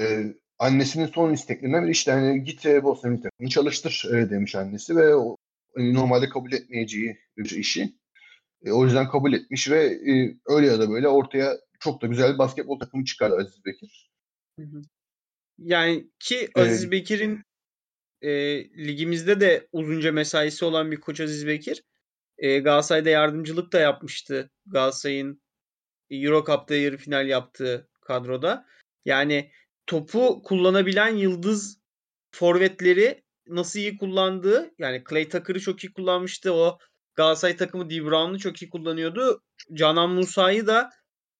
E, 0.00 0.34
annesinin 0.58 1.06
son 1.06 1.32
isteklerinden 1.32 1.82
biri 1.82 1.90
işte 1.90 2.12
hani 2.12 2.44
git 2.44 2.66
e, 2.66 2.84
Bosna 2.84 3.10
milli 3.10 3.22
takımını 3.22 3.50
çalıştır 3.50 4.08
e, 4.14 4.30
demiş 4.30 4.54
annesi 4.54 4.96
ve 4.96 5.14
o, 5.14 5.36
e, 5.76 5.94
normalde 5.94 6.28
kabul 6.28 6.52
etmeyeceği 6.52 7.18
bir 7.36 7.50
işi. 7.50 7.94
E, 8.64 8.72
o 8.72 8.84
yüzden 8.84 9.08
kabul 9.08 9.32
etmiş 9.32 9.70
ve 9.70 9.84
e, 9.84 10.36
öyle 10.46 10.66
ya 10.66 10.80
da 10.80 10.90
böyle 10.90 11.08
ortaya 11.08 11.58
çok 11.80 12.02
da 12.02 12.06
güzel 12.06 12.34
bir 12.34 12.38
basketbol 12.38 12.78
takımı 12.78 13.04
çıkardı 13.04 13.36
Aziz 13.36 13.64
Bekir. 13.64 14.11
Yani 15.58 16.10
ki 16.18 16.50
Aziz. 16.54 16.90
Bekir'in 16.90 17.42
e, 18.22 18.30
ligimizde 18.86 19.40
de 19.40 19.68
uzunca 19.72 20.12
mesaisi 20.12 20.64
olan 20.64 20.90
bir 20.90 21.00
koç 21.00 21.20
Aziz 21.20 21.46
Bekir. 21.46 21.82
E, 22.38 22.58
Galatasaray'da 22.58 23.10
yardımcılık 23.10 23.72
da 23.72 23.80
yapmıştı. 23.80 24.50
Galatasaray'ın 24.66 25.42
Euro 26.10 26.44
Cup'ta 26.46 26.74
yarı 26.74 26.96
final 26.96 27.28
yaptığı 27.28 27.88
kadroda. 28.00 28.66
Yani 29.04 29.52
topu 29.86 30.42
kullanabilen 30.42 31.16
yıldız 31.16 31.80
forvetleri 32.32 33.24
nasıl 33.46 33.78
iyi 33.78 33.96
kullandığı 33.96 34.70
yani 34.78 35.02
Clay 35.10 35.28
Tucker'ı 35.28 35.60
çok 35.60 35.84
iyi 35.84 35.92
kullanmıştı. 35.92 36.52
O 36.52 36.78
Galatasaray 37.14 37.56
takımı 37.56 37.90
Brown'u 37.90 38.38
çok 38.38 38.62
iyi 38.62 38.70
kullanıyordu. 38.70 39.42
Canan 39.72 40.10
Musa'yı 40.10 40.66
da 40.66 40.90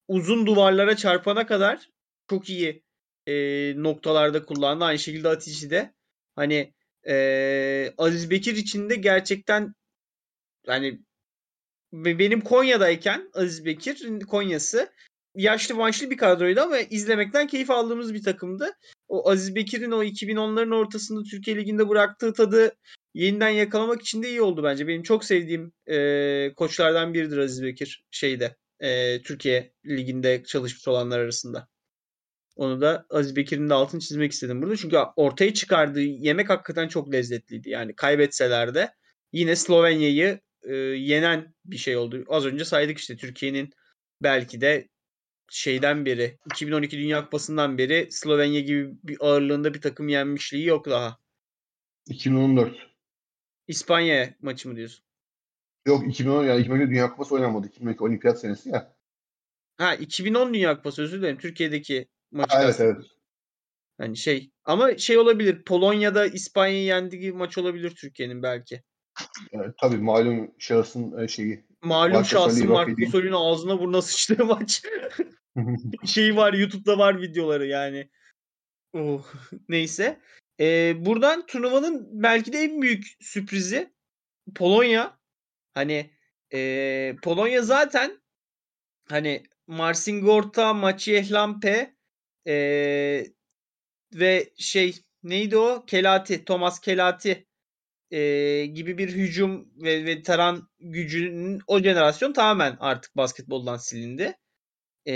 uzun 0.08 0.46
duvarlara 0.46 0.96
çarpana 0.96 1.46
kadar 1.46 1.88
çok 2.30 2.48
iyi 2.48 2.84
e, 3.26 3.32
noktalarda 3.76 4.44
kullandı. 4.44 4.84
Aynı 4.84 4.98
şekilde 4.98 5.28
Atici 5.28 5.70
de. 5.70 5.94
Hani 6.36 6.74
e, 7.08 7.94
Aziz 7.98 8.30
Bekir 8.30 8.56
için 8.56 8.90
de 8.90 8.94
gerçekten 8.94 9.74
yani 10.66 11.00
benim 11.92 12.40
Konya'dayken 12.40 13.30
Aziz 13.34 13.64
Bekir 13.64 14.20
Konya'sı 14.20 14.92
yaşlı 15.34 15.78
başlı 15.78 16.10
bir 16.10 16.16
kadroydu 16.16 16.60
ama 16.60 16.78
izlemekten 16.78 17.46
keyif 17.46 17.70
aldığımız 17.70 18.14
bir 18.14 18.22
takımdı. 18.22 18.70
O 19.08 19.30
Aziz 19.30 19.54
Bekir'in 19.54 19.90
o 19.90 20.04
2010'ların 20.04 20.74
ortasında 20.74 21.22
Türkiye 21.22 21.56
Ligi'nde 21.56 21.88
bıraktığı 21.88 22.32
tadı 22.32 22.76
yeniden 23.14 23.48
yakalamak 23.48 24.00
için 24.00 24.22
de 24.22 24.28
iyi 24.28 24.42
oldu 24.42 24.62
bence. 24.64 24.88
Benim 24.88 25.02
çok 25.02 25.24
sevdiğim 25.24 25.72
e, 25.86 26.54
koçlardan 26.56 27.14
biridir 27.14 27.38
Aziz 27.38 27.62
Bekir 27.62 28.04
şeyde 28.10 28.56
e, 28.80 29.22
Türkiye 29.22 29.72
Ligi'nde 29.86 30.42
çalışmış 30.44 30.88
olanlar 30.88 31.18
arasında. 31.18 31.68
Onu 32.56 32.80
da 32.80 33.06
Aziz 33.10 33.36
Bekir'in 33.36 33.70
de 33.70 33.74
altını 33.74 34.00
çizmek 34.00 34.32
istedim 34.32 34.62
burada. 34.62 34.76
Çünkü 34.76 34.96
ortaya 35.16 35.54
çıkardığı 35.54 36.02
yemek 36.02 36.50
hakikaten 36.50 36.88
çok 36.88 37.12
lezzetliydi. 37.12 37.70
Yani 37.70 37.94
kaybetseler 37.94 38.74
de 38.74 38.94
yine 39.32 39.56
Slovenya'yı 39.56 40.40
e, 40.62 40.74
yenen 40.74 41.54
bir 41.64 41.76
şey 41.76 41.96
oldu. 41.96 42.24
Az 42.28 42.46
önce 42.46 42.64
saydık 42.64 42.98
işte 42.98 43.16
Türkiye'nin 43.16 43.70
belki 44.22 44.60
de 44.60 44.88
şeyden 45.48 46.06
beri 46.06 46.38
2012 46.46 46.98
Dünya 46.98 47.24
Kupası'ndan 47.24 47.78
beri 47.78 48.08
Slovenya 48.10 48.60
gibi 48.60 48.94
bir 49.04 49.16
ağırlığında 49.20 49.74
bir 49.74 49.80
takım 49.80 50.08
yenmişliği 50.08 50.66
yok 50.66 50.86
daha. 50.86 51.18
2014. 52.06 52.76
İspanya 53.68 54.34
maçı 54.42 54.68
mı 54.68 54.76
diyorsun? 54.76 55.04
Yok 55.86 56.08
2010 56.08 56.44
yani 56.44 56.60
2012 56.60 56.90
Dünya 56.90 57.10
Kupası 57.10 57.34
oynanmadı. 57.34 57.66
2012 57.66 58.04
Olimpiyat 58.04 58.40
senesi 58.40 58.68
ya. 58.68 58.96
Ha 59.76 59.94
2010 59.94 60.54
Dünya 60.54 60.76
Kupası 60.76 61.02
özür 61.02 61.18
dilerim. 61.18 61.38
Türkiye'deki 61.38 62.08
maçı. 62.32 62.56
Evet 62.60 62.80
evet. 62.80 62.96
Hani 63.98 64.16
şey 64.16 64.50
ama 64.64 64.98
şey 64.98 65.18
olabilir. 65.18 65.64
Polonya'da 65.64 66.26
İspanya'yı 66.26 66.84
yendiği 66.84 67.32
maç 67.32 67.58
olabilir 67.58 67.90
Türkiye'nin 67.90 68.42
belki. 68.42 68.82
Evet, 69.52 69.74
tabii 69.80 69.96
malum 69.96 70.54
şahsın 70.58 71.18
e, 71.18 71.28
şeyi. 71.28 71.64
Malum 71.82 72.24
şahsın 72.24 72.68
Marco 72.68 73.06
Solino 73.10 73.50
ağzına 73.50 73.80
burnuna 73.80 74.02
sıçtığı 74.02 74.44
maç. 74.44 74.82
şey 76.06 76.36
var 76.36 76.52
YouTube'da 76.52 76.98
var 76.98 77.20
videoları 77.20 77.66
yani. 77.66 78.10
Oh, 78.92 79.26
neyse. 79.68 80.20
Ee, 80.60 80.94
buradan 80.98 81.46
turnuvanın 81.46 82.08
belki 82.22 82.52
de 82.52 82.58
en 82.58 82.82
büyük 82.82 83.04
sürprizi 83.20 83.92
Polonya. 84.54 85.18
Hani 85.74 86.10
e, 86.52 87.16
Polonya 87.22 87.62
zaten 87.62 88.22
hani 89.08 89.42
Marcin 89.66 90.20
Gorta, 90.20 90.74
Maciej 90.74 91.32
Lampe 91.32 91.96
e, 92.46 92.54
ve 94.14 94.52
şey 94.56 94.96
neydi 95.22 95.56
o? 95.56 95.84
Kelati, 95.86 96.44
Thomas 96.44 96.80
Kelati 96.80 97.46
e, 98.10 98.66
gibi 98.66 98.98
bir 98.98 99.08
hücum 99.08 99.68
ve 99.76 100.04
veteran 100.04 100.68
gücünün 100.80 101.60
o 101.66 101.80
jenerasyon 101.80 102.32
tamamen 102.32 102.76
artık 102.80 103.16
basketboldan 103.16 103.76
silindi. 103.76 104.34
e, 105.06 105.14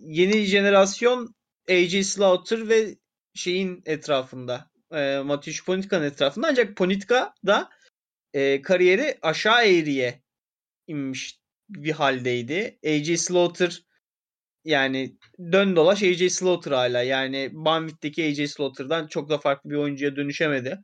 yeni 0.00 0.44
jenerasyon 0.44 1.34
AJ 1.70 2.06
Slaughter 2.06 2.68
ve 2.68 2.96
şeyin 3.34 3.82
etrafında 3.86 4.70
e, 4.92 5.18
Mateusz 5.18 5.64
Ponitka'nın 5.64 6.04
etrafında 6.04 6.48
ancak 6.48 6.76
Ponitka 6.76 7.34
da 7.46 7.70
e, 8.34 8.62
kariyeri 8.62 9.18
aşağı 9.22 9.66
eğriye 9.66 10.22
inmiş 10.86 11.38
bir 11.68 11.92
haldeydi. 11.92 12.78
AJ 12.86 13.20
Slaughter 13.20 13.82
yani 14.64 15.16
dön 15.38 15.76
dolaş 15.76 16.02
AJ 16.02 16.32
Slaughter 16.32 16.72
hala. 16.72 17.02
Yani 17.02 17.50
Banvit'teki 17.52 18.24
AJ 18.24 18.50
Slaughter'dan 18.50 19.06
çok 19.06 19.30
da 19.30 19.38
farklı 19.38 19.70
bir 19.70 19.76
oyuncuya 19.76 20.16
dönüşemedi. 20.16 20.78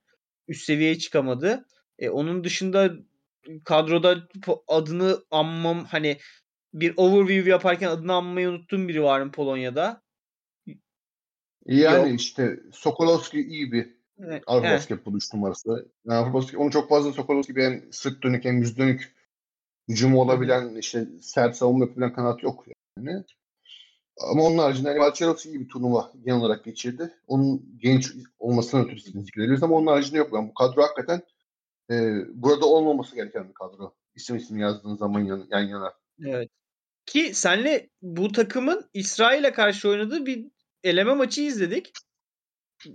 Üst 0.48 0.64
seviyeye 0.64 0.98
çıkamadı. 0.98 1.64
E, 1.98 2.10
onun 2.10 2.44
dışında 2.44 2.90
kadroda 3.64 4.28
adını 4.68 5.18
anmam 5.30 5.84
hani 5.84 6.18
bir 6.74 6.94
overview 6.96 7.50
yaparken 7.50 7.88
adını 7.88 8.12
anmayı 8.12 8.48
unuttuğum 8.48 8.88
biri 8.88 9.02
var 9.02 9.20
mı 9.20 9.32
Polonya'da? 9.32 10.02
Yani 11.66 12.10
Yok. 12.10 12.20
işte 12.20 12.60
Sokolowski 12.72 13.40
iyi 13.40 13.72
bir 13.72 13.94
evet, 14.18 14.42
Avrupa 14.46 14.68
evet. 14.68 14.78
basketbolu 14.78 15.16
3 15.16 15.34
numarası. 15.34 15.88
Yani 16.06 16.18
Avrupa 16.18 16.58
onu 16.58 16.70
çok 16.70 16.88
fazla 16.88 17.12
Sokolowski 17.12 17.52
gibi 17.52 17.62
hem 17.62 17.92
sırt 17.92 18.22
dönük 18.22 18.44
hem 18.44 18.58
yüz 18.58 18.78
dönük 18.78 19.14
hücumu 19.88 20.20
olabilen 20.20 20.74
işte 20.74 21.06
sert 21.20 21.56
savunma 21.56 21.84
yapabilen 21.84 22.12
kanat 22.12 22.42
yok 22.42 22.64
yani. 22.96 23.24
Ama 24.20 24.42
onun 24.42 24.58
haricinde 24.58 24.88
hani 24.88 25.00
Valçerovski 25.00 25.48
iyi 25.48 25.60
bir 25.60 25.68
turnuva 25.68 26.12
genel 26.24 26.40
olarak 26.40 26.64
geçirdi. 26.64 27.14
Onun 27.26 27.78
genç 27.78 28.12
olmasına 28.38 28.80
ötürü 28.80 29.00
zikrederiz 29.00 29.62
ama 29.62 29.76
onun 29.76 29.86
haricinde 29.86 30.18
yok. 30.18 30.30
Yani 30.32 30.48
bu 30.48 30.54
kadro 30.54 30.82
hakikaten 30.82 31.22
e, 31.90 31.94
burada 32.34 32.66
olmaması 32.66 33.14
gereken 33.14 33.48
bir 33.48 33.54
kadro. 33.54 33.94
İsim 34.14 34.36
isim 34.36 34.58
yazdığın 34.58 34.96
zaman 34.96 35.20
yan, 35.20 35.46
yan 35.50 35.62
yana. 35.62 35.92
Evet. 36.26 36.50
Ki 37.06 37.30
senle 37.34 37.90
bu 38.02 38.32
takımın 38.32 38.90
İsrail'e 38.94 39.52
karşı 39.52 39.88
oynadığı 39.88 40.26
bir 40.26 40.46
eleme 40.84 41.14
maçı 41.14 41.42
izledik. 41.42 41.92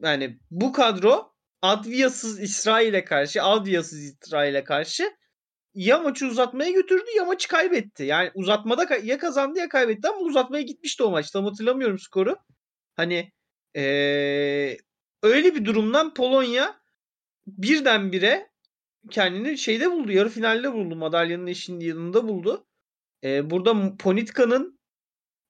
Yani 0.02 0.40
bu 0.52 0.72
kadro 0.72 1.34
Adviyasız 1.62 2.40
İsrail'e 2.40 3.06
karşı, 3.06 3.44
Adviyasız 3.44 4.04
İsrail'e 4.04 4.64
karşı 4.64 5.12
ya 5.76 6.00
maçı 6.00 6.28
uzatmaya 6.28 6.72
götürdü 6.72 7.06
ya 7.18 7.26
maçı 7.26 7.48
kaybetti. 7.48 8.04
Yani 8.04 8.32
uzatmada 8.36 8.96
ya 9.04 9.18
kazandı 9.18 9.60
ya 9.60 9.70
kaybetti 9.70 10.08
ama 10.08 10.20
uzatmaya 10.20 10.62
gitmişti 10.64 11.04
o 11.04 11.12
maç. 11.12 11.32
Tam 11.32 11.46
hatırlamıyorum 11.46 12.00
skoru. 12.00 12.36
Hani 12.96 13.32
ee, 13.76 14.78
öyle 15.24 15.56
bir 15.56 15.66
durumdan 15.66 16.14
Polonya 16.14 16.80
birdenbire 17.48 18.50
kendini 19.10 19.58
şeyde 19.58 19.92
buldu. 19.92 20.12
Yarı 20.12 20.30
finalde 20.30 20.74
buldu. 20.74 20.96
Madalyanın 20.96 21.48
eşinin 21.48 21.80
yanında 21.80 22.28
buldu. 22.28 22.68
Ee, 23.24 23.50
burada 23.50 23.98
Ponitka'nın 23.98 24.80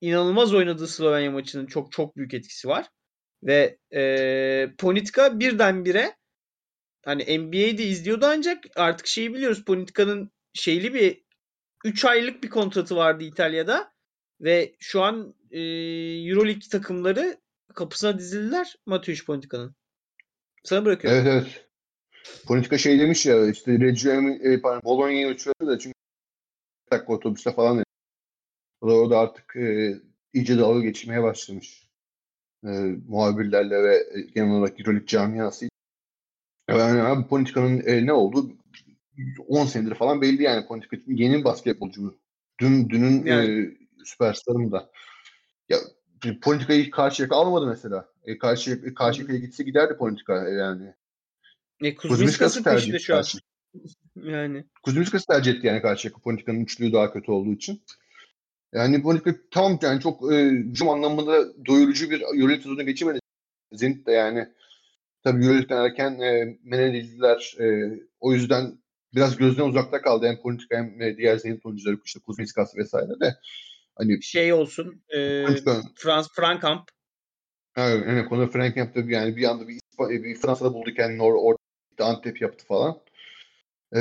inanılmaz 0.01 0.53
oynadığı 0.53 0.87
Slovenya 0.87 1.31
maçının 1.31 1.65
çok 1.65 1.91
çok 1.91 2.17
büyük 2.17 2.33
etkisi 2.33 2.67
var. 2.67 2.87
Ve 3.43 3.77
e, 3.95 4.75
Ponitka 4.77 5.39
birdenbire 5.39 6.15
hani 7.05 7.39
NBA'de 7.39 7.83
izliyordu 7.83 8.25
ancak 8.25 8.63
artık 8.75 9.07
şeyi 9.07 9.33
biliyoruz. 9.33 9.65
Politika'nın 9.65 10.31
şeyli 10.53 10.93
bir 10.93 11.23
3 11.85 12.05
aylık 12.05 12.43
bir 12.43 12.49
kontratı 12.49 12.95
vardı 12.95 13.23
İtalya'da 13.23 13.93
ve 14.41 14.75
şu 14.79 15.01
an 15.01 15.35
e, 15.51 15.59
EuroLeague 15.59 16.69
takımları 16.71 17.37
kapısına 17.75 18.19
dizildiler 18.19 18.75
Mateusz 18.85 19.25
Politika'nın. 19.25 19.75
Sana 20.63 20.85
bırakıyorum. 20.85 21.19
Evet 21.19 21.33
evet. 21.33 21.69
Politika 22.47 22.77
şey 22.77 22.99
demiş 22.99 23.25
ya 23.25 23.49
işte 23.49 23.71
Reggio 23.71 24.11
e, 24.11 24.61
pardon, 24.61 24.81
Bologna'yı 24.83 25.27
uçuyordu 25.27 25.67
da 25.67 25.79
çünkü 25.79 25.93
dakika 26.91 27.13
otobüste 27.13 27.51
falan 27.53 27.83
o 28.81 28.87
da 28.87 28.93
orada 28.93 29.19
artık 29.19 29.55
e, 29.55 29.95
iyice 30.33 30.57
dalga 30.57 30.79
geçmeye 30.79 31.23
başlamış. 31.23 31.89
E, 32.63 32.69
muhabirlerle 33.07 33.83
ve 33.83 33.95
e, 33.95 34.21
genel 34.21 34.51
olarak 34.51 34.79
Euroleague 34.79 35.07
camiası 35.07 35.65
yani 36.69 37.01
abi 37.01 37.27
politikanın 37.27 37.83
e, 37.85 38.05
ne 38.05 38.13
oldu? 38.13 38.51
10 39.47 39.65
senedir 39.65 39.95
falan 39.95 40.21
belli 40.21 40.43
yani 40.43 40.67
politika. 40.67 40.97
Yeni 41.07 41.43
basketbolcu? 41.43 42.19
Dün, 42.59 42.89
dünün 42.89 43.25
yani. 43.25 43.61
e, 43.61 43.77
süperstarım 44.05 44.71
da. 44.71 44.91
Ya 45.69 45.77
politikayı 46.41 46.91
karşıya 46.91 47.27
almadı 47.31 47.67
mesela. 47.67 48.09
E, 48.25 48.37
karşıya 48.37 48.93
karşıya 48.93 49.37
gitse 49.37 49.63
giderdi 49.63 49.97
politika 49.97 50.49
e, 50.49 50.53
yani. 50.53 50.93
E, 51.81 51.95
Kuzmiskas'ın 51.95 52.63
peşinde 52.63 52.99
şu 52.99 53.15
an. 53.15 53.23
Yani. 54.15 54.65
Kuzmiskas'ı 54.83 55.25
tercih 55.27 55.51
etti 55.51 55.67
yani 55.67 55.81
karşıya 55.81 56.13
politikanın 56.23 56.59
üçlüğü 56.59 56.93
daha 56.93 57.13
kötü 57.13 57.31
olduğu 57.31 57.51
için. 57.53 57.83
Yani 58.73 59.01
politika 59.01 59.35
tam 59.51 59.79
yani 59.81 60.01
çok 60.01 60.33
e, 60.33 60.35
hücum 60.49 60.89
anlamında 60.89 61.65
doyurucu 61.65 62.09
bir 62.09 62.21
Euroleague 62.21 62.57
sezonu 62.57 62.85
geçirmedi. 62.85 63.19
Zenit 63.71 64.07
de 64.07 64.11
yani 64.11 64.49
Tabii 65.23 65.43
Euroleague'den 65.43 65.85
erken 65.85 66.19
e, 66.19 66.57
men 66.63 66.79
edildiler. 66.79 67.55
E, 67.59 67.65
o 68.19 68.33
yüzden 68.33 68.77
biraz 69.15 69.37
gözden 69.37 69.69
uzakta 69.69 70.01
kaldı 70.01 70.27
hem 70.27 70.41
politika 70.41 70.77
hem 70.77 71.01
e, 71.01 71.17
diğer 71.17 71.37
zenit 71.37 71.65
oyuncuları 71.65 71.97
işte 72.05 72.19
Kuzmiskas 72.19 72.77
vesaire 72.77 73.19
de. 73.19 73.35
Hani 73.95 74.23
şey 74.23 74.53
olsun. 74.53 75.03
E, 75.09 75.45
Frans 75.95 76.27
Frankamp. 76.35 76.83
Evet, 77.77 78.07
yani 78.07 78.25
konu 78.25 78.51
Frankamp 78.51 78.93
tabii 78.93 79.13
yani 79.13 79.35
bir 79.35 79.43
anda 79.43 79.67
bir, 79.67 79.79
bir 80.23 80.35
Fransa'da 80.35 80.73
buldu 80.73 80.93
kendini 80.95 81.21
or, 81.21 81.33
orada 81.33 82.05
Antep 82.05 82.41
yaptı 82.41 82.65
falan. 82.65 82.99
E, 83.95 83.99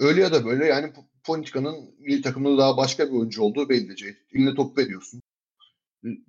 öyle 0.00 0.20
ya 0.20 0.32
da 0.32 0.44
böyle 0.44 0.66
yani 0.66 0.92
Politika'nın 1.24 1.94
milli 1.98 2.22
takımında 2.22 2.58
daha 2.58 2.76
başka 2.76 3.06
bir 3.06 3.12
oyuncu 3.12 3.42
olduğu 3.42 3.68
belli. 3.68 4.16
Eline 4.34 4.54
top 4.54 4.78
veriyorsun. 4.78 5.22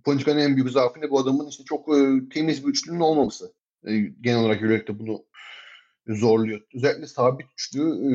Politika'nın 0.03 0.39
en 0.39 0.55
büyük 0.55 0.71
zaafı 0.71 1.01
ne 1.01 1.09
bu 1.09 1.19
adamın 1.19 1.47
işte 1.47 1.63
çok 1.63 1.97
e, 1.97 2.29
temiz 2.33 2.65
bir 2.65 2.69
üçlünün 2.69 2.99
olmaması. 2.99 3.53
E, 3.87 3.97
genel 4.21 4.39
olarak 4.39 4.61
Euroleague'de 4.61 4.99
bunu 4.99 5.25
zorluyor. 6.07 6.61
Özellikle 6.75 7.07
sabit 7.07 7.47
üçlü 7.53 7.81
e, 7.81 8.11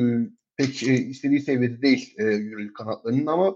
pek 0.57 0.83
e, 0.83 0.93
istediği 0.93 1.39
seviyede 1.39 1.81
değil 1.81 2.15
e, 2.17 2.23
Euroleague 2.23 2.73
kanatlarının 2.73 3.25
ama 3.25 3.55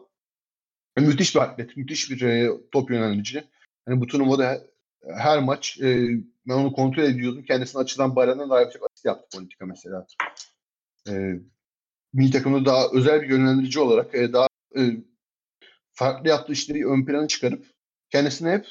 müthiş 0.97 1.35
bir 1.35 1.39
atlet, 1.39 1.77
müthiş 1.77 2.11
bir 2.11 2.21
e, 2.21 2.49
top 2.71 2.91
yöneltici. 2.91 3.43
Yani 3.87 4.01
bu 4.01 4.07
turnuvada 4.07 4.61
her 5.07 5.39
maç 5.43 5.79
e, 5.81 6.09
ben 6.47 6.53
onu 6.53 6.73
kontrol 6.73 7.03
ediyordum. 7.03 7.43
Kendisine 7.43 7.81
açılan 7.81 8.15
Baran'a 8.15 8.49
daha 8.49 8.59
yapacak 8.59 8.83
asist 8.83 9.05
yaptı 9.05 9.37
politika 9.37 9.65
mesela. 9.65 10.07
E, 11.09 11.33
milli 12.13 12.31
takımda 12.31 12.65
daha 12.65 12.87
özel 12.93 13.21
bir 13.21 13.29
yönlendirici 13.29 13.79
olarak 13.79 14.15
e, 14.15 14.33
daha 14.33 14.47
e, 14.77 14.81
farklı 15.93 16.29
yaptığı 16.29 16.53
işleri 16.53 16.87
ön 16.87 17.05
plana 17.05 17.27
çıkarıp 17.27 17.65
kendisine 18.09 18.51
hep 18.51 18.65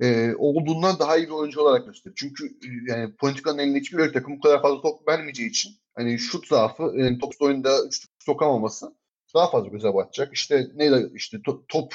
e, 0.00 0.34
olduğundan 0.34 0.98
daha 0.98 1.16
iyi 1.16 1.26
bir 1.26 1.32
oyuncu 1.32 1.60
olarak 1.60 1.86
gösteriyor. 1.86 2.16
Çünkü 2.16 2.46
e, 2.46 2.92
yani 2.92 3.14
politikanın 3.16 3.58
elinde 3.58 3.80
hiçbir 3.80 3.98
öyle 3.98 4.12
takım 4.12 4.36
bu 4.36 4.40
kadar 4.40 4.62
fazla 4.62 4.80
top 4.80 5.08
vermeyeceği 5.08 5.48
için 5.48 5.72
hani 5.94 6.18
şut 6.18 6.46
zaafı, 6.48 6.92
yani 6.96 7.18
top 7.18 7.32
oyunda 7.40 7.78
sokamaması 8.18 8.94
daha 9.34 9.50
fazla 9.50 9.68
göze 9.68 9.94
batacak. 9.94 10.34
İşte 10.34 10.68
neydi 10.74 11.10
işte 11.14 11.42
top, 11.42 11.68
top 11.68 11.94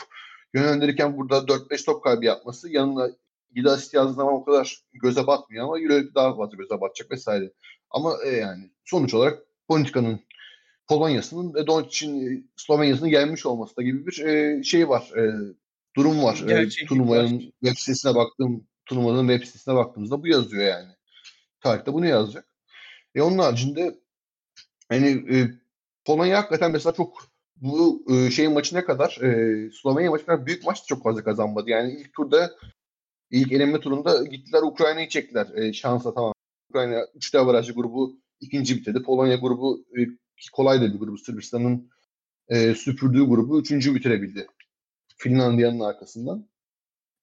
yönlendirirken 0.53 1.17
burada 1.17 1.37
4-5 1.37 1.85
top 1.85 2.03
kaybı 2.03 2.25
yapması 2.25 2.69
yanına 2.69 3.09
7 3.55 3.69
asist 3.69 3.93
yazdığı 3.93 4.13
zaman 4.13 4.33
o 4.33 4.45
kadar 4.45 4.83
göze 4.93 5.27
batmıyor 5.27 5.65
ama 5.65 5.79
Euroleague 5.79 6.15
daha 6.15 6.35
fazla 6.35 6.57
göze 6.57 6.81
batacak 6.81 7.11
vesaire. 7.11 7.51
Ama 7.89 8.17
e, 8.25 8.29
yani 8.29 8.71
sonuç 8.85 9.13
olarak 9.13 9.43
politikanın 9.67 10.19
Polonya'sının 10.87 11.53
ve 11.53 11.67
Doncic'in 11.67 12.37
e, 12.37 12.43
Slovenya'sının 12.55 13.09
gelmiş 13.09 13.45
olması 13.45 13.77
da 13.77 13.81
gibi 13.81 14.07
bir 14.07 14.25
e, 14.25 14.63
şey 14.63 14.89
var. 14.89 15.11
E, 15.17 15.53
durum 15.95 16.23
var. 16.23 16.43
Gerçeklik 16.47 16.89
turnuvanın 16.89 17.37
var. 17.37 17.51
web 17.63 17.77
sitesine 17.77 18.15
baktığım 18.15 18.67
turnuvanın 18.85 19.27
web 19.27 19.47
sitesine 19.47 19.75
baktığımızda 19.75 20.23
bu 20.23 20.27
yazıyor 20.27 20.63
yani. 20.63 20.89
Tarihte 21.59 21.93
bunu 21.93 22.05
yazacak. 22.05 22.45
E 23.15 23.21
onun 23.21 23.37
haricinde 23.37 23.99
hani 24.89 25.37
e, 25.37 25.51
Polonya 26.05 26.37
hakikaten 26.37 26.71
mesela 26.71 26.93
çok 26.93 27.27
bu 27.55 28.05
e, 28.09 28.31
şeyin 28.31 28.53
maçına 28.53 28.85
kadar 28.85 29.17
e, 29.21 29.69
Slovenya 29.71 30.11
maçı 30.11 30.25
kadar 30.25 30.45
büyük 30.45 30.65
maç 30.65 30.85
çok 30.87 31.03
fazla 31.03 31.23
kazanmadı. 31.23 31.69
Yani 31.69 31.91
ilk 31.91 32.13
turda 32.13 32.55
ilk 33.31 33.51
eleme 33.51 33.79
turunda 33.79 34.23
gittiler 34.23 34.61
Ukrayna'yı 34.61 35.09
çektiler. 35.09 35.47
E, 35.55 35.73
şansa 35.73 36.13
tamam. 36.13 36.33
Ukrayna 36.69 37.07
3 37.15 37.35
avarajlı 37.35 37.73
grubu 37.73 38.19
ikinci 38.39 38.77
bitirdi. 38.77 39.03
Polonya 39.03 39.35
grubu 39.35 39.85
e, 39.97 40.01
kolay 40.53 40.81
da 40.81 40.93
bir 40.93 40.99
grubu. 40.99 41.17
Sırbistan'ın 41.17 41.89
e, 42.47 42.75
süpürdüğü 42.75 43.23
grubu 43.23 43.59
üçüncü 43.59 43.95
bitirebildi. 43.95 44.47
Finlandiya'nın 45.15 45.79
arkasından. 45.79 46.47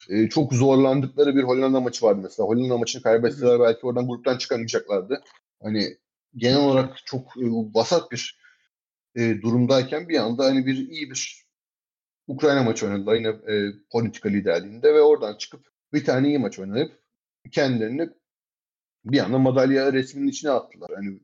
E, 0.08 0.28
çok 0.28 0.52
zorlandıkları 0.52 1.36
bir 1.36 1.42
Hollanda 1.42 1.80
maçı 1.80 2.06
vardı 2.06 2.20
mesela. 2.22 2.48
Hollanda 2.48 2.78
maçını 2.78 3.02
kaybetseler 3.02 3.60
belki 3.60 3.86
oradan 3.86 4.08
gruptan 4.08 4.38
çıkamayacaklardı. 4.38 5.22
Hani 5.62 5.96
genel 6.36 6.60
olarak 6.60 7.06
çok 7.06 7.36
e, 7.36 7.44
vasat 7.74 8.12
bir 8.12 8.40
e, 9.16 9.42
durumdayken 9.42 10.08
bir 10.08 10.18
anda 10.18 10.44
hani 10.44 10.66
bir 10.66 10.88
iyi 10.88 11.10
bir 11.10 11.46
Ukrayna 12.26 12.62
maçı 12.62 12.86
oynadılar 12.86 13.14
yine 13.14 13.28
e, 13.28 13.72
politika 13.90 14.28
liderliğinde 14.28 14.94
ve 14.94 15.00
oradan 15.00 15.36
çıkıp 15.36 15.66
bir 15.92 16.04
tane 16.04 16.28
iyi 16.28 16.38
maç 16.38 16.58
oynayıp 16.58 17.00
kendilerini 17.52 18.10
bir 19.04 19.18
anda 19.18 19.38
madalya 19.38 19.92
resminin 19.92 20.28
içine 20.28 20.50
attılar. 20.50 20.90
Hani 20.94 21.20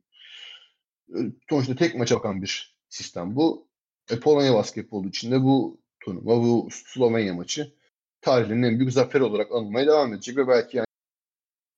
e, 1.09 1.19
sonuçta 1.51 1.77
tek 1.77 1.95
maça 1.95 2.17
bakan 2.17 2.43
bir 2.43 2.77
sistem 2.89 3.37
bu. 3.37 3.69
E, 4.11 4.21
Polonya 4.21 4.55
basketbolu 4.55 5.09
içinde 5.09 5.43
bu 5.43 5.81
turnuva. 6.07 6.43
Bu 6.43 6.69
Slovenya 6.73 7.35
maçı 7.35 7.73
tarihinin 8.21 8.63
en 8.63 8.79
büyük 8.79 8.93
zaferi 8.93 9.23
olarak 9.23 9.53
anılmaya 9.53 9.87
devam 9.87 10.15
edecek 10.15 10.37
ve 10.37 10.49
belki 10.49 10.77
yani 10.77 10.87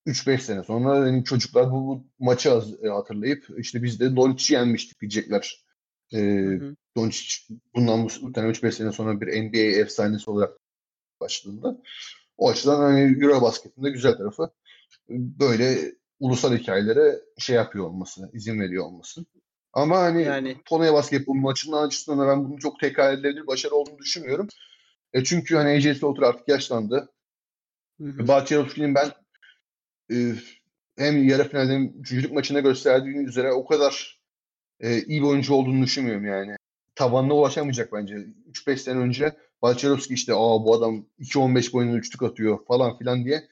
3-5 0.06 0.38
sene 0.38 0.62
sonra 0.64 1.06
yani 1.06 1.24
çocuklar 1.24 1.70
bu, 1.72 1.86
bu 1.88 2.04
maçı 2.18 2.62
e, 2.82 2.88
hatırlayıp 2.88 3.46
işte 3.58 3.82
biz 3.82 4.00
de 4.00 4.16
Doncic'i 4.16 4.54
yenmiştik 4.54 5.00
diyecekler. 5.00 5.64
Ee, 6.14 6.58
Doncic 6.96 7.54
bundan 7.74 8.04
bu, 8.04 8.08
bu 8.22 8.30
3-5 8.30 8.72
sene 8.72 8.92
sonra 8.92 9.20
bir 9.20 9.26
NBA 9.26 9.80
efsanesi 9.80 10.30
olarak 10.30 10.58
başladığında. 11.20 11.82
O 12.36 12.50
açıdan 12.50 12.80
hani 12.80 13.00
Euro 13.24 13.42
basketinde 13.42 13.90
güzel 13.90 14.16
tarafı 14.16 14.50
böyle 15.08 15.94
ulusal 16.20 16.56
hikayelere 16.56 17.20
şey 17.38 17.56
yapıyor 17.56 17.84
olması, 17.86 18.30
izin 18.32 18.60
veriyor 18.60 18.84
olması. 18.84 19.24
Ama 19.72 19.98
hani 19.98 20.22
yani... 20.22 20.56
Polonya 20.66 20.94
basketbol 20.94 21.34
maçından 21.34 21.86
açısından 21.86 22.28
ben 22.28 22.44
bunu 22.44 22.58
çok 22.58 22.80
tekrar 22.80 23.12
edilebilir 23.12 23.46
başarı 23.46 23.74
olduğunu 23.74 23.98
düşünmüyorum. 23.98 24.48
E 25.12 25.24
çünkü 25.24 25.56
hani 25.56 25.68
AJ 25.70 25.98
Slaughter 25.98 26.22
artık 26.22 26.48
yaşlandı. 26.48 27.08
Bahçerovski'nin 28.00 28.94
ben 28.94 29.12
e, 30.10 30.34
hem 30.96 31.28
yarı 31.28 31.48
finalde 31.48 31.72
hem 31.72 31.84
üçüncülük 31.84 32.32
maçında 32.32 32.60
gösterdiği 32.60 33.16
üzere 33.16 33.52
o 33.52 33.66
kadar 33.66 34.20
e, 34.80 35.02
iyi 35.02 35.22
bir 35.22 35.26
oyuncu 35.26 35.54
olduğunu 35.54 35.82
düşünmüyorum 35.84 36.26
yani. 36.26 36.56
Tavanına 36.94 37.34
ulaşamayacak 37.34 37.92
bence. 37.92 38.14
3-5 38.50 38.76
sene 38.76 38.98
önce 38.98 39.36
Balçerovski 39.62 40.14
işte 40.14 40.34
aa 40.34 40.64
bu 40.64 40.74
adam 40.74 41.06
2-15 41.20 41.72
boyunca 41.72 41.98
üçlük 41.98 42.22
atıyor 42.22 42.66
falan 42.66 42.98
filan 42.98 43.24
diye 43.24 43.48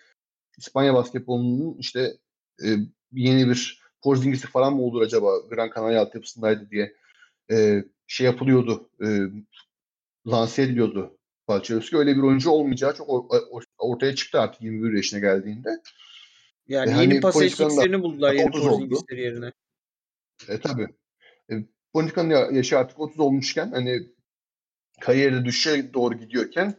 İspanya 0.59 0.95
basketbolunun 0.95 1.77
işte 1.79 2.17
e, 2.65 2.67
yeni 3.13 3.49
bir 3.49 3.86
Porzingis'i 4.03 4.47
falan 4.47 4.75
mı 4.75 4.83
olur 4.83 5.03
acaba 5.03 5.39
Gran 5.51 5.71
Canaria 5.75 6.01
altyapısındaydı 6.01 6.71
diye 6.71 6.97
e, 7.51 7.85
şey 8.07 8.27
yapılıyordu. 8.27 8.91
E, 9.05 9.07
lanse 10.27 10.63
ediliyordu 10.63 11.19
Balçerovski. 11.49 11.97
Öyle 11.97 12.17
bir 12.17 12.23
oyuncu 12.23 12.51
olmayacağı 12.51 12.95
çok 12.95 13.33
ortaya 13.79 14.15
çıktı 14.15 14.41
artık 14.41 14.63
21 14.63 14.97
yaşına 14.97 15.21
geldiğinde. 15.21 15.69
Yani 16.69 16.91
e, 16.91 16.93
yeni 16.93 16.97
hani 16.97 17.21
pas 17.21 17.43
eşliklerini 17.43 18.03
buldular 18.03 18.33
yeni 18.33 18.51
Porzingis'leri 18.51 19.21
yerine. 19.21 19.53
E 20.49 20.61
tabi. 20.61 20.87
E, 21.51 21.55
Politika'nın 21.93 22.55
yaşı 22.55 22.79
artık 22.79 23.01
30 23.01 23.21
olmuşken 23.21 23.71
hani 23.71 24.01
kariyerde 25.01 25.45
düşüşe 25.45 25.95
doğru 25.95 26.15
gidiyorken 26.15 26.75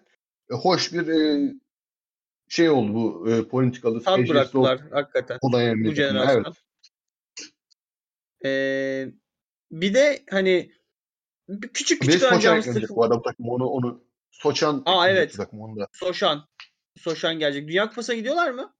e, 0.51 0.53
hoş 0.55 0.93
bir 0.93 1.07
e, 1.07 1.53
şey 2.47 2.69
oldu 2.69 2.93
bu 2.93 3.29
e, 3.31 3.47
politikalı. 3.47 4.03
Tat 4.03 4.29
bıraktılar 4.29 4.81
hakikaten. 4.91 5.39
Bu 5.43 5.57
jenerasyon. 5.93 6.43
Evet. 6.43 6.66
Ee, 8.45 9.07
bir 9.71 9.93
de 9.93 10.23
hani 10.29 10.71
küçük 11.73 12.01
küçük 12.01 12.23
alacağımız 12.23 12.65
takım. 12.65 12.95
Bu 12.95 13.03
adam 13.03 13.21
takım 13.21 13.49
onu 13.49 13.65
onu 13.65 14.07
Soçan 14.31 14.83
Aa 14.85 15.09
evet. 15.09 15.37
Takım 15.37 15.61
onda. 15.61 15.87
Soşan. 15.91 16.47
Soşan 16.97 17.39
gelecek. 17.39 17.67
Dünya 17.67 17.89
Kupası'na 17.89 18.15
gidiyorlar 18.15 18.51
mı? 18.51 18.75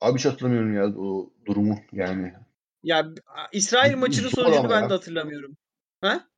Abi 0.00 0.18
hiç 0.18 0.26
hatırlamıyorum 0.26 0.74
ya 0.74 0.98
o 0.98 1.32
durumu 1.46 1.78
yani. 1.92 2.34
Ya 2.82 3.08
İsrail 3.52 3.96
maçının 3.96 4.28
sonucunu 4.28 4.70
ben 4.70 4.80
ya. 4.80 4.90
de 4.90 4.94
hatırlamıyorum. 4.94 5.56
Ha? 6.00 6.28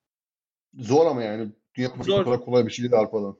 Zor 0.74 1.06
ama 1.06 1.22
yani. 1.22 1.52
Dünya 1.74 1.90
Kupası 1.90 2.10
Zor. 2.10 2.24
kadar 2.24 2.40
kolay 2.40 2.66
bir 2.66 2.70
şey 2.70 2.82
değil 2.82 3.00
Arpa'dan. 3.00 3.38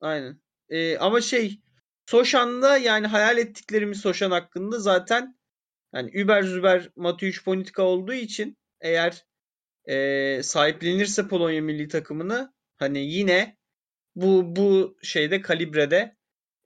Aynen. 0.00 0.40
Ee, 0.68 0.98
ama 0.98 1.20
şey 1.20 1.62
Soşan'da 2.06 2.78
yani 2.78 3.06
hayal 3.06 3.38
ettiklerimiz 3.38 4.00
Soşan 4.00 4.30
hakkında 4.30 4.78
zaten 4.78 5.37
yani 5.98 6.10
Über 6.14 6.42
Züber 6.42 6.90
Mateusz 6.96 7.44
Politika 7.44 7.82
olduğu 7.82 8.12
için 8.12 8.56
eğer 8.80 9.24
e, 9.84 10.42
sahiplenirse 10.42 11.28
Polonya 11.28 11.62
milli 11.62 11.88
takımını 11.88 12.52
hani 12.76 12.98
yine 12.98 13.56
bu 14.14 14.56
bu 14.56 14.96
şeyde 15.02 15.40
kalibrede 15.42 16.16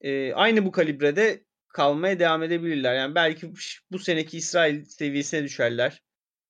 e, 0.01 0.33
aynı 0.33 0.67
bu 0.67 0.73
kalibrede 0.73 1.45
kalmaya 1.69 2.19
devam 2.19 2.43
edebilirler. 2.43 2.95
Yani 2.95 3.15
belki 3.15 3.53
bu 3.91 3.99
seneki 3.99 4.37
İsrail 4.37 4.85
seviyesine 4.85 5.45
düşerler. 5.45 6.03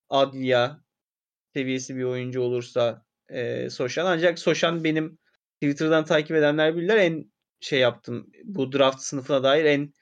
Adlia 0.09 0.79
seviyesi 1.55 1.97
bir 1.97 2.05
oyuncu 2.05 2.41
olursa 2.41 3.05
e, 3.29 3.71
Soşan. 3.71 4.07
Ancak 4.07 4.39
Soşan 4.39 4.85
benim 4.85 5.19
Twitter'dan 5.55 6.05
takip 6.05 6.37
edenler 6.37 6.77
bilirler 6.77 6.97
en 6.97 7.33
şey 7.61 7.81
yaptım. 7.81 8.31
Bu 8.45 8.73
draft 8.73 9.01
sınıfına 9.01 9.43
dair 9.43 9.65
en 9.65 9.93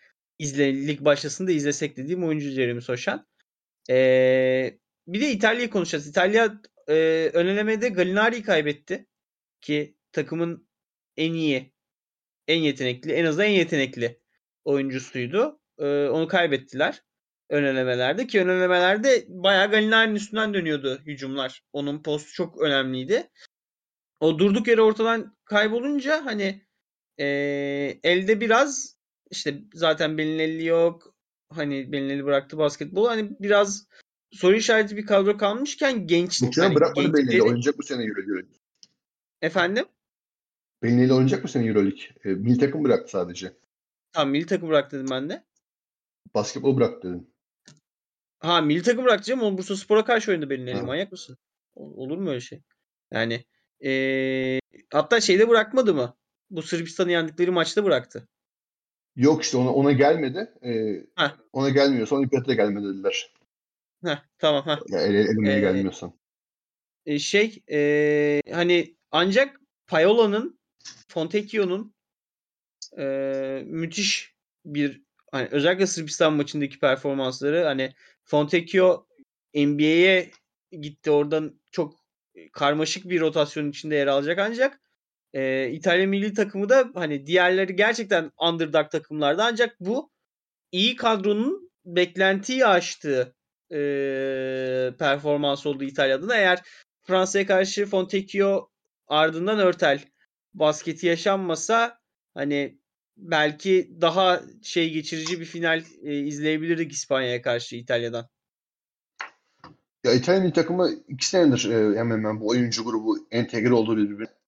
izlelik 0.41 1.01
başlasında 1.01 1.53
izlesek 1.53 1.97
dediğim 1.97 2.25
oyuncu 2.25 2.51
Jeremy 2.51 2.81
Soşan. 2.81 3.27
Ee, 3.91 4.79
bir 5.07 5.21
de 5.21 5.31
İtalya'yı 5.31 5.71
konuşacağız. 5.71 6.07
İtalya 6.07 6.61
e, 6.89 6.95
ön 7.35 7.81
Gallinari'yi 7.95 8.43
kaybetti. 8.43 9.07
Ki 9.61 9.97
takımın 10.12 10.69
en 11.17 11.33
iyi, 11.33 11.73
en 12.49 12.59
yetenekli, 12.59 13.12
en 13.12 13.25
azından 13.25 13.47
en 13.47 13.53
yetenekli 13.53 14.21
oyuncusuydu. 14.65 15.61
Ee, 15.79 16.09
onu 16.09 16.29
kaybettiler 16.29 17.03
önelemelerde 17.51 18.27
ki 18.27 18.41
önelemelerde 18.41 19.25
bayağı 19.29 19.71
Gallinari'nin 19.71 20.15
üstünden 20.15 20.55
dönüyordu 20.55 21.01
hücumlar. 21.07 21.62
Onun 21.73 22.03
postu 22.03 22.33
çok 22.33 22.62
önemliydi. 22.62 23.31
O 24.21 24.39
durduk 24.39 24.69
yere 24.69 24.83
ortadan 24.83 25.37
kaybolunca 25.45 26.25
hani 26.25 26.62
e, 27.19 27.27
elde 28.03 28.41
biraz 28.41 29.00
işte 29.31 29.62
zaten 29.74 30.19
Belinelli 30.19 30.65
yok. 30.65 31.15
Hani 31.48 31.93
Belinelli 31.93 32.24
bıraktı 32.24 32.59
basketbolu. 32.59 33.09
Hani 33.09 33.31
biraz 33.40 33.86
soru 34.31 34.57
işareti 34.57 34.97
bir 34.97 35.07
kadro 35.07 35.36
kalmışken 35.36 36.07
genç. 36.07 36.35
Sene 36.35 36.51
hani 36.57 36.74
bırakmadı 36.74 37.12
Belinelli. 37.15 37.43
Oynayacak 37.43 37.78
bu 37.78 37.82
sene 37.82 38.05
Euroleague. 38.05 38.51
Efendim? 39.43 39.85
Belinelli 40.82 41.12
oynayacak 41.12 41.44
bu 41.44 41.48
sene 41.48 41.66
Euroleague. 41.66 42.05
E, 42.24 42.28
milli 42.28 42.59
takım 42.59 42.85
bıraktı 42.85 43.11
sadece. 43.11 43.52
Tamam 44.12 44.31
milli 44.31 44.47
takım 44.47 44.69
bıraktı 44.69 44.97
dedim 44.97 45.11
ben 45.11 45.31
de. 45.31 45.44
Basketbol 46.35 46.77
bıraktı 46.77 47.09
dedim. 47.09 47.27
Ha 48.39 48.61
milli 48.61 48.82
takım 48.82 49.05
bırakacağım. 49.05 49.43
O 49.43 49.59
Bursa 49.59 49.77
Spor'a 49.77 50.05
karşı 50.05 50.31
oynadı 50.31 50.51
Belinelli. 50.51 50.82
Manyak 50.82 51.12
mısın? 51.12 51.39
Olur 51.74 52.19
mu 52.19 52.31
öyle 52.31 52.40
şey? 52.40 52.62
Yani 53.11 53.44
ee, 53.85 54.61
hatta 54.93 55.20
şeyde 55.20 55.48
bırakmadı 55.48 55.94
mı? 55.94 56.16
Bu 56.51 56.62
Sırbistan'ı 56.62 57.12
yendikleri 57.12 57.51
maçta 57.51 57.85
bıraktı. 57.85 58.28
Yok 59.16 59.43
işte 59.43 59.57
ona 59.57 59.73
ona 59.73 59.93
gelmedi. 59.93 60.55
Ee, 60.65 61.05
ona 61.53 61.69
gelmiyorsa 61.69 62.16
olimpiyata 62.16 62.55
gelmedi 62.55 62.87
dediler. 62.87 63.32
Heh, 64.05 64.19
tamam 64.39 64.65
ha. 64.65 64.78
Yani 64.89 65.03
el, 65.03 65.15
elimine 65.15 65.57
ee, 65.57 65.61
gelmiyorsan. 65.61 66.12
E, 67.07 67.19
şey 67.19 67.62
e, 67.70 68.43
hani 68.53 68.95
ancak 69.11 69.61
Payola'nın 69.87 70.59
Fontecchio'nun 71.09 71.95
e, 72.99 73.05
müthiş 73.66 74.35
bir 74.65 75.03
hani 75.32 75.49
özellikle 75.51 75.87
Sırbistan 75.87 76.32
maçındaki 76.32 76.78
performansları 76.78 77.65
hani 77.65 77.95
Fontecchio 78.24 79.07
NBA'ye 79.55 80.31
gitti 80.73 81.11
oradan 81.11 81.61
çok 81.70 82.01
karmaşık 82.53 83.09
bir 83.09 83.20
rotasyon 83.20 83.70
içinde 83.70 83.95
yer 83.95 84.07
alacak 84.07 84.39
ancak 84.39 84.81
e, 85.35 85.70
İtalya 85.70 86.07
milli 86.07 86.35
takımı 86.35 86.69
da 86.69 86.90
hani 86.94 87.27
diğerleri 87.27 87.77
gerçekten 87.77 88.31
underdog 88.39 88.90
takımlarda 88.90 89.44
ancak 89.44 89.81
bu 89.81 90.11
iyi 90.73 90.97
kadronun 90.97 91.70
beklentiyi 91.85 92.66
aştığı 92.66 93.35
e, 93.73 93.78
performans 94.98 95.66
oldu 95.66 95.85
İtalya'da 95.85 96.36
Eğer 96.36 96.62
Fransa'ya 97.02 97.47
karşı 97.47 97.86
Fontecchio 97.86 98.70
ardından 99.07 99.59
Örtel 99.59 100.05
basketi 100.55 101.07
yaşanmasa 101.07 101.98
hani 102.35 102.78
belki 103.16 103.90
daha 104.01 104.40
şey 104.62 104.90
geçirici 104.90 105.40
bir 105.40 105.44
final 105.44 105.82
e, 106.02 106.19
izleyebilirdik 106.19 106.93
İspanya'ya 106.93 107.43
karşı 107.43 107.77
İtalya'dan. 107.77 108.28
Ya 110.05 110.12
İtalya 110.12 110.40
milli 110.40 110.52
takımı 110.52 110.90
iki 111.09 111.28
senedir 111.28 111.70
e, 111.70 111.98
hemen 111.98 112.16
hemen 112.16 112.40
bu 112.40 112.48
oyuncu 112.48 112.85
grubu 112.85 113.27
entegre 113.31 113.73
oldu 113.73 113.97
birbirine. 113.97 114.40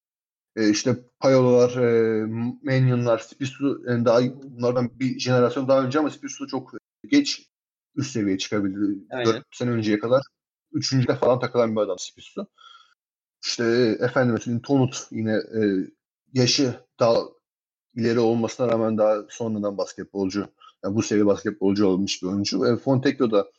E, 0.56 0.70
işte 0.70 0.96
Payolalar, 1.20 1.76
e, 1.76 2.26
Manyon'lar, 2.62 3.18
Spissu 3.18 3.82
yani 3.86 4.04
daha 4.04 4.20
bunlardan 4.42 5.00
bir 5.00 5.18
jenerasyon 5.18 5.68
daha 5.68 5.84
önce 5.84 5.98
ama 5.98 6.10
Spissu 6.10 6.46
çok 6.46 6.72
geç 7.08 7.48
üst 7.94 8.12
seviyeye 8.12 8.38
çıkabildi. 8.38 9.04
Aynen. 9.10 9.26
4 9.26 9.44
sene 9.52 9.70
önceye 9.70 9.98
kadar. 9.98 10.22
Üçüncüde 10.72 11.16
falan 11.16 11.40
takılan 11.40 11.76
bir 11.76 11.80
adam 11.80 11.98
Spissu. 11.98 12.46
İşte 13.44 13.64
efendim 14.00 14.34
mesela 14.34 14.62
Tonut 14.62 15.06
yine 15.10 15.32
e, 15.32 15.60
yaşı 16.32 16.74
daha 17.00 17.16
ileri 17.94 18.18
olmasına 18.18 18.68
rağmen 18.68 18.98
daha 18.98 19.16
sonradan 19.28 19.78
basketbolcu. 19.78 20.48
Yani 20.84 20.94
bu 20.94 21.02
seviye 21.02 21.26
basketbolcu 21.26 21.86
olmuş 21.86 22.22
bir 22.22 22.26
oyuncu. 22.28 22.66
E, 22.66 22.76
Fontecchio 22.76 23.30
da 23.30 23.50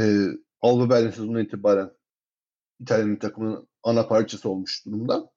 e, 0.00 0.26
Alba 0.60 0.90
Berlin 0.90 1.10
sezonundan 1.10 1.44
itibaren 1.44 1.90
İtalyan 2.80 3.18
takımının 3.18 3.68
ana 3.82 4.06
parçası 4.08 4.48
olmuş 4.48 4.86
durumda. 4.86 5.30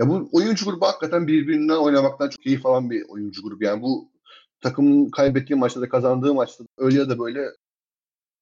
Ya 0.00 0.08
bu 0.08 0.28
oyuncu 0.32 0.64
grubu 0.64 0.86
hakikaten 0.86 1.26
birbirinden 1.26 1.76
oynamaktan 1.76 2.28
çok 2.28 2.42
keyif 2.42 2.66
alan 2.66 2.90
bir 2.90 3.04
oyuncu 3.08 3.42
grubu. 3.42 3.64
Yani 3.64 3.82
bu 3.82 4.12
takımın 4.60 5.10
kaybettiği 5.10 5.58
maçta 5.58 5.80
da 5.80 5.88
kazandığı 5.88 6.34
maçta 6.34 6.64
da 6.64 6.68
öyle 6.78 6.98
ya 6.98 7.08
da 7.08 7.18
böyle 7.18 7.40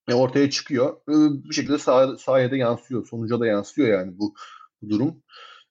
e, 0.08 0.14
ortaya 0.14 0.50
çıkıyor. 0.50 0.96
Bir 1.08 1.54
şekilde 1.54 1.78
sah 1.78 2.16
sahaya 2.16 2.50
da 2.50 2.56
yansıyor. 2.56 3.06
Sonuca 3.06 3.40
da 3.40 3.46
yansıyor 3.46 3.88
yani 3.88 4.18
bu, 4.18 4.34
bu 4.82 4.90
durum. 4.90 5.22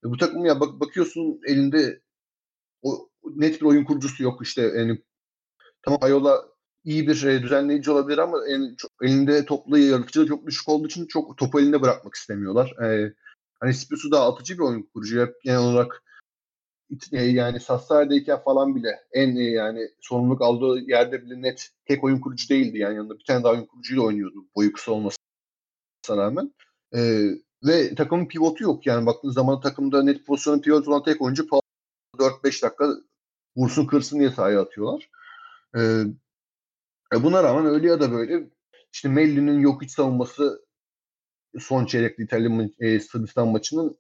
E, 0.06 0.10
bu 0.10 0.18
takım 0.18 0.46
ya 0.46 0.60
bak 0.60 0.80
bakıyorsun 0.80 1.42
elinde 1.48 2.02
o 2.82 3.10
net 3.36 3.62
bir 3.62 3.66
oyun 3.66 3.84
kurucusu 3.86 4.24
yok 4.24 4.42
işte 4.44 4.62
yani 4.62 5.02
tamam 5.82 6.00
Ayola 6.02 6.46
iyi 6.84 7.08
bir 7.08 7.24
e, 7.24 7.44
düzenleyici 7.44 7.92
olabilir 7.92 8.18
ama 8.18 8.48
en, 8.48 8.76
çok, 8.76 8.92
elinde 9.02 9.46
toplu 9.46 9.78
yaratıcılığı 9.78 10.28
çok 10.28 10.48
düşük 10.48 10.70
olduğu 10.70 10.88
için 10.88 11.06
çok 11.08 11.38
topu 11.38 11.60
elinde 11.60 11.82
bırakmak 11.82 12.16
istemiyorlar. 12.16 12.72
E, 12.84 13.14
hani 13.60 13.74
Spisu 13.74 14.12
da 14.12 14.26
atıcı 14.26 14.54
bir 14.54 14.64
oyun 14.64 14.84
kurucu. 14.84 15.22
Hep 15.22 15.42
genel 15.44 15.60
olarak 15.60 16.04
e, 17.12 17.24
yani 17.24 17.60
Sassari'deyken 17.60 18.44
falan 18.44 18.76
bile 18.76 19.04
en 19.12 19.36
e, 19.36 19.44
yani 19.44 19.90
sorumluluk 20.02 20.42
aldığı 20.42 20.80
yerde 20.80 21.26
bile 21.26 21.42
net 21.42 21.70
tek 21.86 22.04
oyun 22.04 22.20
kurucu 22.20 22.50
değildi. 22.50 22.78
Yani 22.78 22.96
yanında 22.96 23.20
bir 23.20 23.24
tane 23.24 23.44
daha 23.44 23.54
oyun 23.54 23.66
kurucuyla 23.66 24.04
oynuyordu 24.04 24.46
boyu 24.56 24.74
kısa 24.74 24.92
olmasına 24.92 25.18
rağmen. 26.10 26.54
E, 26.96 27.30
ve 27.64 27.96
takımın 27.96 28.28
pivotu 28.28 28.64
yok. 28.64 28.86
Yani 28.86 29.06
baktığınız 29.06 29.36
zaman 29.36 29.62
takımda 29.62 30.04
net 30.04 30.26
pozisyonun 30.26 30.62
pivot 30.62 30.88
olan 30.88 31.04
tek 31.04 31.22
oyuncu 31.22 31.48
4-5 32.18 32.44
dakika 32.44 32.94
vursun 33.58 33.86
kırsın 33.86 34.20
diye 34.20 34.30
sahaya 34.30 34.62
atıyorlar. 34.62 35.10
E, 35.76 35.82
e 37.14 37.24
buna 37.24 37.44
rağmen 37.44 37.66
öyle 37.66 37.88
ya 37.88 38.00
da 38.02 38.12
böyle 38.12 38.50
işte 38.94 39.10
Melli'nin 39.10 39.60
yok 39.60 39.84
iç 39.84 39.92
savunması 39.92 40.66
son 41.60 41.86
çeyrekli 41.86 42.24
İtalya 42.24 42.70
e, 42.80 43.00
Sırbistan 43.00 43.48
maçının 43.48 43.98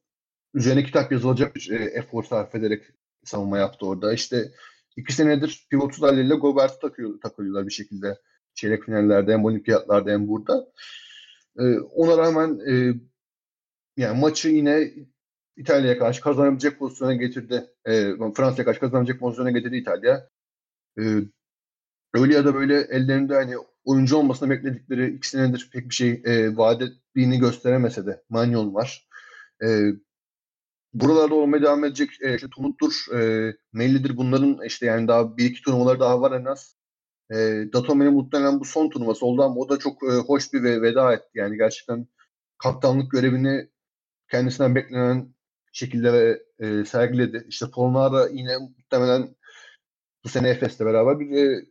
üzerine 0.53 0.83
kitap 0.83 1.11
yazılacak 1.11 1.55
bir 1.55 1.71
e, 1.71 1.83
efor 1.83 2.23
sarf 2.23 2.55
ederek 2.55 2.83
savunma 3.23 3.57
yaptı 3.57 3.85
orada. 3.85 4.13
İşte 4.13 4.51
iki 4.97 5.13
senedir 5.13 5.67
pivotsuz 5.69 6.03
haliyle 6.03 6.35
Gobert'i 6.35 6.79
takıyor, 6.79 7.21
takıyorlar 7.21 7.67
bir 7.67 7.71
şekilde 7.71 8.17
çeyrek 8.53 8.83
finallerde 8.83 9.33
hem 9.33 9.45
olimpiyatlarda 9.45 10.11
hem 10.11 10.27
burada. 10.27 10.71
E, 11.59 11.79
ona 11.79 12.17
rağmen 12.17 12.59
e, 12.69 12.93
yani 13.97 14.19
maçı 14.19 14.49
yine 14.49 14.93
İtalya'ya 15.57 15.99
karşı 15.99 16.21
kazanabilecek 16.21 16.79
pozisyona 16.79 17.13
getirdi. 17.13 17.67
E, 17.85 18.13
Fransa'ya 18.35 18.65
karşı 18.65 18.79
kazanabilecek 18.79 19.19
pozisyona 19.19 19.51
getirdi 19.51 19.77
İtalya. 19.77 20.29
E, 20.99 21.03
öyle 22.13 22.35
ya 22.35 22.45
da 22.45 22.55
böyle 22.55 22.79
ellerinde 22.79 23.35
hani 23.35 23.55
oyuncu 23.87 24.17
olmasını 24.17 24.49
bekledikleri 24.49 25.15
iki 25.15 25.29
senedir 25.29 25.69
pek 25.73 25.89
bir 25.89 25.93
şey 25.93 26.21
e, 26.25 26.57
vaat 26.57 26.81
ettiğini 26.81 27.39
gösteremese 27.39 28.05
de 28.05 28.23
Manyon 28.29 28.73
var. 28.73 29.07
E, 29.63 29.67
buralarda 30.93 31.35
olmaya 31.35 31.61
devam 31.61 31.83
edecek 31.85 32.09
e, 32.21 32.35
işte 32.35 32.47
Tumut'tur, 32.49 32.93
e, 33.15 33.53
Melli'dir 33.73 34.17
bunların 34.17 34.65
işte 34.65 34.85
yani 34.85 35.07
daha 35.07 35.37
bir 35.37 35.45
iki 35.45 35.61
turnuvaları 35.61 35.99
daha 35.99 36.21
var 36.21 36.31
en 36.41 36.45
az. 36.45 36.75
E, 37.31 37.35
Datome'nin 37.73 38.13
muhtemelen 38.13 38.59
bu 38.59 38.65
son 38.65 38.89
turnuvası 38.89 39.25
oldu 39.25 39.43
ama 39.43 39.55
o 39.55 39.69
da 39.69 39.79
çok 39.79 40.03
e, 40.03 40.15
hoş 40.15 40.53
bir 40.53 40.63
ve 40.63 40.81
veda 40.81 41.13
etti. 41.13 41.29
Yani 41.33 41.57
gerçekten 41.57 42.07
kaptanlık 42.57 43.11
görevini 43.11 43.69
kendisinden 44.31 44.75
beklenen 44.75 45.33
şekilde 45.71 46.43
e, 46.59 46.85
sergiledi. 46.85 47.45
İşte 47.49 47.65
Polnara 47.73 48.27
yine 48.27 48.57
muhtemelen 48.57 49.35
bu 50.23 50.29
sene 50.29 50.49
Efes'le 50.49 50.79
beraber 50.79 51.19
bir 51.19 51.31
e, 51.31 51.65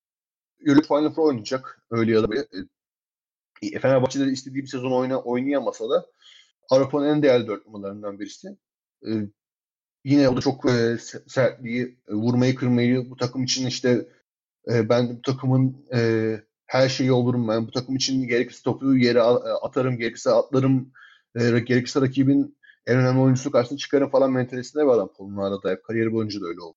Euroleague 0.60 0.88
Final 0.88 1.14
Four 1.14 1.28
oynayacak. 1.28 1.82
Öyle 1.90 2.12
ya 2.12 2.22
da 2.22 2.30
böyle. 2.30 2.46
E, 3.62 3.78
Fenerbahçe'de 3.78 4.24
istediği 4.24 4.62
bir 4.62 4.68
sezon 4.68 4.92
oyna, 4.92 5.20
oynayamasa 5.22 5.90
da 5.90 6.06
Avrupa'nın 6.70 7.08
en 7.08 7.22
değerli 7.22 7.46
dört 7.46 7.66
numaralarından 7.66 8.20
birisi. 8.20 8.48
E, 9.06 9.10
yine 10.04 10.28
o 10.28 10.36
da 10.36 10.40
çok 10.40 10.70
e, 10.70 10.98
sertliği, 11.26 11.98
e, 12.08 12.14
vurmayı 12.14 12.54
kırmayı 12.54 13.10
bu 13.10 13.16
takım 13.16 13.44
için 13.44 13.66
işte 13.66 14.08
e, 14.72 14.88
ben 14.88 15.16
bu 15.16 15.22
takımın 15.22 15.86
e, 15.94 16.40
her 16.66 16.88
şeyi 16.88 17.12
olurum 17.12 17.48
ben. 17.48 17.66
Bu 17.66 17.70
takım 17.70 17.96
için 17.96 18.28
gerekirse 18.28 18.62
topu 18.62 18.96
yere 18.96 19.22
atarım, 19.62 19.98
gerekirse 19.98 20.30
atlarım, 20.30 20.92
e, 21.34 21.60
gerekirse 21.60 22.00
rakibin 22.00 22.56
en 22.86 22.98
önemli 22.98 23.20
oyuncusu 23.20 23.50
karşısında 23.50 23.78
çıkarım 23.78 24.10
falan 24.10 24.32
mentalitesinde 24.32 24.84
bir 24.84 24.88
adam 24.88 25.12
Polonar'da 25.12 25.62
da. 25.62 25.82
Kariyeri 25.82 26.12
boyunca 26.12 26.40
da 26.40 26.46
öyle 26.46 26.60
oldu. 26.60 26.76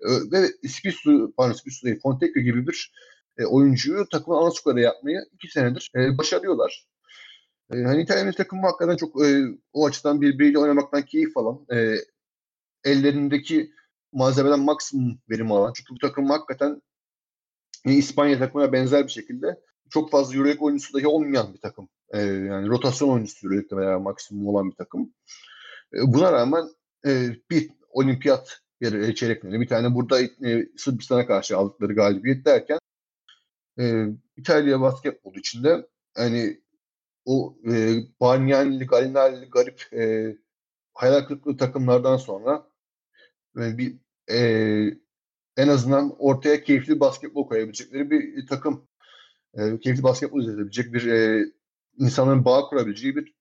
E, 0.00 0.08
ve 0.32 0.68
Spisu, 0.68 1.32
pardon 1.36 1.52
Spisu 1.52 1.86
değil, 1.86 2.00
Fontecchio 2.02 2.42
gibi 2.42 2.66
bir 2.66 2.92
e, 3.38 3.44
oyuncuyu 3.44 4.08
takımın 4.08 4.38
ana 4.38 4.50
skorada 4.50 4.80
yapmayı 4.80 5.20
iki 5.32 5.48
senedir 5.48 5.90
e, 5.96 6.18
başarıyorlar. 6.18 6.86
E, 7.72 7.82
hani 7.82 8.02
İtalyan 8.02 8.32
takımı 8.32 8.62
hakikaten 8.62 8.96
çok 8.96 9.26
e, 9.26 9.44
o 9.72 9.86
açıdan 9.86 10.20
birbiriyle 10.20 10.58
oynamaktan 10.58 11.02
keyif 11.02 11.36
alan, 11.36 11.66
e, 11.72 11.96
ellerindeki 12.84 13.72
malzemeden 14.12 14.60
maksimum 14.60 15.18
verim 15.30 15.52
alan. 15.52 15.72
Çünkü 15.72 15.94
bu 15.94 15.98
takım 15.98 16.30
hakikaten 16.30 16.82
yine 17.86 17.96
İspanya 17.96 18.38
takımına 18.38 18.72
benzer 18.72 19.04
bir 19.04 19.12
şekilde 19.12 19.60
çok 19.90 20.10
fazla 20.10 20.34
Euroleague 20.36 20.66
oyuncusu 20.66 20.94
dahi 20.94 21.06
olmayan 21.06 21.54
bir 21.54 21.60
takım. 21.60 21.88
E, 22.10 22.18
yani 22.22 22.68
rotasyon 22.68 23.08
oyuncusu 23.08 23.46
Euroleague'de 23.46 23.76
veya 23.76 23.98
maksimum 23.98 24.48
olan 24.48 24.70
bir 24.70 24.76
takım. 24.76 25.14
E, 25.94 25.98
buna 26.02 26.32
rağmen 26.32 26.64
e, 27.06 27.36
bir 27.50 27.70
olimpiyat 27.90 28.60
yarı 28.80 29.14
çeyrek 29.14 29.42
finali, 29.42 29.60
bir 29.60 29.68
tane 29.68 29.94
burada 29.94 30.20
e, 30.22 30.68
Sırbistan'a 30.76 31.26
karşı 31.26 31.56
aldıkları 31.56 31.94
galibiyet 31.94 32.44
derken 32.44 32.78
e, 33.80 34.06
İtalya 34.36 34.80
basketbolu 34.80 35.38
içinde 35.38 35.86
hani 36.16 36.60
o 37.24 37.58
e, 37.70 37.94
Bargnani'li, 38.20 38.86
Galinari'li 38.86 39.50
garip 39.50 39.92
e, 39.92 40.36
hayal 40.94 41.20
kırıklığı 41.20 41.56
takımlardan 41.56 42.16
sonra 42.16 42.70
e, 43.56 43.78
bir 43.78 43.96
e, 44.30 44.38
en 45.56 45.68
azından 45.68 46.16
ortaya 46.18 46.62
keyifli 46.62 47.00
basketbol 47.00 47.48
koyabilecekleri 47.48 48.10
bir 48.10 48.46
takım 48.46 48.88
e, 49.54 49.78
keyifli 49.80 50.02
basketbol 50.02 50.42
izleyebilecek 50.42 50.94
bir 50.94 51.06
e, 51.06 51.44
insanların 51.98 52.44
bağ 52.44 52.60
kurabileceği 52.60 53.16
bir 53.16 53.34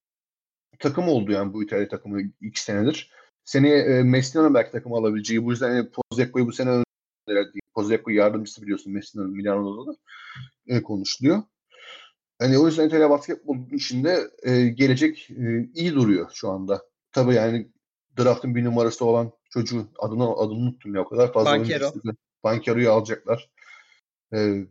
takım 0.79 1.07
oldu 1.09 1.31
yani 1.31 1.53
bu 1.53 1.63
İtalya 1.63 1.87
takımı 1.87 2.21
iki 2.41 2.61
senedir. 2.61 3.11
Seneye 3.45 3.77
e, 3.77 4.03
Messino'nun 4.03 4.53
belki 4.53 4.71
takım 4.71 4.93
alabileceği 4.93 5.45
bu 5.45 5.51
yüzden 5.51 5.75
yani 5.75 5.89
Pozzecco'yu 5.89 6.47
bu 6.47 6.51
sene 6.51 6.83
Pozzecco 7.73 8.11
yardımcısı 8.11 8.61
biliyorsun 8.61 8.93
Messino'nun 8.93 9.31
Milano'da 9.31 9.91
da 9.91 9.97
e, 10.67 10.81
konuşuluyor. 10.81 11.43
Yani 12.41 12.57
o 12.57 12.67
yüzden 12.67 12.87
İtalya 12.87 13.09
basketbol 13.09 13.57
işinde 13.71 14.31
e, 14.43 14.67
gelecek 14.67 15.29
e, 15.29 15.69
iyi 15.73 15.93
duruyor 15.93 16.29
şu 16.33 16.49
anda. 16.49 16.85
Tabii 17.11 17.33
yani 17.33 17.71
draftın 18.19 18.55
bir 18.55 18.65
numarası 18.65 19.05
olan 19.05 19.31
çocuğu 19.49 19.87
adını 19.99 20.23
adını 20.23 20.57
unuttum 20.57 20.95
ya 20.95 21.01
o 21.01 21.09
kadar 21.09 21.33
fazla 21.33 21.51
Bankero. 21.51 21.93
Bankero'yu 22.43 22.91
alacaklar. 22.91 23.49
E, 24.33 24.65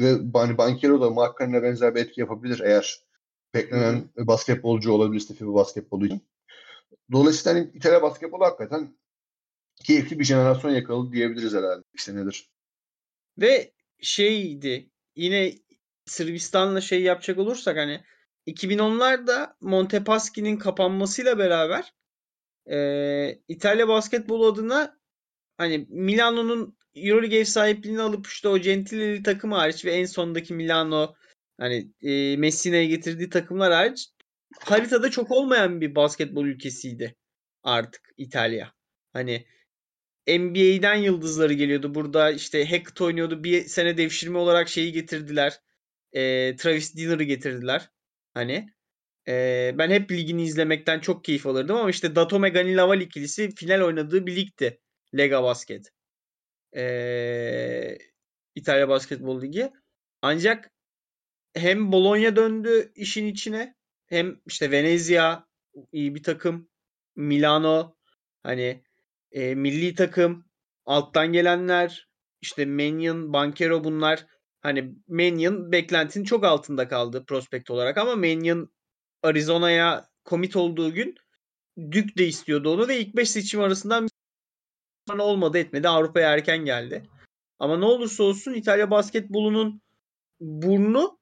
ve 0.00 0.18
hani 0.34 0.58
Bankero 0.58 1.00
da 1.00 1.10
Markkanen'e 1.10 1.62
benzer 1.62 1.94
bir 1.94 2.00
etki 2.00 2.20
yapabilir 2.20 2.60
eğer 2.60 3.00
beklenen 3.54 4.10
Hı. 4.16 4.26
basketbolcu 4.26 4.92
olabilirse 4.92 5.34
FIBA 5.34 5.54
basketbolu 5.54 6.06
için. 6.06 6.22
Dolayısıyla 7.12 7.58
hani 7.58 7.70
İtalya 7.74 8.02
basketbolu 8.02 8.44
hakikaten 8.44 8.96
keyifli 9.84 10.18
bir 10.18 10.24
jenerasyon 10.24 10.70
yakaladı 10.70 11.12
diyebiliriz 11.12 11.54
herhalde 11.54 11.82
iki 11.94 12.02
senedir. 12.02 12.50
Ve 13.38 13.72
şeydi 14.00 14.90
yine 15.16 15.52
Sırbistan'la 16.06 16.80
şey 16.80 17.02
yapacak 17.02 17.38
olursak 17.38 17.76
hani 17.76 18.04
2010'larda 18.46 19.56
Montepaschi'nin 19.60 20.56
kapanmasıyla 20.56 21.38
beraber 21.38 21.94
e, 22.70 23.38
İtalya 23.48 23.88
basketbol 23.88 24.52
adına 24.52 24.98
hani 25.56 25.86
Milano'nun 25.88 26.76
Euroleague 26.94 27.38
ev 27.38 27.44
sahipliğini 27.44 28.00
alıp 28.00 28.26
işte 28.26 28.48
o 28.48 28.58
Gentile'li 28.58 29.22
takım 29.22 29.52
hariç 29.52 29.84
ve 29.84 29.92
en 29.92 30.04
sondaki 30.04 30.54
Milano 30.54 31.14
hani 31.58 31.92
e, 32.02 32.36
Messina'ya 32.36 32.84
getirdiği 32.84 33.30
takımlar 33.30 33.72
hariç 33.72 34.13
haritada 34.60 35.10
çok 35.10 35.30
olmayan 35.30 35.80
bir 35.80 35.94
basketbol 35.94 36.46
ülkesiydi 36.46 37.14
artık 37.62 38.02
İtalya. 38.16 38.72
Hani 39.12 39.46
NBA'den 40.28 40.94
yıldızları 40.94 41.52
geliyordu. 41.52 41.94
Burada 41.94 42.30
işte 42.30 42.64
Hackett 42.64 43.00
oynuyordu. 43.00 43.44
Bir 43.44 43.64
sene 43.64 43.96
devşirme 43.96 44.38
olarak 44.38 44.68
şeyi 44.68 44.92
getirdiler. 44.92 45.60
E, 46.12 46.56
Travis 46.56 46.96
Dinner'ı 46.96 47.22
getirdiler. 47.22 47.90
Hani 48.34 48.68
e, 49.28 49.74
ben 49.78 49.90
hep 49.90 50.12
ligini 50.12 50.44
izlemekten 50.44 51.00
çok 51.00 51.24
keyif 51.24 51.46
alırdım 51.46 51.76
ama 51.76 51.90
işte 51.90 52.16
Datome 52.16 52.48
Ganilaval 52.48 53.00
ikilisi 53.00 53.54
final 53.54 53.80
oynadığı 53.80 54.26
bir 54.26 54.36
ligdi. 54.36 54.80
Lega 55.16 55.42
Basket. 55.42 55.90
Ee, 56.76 57.98
İtalya 58.54 58.88
Basketbol 58.88 59.42
Ligi. 59.42 59.72
Ancak 60.22 60.70
hem 61.54 61.92
Bologna 61.92 62.36
döndü 62.36 62.92
işin 62.94 63.26
içine 63.26 63.74
hem 64.14 64.40
işte 64.46 64.70
Venezia 64.70 65.44
iyi 65.92 66.14
bir 66.14 66.22
takım. 66.22 66.68
Milano 67.16 67.96
hani 68.42 68.84
e, 69.32 69.54
milli 69.54 69.94
takım 69.94 70.44
alttan 70.86 71.32
gelenler 71.32 72.08
işte 72.40 72.66
Mannion, 72.66 73.32
Bankero 73.32 73.84
bunlar 73.84 74.26
hani 74.60 74.94
Mannion 75.08 75.72
beklentinin 75.72 76.24
çok 76.24 76.44
altında 76.44 76.88
kaldı 76.88 77.24
prospekt 77.26 77.70
olarak 77.70 77.98
ama 77.98 78.16
Mannion 78.16 78.70
Arizona'ya 79.22 80.08
komit 80.24 80.56
olduğu 80.56 80.94
gün 80.94 81.14
Dük 81.90 82.18
de 82.18 82.26
istiyordu 82.26 82.74
onu 82.74 82.88
ve 82.88 83.00
ilk 83.00 83.16
5 83.16 83.30
seçim 83.30 83.60
arasından 83.60 84.08
sonra 85.08 85.22
olmadı 85.22 85.58
etmedi. 85.58 85.88
Avrupa'ya 85.88 86.32
erken 86.32 86.64
geldi. 86.64 87.02
Ama 87.58 87.76
ne 87.76 87.84
olursa 87.84 88.24
olsun 88.24 88.54
İtalya 88.54 88.90
basketbolunun 88.90 89.80
burnu 90.40 91.18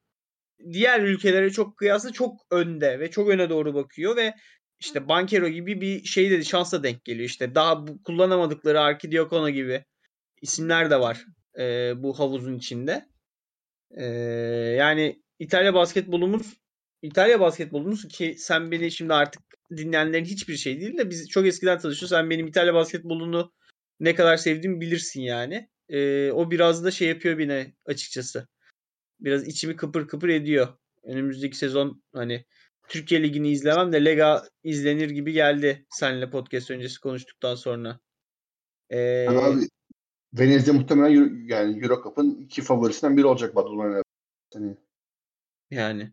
diğer 0.71 0.99
ülkelere 0.99 1.49
çok 1.49 1.77
kıyasla 1.77 2.11
çok 2.11 2.41
önde 2.51 2.99
ve 2.99 3.11
çok 3.11 3.29
öne 3.29 3.49
doğru 3.49 3.73
bakıyor 3.73 4.15
ve 4.15 4.33
işte 4.79 5.07
Bankero 5.07 5.47
gibi 5.47 5.81
bir 5.81 6.03
şey 6.03 6.31
dedi 6.31 6.45
şansla 6.45 6.83
denk 6.83 7.05
geliyor. 7.05 7.25
İşte 7.25 7.55
daha 7.55 7.87
bu, 7.87 8.03
kullanamadıkları 8.03 8.81
Arkidiakono 8.81 9.49
gibi 9.49 9.85
isimler 10.41 10.89
de 10.89 10.99
var 10.99 11.25
e, 11.59 11.93
bu 12.03 12.19
havuzun 12.19 12.57
içinde. 12.57 13.05
E, 13.97 14.05
yani 14.77 15.23
İtalya 15.39 15.73
basketbolumuz 15.73 16.53
İtalya 17.03 17.39
basketbolumuz 17.39 18.07
ki 18.07 18.35
sen 18.37 18.71
beni 18.71 18.91
şimdi 18.91 19.13
artık 19.13 19.41
dinleyenlerin 19.77 20.25
hiçbir 20.25 20.57
şey 20.57 20.81
değil 20.81 20.97
de 20.97 21.09
biz 21.09 21.29
çok 21.29 21.45
eskiden 21.45 21.79
tanışıyoruz. 21.79 22.09
Sen 22.09 22.29
benim 22.29 22.47
İtalya 22.47 22.73
basketbolunu 22.73 23.53
ne 23.99 24.15
kadar 24.15 24.37
sevdiğimi 24.37 24.81
bilirsin 24.81 25.21
yani. 25.21 25.69
E, 25.89 26.31
o 26.31 26.51
biraz 26.51 26.83
da 26.83 26.91
şey 26.91 27.07
yapıyor 27.07 27.37
beni 27.37 27.73
açıkçası. 27.85 28.47
Biraz 29.19 29.47
içimi 29.47 29.75
kıpır 29.75 30.07
kıpır 30.07 30.29
ediyor. 30.29 30.67
Önümüzdeki 31.03 31.57
sezon 31.57 32.03
hani 32.13 32.45
Türkiye 32.87 33.23
Ligi'ni 33.23 33.51
izlemem 33.51 33.93
de 33.93 34.05
Lega 34.05 34.43
izlenir 34.63 35.09
gibi 35.09 35.33
geldi 35.33 35.85
seninle 35.89 36.29
podcast 36.29 36.71
öncesi 36.71 36.99
konuştuktan 36.99 37.55
sonra. 37.55 37.99
Ee, 38.89 39.27
abi 39.29 39.67
Venezia 40.33 40.73
muhtemelen 40.73 41.15
Euro, 41.15 41.29
yani 41.45 41.83
Euro 41.83 42.03
Cup'ın 42.03 42.35
iki 42.35 42.61
favorisinden 42.61 43.17
biri 43.17 43.25
olacak 43.25 43.55
Badalona. 43.55 44.01
Yani. 44.55 44.77
yani. 45.71 46.11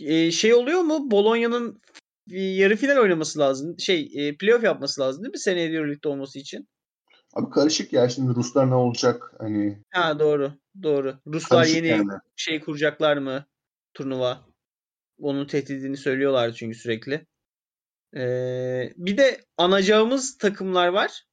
Ee, 0.00 0.30
şey 0.30 0.54
oluyor 0.54 0.80
mu? 0.80 1.10
Bologna'nın 1.10 1.80
yarı 2.26 2.76
final 2.76 2.96
oynaması 2.96 3.38
lazım. 3.38 3.78
Şey, 3.78 4.10
e, 4.14 4.36
playoff 4.36 4.64
yapması 4.64 5.00
lazım 5.00 5.24
değil 5.24 5.32
mi 5.32 5.38
seneye 5.38 5.68
Euroleague'de 5.68 6.08
olması 6.08 6.38
için? 6.38 6.68
Abi 7.34 7.50
karışık 7.50 7.92
ya 7.92 8.08
şimdi 8.08 8.34
Ruslar 8.34 8.70
ne 8.70 8.74
olacak 8.74 9.32
hani. 9.38 9.78
Ha 9.90 10.18
doğru. 10.18 10.52
Doğru. 10.82 11.18
Ruslar 11.26 11.64
yeni 11.64 11.86
yani. 11.86 12.10
şey 12.36 12.60
kuracaklar 12.60 13.16
mı? 13.16 13.46
Turnuva. 13.94 14.40
Onun 15.18 15.46
tehdidini 15.46 15.96
söylüyorlar 15.96 16.52
çünkü 16.52 16.78
sürekli. 16.78 17.26
Ee, 18.16 18.92
bir 18.96 19.16
de 19.16 19.40
anacağımız 19.56 20.38
takımlar 20.38 20.88
var. 20.88 21.26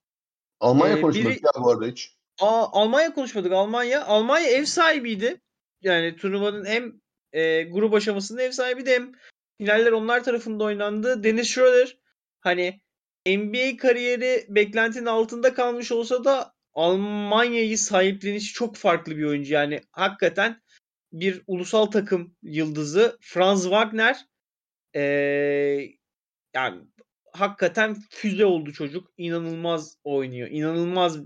Almanya 0.59 0.97
ee, 0.97 1.01
konuşmadık 1.01 1.31
biri... 1.31 1.45
ya 1.45 1.63
bu 1.63 1.71
arada 1.71 1.85
hiç. 1.85 2.15
Aa, 2.41 2.67
Almanya 2.71 3.13
konuşmadık. 3.13 3.51
Almanya. 3.51 4.05
Almanya 4.05 4.47
ev 4.47 4.65
sahibiydi. 4.65 5.41
Yani 5.81 6.15
turnuvanın 6.15 6.65
hem 6.65 7.01
e, 7.33 7.63
grup 7.63 7.93
aşamasında 7.93 8.41
ev 8.41 8.51
sahibi 8.51 8.85
de 8.85 8.93
hem 8.93 9.11
finaller 9.57 9.91
onlar 9.91 10.23
tarafında 10.23 10.63
oynandı. 10.63 11.23
Dennis 11.23 11.47
Schroeder 11.47 11.97
hani 12.39 12.81
NBA 13.27 13.77
kariyeri 13.77 14.45
beklentinin 14.49 15.05
altında 15.05 15.53
kalmış 15.53 15.91
olsa 15.91 16.23
da 16.23 16.53
Almanya'yı 16.73 17.77
sahiplenişi 17.77 18.53
çok 18.53 18.75
farklı 18.75 19.17
bir 19.17 19.23
oyuncu. 19.23 19.53
Yani 19.53 19.81
hakikaten 19.91 20.61
bir 21.13 21.41
ulusal 21.47 21.85
takım 21.85 22.35
yıldızı 22.41 23.17
Franz 23.21 23.63
Wagner 23.63 24.25
ee, 24.95 25.01
yani 26.53 26.81
hakikaten 27.33 27.97
füze 28.09 28.45
oldu 28.45 28.73
çocuk. 28.73 29.11
İnanılmaz 29.17 29.97
oynuyor. 30.03 30.47
İnanılmaz 30.51 31.17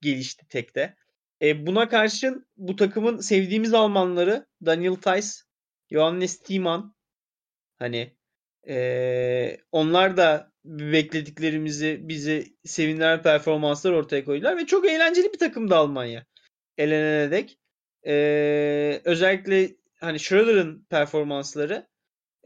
gelişti 0.00 0.46
tekte. 0.48 0.96
E, 1.42 1.66
buna 1.66 1.88
karşın 1.88 2.46
bu 2.56 2.76
takımın 2.76 3.20
sevdiğimiz 3.20 3.74
Almanları 3.74 4.46
Daniel 4.66 4.94
Theiss, 4.94 5.42
Johannes 5.90 6.38
Thiemann 6.38 6.94
hani 7.78 8.16
onlar 9.72 10.16
da 10.16 10.52
beklediklerimizi 10.64 12.00
bizi 12.02 12.56
sevindiren 12.64 13.22
performanslar 13.22 13.92
ortaya 13.92 14.24
koydular 14.24 14.56
ve 14.56 14.66
çok 14.66 14.88
eğlenceli 14.88 15.32
bir 15.32 15.38
takımdı 15.38 15.76
Almanya. 15.76 16.26
Elenene 16.78 17.30
dek. 17.30 17.58
Ee, 18.06 19.00
özellikle 19.04 19.76
hani 20.00 20.20
Schroeder'ın 20.20 20.86
performansları 20.90 21.90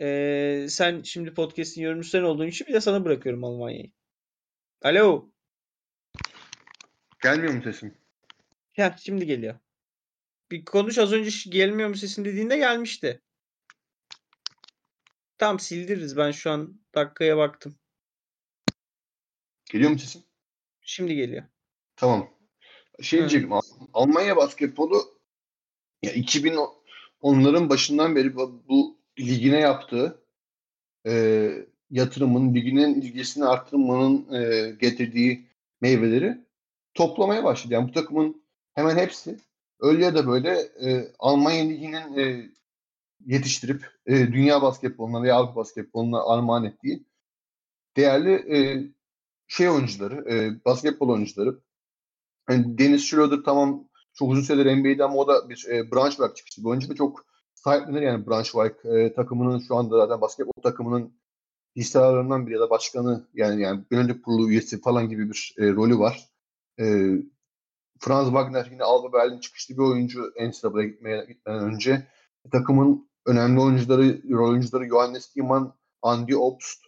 ee, 0.00 0.66
sen 0.68 1.02
şimdi 1.02 1.34
podcast'in 1.34 1.82
yorumcusu 1.82 2.26
olduğun 2.26 2.46
için 2.46 2.66
bir 2.66 2.72
de 2.72 2.80
sana 2.80 3.04
bırakıyorum 3.04 3.44
Almanya'yı. 3.44 3.90
Alo. 4.82 5.30
Gelmiyor 7.22 7.54
mu 7.54 7.62
sesim? 7.62 7.94
Ya 8.76 8.96
şimdi 9.00 9.26
geliyor. 9.26 9.54
Bir 10.50 10.64
konuş 10.64 10.98
az 10.98 11.12
önce 11.12 11.50
gelmiyor 11.50 11.88
mu 11.88 11.96
sesin 11.96 12.24
dediğinde 12.24 12.56
gelmişti. 12.56 13.20
Tam 15.44 15.60
sildiririz. 15.60 16.16
Ben 16.16 16.30
şu 16.30 16.50
an 16.50 16.80
dakikaya 16.94 17.36
baktım. 17.36 17.74
Geliyor 19.72 19.90
mu 19.90 19.98
sesin? 19.98 20.24
Şimdi 20.80 21.14
geliyor. 21.14 21.44
Tamam. 21.96 22.30
Şey 23.00 23.18
diyecektim. 23.18 23.52
Almanya 23.94 24.36
basketbolu 24.36 25.18
ya 26.02 26.12
2000 26.12 26.58
onların 27.20 27.68
başından 27.68 28.16
beri 28.16 28.36
bu, 28.36 28.64
bu 28.68 28.98
ligine 29.18 29.60
yaptığı 29.60 30.22
e, 31.06 31.50
yatırımın, 31.90 32.54
liginin 32.54 32.94
ilgisini 32.94 33.44
arttırmanın 33.44 34.32
e, 34.32 34.70
getirdiği 34.70 35.46
meyveleri 35.80 36.38
toplamaya 36.94 37.44
başladı. 37.44 37.74
Yani 37.74 37.88
bu 37.88 37.92
takımın 37.92 38.44
hemen 38.74 38.96
hepsi 38.96 39.38
öyle 39.80 40.04
ya 40.04 40.14
da 40.14 40.26
böyle 40.26 40.50
e, 40.60 41.12
Almanya 41.18 41.64
liginin 41.64 42.18
e, 42.18 42.50
yetiştirip 43.26 43.86
e, 44.06 44.32
dünya 44.32 44.62
basketboluna 44.62 45.22
veya 45.22 45.34
Avrupa 45.34 45.56
basketboluna 45.56 46.24
armağan 46.24 46.64
ettiği 46.64 47.04
değerli 47.96 48.56
e, 48.56 48.58
şey 49.48 49.70
oyuncuları, 49.70 50.34
e, 50.34 50.64
basketbol 50.64 51.08
oyuncuları. 51.08 51.60
Yani 52.50 52.78
Dennis 52.78 53.04
Schroeder 53.04 53.38
tamam 53.44 53.88
çok 54.14 54.30
uzun 54.30 54.42
süredir 54.42 54.76
NBA'de 54.76 55.04
ama 55.04 55.16
o 55.16 55.28
da 55.28 55.48
bir 55.48 55.66
e, 55.70 55.90
Braunschweig 55.90 56.36
çıkışlı 56.36 56.62
bir 56.62 56.68
oyuncu 56.68 56.90
ve 56.90 56.94
çok 56.94 57.26
sahiplenir 57.54 58.02
yani 58.02 58.26
Braunschweig 58.26 58.72
e, 58.84 59.14
takımının 59.14 59.58
şu 59.58 59.76
anda 59.76 59.98
zaten 59.98 60.20
basketbol 60.20 60.62
takımının 60.62 61.14
hissedarlarından 61.76 62.46
biri 62.46 62.54
ya 62.54 62.60
da 62.60 62.70
başkanı 62.70 63.28
yani 63.34 63.62
yani 63.62 63.84
yönetim 63.90 64.22
kurulu 64.22 64.50
üyesi 64.50 64.80
falan 64.80 65.08
gibi 65.08 65.30
bir 65.30 65.54
e, 65.58 65.72
rolü 65.72 65.98
var. 65.98 66.28
E, 66.80 66.84
Franz 68.00 68.26
Wagner 68.26 68.68
yine 68.72 68.82
Alba 68.82 69.12
Berlin 69.12 69.40
çıkışlı 69.40 69.74
bir 69.74 69.82
oyuncu 69.82 70.32
NCAA'ya 70.40 71.24
gitmeden 71.24 71.64
önce 71.64 72.06
takımın 72.52 73.08
önemli 73.26 73.60
oyuncuları, 73.60 74.22
rol 74.30 74.50
oyuncuları 74.50 74.88
Johannes 74.88 75.32
Thiemann, 75.32 75.74
Andy 76.02 76.36
Obst, 76.36 76.84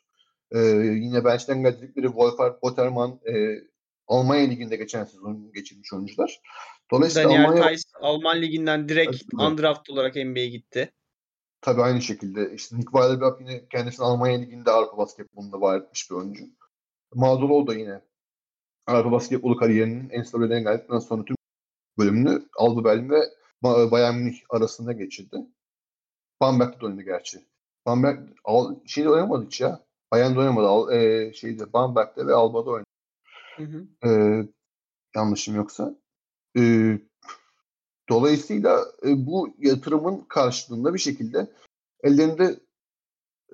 e, 0.51 0.59
yine 0.61 1.25
bench'ten 1.25 1.63
geldikleri 1.63 2.07
Wolfhard 2.07 2.63
Botterman, 2.63 3.21
e, 3.27 3.61
Almanya 4.07 4.49
Ligi'nde 4.49 4.77
geçen 4.77 5.05
sezon 5.05 5.53
geçirmiş 5.53 5.93
oyuncular. 5.93 6.41
Dolayısıyla 6.91 7.29
Daniel 7.29 7.45
Almanya... 7.45 7.69
Tice 7.69 7.89
Alman 8.01 8.43
Ligi'nden 8.43 8.89
direkt 8.89 9.11
evet, 9.11 9.23
undraft 9.35 9.91
olarak 9.91 10.17
NBA'ye 10.17 10.49
gitti. 10.49 10.93
Tabii 11.61 11.83
aynı 11.83 12.03
şekilde. 12.03 12.55
İşte 12.55 12.77
Nick 12.77 12.91
Weiler 12.93 13.33
yine 13.41 13.69
kendisini 13.69 14.07
Almanya 14.07 14.39
Ligi'nde 14.39 14.71
Avrupa 14.71 14.99
basketbolunda 14.99 15.61
var 15.61 15.81
etmiş 15.81 16.11
bir 16.11 16.17
oyuncu. 16.17 16.45
Madolo 17.15 17.67
da 17.67 17.75
yine 17.75 18.01
Avrupa 18.87 19.13
basketbolu 19.13 19.57
kariyerinin 19.57 20.11
en 20.11 20.23
stabilden 20.23 20.63
geldikten 20.63 20.99
sonra 20.99 21.25
tüm 21.25 21.37
bölümünü 21.99 22.43
Alba 22.57 22.85
Berlin 22.85 23.11
ve 23.11 23.21
Bayern 23.63 24.15
Münih 24.15 24.39
arasında 24.51 24.93
geçirdi. 24.93 25.37
Bamberg'de 26.41 26.87
oynadı 26.87 27.03
gerçi. 27.03 27.45
Bamberg 27.87 28.29
al, 28.45 28.75
şeyde 28.87 29.11
oynamadı 29.11 29.47
hiç 29.47 29.61
ya. 29.61 29.87
Bayern'de 30.13 30.39
oynamadı. 30.39 30.67
Al, 30.67 30.93
e, 30.93 31.33
şeyde 31.33 31.73
Bamberg'de 31.73 32.27
ve 32.27 32.35
Alba'da 32.35 32.71
oynadı. 32.71 32.89
Hı 33.57 33.63
hı. 33.63 34.09
E, 34.09 34.11
yanlışım 35.17 35.57
yoksa. 35.57 35.95
E, 36.59 36.63
dolayısıyla 38.09 38.87
e, 39.07 39.27
bu 39.27 39.55
yatırımın 39.59 40.25
karşılığında 40.29 40.95
bir 40.95 40.99
şekilde 40.99 41.51
ellerinde 42.03 42.61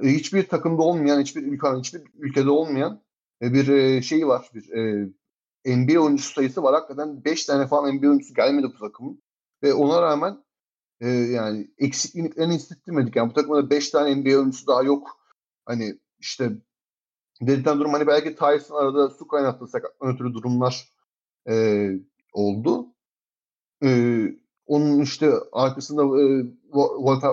e, 0.03 0.09
hiçbir 0.09 0.49
takımda 0.49 0.83
olmayan, 0.83 1.21
hiçbir 1.21 1.43
ülke, 1.43 1.69
hiçbir 1.69 2.03
ülkede 2.15 2.51
olmayan 2.51 3.03
e, 3.43 3.53
bir 3.53 3.69
e, 3.69 4.03
şey 4.03 4.29
var. 4.29 4.51
Bir 4.55 4.73
e, 4.73 5.09
NBA 5.65 6.01
oyuncusu 6.01 6.33
sayısı 6.33 6.63
var. 6.63 6.75
Hakikaten 6.75 7.25
5 7.25 7.45
tane 7.45 7.67
falan 7.67 7.97
NBA 7.97 8.09
oyuncusu 8.09 8.35
gelmedi 8.35 8.67
bu 8.67 8.79
takımın. 8.79 9.23
Ve 9.63 9.75
ona 9.75 10.03
rağmen 10.03 10.45
e, 11.03 11.09
yani 11.09 11.71
eksikliklerini 11.79 12.55
hissettirmedik. 12.55 13.17
Yani 13.17 13.31
bu 13.31 13.35
takımda 13.35 13.71
5 13.71 13.91
tane 13.91 14.15
NBA 14.15 14.39
oyuncusu 14.39 14.67
daha 14.67 14.83
yok. 14.83 15.19
Hani 15.67 15.99
işte 16.19 16.53
dedikten 17.41 17.79
durum 17.81 17.93
hani 17.93 18.07
belki 18.07 18.37
Tyson 18.37 18.77
arada 18.77 19.11
su 19.11 19.29
kaynattığı 19.29 19.67
sakatlan 19.67 20.15
ötürü 20.15 20.35
durumlar 20.35 20.89
e, 21.49 21.89
oldu. 22.33 22.87
E, 23.85 23.89
onun 24.67 25.01
işte 25.01 25.33
arkasında 25.53 26.03
e, 26.23 26.45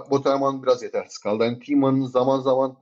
Waterman 0.10 0.64
biraz 0.64 0.84
yetersiz 0.84 1.18
kaldı. 1.18 1.44
Yani 1.44 1.60
Timan'ın 1.60 2.06
zaman 2.06 2.40
zaman 2.40 2.78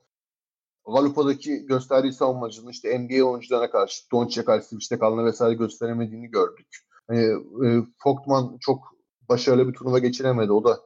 Galupa'daki 0.86 1.66
gösterdiği 1.66 2.14
savunmacının 2.14 2.72
işte 2.72 3.00
NBA 3.00 3.24
oyuncularına 3.24 3.72
karşı, 3.72 4.12
Doncic'e 4.12 4.46
karşı 4.46 4.68
switch'te 4.68 5.00
kalına 5.00 5.26
vesaire 5.26 5.56
gösteremediğini 5.56 6.28
gördük. 6.28 6.68
Hani, 7.08 7.22
e, 7.68 7.84
Fogtman 7.98 8.58
çok 8.60 8.97
başarılı 9.30 9.68
bir 9.68 9.74
turnuva 9.74 10.00
geçiremedi. 10.00 10.52
O 10.52 10.64
da 10.64 10.80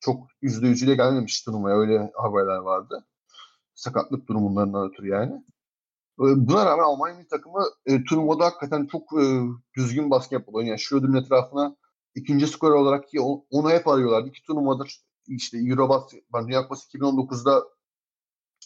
çok 0.00 0.26
yüzde 0.42 0.68
yüzüyle 0.68 0.94
gelmemiş 0.94 1.42
turnuvaya. 1.42 1.76
Öyle 1.76 2.12
haberler 2.14 2.56
vardı. 2.56 3.06
Sakatlık 3.74 4.28
durumundan 4.28 4.90
ötürü 4.90 5.08
yani. 5.08 5.32
E, 6.20 6.24
buna 6.48 6.66
rağmen 6.66 6.84
Almanya 6.84 7.26
takımı 7.26 7.64
e, 7.86 8.04
turnuvada 8.04 8.44
hakikaten 8.44 8.86
çok 8.86 9.02
e, 9.22 9.40
düzgün 9.76 10.10
basketbol 10.10 10.54
oynuyor. 10.54 10.70
Yani 10.70 10.80
Schröder'in 10.80 11.14
etrafına 11.14 11.76
ikinci 12.14 12.46
skor 12.46 12.70
olarak 12.70 13.08
ki 13.08 13.20
onu 13.50 13.70
hep 13.70 13.88
arıyorlar. 13.88 14.24
İki 14.24 14.42
turnuvadır 14.42 15.00
işte 15.26 15.58
Eurobasket, 15.58 16.24
Dünya 16.46 16.62
Kupası 16.62 16.98
2019'da 16.98 17.64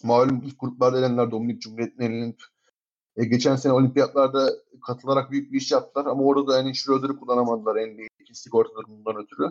malum 0.04 0.42
ilk 0.42 0.60
gruplarda 0.60 0.98
elenler 0.98 1.30
Dominik 1.30 1.62
Cumhuriyeti'ne 1.62 2.04
elenip 2.04 2.42
e, 3.16 3.24
geçen 3.24 3.56
sene 3.56 3.72
olimpiyatlarda 3.72 4.50
katılarak 4.86 5.30
büyük 5.30 5.52
bir 5.52 5.58
iş 5.58 5.72
yaptılar 5.72 6.06
ama 6.06 6.22
orada 6.22 6.46
da 6.46 6.56
yani 6.56 6.74
Schroeder'ı 6.74 7.16
kullanamadılar 7.16 7.74
NBA 7.74 8.06
sigorta 8.34 8.74
durumundan 8.74 9.16
ötürü. 9.16 9.50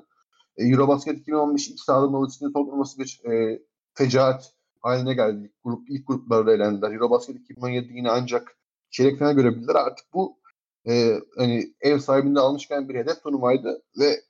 E, 0.57 0.65
Eurobasket 0.65 1.19
2015 1.19 1.69
ilk 1.69 1.79
sağlığın 1.79 2.13
Novic'in 2.13 2.53
toplaması 2.53 2.99
bir 2.99 3.21
e, 3.31 3.61
fecaat 3.93 4.53
haline 4.81 5.13
geldi. 5.13 5.51
Grup, 5.63 5.89
ilk 5.89 6.07
gruplarda 6.07 6.53
elendiler. 6.53 6.91
Eurobasket 6.91 7.35
2017 7.35 7.93
yine 7.93 8.09
ancak 8.11 8.57
çeyrek 8.89 9.17
final 9.17 9.33
görebildiler. 9.33 9.75
Artık 9.75 10.05
bu 10.13 10.39
e, 10.87 11.19
hani 11.37 11.73
ev 11.81 11.99
sahibinde 11.99 12.39
almışken 12.39 12.89
bir 12.89 12.95
hedef 12.95 13.23
turnuvaydı 13.23 13.81
ve 13.99 14.21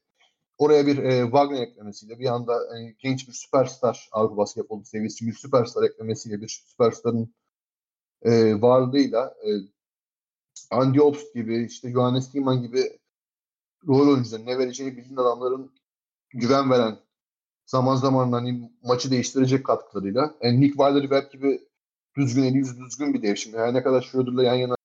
oraya 0.57 0.87
bir 0.87 0.97
e, 0.97 1.23
Wagner 1.23 1.61
eklemesiyle 1.61 2.19
bir 2.19 2.33
anda 2.33 2.59
hani, 2.71 2.95
genç 2.99 3.27
bir 3.27 3.33
süperstar 3.33 4.09
Avrupa 4.11 4.37
basketbolu 4.37 4.85
seviyesi 4.85 5.27
bir 5.27 5.33
süperstar 5.33 5.83
eklemesiyle 5.83 6.41
bir 6.41 6.63
süperstarın 6.69 7.33
e, 8.25 8.61
varlığıyla 8.61 9.35
e, 9.45 9.49
Andy 10.71 11.01
Obst 11.01 11.33
gibi 11.33 11.65
işte 11.65 11.91
Johannes 11.91 12.31
Thiemann 12.31 12.61
gibi 12.61 12.99
rol 13.87 14.07
oyuncuların 14.07 14.45
ne 14.45 14.57
vereceğini 14.57 14.97
bildiğin 14.97 15.17
adamların 15.17 15.71
güven 16.33 16.71
veren 16.71 16.99
zaman 17.65 17.95
zaman 17.95 18.31
hani 18.31 18.71
maçı 18.83 19.11
değiştirecek 19.11 19.65
katkılarıyla. 19.65 20.35
Yani 20.41 20.61
Nick 20.61 20.73
Weiler 20.73 21.23
gibi 21.31 21.61
düzgün 22.17 22.43
eli 22.43 22.57
yüzü 22.57 22.77
düzgün 22.77 23.13
bir 23.13 23.21
dev 23.21 23.35
şimdi. 23.35 23.57
Her 23.57 23.73
ne 23.73 23.83
kadar 23.83 24.01
Schroeder'la 24.01 24.43
yan 24.43 24.55
yana 24.55 24.75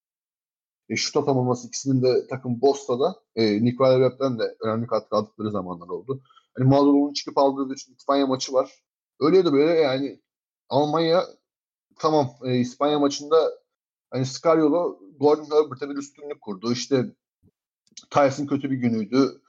e, 0.89 0.97
şut 0.97 1.17
atamaması 1.17 1.69
ikisinin 1.69 2.03
de 2.03 2.27
takım 2.27 2.61
Boston'da 2.61 3.17
e, 3.37 3.65
Nick 3.65 3.77
Weiler 3.77 4.19
de 4.39 4.57
önemli 4.61 4.87
katkı 4.87 5.17
aldıkları 5.17 5.51
zamanlar 5.51 5.89
oldu. 5.89 6.23
Hani 6.59 6.69
Maldon'un 6.69 7.13
çıkıp 7.13 7.39
aldığı 7.39 7.71
bir 7.71 7.87
İspanya 7.99 8.27
maçı 8.27 8.53
var. 8.53 8.83
Öyle 9.21 9.45
da 9.45 9.53
böyle 9.53 9.81
yani 9.81 10.21
Almanya 10.69 11.27
tamam 12.01 12.31
e, 12.45 12.59
İspanya 12.59 12.99
maçında 12.99 13.37
hani 14.11 14.27
Scariolo 14.27 15.01
Gordon 15.21 15.57
Herbert'e 15.57 15.91
bir 15.91 15.97
üstünlük 15.97 16.41
kurdu. 16.41 16.73
İşte 16.73 17.05
Tyson 18.11 18.47
kötü 18.47 18.71
bir 18.71 18.77
günüydü. 18.77 19.41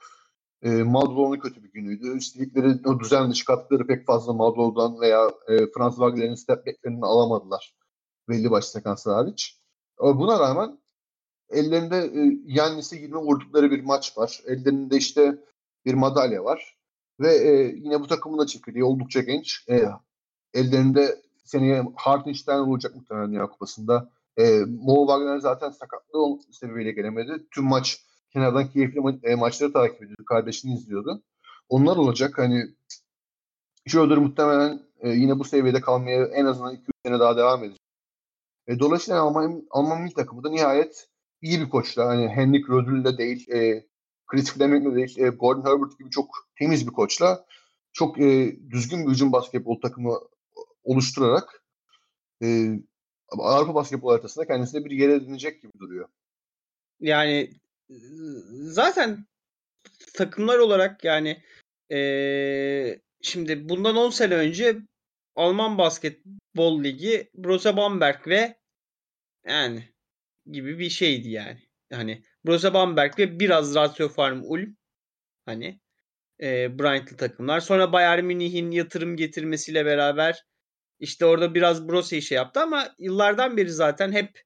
E, 0.62 0.70
Maldolo'nun 0.70 1.38
kötü 1.38 1.64
bir 1.64 1.72
günüydü. 1.72 2.18
İstedikleri 2.18 2.88
o 2.88 3.00
düzen 3.00 3.30
dışı 3.30 3.44
katkıları 3.44 3.86
pek 3.86 4.06
fazla 4.06 4.32
Maldolo'dan 4.32 5.00
veya 5.00 5.30
e, 5.48 5.66
Frans 5.66 5.94
Wagner'in 5.94 6.34
step 6.34 6.66
back'lerinden 6.66 7.06
alamadılar. 7.06 7.74
Belli 8.28 8.50
başlı 8.50 8.70
sekanslar 8.70 9.14
hariç. 9.14 9.60
Ama 9.98 10.20
buna 10.20 10.40
rağmen 10.40 10.78
ellerinde 11.50 11.96
e, 11.96 12.38
Yannis'e 12.44 12.96
20 12.96 13.16
vurdukları 13.16 13.70
bir 13.70 13.84
maç 13.84 14.18
var. 14.18 14.40
Ellerinde 14.46 14.96
işte 14.96 15.38
bir 15.84 15.94
madalya 15.94 16.44
var. 16.44 16.78
Ve 17.20 17.34
e, 17.34 17.74
yine 17.76 18.00
bu 18.00 18.06
takımın 18.06 18.38
da 18.38 18.46
çekirdeği 18.46 18.84
oldukça 18.84 19.20
genç. 19.20 19.68
E, 19.68 19.84
ellerinde 20.54 21.22
seneye 21.52 21.84
Hartenstein 21.96 22.58
olacak 22.58 22.94
muhtemelen 22.96 23.32
Dünya 23.32 23.46
Kupası'nda. 23.46 24.10
E, 24.38 24.60
Mo 24.66 25.06
Wagner 25.06 25.38
zaten 25.38 25.70
sakatlığı 25.70 26.38
sebebiyle 26.52 26.92
gelemedi. 26.92 27.46
Tüm 27.50 27.64
maç 27.64 28.00
kenardan 28.32 28.70
keyifli 28.70 29.00
ma- 29.00 29.26
e, 29.26 29.34
maçları 29.34 29.72
takip 29.72 30.02
ediyordu. 30.02 30.24
Kardeşini 30.24 30.74
izliyordu. 30.74 31.22
Onlar 31.68 31.96
olacak. 31.96 32.38
Hani 32.38 32.64
Schroeder 33.88 34.18
muhtemelen 34.18 34.82
e, 35.00 35.08
yine 35.10 35.38
bu 35.38 35.44
seviyede 35.44 35.80
kalmaya 35.80 36.24
en 36.26 36.44
azından 36.44 36.74
2-3 36.74 36.80
sene 37.06 37.20
daha 37.20 37.36
devam 37.36 37.64
edecek. 37.64 37.80
E, 38.66 38.78
dolayısıyla 38.78 39.20
Alman, 39.20 39.66
Alman 39.70 40.02
milli 40.02 40.14
takımı 40.14 40.44
da 40.44 40.50
nihayet 40.50 41.08
iyi 41.42 41.60
bir 41.60 41.68
koçla. 41.70 42.06
Hani 42.06 42.28
Henrik 42.28 42.70
Rödül'le 42.70 43.18
değil, 43.18 43.50
e, 43.50 43.86
Chris 44.26 44.52
Fleming'le 44.52 44.94
değil, 44.94 45.18
e, 45.18 45.28
Gordon 45.28 45.70
Herbert 45.70 45.98
gibi 45.98 46.10
çok 46.10 46.26
temiz 46.58 46.86
bir 46.86 46.92
koçla 46.92 47.44
çok 47.92 48.20
e, 48.20 48.56
düzgün 48.70 49.06
bir 49.06 49.12
hücum 49.12 49.32
basketbol 49.32 49.80
takımı 49.80 50.18
oluşturarak 50.84 51.64
e, 52.42 52.46
Avrupa 53.28 53.74
basketbol 53.74 54.10
haritasında 54.10 54.46
kendisine 54.46 54.84
bir 54.84 54.90
yer 54.90 55.08
edinecek 55.08 55.62
gibi 55.62 55.72
duruyor. 55.78 56.08
Yani 57.00 57.50
zaten 58.50 59.26
takımlar 60.14 60.58
olarak 60.58 61.04
yani 61.04 61.42
ee, 61.92 63.00
şimdi 63.22 63.68
bundan 63.68 63.96
10 63.96 64.10
sene 64.10 64.34
önce 64.34 64.76
Alman 65.36 65.78
Basketbol 65.78 66.84
Ligi 66.84 67.30
Borussia 67.34 67.76
Bamberg 67.76 68.28
ve 68.28 68.58
yani 69.46 69.88
gibi 70.46 70.78
bir 70.78 70.90
şeydi 70.90 71.28
yani. 71.28 71.62
Hani 71.92 72.22
Borussia 72.44 72.74
Bamberg 72.74 73.18
ve 73.18 73.40
biraz 73.40 73.76
Lazio 73.76 74.08
Farm 74.08 74.42
Ulm 74.44 74.76
hani 75.46 75.80
e, 76.40 76.78
Bryant'lı 76.78 77.16
takımlar. 77.16 77.60
Sonra 77.60 77.92
Bayern 77.92 78.24
Münih'in 78.24 78.70
yatırım 78.70 79.16
getirmesiyle 79.16 79.84
beraber 79.86 80.44
işte 81.02 81.26
orada 81.26 81.54
biraz 81.54 81.88
Borussia 81.88 82.20
şey 82.20 82.36
yaptı 82.36 82.60
ama 82.60 82.94
yıllardan 82.98 83.56
beri 83.56 83.70
zaten 83.70 84.12
hep 84.12 84.42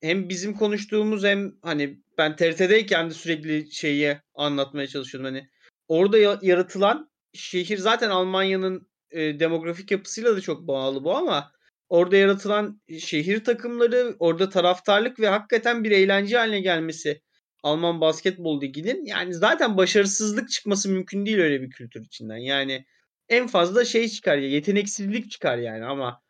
hem 0.00 0.28
bizim 0.28 0.54
konuştuğumuz 0.54 1.24
hem 1.24 1.52
hani 1.62 1.98
ben 2.18 2.36
TRT'deyken 2.36 3.10
de 3.10 3.14
sürekli 3.14 3.72
şeyi 3.72 4.18
anlatmaya 4.34 4.86
çalışıyordum. 4.86 5.32
Hani 5.32 5.48
orada 5.88 6.18
yaratılan 6.42 7.10
şehir 7.32 7.78
zaten 7.78 8.10
Almanya'nın 8.10 8.88
e, 9.10 9.40
demografik 9.40 9.90
yapısıyla 9.90 10.36
da 10.36 10.40
çok 10.40 10.68
bağlı 10.68 11.04
bu 11.04 11.16
ama 11.16 11.52
orada 11.88 12.16
yaratılan 12.16 12.82
şehir 12.98 13.44
takımları, 13.44 14.16
orada 14.18 14.48
taraftarlık 14.48 15.20
ve 15.20 15.28
hakikaten 15.28 15.84
bir 15.84 15.90
eğlence 15.90 16.36
haline 16.36 16.60
gelmesi 16.60 17.22
Alman 17.62 18.00
basketbol 18.00 18.60
liginin 18.60 19.04
yani 19.04 19.34
zaten 19.34 19.76
başarısızlık 19.76 20.50
çıkması 20.50 20.88
mümkün 20.88 21.26
değil 21.26 21.38
öyle 21.38 21.62
bir 21.62 21.70
kültür 21.70 22.04
içinden. 22.04 22.36
Yani 22.36 22.86
en 23.32 23.46
fazla 23.46 23.84
şey 23.84 24.08
çıkar 24.08 24.36
ya 24.36 24.48
yeteneksizlik 24.48 25.30
çıkar 25.30 25.58
yani 25.58 25.84
ama 25.84 26.22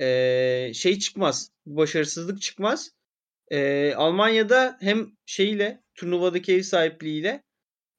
e, 0.00 0.70
şey 0.74 0.98
çıkmaz. 0.98 1.50
Başarısızlık 1.66 2.42
çıkmaz. 2.42 2.90
E, 3.50 3.92
Almanya'da 3.94 4.76
hem 4.80 5.06
şeyle 5.26 5.82
turnuvadaki 5.94 6.54
ev 6.54 6.62
sahipliğiyle 6.62 7.42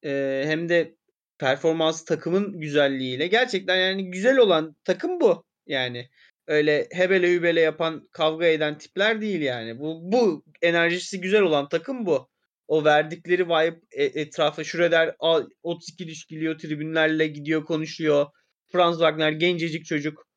e, 0.06 0.44
hem 0.46 0.70
de 0.70 0.96
performans 1.38 2.06
takımın 2.06 2.60
güzelliğiyle 2.60 3.28
gerçekten 3.28 3.78
yani 3.78 4.12
güzel 4.12 4.38
olan 4.38 4.76
takım 4.84 5.20
bu. 5.22 5.46
Yani 5.68 6.10
öyle 6.48 6.88
hebele 6.92 7.32
hübele 7.32 7.62
yapan 7.62 8.08
kavga 8.12 8.46
eden 8.46 8.78
tipler 8.78 9.22
değil 9.22 9.42
yani. 9.42 9.80
Bu 9.80 10.00
bu 10.12 10.44
enerjisi 10.62 11.22
güzel 11.22 11.42
olan 11.42 11.70
takım 11.70 12.06
bu. 12.06 12.30
O 12.68 12.86
verdikleri 12.86 13.46
vibe 13.46 13.80
e, 13.92 14.04
etrafa 14.04 14.64
Şureder 14.64 15.16
32 15.64 16.08
diş 16.08 16.26
geliyor 16.28 16.60
tribünlerle 16.60 17.28
gidiyor 17.28 17.66
konuşuyor. 17.66 18.28
Franz 18.72 18.96
Wagner 18.96 19.32
gencecik 19.32 19.86
çocuk. 19.86 20.28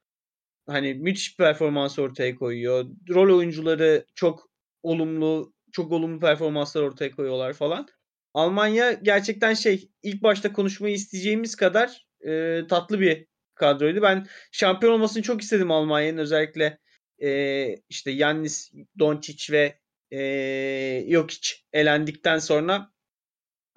Hani 0.67 0.95
müthiş 0.95 1.37
performans 1.37 1.99
ortaya 1.99 2.37
koyuyor. 2.37 2.85
Rol 3.09 3.39
oyuncuları 3.39 4.07
çok 4.15 4.51
olumlu, 4.83 5.55
çok 5.73 5.93
olumlu 5.93 6.21
performanslar 6.21 6.83
ortaya 6.83 7.11
koyuyorlar 7.11 7.53
falan. 7.53 7.89
Almanya 8.35 8.93
gerçekten 8.93 9.55
şey 9.55 9.91
ilk 10.03 10.23
başta 10.23 10.53
konuşmayı 10.53 10.95
isteyeceğimiz 10.95 11.55
kadar 11.55 12.07
e, 12.27 12.61
tatlı 12.69 13.01
bir 13.01 13.27
kadroydu. 13.55 14.03
Ben 14.03 14.27
şampiyon 14.53 14.93
olmasını 14.93 15.23
çok 15.23 15.43
istedim 15.43 15.71
Almanya'nın 15.71 16.19
özellikle 16.19 16.79
e, 17.23 17.75
işte 17.89 18.11
Yannis, 18.11 18.73
Doncic 18.99 19.53
ve 19.53 19.79
e, 20.17 21.07
Jokic 21.11 21.55
elendikten 21.73 22.39
sonra 22.39 22.93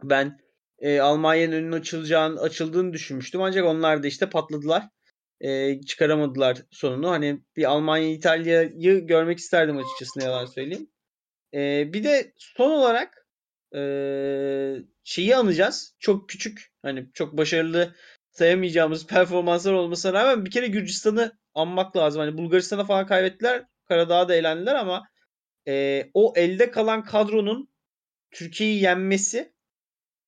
ben 0.03 0.44
e, 0.80 0.99
Almanya'nın 0.99 1.52
önünün 1.52 1.72
açılacağını, 1.72 2.41
açıldığını 2.41 2.93
düşünmüştüm. 2.93 3.41
Ancak 3.41 3.65
onlar 3.65 4.03
da 4.03 4.07
işte 4.07 4.30
patladılar. 4.30 4.84
E, 5.41 5.81
çıkaramadılar 5.81 6.57
sonunu. 6.72 7.10
Hani 7.10 7.41
bir 7.56 7.64
Almanya 7.64 8.10
İtalya'yı 8.10 9.07
görmek 9.07 9.39
isterdim 9.39 9.77
açıkçası 9.77 10.19
ne 10.19 10.23
yalan 10.23 10.45
söyleyeyim. 10.45 10.89
E, 11.53 11.93
bir 11.93 12.03
de 12.03 12.34
son 12.38 12.72
olarak 12.72 13.27
e, 13.76 13.81
şeyi 15.03 15.35
anacağız. 15.35 15.95
Çok 15.99 16.30
küçük 16.30 16.72
hani 16.81 17.07
çok 17.14 17.38
başarılı 17.38 17.95
sayamayacağımız 18.31 19.07
performanslar 19.07 19.73
olmasına 19.73 20.14
rağmen 20.14 20.45
bir 20.45 20.52
kere 20.52 20.68
Gürcistan'ı 20.68 21.38
anmak 21.53 21.97
lazım. 21.97 22.22
Hani 22.22 22.38
Bulgaristan'a 22.38 22.85
falan 22.85 23.07
kaybettiler. 23.07 23.65
Karadağ'a 23.88 24.35
elendiler 24.35 24.76
ama 24.76 25.07
e, 25.68 26.06
o 26.14 26.34
elde 26.35 26.72
kalan 26.72 27.03
kadronun 27.03 27.69
Türkiye'yi 28.31 28.81
yenmesi 28.81 29.55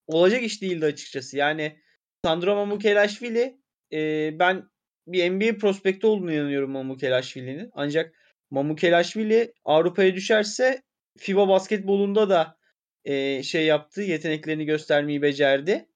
olacak 0.08 0.44
iş 0.44 0.62
değildi 0.62 0.86
açıkçası. 0.86 1.38
Yani 1.38 1.80
Sandro 2.26 2.56
Mamukelashvili 2.56 3.58
e, 3.94 4.32
ben 4.40 4.70
bir 5.08 5.32
NBA 5.32 5.58
prospekti 5.58 6.08
olduğunu 6.08 6.34
inanıyorum 6.34 6.72
Mamukelashvili'nin. 6.72 7.70
Ancak 7.74 8.16
Mamukelashvili 8.50 9.54
Avrupa'ya 9.66 10.16
düşerse 10.16 10.82
FIBA 11.18 11.48
basketbolunda 11.48 12.30
da 12.30 12.58
e, 13.06 13.44
şey 13.44 13.66
yaptı. 13.66 14.02
Yeteneklerini 14.02 14.66
göstermeyi 14.66 15.22
becerdi. 15.22 15.88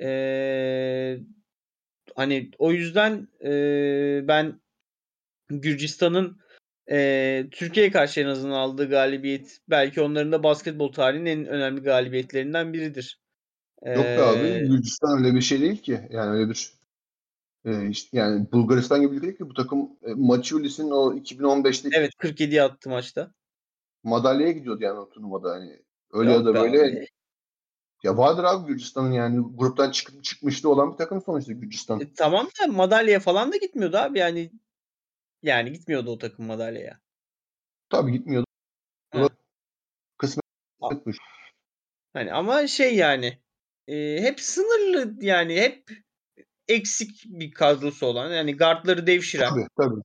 E, 0.00 1.18
hani 2.16 2.50
o 2.58 2.72
yüzden 2.72 3.28
e, 3.44 3.50
ben 4.28 4.60
Gürcistan'ın 5.48 6.40
e, 6.90 7.46
Türkiye'ye 7.50 7.92
karşı 7.92 8.20
en 8.20 8.26
azından 8.26 8.54
aldığı 8.54 8.88
galibiyet 8.88 9.58
belki 9.70 10.00
onların 10.00 10.32
da 10.32 10.42
basketbol 10.42 10.92
tarihinin 10.92 11.26
en 11.26 11.46
önemli 11.46 11.82
galibiyetlerinden 11.82 12.72
biridir. 12.72 13.21
Yok 13.86 14.04
be 14.04 14.22
abi 14.22 14.68
Gürcistan 14.68 15.18
öyle 15.18 15.34
bir 15.34 15.40
şey 15.40 15.60
değil 15.60 15.82
ki. 15.82 16.08
Yani 16.10 16.30
öyle 16.30 16.50
bir 16.50 16.72
e, 17.64 17.88
işte 17.88 18.18
yani 18.18 18.52
Bulgaristan 18.52 19.00
gibi 19.00 19.16
ülke 19.16 19.36
ki 19.36 19.48
bu 19.48 19.54
takım 19.54 19.90
e, 20.02 20.14
Maçulis'in 20.14 20.90
o 20.90 21.14
2015'teki 21.14 21.96
Evet 21.96 22.14
47 22.18 22.62
attı 22.62 22.90
maçta. 22.90 23.32
Madalyaya 24.02 24.52
gidiyordu 24.52 24.82
yani 24.82 24.98
o 24.98 25.08
turnuvada 25.08 25.50
hani. 25.50 25.82
Öyle 26.12 26.32
Yok 26.32 26.40
ya 26.40 26.46
da 26.46 26.54
böyle 26.54 26.82
abi. 26.82 27.06
ya 28.02 28.16
vardır 28.16 28.44
abi 28.44 28.66
Gürcistan'ın 28.66 29.12
yani 29.12 29.44
gruptan 29.54 29.90
çıkıp 29.90 30.24
çıkmıştı 30.24 30.68
olan 30.68 30.92
bir 30.92 30.96
takım 30.96 31.22
sonuçta 31.22 31.52
Gürcistan. 31.52 32.00
E, 32.00 32.12
tamam 32.14 32.46
da 32.46 32.66
madalyaya 32.66 33.20
falan 33.20 33.52
da 33.52 33.56
gitmiyordu 33.56 33.96
abi 33.96 34.18
yani 34.18 34.50
yani 35.42 35.72
gitmiyordu 35.72 36.10
o 36.10 36.18
takım 36.18 36.46
madalyaya. 36.46 37.00
Tabii 37.88 38.12
gitmiyordu. 38.12 38.46
Kısmet 40.18 40.44
Hani 42.12 42.32
ama 42.32 42.66
şey 42.66 42.96
yani 42.96 43.38
e, 43.88 44.22
hep 44.22 44.40
sınırlı 44.40 45.14
yani 45.20 45.60
hep 45.60 45.90
eksik 46.68 47.24
bir 47.26 47.50
kadrosu 47.50 48.06
olan 48.06 48.32
yani 48.32 48.56
guardları 48.56 49.06
devşiren. 49.06 49.50
Tabii 49.50 49.66
tabii. 49.76 50.00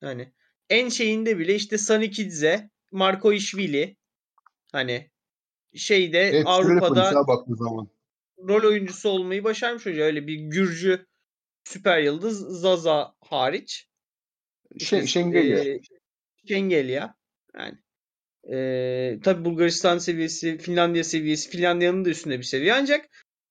Hani 0.00 0.32
en 0.70 0.88
şeyinde 0.88 1.38
bile 1.38 1.54
işte 1.54 1.78
Sani 1.78 2.10
Kidze, 2.10 2.70
Marco 2.92 3.32
Işvili 3.32 3.96
hani 4.72 5.10
şeyde 5.74 6.20
evet, 6.20 6.46
Avrupa'da 6.46 7.24
zaman. 7.48 7.88
rol 8.38 8.68
oyuncusu 8.68 9.08
olmayı 9.08 9.44
başarmış 9.44 9.86
hoca. 9.86 10.02
Öyle 10.02 10.26
bir 10.26 10.34
Gürcü 10.34 11.06
süper 11.64 12.00
yıldız 12.00 12.60
Zaza 12.60 13.14
hariç. 13.20 13.88
İşte, 14.74 15.06
Şengelya. 15.06 15.58
E, 15.58 15.80
Şengelya. 16.48 17.14
Yani 17.54 17.78
e, 18.50 19.18
tabi 19.24 19.44
Bulgaristan 19.44 19.98
seviyesi, 19.98 20.58
Finlandiya 20.58 21.04
seviyesi, 21.04 21.50
Finlandiya'nın 21.50 22.04
da 22.04 22.10
üstünde 22.10 22.38
bir 22.38 22.44
seviye. 22.44 22.74
Ancak 22.74 23.08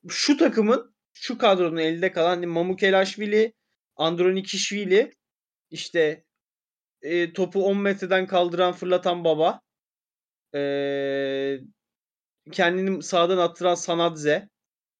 şu 0.10 0.38
takımın, 0.38 0.96
şu 1.14 1.38
kadronun 1.38 1.78
elde 1.78 2.12
kalan 2.12 2.48
Mamukelashvili, 2.48 3.54
Andronikishvili, 3.96 5.12
işte 5.70 6.26
e, 7.02 7.34
topu 7.34 7.66
10 7.66 7.78
metreden 7.78 8.28
kaldıran 8.28 8.74
fırlatan 8.74 9.24
baba, 9.24 9.62
e, 10.56 10.62
kendini 12.52 13.04
sağdan 13.04 13.38
attıran 13.38 13.76
Sanadze, 13.76 14.50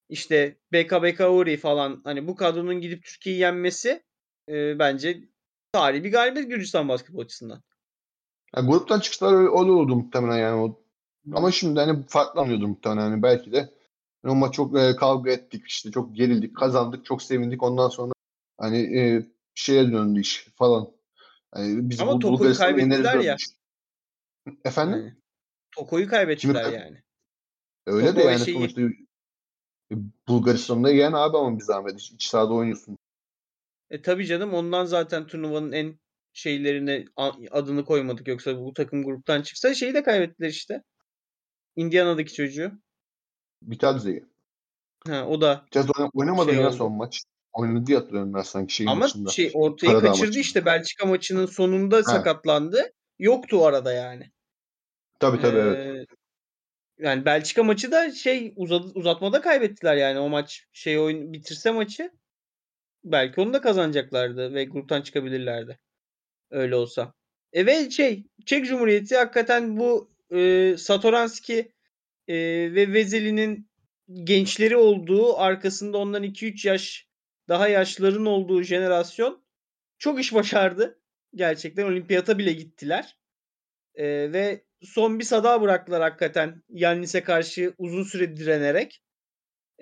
işte 0.10 0.58
BKBK 0.74 1.20
Uri 1.20 1.58
falan 1.58 2.02
hani 2.04 2.28
bu 2.28 2.36
kadronun 2.36 2.82
gidip 2.82 3.04
Türkiye'yi 3.04 3.42
yenmesi 3.42 4.04
e, 4.50 4.80
bence 4.80 5.22
tarihi 5.72 6.04
bir 6.04 6.12
galibiyet 6.12 6.50
Gürcistan 6.50 6.90
basketbol 6.90 7.22
açısından. 7.22 7.64
Yani 8.56 8.68
gruptan 8.70 9.00
çıkışlar 9.00 9.34
öyle, 9.34 9.50
oldu 9.50 9.96
muhtemelen 9.96 10.38
yani. 10.38 10.62
O. 10.62 10.82
Ama 11.34 11.52
şimdi 11.52 11.80
hani 11.80 12.04
farklı 12.08 12.42
anlıyordur 12.42 12.68
muhtemelen 12.68 13.02
hani 13.02 13.24
belki 13.24 13.52
de. 13.52 13.58
Yani 14.24 14.34
o 14.34 14.36
maç 14.36 14.54
çok 14.54 14.78
e, 14.78 14.96
kavga 14.96 15.32
ettik 15.32 15.68
işte 15.68 15.92
çok 15.92 16.16
gerildik 16.16 16.58
kazandık 16.58 17.06
çok 17.06 17.22
sevindik 17.22 17.64
ondan 17.64 17.90
sonra 17.90 18.14
hani 18.58 19.00
e, 19.00 19.26
şeye 19.56 19.92
döndü 19.92 20.20
iş 20.20 20.48
falan. 20.56 20.92
Yani 21.56 21.90
biz 21.90 22.02
Ama 22.02 22.14
bu, 22.14 22.20
Toko'yu 22.20 22.56
kaybettiler 22.56 23.20
ya. 23.20 23.38
Efendim? 24.66 25.00
Yani, 25.00 25.14
Toko'yu 25.76 26.08
kaybettiler 26.08 26.64
Kimi? 26.64 26.76
yani. 26.76 27.04
Öyle 27.86 28.08
Toko 28.08 28.20
de 28.20 28.24
yani 28.24 28.40
şeyi... 28.40 28.58
sonuçta 28.58 28.82
Bulgaristan'da 30.28 30.90
yen 30.90 31.14
abi 31.14 31.38
ama 31.38 31.60
bir 31.60 31.64
zahmet 31.64 32.00
iç 32.00 32.24
sahada 32.24 32.54
oynuyorsun. 32.54 32.98
E 33.90 34.02
tabii 34.02 34.26
canım 34.26 34.54
ondan 34.54 34.86
zaten 34.86 35.28
turnuvanın 35.28 35.72
en 35.72 36.00
şeylerine 36.34 37.06
adını 37.52 37.86
koymadık 37.86 38.28
yoksa 38.28 38.58
bu 38.58 38.74
takım 38.74 39.04
gruptan 39.04 39.42
çıksa 39.42 39.74
şeyi 39.74 39.94
de 39.94 40.04
kaybettiler 40.04 40.50
işte. 40.50 40.84
Indiana'daki 41.76 42.34
çocuğu. 42.34 42.72
Bitadze'yi. 43.62 44.26
Ha 45.08 45.26
o 45.28 45.42
da. 45.42 45.66
Biraz 45.76 45.88
oynamadı 46.14 46.52
şey 46.52 46.62
ya 46.62 46.72
son 46.72 46.94
maç. 46.94 47.22
Oynadı 47.54 47.86
diye 47.86 47.98
hatırlıyorum 47.98 48.34
ben 48.34 48.42
sanki 48.42 48.74
şeyin 48.74 48.90
Ama 48.90 49.00
maçında. 49.00 49.30
şey 49.30 49.52
ortayı 49.54 49.92
Karadağ 49.92 50.08
kaçırdı 50.08 50.26
maçında. 50.28 50.42
işte 50.42 50.66
Belçika 50.66 51.06
maçının 51.06 51.46
sonunda 51.46 51.98
ha. 51.98 52.04
sakatlandı. 52.04 52.94
Yoktu 53.20 53.66
arada 53.66 53.94
yani. 53.94 54.32
Tabii 55.20 55.42
tabii 55.42 55.58
ee, 55.58 55.62
evet. 55.62 56.08
Yani 57.00 57.26
Belçika 57.26 57.64
maçı 57.64 57.92
da 57.92 58.12
şey 58.12 58.54
uzat, 58.56 58.86
uzatmada 58.96 59.42
kaybettiler 59.42 59.96
yani 59.96 60.20
o 60.20 60.30
maç 60.30 60.68
şey 60.74 61.00
oyun 61.00 61.34
bitirse 61.34 61.72
maçı 61.72 62.12
belki 63.04 63.42
onu 63.42 63.54
da 63.54 63.62
kazanacaklardı 63.62 64.54
ve 64.54 64.64
gruptan 64.64 65.02
çıkabilirlerdi. 65.02 65.80
Öyle 66.52 66.76
olsa. 66.76 67.14
E 67.54 67.66
ve 67.66 67.90
şey 67.90 68.24
Çek 68.46 68.66
Cumhuriyeti 68.66 69.18
hakikaten 69.18 69.78
bu 69.78 70.12
e, 70.32 70.74
Satoranski 70.78 71.72
e, 72.28 72.36
ve 72.76 72.94
Vezeli'nin 72.94 73.70
gençleri 74.24 74.78
olduğu 74.78 75.38
arkasında 75.38 75.98
ondan 75.98 76.24
2-3 76.24 76.68
yaş 76.68 77.08
daha 77.50 77.68
yaşların 77.68 78.26
olduğu 78.26 78.64
jenerasyon 78.64 79.44
çok 79.98 80.20
iş 80.20 80.34
başardı. 80.34 81.00
Gerçekten 81.36 81.86
olimpiyata 81.86 82.38
bile 82.38 82.54
gittiler. 82.54 83.18
E, 83.96 84.06
ve 84.34 84.64
son 84.82 85.20
bir 85.20 85.24
sada 85.24 85.62
bıraktılar 85.62 86.02
hakikaten 86.02 86.64
Yannis'e 86.70 87.24
karşı 87.24 87.74
uzun 87.78 88.04
süre 88.04 88.38
direnerek. 88.38 89.04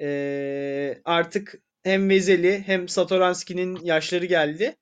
E, 0.02 1.02
artık 1.06 1.62
hem 1.84 2.10
Vezeli 2.10 2.64
hem 2.66 2.90
Satoranski'nin 2.90 3.80
yaşları 3.84 4.26
geldi. 4.26 4.76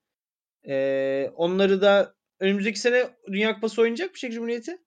Ee, 0.67 1.31
onları 1.35 1.81
da 1.81 2.13
önümüzdeki 2.39 2.79
sene 2.79 3.09
Dünya 3.27 3.55
Kupası 3.55 3.81
oynayacak 3.81 4.09
mı 4.09 4.17
Çek 4.17 4.33
Cumhuriyeti? 4.33 4.77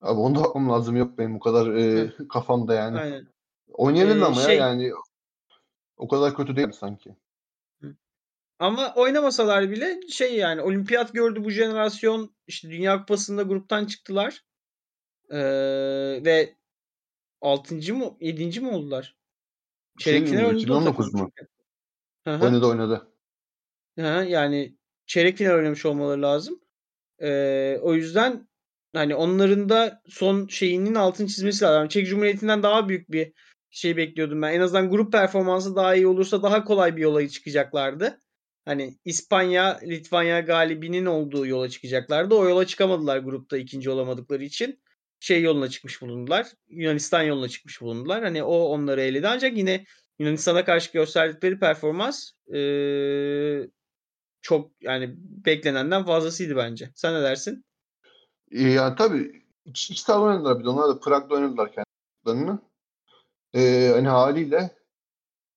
Abi 0.00 0.20
onu 0.20 0.34
da 0.34 0.40
bakmam 0.44 0.70
lazım 0.70 0.96
yok 0.96 1.18
benim 1.18 1.36
o 1.36 1.40
kadar 1.40 1.74
e, 1.74 2.12
kafamda 2.28 2.74
yani. 2.74 2.98
Aynen. 2.98 3.26
Oynayalım 3.68 4.22
ee, 4.22 4.24
ama 4.24 4.40
şey, 4.40 4.56
ya 4.56 4.66
yani 4.66 4.92
o 5.96 6.08
kadar 6.08 6.34
kötü 6.34 6.56
değil 6.56 6.72
sanki. 6.72 7.16
Ama 8.58 8.94
oynamasalar 8.94 9.70
bile 9.70 10.00
şey 10.08 10.36
yani 10.36 10.62
olimpiyat 10.62 11.12
gördü 11.12 11.44
bu 11.44 11.50
jenerasyon 11.50 12.34
işte 12.46 12.70
Dünya 12.70 12.98
Kupası'nda 12.98 13.42
gruptan 13.42 13.86
çıktılar. 13.86 14.44
Ee, 15.30 15.38
ve 16.24 16.56
6. 17.40 17.94
mı 17.94 18.16
7. 18.20 18.60
mi 18.60 18.68
oldular? 18.68 19.16
Çeyrek 19.98 20.20
şey, 20.20 20.30
final 20.30 20.44
oynadı 20.44 20.62
2019 20.62 21.14
mu? 21.14 21.30
Oynadı 22.26 22.66
oynadı. 22.66 23.08
Ha, 23.96 24.22
yani 24.22 24.77
çeyrek 25.08 25.36
final 25.36 25.54
oynamış 25.54 25.86
olmaları 25.86 26.22
lazım. 26.22 26.60
Ee, 27.22 27.78
o 27.82 27.94
yüzden 27.94 28.48
hani 28.94 29.14
onların 29.14 29.68
da 29.68 30.02
son 30.08 30.46
şeyinin 30.46 30.94
altını 30.94 31.26
çizmesi 31.26 31.64
lazım. 31.64 31.88
Çek 31.88 32.06
Cumhuriyeti'nden 32.06 32.62
daha 32.62 32.88
büyük 32.88 33.10
bir 33.12 33.32
şey 33.70 33.96
bekliyordum 33.96 34.42
ben. 34.42 34.52
En 34.52 34.60
azından 34.60 34.90
grup 34.90 35.12
performansı 35.12 35.76
daha 35.76 35.94
iyi 35.94 36.06
olursa 36.06 36.42
daha 36.42 36.64
kolay 36.64 36.96
bir 36.96 37.02
yola 37.02 37.28
çıkacaklardı. 37.28 38.20
Hani 38.64 38.98
İspanya, 39.04 39.80
Litvanya 39.82 40.40
galibinin 40.40 41.06
olduğu 41.06 41.46
yola 41.46 41.68
çıkacaklardı. 41.68 42.34
O 42.34 42.48
yola 42.48 42.66
çıkamadılar 42.66 43.18
grupta 43.18 43.58
ikinci 43.58 43.90
olamadıkları 43.90 44.44
için. 44.44 44.80
Şey 45.20 45.42
yoluna 45.42 45.68
çıkmış 45.68 46.02
bulundular. 46.02 46.46
Yunanistan 46.68 47.22
yoluna 47.22 47.48
çıkmış 47.48 47.80
bulundular. 47.80 48.22
Hani 48.24 48.42
o 48.42 48.56
onları 48.56 49.00
eledi. 49.00 49.28
Ancak 49.28 49.56
yine 49.56 49.84
Yunanistan'a 50.18 50.64
karşı 50.64 50.92
gösterdikleri 50.92 51.58
performans 51.58 52.30
ee, 52.54 53.68
çok 54.42 54.70
yani 54.80 55.14
beklenenden 55.18 56.04
fazlasıydı 56.04 56.56
bence. 56.56 56.90
Sen 56.94 57.14
ne 57.14 57.22
dersin? 57.22 57.64
Yani 58.50 58.96
tabii 58.96 59.42
iç, 59.64 59.90
iç 59.90 59.98
sahada 59.98 60.22
oynadılar 60.22 60.58
bir 60.58 60.64
de. 60.64 60.68
Onlar 60.68 60.88
da 60.88 61.00
Prag'da 61.00 61.34
oynadılar 61.34 61.70
kendilerini. 61.72 62.58
Ee, 63.54 63.90
hani 63.94 64.08
haliyle 64.08 64.76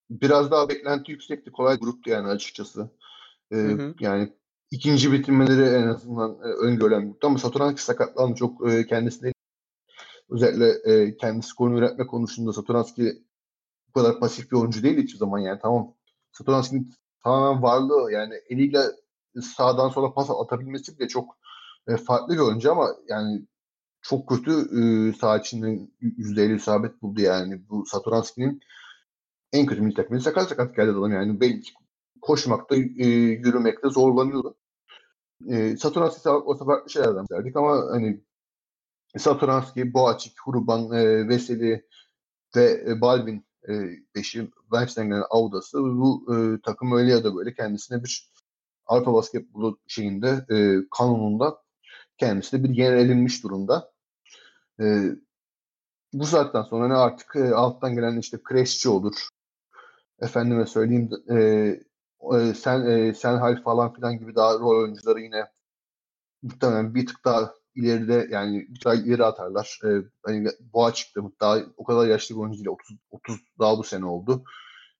biraz 0.10 0.52
daha 0.52 0.70
beklenti 0.70 1.12
yüksekti. 1.12 1.52
Kolay 1.52 1.80
gruptu 1.80 2.10
yani 2.10 2.28
açıkçası. 2.28 2.90
Ee, 3.52 3.56
hı 3.56 3.72
hı. 3.72 3.96
Yani 4.00 4.34
ikinci 4.72 5.12
bitirmeleri 5.12 5.76
en 5.76 5.88
azından 5.88 6.32
e, 6.32 6.48
öngörülen 6.48 7.06
gruptu. 7.06 7.28
Ama 7.28 7.38
Satoranski 7.38 7.84
sakatlandı. 7.84 8.36
Çok 8.36 8.72
e, 8.72 8.88
kendisine 8.88 9.34
özellikle 10.30 10.94
e, 10.94 11.18
kendi 11.18 11.46
skorunu 11.46 11.78
üretme 11.78 12.08
konusunda 12.08 12.54
Satoranski 12.54 13.24
bu 13.88 14.00
kadar 14.02 14.20
pasif 14.20 14.52
bir 14.52 14.58
oyuncu 14.58 14.84
değil 14.84 14.98
hiçbir 14.98 15.18
zaman 15.18 15.40
yani. 15.40 15.60
Tamam 15.62 15.94
Satoranski'nin 16.32 16.94
tamamen 17.24 17.64
varlığı 17.64 18.12
yani 18.12 18.34
eliyle 18.50 18.82
sağdan 19.42 19.90
sola 19.90 20.14
pas 20.14 20.30
atabilmesi 20.30 21.00
bile 21.00 21.08
çok 21.08 21.38
e, 21.88 21.98
farklı 21.98 22.34
bir 22.34 22.40
oyuncu 22.40 22.72
ama 22.72 22.96
yani 23.08 23.46
çok 24.02 24.30
kötü 24.30 24.52
e, 24.52 25.14
sağ 25.14 25.38
içinde 25.38 25.80
%50 26.02 26.56
isabet 26.56 27.02
buldu 27.02 27.22
yani. 27.22 27.70
Bu 27.70 27.86
Satoranski'nin 27.86 28.62
en 29.54 29.66
kötü 29.66 29.82
milli 29.82 29.96
takımı 29.96 30.22
sakat 30.22 30.50
sakat 30.50 30.76
geldi 30.76 30.92
adam 30.92 31.12
yani. 31.12 31.42
Belki 31.42 31.72
koşmakta, 32.22 32.76
e, 32.76 33.08
yürümekte 33.08 33.90
zorlanıyordu. 33.90 34.58
E, 35.50 35.78
Satoranski 35.78 36.30
o 36.30 36.58
farklı 36.58 36.90
şeylerden 36.90 37.26
verdik 37.32 37.56
ama 37.56 37.72
hani 37.92 38.22
Satoranski, 39.18 39.94
Boğaçik, 39.94 40.40
Huruban, 40.42 40.92
e, 40.92 41.28
Veseli 41.28 41.86
ve 42.56 42.84
e, 42.88 43.02
Balvin 43.02 43.46
e, 43.70 43.74
beşi 44.16 44.52
Bench'ten 44.72 45.08
gelen 45.08 45.24
Auda'sı 45.30 45.78
bu 45.84 46.36
e, 46.36 46.62
takım 46.62 46.92
öyle 46.92 47.12
ya 47.12 47.24
da 47.24 47.36
böyle 47.36 47.54
kendisine 47.54 48.04
bir 48.04 48.32
Avrupa 48.86 49.14
basketbolu 49.14 49.80
şeyinde 49.88 50.46
e, 50.50 50.78
kanununda 50.98 51.62
kendisi 52.18 52.64
de 52.64 52.64
bir 52.64 52.78
yer 52.78 52.94
edinmiş 52.94 53.44
durumda. 53.44 53.92
E, 54.82 55.04
bu 56.14 56.26
saatten 56.26 56.62
sonra 56.62 56.88
ne 56.88 56.94
artık 56.94 57.36
e, 57.36 57.56
alttan 57.56 57.96
gelen 57.96 58.18
işte 58.18 58.40
Kreşçi 58.44 58.90
olur. 58.90 59.28
Efendime 60.22 60.66
söyleyeyim 60.66 61.10
e, 61.30 61.36
e, 62.36 62.54
sen 62.54 62.86
e, 62.86 63.14
Senhal 63.14 63.64
falan 63.64 63.94
filan 63.94 64.20
gibi 64.20 64.36
daha 64.36 64.54
rol 64.54 64.82
oyuncuları 64.82 65.22
yine 65.22 65.48
muhtemelen 66.42 66.96
bir 66.96 67.08
tık 67.08 67.26
daha 67.26 67.54
ileride 67.76 68.28
yani 68.32 68.68
bir 68.70 68.82
daha 68.86 68.96
ileri 68.96 69.24
atarlar. 69.26 69.80
E, 69.86 69.90
hani 70.24 70.50
boğa 70.74 70.94
çıktı 70.94 71.22
daha 71.42 71.60
o 71.78 71.84
kadar 71.84 72.08
yaşlı 72.08 72.36
bir 72.36 72.42
oyuncu 72.42 72.58
değil. 72.58 72.68
30 72.68 72.98
30 73.12 73.40
daha 73.60 73.78
bu 73.78 73.84
sene 73.84 74.06
oldu. 74.06 74.44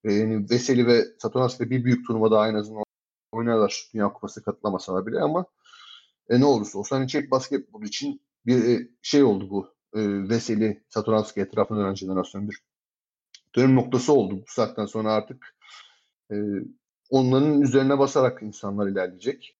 E, 0.04 0.12
yani 0.12 0.50
Veseli 0.50 0.86
ve 0.86 1.04
Satoranski 1.18 1.70
bir 1.70 1.84
büyük 1.84 2.06
turnuva 2.06 2.30
daha 2.30 2.48
en 2.48 2.54
azından 2.54 2.84
oynarlar. 3.32 3.90
Dünya 3.94 4.12
Kupası 4.12 4.42
katılamasalar 4.42 5.06
bile 5.06 5.20
ama 5.20 5.46
e, 6.30 6.40
ne 6.40 6.44
olursa 6.44 6.78
olsun 6.78 6.96
hani 6.96 7.08
Çek 7.08 7.30
basketbol 7.30 7.82
için 7.82 8.22
bir 8.46 8.64
e, 8.64 8.88
şey 9.02 9.22
oldu 9.24 9.50
bu. 9.50 9.74
E, 9.94 10.28
Veseli, 10.28 10.84
Satoranski 10.88 11.40
etrafında 11.40 11.80
dönen 11.80 11.94
jenerasyon 11.94 12.48
bir 12.48 12.62
dönüm 13.56 13.76
noktası 13.76 14.12
oldu. 14.12 14.34
Bu 14.36 14.44
saatten 14.46 14.86
sonra 14.86 15.12
artık 15.12 15.56
e, 16.32 16.36
onların 17.10 17.60
üzerine 17.60 17.98
basarak 17.98 18.42
insanlar 18.42 18.88
ilerleyecek. 18.88 19.56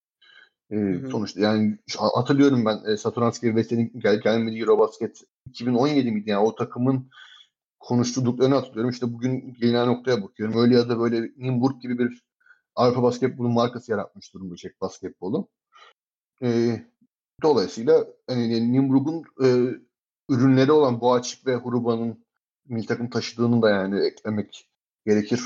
E, 0.72 0.76
hı. 0.76 1.10
Sonuçta 1.10 1.40
yani 1.40 1.78
hatırlıyorum 1.96 2.64
ben 2.64 2.92
e, 2.92 2.96
Satoranski 2.96 3.56
ve 3.56 3.64
senin 3.64 3.92
gel 4.00 4.20
gelmediği 4.20 4.62
Eurobasket 4.62 5.22
2017 5.46 6.10
miydi 6.10 6.30
yani 6.30 6.46
o 6.46 6.54
takımın 6.54 7.10
konuştuklarını 7.80 8.54
hatırlıyorum. 8.54 8.90
İşte 8.90 9.12
bugün 9.12 9.54
gelinen 9.60 9.88
noktaya 9.88 10.22
bakıyorum. 10.22 10.58
Öyle 10.58 10.74
ya 10.74 10.88
da 10.88 10.98
böyle 11.00 11.30
Nimburg 11.36 11.82
gibi 11.82 11.98
bir 11.98 12.22
Avrupa 12.74 13.02
basketbolu 13.02 13.48
markası 13.48 13.90
yaratmış 13.90 14.34
durumda 14.34 14.56
Çek 14.56 14.80
basketbolu. 14.80 15.48
E, 16.42 16.80
dolayısıyla 17.42 18.06
hani 18.28 18.72
Nimburg'un 18.72 19.24
e, 19.44 19.48
ürünleri 20.28 20.72
olan 20.72 21.00
Boğaçik 21.00 21.46
ve 21.46 21.56
Huruba'nın 21.56 22.24
milli 22.68 22.86
takım 22.86 23.10
taşıdığını 23.10 23.62
da 23.62 23.70
yani 23.70 24.06
eklemek 24.06 24.68
gerekir 25.06 25.40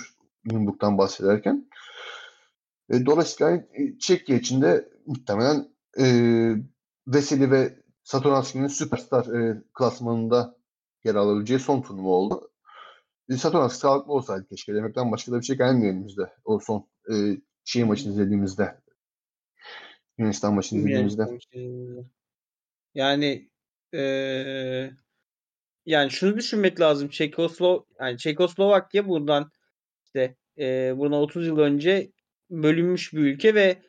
Nimburg'dan 0.45 0.99
bahsederken. 0.99 1.71
E, 2.91 3.07
dolayısıyla 3.07 3.53
e, 3.53 3.99
Çekya 3.99 4.37
için 4.37 4.63
de 4.63 4.96
muhtemelen 5.07 5.69
e, 5.99 6.07
Veseli 7.07 7.51
ve 7.51 7.77
Satoranski'nin 8.03 8.67
süperstar 8.67 9.27
e, 9.27 9.63
klasmanında 9.75 10.57
yer 11.05 11.15
alabileceği 11.15 11.61
son 11.61 11.83
turnuva 11.83 12.09
oldu. 12.09 12.51
E, 13.31 13.35
Satoranski 13.35 13.79
sağlıklı 13.79 14.13
olsaydı 14.13 14.47
keşke 14.47 14.75
demekten 14.75 15.13
başka 15.13 15.33
da 15.33 15.41
bir 15.41 15.45
şey 15.45 15.57
gelmiyor 15.57 15.95
elimizde. 15.95 16.33
O 16.45 16.59
son 16.59 16.89
e, 17.13 17.15
şey 17.65 17.85
maçını 17.85 18.13
izlediğimizde. 18.13 18.81
Yunanistan 20.19 20.55
maçını 20.55 20.79
izlediğimizde. 20.79 21.41
Yani 22.95 23.51
ee, 23.95 24.91
yani 25.87 26.11
şunu 26.11 26.37
düşünmek 26.37 26.81
lazım. 26.81 27.09
Çekoslo 27.09 27.87
yani 28.01 28.19
Çekoslovakya 28.19 29.09
buradan 29.09 29.51
işte 30.05 30.37
e, 30.59 30.95
buradan 30.99 31.21
30 31.21 31.47
yıl 31.47 31.59
önce 31.59 32.13
bölünmüş 32.51 33.13
bir 33.13 33.19
ülke 33.19 33.55
ve 33.55 33.83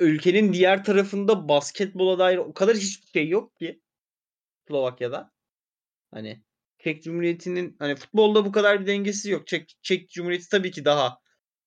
ülkenin 0.00 0.52
diğer 0.52 0.84
tarafında 0.84 1.48
basketbola 1.48 2.18
dair 2.18 2.36
o 2.38 2.52
kadar 2.54 2.76
hiçbir 2.76 3.06
şey 3.06 3.28
yok 3.28 3.56
ki 3.56 3.80
Slovakya'da. 4.68 5.32
Hani 6.10 6.42
Çek 6.78 7.02
Cumhuriyeti'nin 7.02 7.76
hani 7.78 7.96
futbolda 7.96 8.44
bu 8.44 8.52
kadar 8.52 8.80
bir 8.80 8.86
dengesi 8.86 9.30
yok. 9.30 9.46
Çek, 9.46 9.76
Çek 9.82 10.10
Cumhuriyeti 10.10 10.48
tabii 10.48 10.70
ki 10.70 10.84
daha 10.84 11.18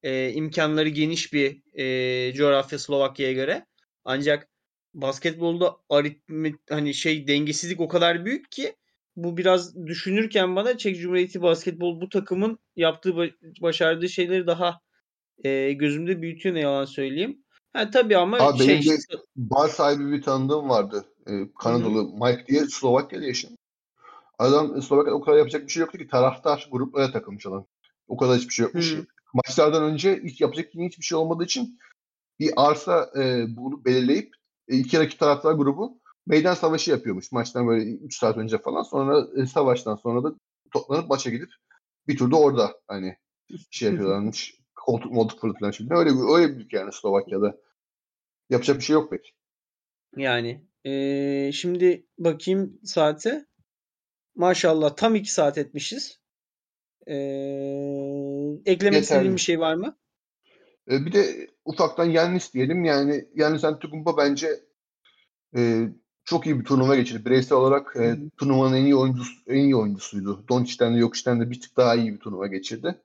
e, 0.04 0.32
imkanları 0.32 0.90
geniş 0.90 1.34
bir 1.34 1.62
e, 1.80 2.34
coğrafya 2.34 2.80
Slovakya'ya 2.80 3.34
göre. 3.34 3.66
Ancak 4.06 4.50
basketbolda 4.94 5.78
aritmet 5.90 6.56
hani 6.70 6.94
şey 6.94 7.28
dengesizlik 7.28 7.80
o 7.80 7.88
kadar 7.88 8.26
büyük 8.26 8.52
ki 8.52 8.76
bu 9.16 9.38
biraz 9.38 9.88
düşünürken 9.88 10.56
bana 10.56 10.78
Çek 10.78 10.98
Cumhuriyeti 10.98 11.42
basketbol 11.42 12.02
bu 12.02 12.10
takımın 12.10 12.60
yaptığı 12.76 13.16
başardığı 13.62 14.10
şeyleri 14.10 14.48
daha 14.48 14.80
e, 15.44 15.74
gözümde 15.74 16.22
büyütüyor 16.22 16.56
ne 16.56 16.60
yalan 16.60 16.86
söyleyeyim. 16.86 17.44
Ha 17.74 17.90
tabii 17.90 18.18
ama 18.18 18.38
Abi 18.38 18.58
şey 18.58 18.68
benim 18.68 18.84
de 18.84 18.98
bar 19.36 19.70
sahibi 19.70 20.12
bir 20.12 20.22
tanıdığım 20.22 20.70
vardı. 20.70 21.06
E, 21.28 21.54
Kanadalı 21.60 21.98
Hı-hı. 21.98 22.32
Mike 22.32 22.46
diye 22.48 22.66
Slovakya'da 22.66 23.26
yaşıyor. 23.26 23.54
Adam 24.40 24.82
Slovakya'da 24.82 25.16
o 25.16 25.22
kadar 25.22 25.38
yapacak 25.38 25.64
bir 25.64 25.72
şey 25.72 25.82
yoktu 25.82 25.98
ki 25.98 26.08
taraftar 26.08 26.68
gruplara 26.72 27.12
takılmış 27.12 27.46
adam. 27.46 27.66
O 28.08 28.18
kadar 28.18 28.38
hiçbir 28.38 28.54
şey 28.54 28.64
yokmuş. 28.64 28.94
Hı-hı. 28.94 29.06
Maçlardan 29.34 29.84
önce 29.84 30.22
hiç 30.24 30.42
yapacak 30.42 30.70
hiçbir 30.74 31.04
şey 31.04 31.18
olmadığı 31.18 31.44
için 31.44 31.80
bir 32.40 32.54
arsa 32.56 33.12
e, 33.18 33.46
bulup 33.56 33.86
belirleyip 33.86 34.34
e, 34.68 34.78
iki 34.78 35.00
rakip 35.00 35.20
taraftar 35.20 35.54
grubu 35.54 36.00
meydan 36.28 36.54
savaşı 36.54 36.92
yapıyormuş. 36.92 37.32
Maçtan 37.32 37.68
böyle 37.68 37.92
3 37.92 38.18
saat 38.18 38.38
önce 38.38 38.58
falan. 38.58 38.84
Sonra 38.84 39.28
e, 39.42 39.46
savaştan 39.46 39.96
sonra 39.96 40.24
da 40.24 40.36
toplanıp 40.72 41.10
maça 41.10 41.30
gidip 41.30 41.50
bir 42.08 42.18
turda 42.18 42.36
orada 42.36 42.80
hani 42.88 43.18
şey 43.72 43.92
yapıyorlarmış. 43.92 44.59
Koltuk 44.82 45.12
moltuk 45.12 45.42
fırlatılan 45.42 45.72
şimdi. 45.72 45.94
Öyle 45.94 46.10
bir, 46.10 46.36
öyle 46.36 46.58
bir 46.58 46.66
ülke 46.66 46.78
yani 46.78 46.94
Slovakya'da. 46.94 47.58
Yapacak 48.50 48.78
bir 48.78 48.84
şey 48.84 48.94
yok 48.94 49.12
pek. 49.12 49.36
Yani 50.18 50.70
ee, 50.86 51.52
şimdi 51.54 52.06
bakayım 52.18 52.80
saate. 52.84 53.46
Maşallah 54.36 54.96
tam 54.96 55.16
2 55.16 55.34
saat 55.34 55.58
etmişiz. 55.58 56.20
Ee, 57.08 57.14
eklemek 58.66 59.04
istediğin 59.04 59.36
bir 59.36 59.42
şey 59.42 59.60
var 59.60 59.76
mı? 59.76 59.98
Ee, 60.92 61.06
bir 61.06 61.14
de 61.14 61.48
ufaktan 61.66 62.06
Yannis 62.06 62.54
diyelim. 62.54 62.84
Yani 62.84 63.26
Yannis 63.36 63.64
Antetokounmpo 63.64 64.18
bence 64.18 64.50
e, 65.56 65.90
çok 66.24 66.46
iyi 66.46 66.60
bir 66.60 66.66
turnuva 66.66 66.96
geçirdi. 66.96 67.26
Bireysel 67.26 67.58
olarak 67.58 67.96
e, 67.96 68.18
turnuvanın 68.38 68.76
en 68.76 68.84
iyi 68.84 68.96
oyuncusu 68.96 69.34
en 69.48 69.64
iyi 69.64 69.76
oyuncusuydu. 69.76 70.46
Doncic'ten 70.50 70.96
de 70.96 71.00
Jokic'ten 71.00 71.42
de 71.42 71.52
bir 71.52 71.62
tık 71.62 71.78
daha 71.78 71.96
iyi 71.96 72.14
bir 72.14 72.20
turnuva 72.20 72.48
geçirdi. 72.48 73.02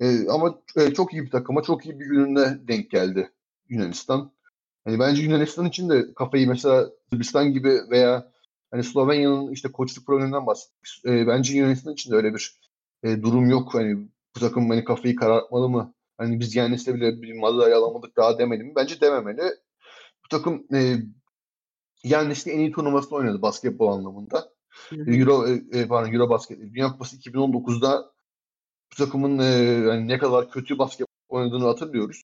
E, 0.00 0.28
ama 0.28 0.60
e, 0.76 0.94
çok 0.94 1.12
iyi 1.12 1.22
bir 1.22 1.30
takıma, 1.30 1.62
çok 1.62 1.86
iyi 1.86 2.00
bir 2.00 2.06
gününde 2.06 2.58
denk 2.68 2.90
geldi 2.90 3.30
Yunanistan. 3.68 4.32
Hani 4.84 4.98
bence 4.98 5.22
Yunanistan 5.22 5.66
için 5.66 5.88
de 5.88 6.14
kafayı 6.14 6.48
mesela 6.48 6.90
Sırbistan 7.10 7.52
gibi 7.52 7.80
veya 7.90 8.32
hani 8.70 8.84
Slovenya'nın 8.84 9.52
işte 9.52 9.72
koçluk 9.72 10.06
probleminden 10.06 10.46
bahsettik. 10.46 11.04
E, 11.06 11.26
bence 11.26 11.56
Yunanistan 11.56 11.92
için 11.92 12.12
de 12.12 12.16
öyle 12.16 12.34
bir 12.34 12.60
e, 13.02 13.22
durum 13.22 13.50
yok. 13.50 13.74
Hani 13.74 14.08
bu 14.36 14.40
takım 14.40 14.70
hani 14.70 14.84
kafayı 14.84 15.16
karartmalı 15.16 15.68
mı? 15.68 15.94
Hani 16.18 16.40
biz 16.40 16.56
Yannis'le 16.56 16.86
bile 16.88 17.22
bir 17.22 17.38
madalya 17.38 17.78
alamadık 17.78 18.16
daha 18.16 18.38
demeli 18.38 18.64
mi? 18.64 18.72
Bence 18.76 19.00
dememeli. 19.00 19.42
Bu 20.24 20.28
takım 20.30 20.66
e, 20.74 20.96
Yannis'le 22.04 22.46
en 22.46 22.58
iyi 22.58 22.72
turnuvasını 22.72 23.18
oynadı 23.18 23.42
basketbol 23.42 23.88
anlamında. 23.88 24.52
Euro, 24.92 25.48
e, 25.48 25.88
pardon 25.88 26.12
Euro 26.12 26.30
Basket. 26.30 26.60
Dünya 26.60 26.92
Kupası 26.92 27.16
2019'da 27.16 28.13
bu 28.94 29.04
takımın 29.04 29.38
e, 29.38 29.44
yani 29.88 30.08
ne 30.08 30.18
kadar 30.18 30.50
kötü 30.50 30.78
basket 30.78 31.06
oynadığını 31.28 31.64
hatırlıyoruz. 31.64 32.22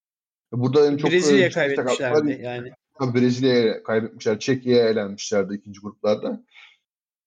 Burada 0.52 0.86
en 0.86 0.96
çok 0.96 1.10
Brezilya 1.10 1.46
e, 1.46 1.50
kaybetmişlerdi 1.50 2.40
yani. 2.42 2.72
Brezilya'ya 3.00 3.82
kaybetmişler. 3.82 4.38
Çekya'ya 4.38 4.88
elenmişlerdi 4.88 5.54
ikinci 5.54 5.80
gruplarda. 5.80 6.44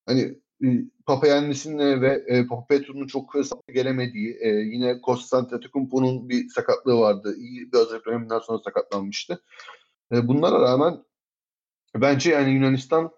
Hani 0.05 0.39
e, 0.63 0.67
Papayannis'in 1.05 1.79
ve 1.79 2.23
e, 2.27 2.45
Petru'nun 2.69 3.07
çok 3.07 3.33
gelemediği, 3.73 4.37
e, 4.41 4.49
yine 4.49 5.01
Konstantinopoulos 5.01 6.29
bir 6.29 6.49
sakatlığı 6.49 6.99
vardı. 6.99 7.35
İyi 7.37 7.71
bir 7.71 7.77
hazırlık 7.77 8.05
döneminden 8.05 8.39
sonra 8.39 8.59
sakatlanmıştı. 8.59 9.43
E, 10.11 10.27
bunlara 10.27 10.61
rağmen 10.61 11.03
bence 11.95 12.31
yani 12.31 12.51
Yunanistan 12.51 13.11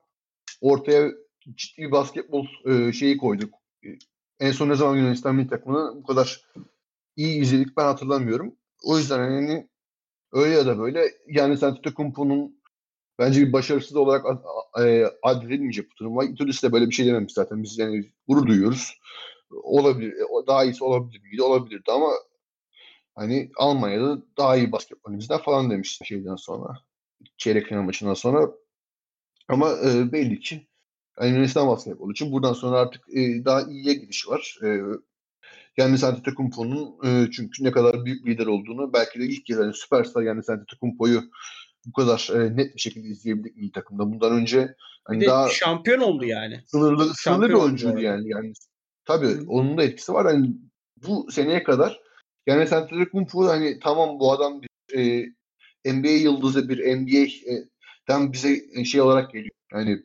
ortaya 0.62 1.12
ciddi 1.56 1.82
bir 1.82 1.92
basketbol 1.92 2.48
e, 2.66 2.94
şeyi 2.94 3.18
koyduk. 3.18 3.54
E, 4.40 4.48
en 4.48 4.52
son 4.52 4.70
ne 4.70 4.76
zaman 4.76 4.98
Yunanistan 4.98 5.36
milli 5.36 5.48
takımını 5.48 5.96
bu 5.96 6.04
kadar 6.04 6.42
iyi 7.16 7.42
izledik 7.42 7.78
ben 7.78 7.84
hatırlamıyorum. 7.84 8.56
O 8.84 8.98
yüzden 8.98 9.32
yani 9.32 9.70
öyle 10.34 10.56
ya 10.56 10.66
da 10.66 10.80
böyle 10.80 11.12
yani 11.28 11.54
Antetokounmpo'nun 11.54 12.62
bence 13.20 13.48
bir 13.48 13.54
başarısız 13.54 13.98
olarak 13.98 14.26
e, 14.80 15.06
addedilmeyecek 15.24 15.92
bu 15.92 15.96
turnuva. 15.96 16.26
İtudis 16.26 16.64
de 16.64 16.72
böyle 16.72 16.90
bir 16.90 16.96
şey 16.96 17.06
dememiş 17.06 17.34
zaten. 17.34 17.64
Biz 17.64 17.80
yani 17.80 18.12
gurur 18.28 18.48
duyuyoruz. 18.48 19.00
Olabilir. 19.52 20.14
Daha 20.48 20.64
iyisi 20.64 20.84
olabilir 20.84 21.22
miydi? 21.22 21.44
Olabilirdi 21.44 21.92
ama 21.92 22.12
hani 23.16 23.52
Almanya'da 23.58 24.22
daha 24.38 24.58
iyi 24.58 24.72
basketbol 24.72 25.20
bizden 25.20 25.38
falan 25.38 25.70
demişti 25.72 26.08
şeyden 26.08 26.36
sonra. 26.36 26.78
Çeyrek 27.38 27.68
final 27.68 27.82
maçından 27.82 28.14
sonra. 28.14 28.52
Ama 29.48 29.72
e, 29.72 30.12
belli 30.12 30.40
ki 30.40 30.68
yani 31.20 31.32
Yunanistan 31.32 31.68
basketbolu 31.68 32.12
için 32.12 32.32
buradan 32.32 32.54
sonra 32.54 32.80
artık 32.80 33.02
e, 33.10 33.46
daha 33.46 33.62
iyiye 33.62 33.94
gidiş 33.94 34.28
var. 34.28 34.60
E, 34.64 34.68
yani 35.78 36.06
Antetokounmpo'nun 36.06 36.96
e, 37.04 37.32
çünkü 37.32 37.64
ne 37.64 37.72
kadar 37.72 38.06
büyük 38.06 38.28
lider 38.28 38.46
olduğunu 38.46 38.94
belki 38.94 39.20
de 39.20 39.26
ilk 39.26 39.46
kez 39.46 39.58
yani 39.58 39.74
süperstar 39.74 40.22
yani 40.22 40.42
Antetokounmpo'yu 40.50 41.24
bu 41.86 41.94
kadar 41.94 42.30
e, 42.34 42.56
net 42.56 42.76
bir 42.76 42.80
şekilde 42.80 43.08
izleyebildik 43.08 43.58
milli 43.58 43.72
takımda. 43.72 44.12
Bundan 44.12 44.34
önce 44.34 44.76
hani 45.04 45.26
daha 45.26 45.50
şampiyon 45.50 46.00
oldu 46.00 46.26
yani. 46.26 46.64
Sınırlı 46.68 47.14
sınırlı 47.16 47.50
bir 47.50 47.54
oyuncuydu 47.54 48.00
yani. 48.00 48.30
yani. 48.30 48.54
Tabii 49.06 49.28
Hı. 49.28 49.46
onun 49.48 49.78
da 49.78 49.84
etkisi 49.84 50.14
var. 50.14 50.26
Hani 50.26 50.50
bu 51.08 51.32
seneye 51.32 51.64
kadar 51.64 52.00
yani 52.48 52.62
Antetokounmpo 52.62 53.48
hani 53.48 53.80
tamam 53.80 54.20
bu 54.20 54.32
adam 54.32 54.62
bir 54.62 54.70
e, 54.98 55.30
NBA 55.94 56.08
yıldızı 56.08 56.70
bir 56.70 56.98
NBA'den 56.98 58.34
bize 58.34 58.84
şey 58.86 59.02
olarak 59.02 59.34
geliyor. 59.34 59.56
Yani 59.74 60.04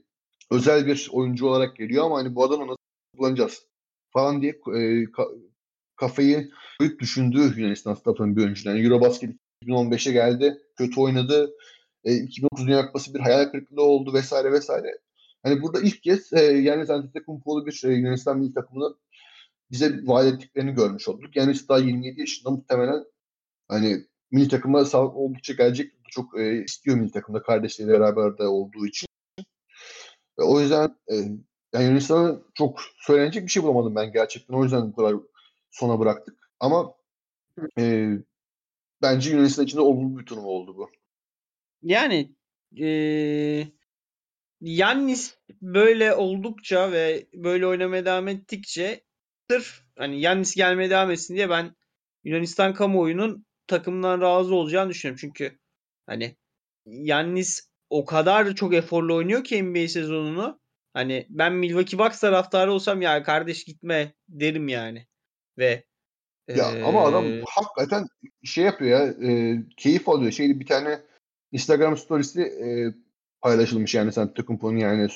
özel 0.50 0.86
bir 0.86 1.08
oyuncu 1.12 1.46
olarak 1.46 1.76
geliyor 1.76 2.04
ama 2.04 2.18
hani 2.18 2.34
bu 2.34 2.44
adamı 2.44 2.62
nasıl 2.62 2.76
kullanacağız 3.16 3.66
falan 4.10 4.42
diye 4.42 4.60
e, 4.76 5.04
ka, 5.12 5.24
kafayı 5.96 6.50
koyup 6.78 7.00
düşündüğü 7.00 7.60
Yunanistan 7.60 7.94
staffının 7.94 8.36
bir 8.36 8.42
oyuncu. 8.42 8.68
Yani 8.68 8.84
Eurobasket 8.84 9.36
2015'e 9.64 10.12
geldi. 10.12 10.58
Kötü 10.76 11.00
oynadı. 11.00 11.50
E, 12.04 12.14
2009 12.14 12.66
Dünya 12.66 12.86
Kupası 12.86 13.14
bir 13.14 13.20
hayal 13.20 13.44
kırıklığı 13.44 13.82
oldu 13.82 14.14
vesaire 14.14 14.52
vesaire. 14.52 14.98
Hani 15.42 15.62
burada 15.62 15.80
ilk 15.80 16.02
kez 16.02 16.32
e, 16.32 16.40
yani 16.40 16.92
Antetokounmpo'lu 16.92 17.66
bir 17.66 17.82
e, 17.84 17.92
Yunanistan 17.92 18.38
milli 18.38 18.54
takımının 18.54 18.96
bize 19.70 20.00
vaat 20.06 20.34
ettiklerini 20.34 20.74
görmüş 20.74 21.08
olduk. 21.08 21.36
Yani 21.36 21.54
daha 21.68 21.78
27 21.78 22.20
yaşında 22.20 22.50
muhtemelen 22.50 23.04
hani 23.68 24.06
milli 24.30 24.48
takıma 24.48 24.84
sağlık 24.84 25.16
oldukça 25.16 25.52
gelecek. 25.52 25.92
Çok 26.10 26.40
e, 26.40 26.64
istiyor 26.64 26.96
milli 26.96 27.10
takımda 27.12 27.42
kardeşleriyle 27.42 28.00
beraber 28.00 28.38
de 28.38 28.42
olduğu 28.42 28.86
için. 28.86 29.09
Ve 30.40 30.44
o 30.44 30.60
yüzden 30.60 30.96
e, 31.08 31.14
yani 31.72 31.84
Yunanistan'a 31.84 32.40
çok 32.54 32.80
söylenecek 32.96 33.42
bir 33.42 33.50
şey 33.50 33.62
bulamadım 33.62 33.94
ben 33.94 34.12
gerçekten. 34.12 34.54
O 34.54 34.64
yüzden 34.64 34.92
bu 34.92 34.96
kadar 34.96 35.16
sona 35.70 35.98
bıraktık. 35.98 36.50
Ama 36.60 36.94
e, 37.78 38.10
bence 39.02 39.30
Yunanistan 39.30 39.64
için 39.64 39.76
de 39.76 39.82
olumlu 39.82 40.18
bir 40.18 40.26
turnuva 40.26 40.48
oldu 40.48 40.76
bu. 40.76 40.90
Yani 41.82 42.34
ee, 42.78 43.66
Yannis 44.60 45.38
böyle 45.62 46.14
oldukça 46.14 46.92
ve 46.92 47.26
böyle 47.34 47.66
oynamaya 47.66 48.04
devam 48.04 48.28
ettikçe 48.28 49.04
sırf 49.50 49.82
hani 49.98 50.20
Yannis 50.20 50.54
gelmeye 50.54 50.90
devam 50.90 51.10
etsin 51.10 51.34
diye 51.34 51.50
ben 51.50 51.76
Yunanistan 52.24 52.74
kamuoyunun 52.74 53.46
takımdan 53.66 54.20
razı 54.20 54.54
olacağını 54.54 54.90
düşünüyorum. 54.90 55.18
Çünkü 55.20 55.58
hani 56.06 56.36
Yannis 56.86 57.69
o 57.90 58.04
kadar 58.04 58.54
çok 58.54 58.74
eforlu 58.74 59.14
oynuyor 59.14 59.44
ki 59.44 59.62
NBA 59.62 59.88
sezonunu. 59.88 60.60
Hani 60.94 61.26
ben 61.28 61.52
Milwaukee 61.52 61.98
Bucks 61.98 62.20
taraftarı 62.20 62.72
olsam 62.72 63.02
ya 63.02 63.22
kardeş 63.22 63.64
gitme 63.64 64.14
derim 64.28 64.68
yani. 64.68 65.06
Ve 65.58 65.84
ya 66.48 66.72
ee... 66.72 66.82
ama 66.82 67.04
adam 67.04 67.24
hakikaten 67.46 68.06
şey 68.44 68.64
yapıyor 68.64 69.00
ya 69.00 69.28
e, 69.28 69.58
keyif 69.76 70.08
alıyor. 70.08 70.32
Şeydi 70.32 70.60
bir 70.60 70.66
tane 70.66 71.00
Instagram 71.52 71.96
storiesi 71.96 72.42
e, 72.42 72.94
paylaşılmış 73.40 73.94
yani 73.94 74.12
sen 74.12 74.22
Antetokounmpo'nun 74.22 74.76
yani 74.76 75.08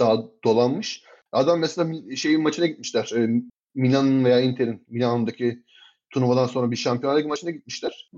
daha 0.00 0.22
dolanmış. 0.44 1.04
Adam 1.32 1.60
mesela 1.60 2.16
şeyin 2.16 2.42
maçına 2.42 2.66
gitmişler. 2.66 3.12
E, 3.16 3.42
Milan'ın 3.74 4.24
veya 4.24 4.40
Inter'in 4.40 4.84
Milan'daki 4.88 5.62
turnuvadan 6.10 6.46
sonra 6.46 6.70
bir 6.70 6.76
Şampiyonlar 6.76 7.18
Ligi 7.18 7.28
maçına 7.28 7.50
gitmişler. 7.50 8.10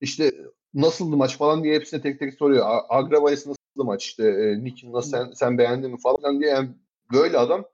İşte 0.00 0.32
nasıldı 0.76 1.16
maç 1.16 1.38
falan 1.38 1.64
diye 1.64 1.74
hepsine 1.74 2.00
tek 2.00 2.18
tek 2.18 2.34
soruyor. 2.34 2.66
Agravayes 2.88 3.46
nasıldı 3.46 3.84
maç 3.84 4.04
işte 4.04 4.24
e, 4.24 4.64
Nick 4.64 4.92
nasıl 4.92 5.10
sen, 5.10 5.30
sen 5.34 5.58
beğendin 5.58 5.90
mi 5.90 5.98
falan 6.00 6.40
diye 6.40 6.50
yani 6.50 6.68
böyle 7.12 7.38
adam 7.38 7.64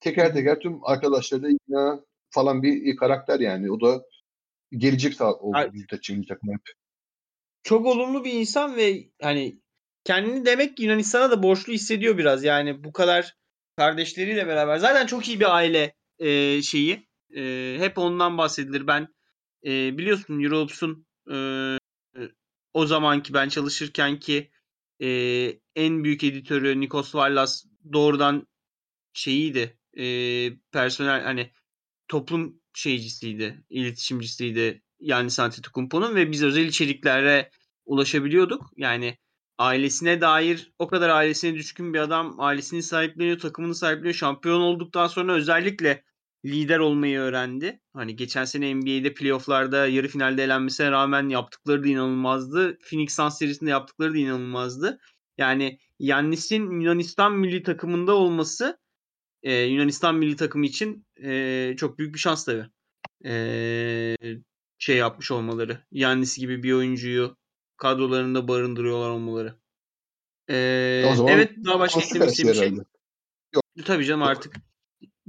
teker 0.00 0.34
teker 0.34 0.60
tüm 0.60 0.84
arkadaşlarıyla 0.84 2.04
falan 2.30 2.62
bir 2.62 2.96
karakter 2.96 3.40
yani. 3.40 3.70
O 3.70 3.80
da 3.80 4.02
gelecek 4.72 5.14
sağ 5.14 5.32
oldu 5.32 5.70
milli 5.72 6.26
takıma 6.26 6.52
hep. 6.52 6.62
Çok 7.62 7.86
olumlu 7.86 8.24
bir 8.24 8.32
insan 8.32 8.76
ve 8.76 9.08
hani 9.22 9.60
kendini 10.04 10.46
demek 10.46 10.76
ki 10.76 10.82
Yunanistan'a 10.82 11.30
da 11.30 11.42
borçlu 11.42 11.72
hissediyor 11.72 12.18
biraz. 12.18 12.44
Yani 12.44 12.84
bu 12.84 12.92
kadar 12.92 13.36
kardeşleriyle 13.76 14.46
beraber. 14.46 14.76
Zaten 14.76 15.06
çok 15.06 15.28
iyi 15.28 15.40
bir 15.40 15.56
aile 15.56 15.94
e, 16.18 16.62
şeyi. 16.62 17.08
E, 17.36 17.76
hep 17.78 17.98
ondan 17.98 18.38
bahsedilir. 18.38 18.86
Ben 18.86 19.08
e, 19.66 19.98
biliyorsun 19.98 20.42
Europs'un 20.42 21.06
e, 21.32 21.36
o 22.74 22.86
zamanki 22.86 23.34
ben 23.34 23.48
çalışırken 23.48 24.18
ki 24.18 24.50
e, 25.02 25.08
en 25.76 26.04
büyük 26.04 26.24
editörü 26.24 26.80
Nikos 26.80 27.14
Varlas 27.14 27.64
doğrudan 27.92 28.46
şeyiydi. 29.12 29.78
E, 29.98 30.04
personel 30.72 31.22
hani 31.22 31.50
toplum 32.08 32.60
şeycisiydi, 32.74 33.64
iletişimcisiydi 33.70 34.82
yani 35.00 35.30
Antetokounmpo'nun 35.38 36.14
ve 36.14 36.32
biz 36.32 36.42
özel 36.42 36.66
içeriklere 36.66 37.50
ulaşabiliyorduk. 37.84 38.70
Yani 38.76 39.18
ailesine 39.58 40.20
dair 40.20 40.72
o 40.78 40.88
kadar 40.88 41.08
ailesine 41.08 41.54
düşkün 41.54 41.94
bir 41.94 41.98
adam 41.98 42.40
ailesini 42.40 42.82
sahipleniyor, 42.82 43.38
takımını 43.38 43.74
sahipleniyor. 43.74 44.14
Şampiyon 44.14 44.60
olduktan 44.60 45.06
sonra 45.06 45.32
özellikle 45.32 46.04
lider 46.44 46.78
olmayı 46.78 47.18
öğrendi. 47.18 47.80
Hani 47.92 48.16
geçen 48.16 48.44
sene 48.44 48.74
NBA'de 48.74 49.14
playofflarda 49.14 49.86
yarı 49.86 50.08
finalde 50.08 50.44
elenmesine 50.44 50.90
rağmen 50.90 51.28
yaptıkları 51.28 51.84
da 51.84 51.88
inanılmazdı. 51.88 52.78
Phoenix 52.78 53.14
Suns 53.14 53.38
serisinde 53.38 53.70
yaptıkları 53.70 54.14
da 54.14 54.18
inanılmazdı. 54.18 55.00
Yani 55.38 55.78
Yannis'in 55.98 56.80
Yunanistan 56.80 57.32
milli 57.32 57.62
takımında 57.62 58.14
olması 58.14 58.78
e, 59.42 59.54
Yunanistan 59.54 60.14
milli 60.14 60.36
takımı 60.36 60.66
için 60.66 61.06
e, 61.22 61.74
çok 61.76 61.98
büyük 61.98 62.14
bir 62.14 62.18
şans 62.18 62.44
tabii. 62.44 62.66
E, 63.24 64.16
şey 64.78 64.96
yapmış 64.96 65.30
olmaları. 65.30 65.78
Yannis 65.92 66.38
gibi 66.38 66.62
bir 66.62 66.72
oyuncuyu 66.72 67.36
kadrolarında 67.76 68.48
barındırıyorlar 68.48 69.10
olmaları. 69.10 69.54
Zaman 71.16 71.32
evet 71.32 71.52
daha 71.64 71.78
başka 71.78 72.00
eklemek 72.00 72.30
istediğim 72.30 72.54
şey. 72.54 72.70
Yok. 73.54 73.64
Tabii 73.84 74.04
canım 74.04 74.22
artık 74.22 74.56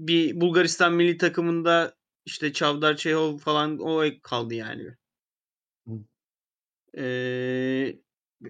bir 0.08 0.42
Bulgaristan 0.42 0.94
milli 0.94 1.18
takımında 1.18 1.96
işte 2.26 2.54
Çavdar 2.54 2.98
Çehov 2.98 3.38
falan 3.38 3.80
o 3.80 4.04
kaldı 4.24 4.54
yani. 4.54 4.96
Ee, 6.98 7.96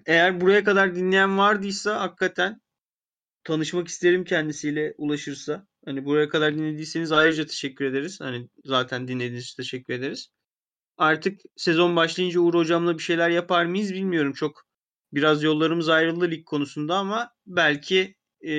eğer 0.06 0.40
buraya 0.40 0.64
kadar 0.64 0.94
dinleyen 0.94 1.38
vardıysa 1.38 2.00
hakikaten 2.00 2.60
tanışmak 3.44 3.88
isterim 3.88 4.24
kendisiyle 4.24 4.94
ulaşırsa. 4.98 5.66
Hani 5.84 6.04
buraya 6.04 6.28
kadar 6.28 6.54
dinlediyseniz 6.54 7.12
ayrıca 7.12 7.46
teşekkür 7.46 7.84
ederiz. 7.84 8.20
Hani 8.20 8.48
zaten 8.64 9.08
dinlediğiniz 9.08 9.44
için 9.44 9.56
teşekkür 9.56 9.94
ederiz. 9.94 10.28
Artık 10.96 11.40
sezon 11.56 11.96
başlayınca 11.96 12.40
Uğur 12.40 12.54
hocamla 12.54 12.98
bir 12.98 13.02
şeyler 13.02 13.30
yapar 13.30 13.64
mıyız 13.64 13.94
bilmiyorum. 13.94 14.32
Çok 14.32 14.66
biraz 15.12 15.42
yollarımız 15.42 15.88
ayrıldı 15.88 16.30
lig 16.30 16.44
konusunda 16.44 16.96
ama 16.96 17.30
belki 17.46 18.16
e, 18.42 18.52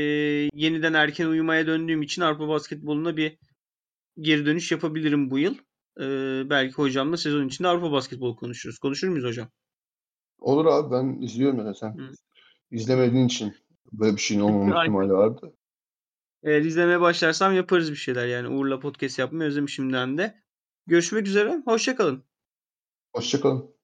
yeniden 0.54 0.94
erken 0.94 1.28
uyumaya 1.28 1.68
döndüğüm 1.68 2.02
için 2.02 2.22
Avrupa 2.22 2.48
basketboluna 2.48 3.18
bir 3.18 3.38
geri 4.20 4.46
dönüş 4.46 4.72
yapabilirim 4.72 5.32
bu 5.32 5.40
yıl. 5.40 5.56
E, 6.00 6.06
belki 6.50 6.74
hocamla 6.74 7.18
sezon 7.18 7.48
içinde 7.48 7.68
Avrupa 7.68 7.92
basketbolu 7.92 8.36
konuşuruz. 8.36 8.80
Konuşur 8.80 9.08
muyuz 9.08 9.26
hocam? 9.26 9.48
Olur 10.40 10.66
abi 10.66 10.92
ben 10.92 11.22
izliyorum 11.22 11.66
ya 11.66 11.74
sen. 11.74 11.98
Hı. 11.98 12.12
İzlemediğin 12.72 13.26
için 13.26 13.56
böyle 13.92 14.16
bir 14.16 14.22
şeyin 14.22 14.42
olmama 14.42 14.82
ihtimali 14.82 15.14
vardı. 15.14 15.54
Eğer 16.44 16.62
izlemeye 16.62 17.02
başlarsam 17.02 17.56
yaparız 17.56 17.92
bir 17.92 17.96
şeyler 17.96 18.28
yani. 18.28 18.48
Uğur'la 18.48 18.80
podcast 18.80 19.20
yapmayı 19.20 19.50
özlemişimden 19.50 20.18
de. 20.18 20.44
Görüşmek 20.88 21.28
üzere. 21.28 21.62
Hoşçakalın. 21.66 22.24
Hoşçakalın. 23.14 23.76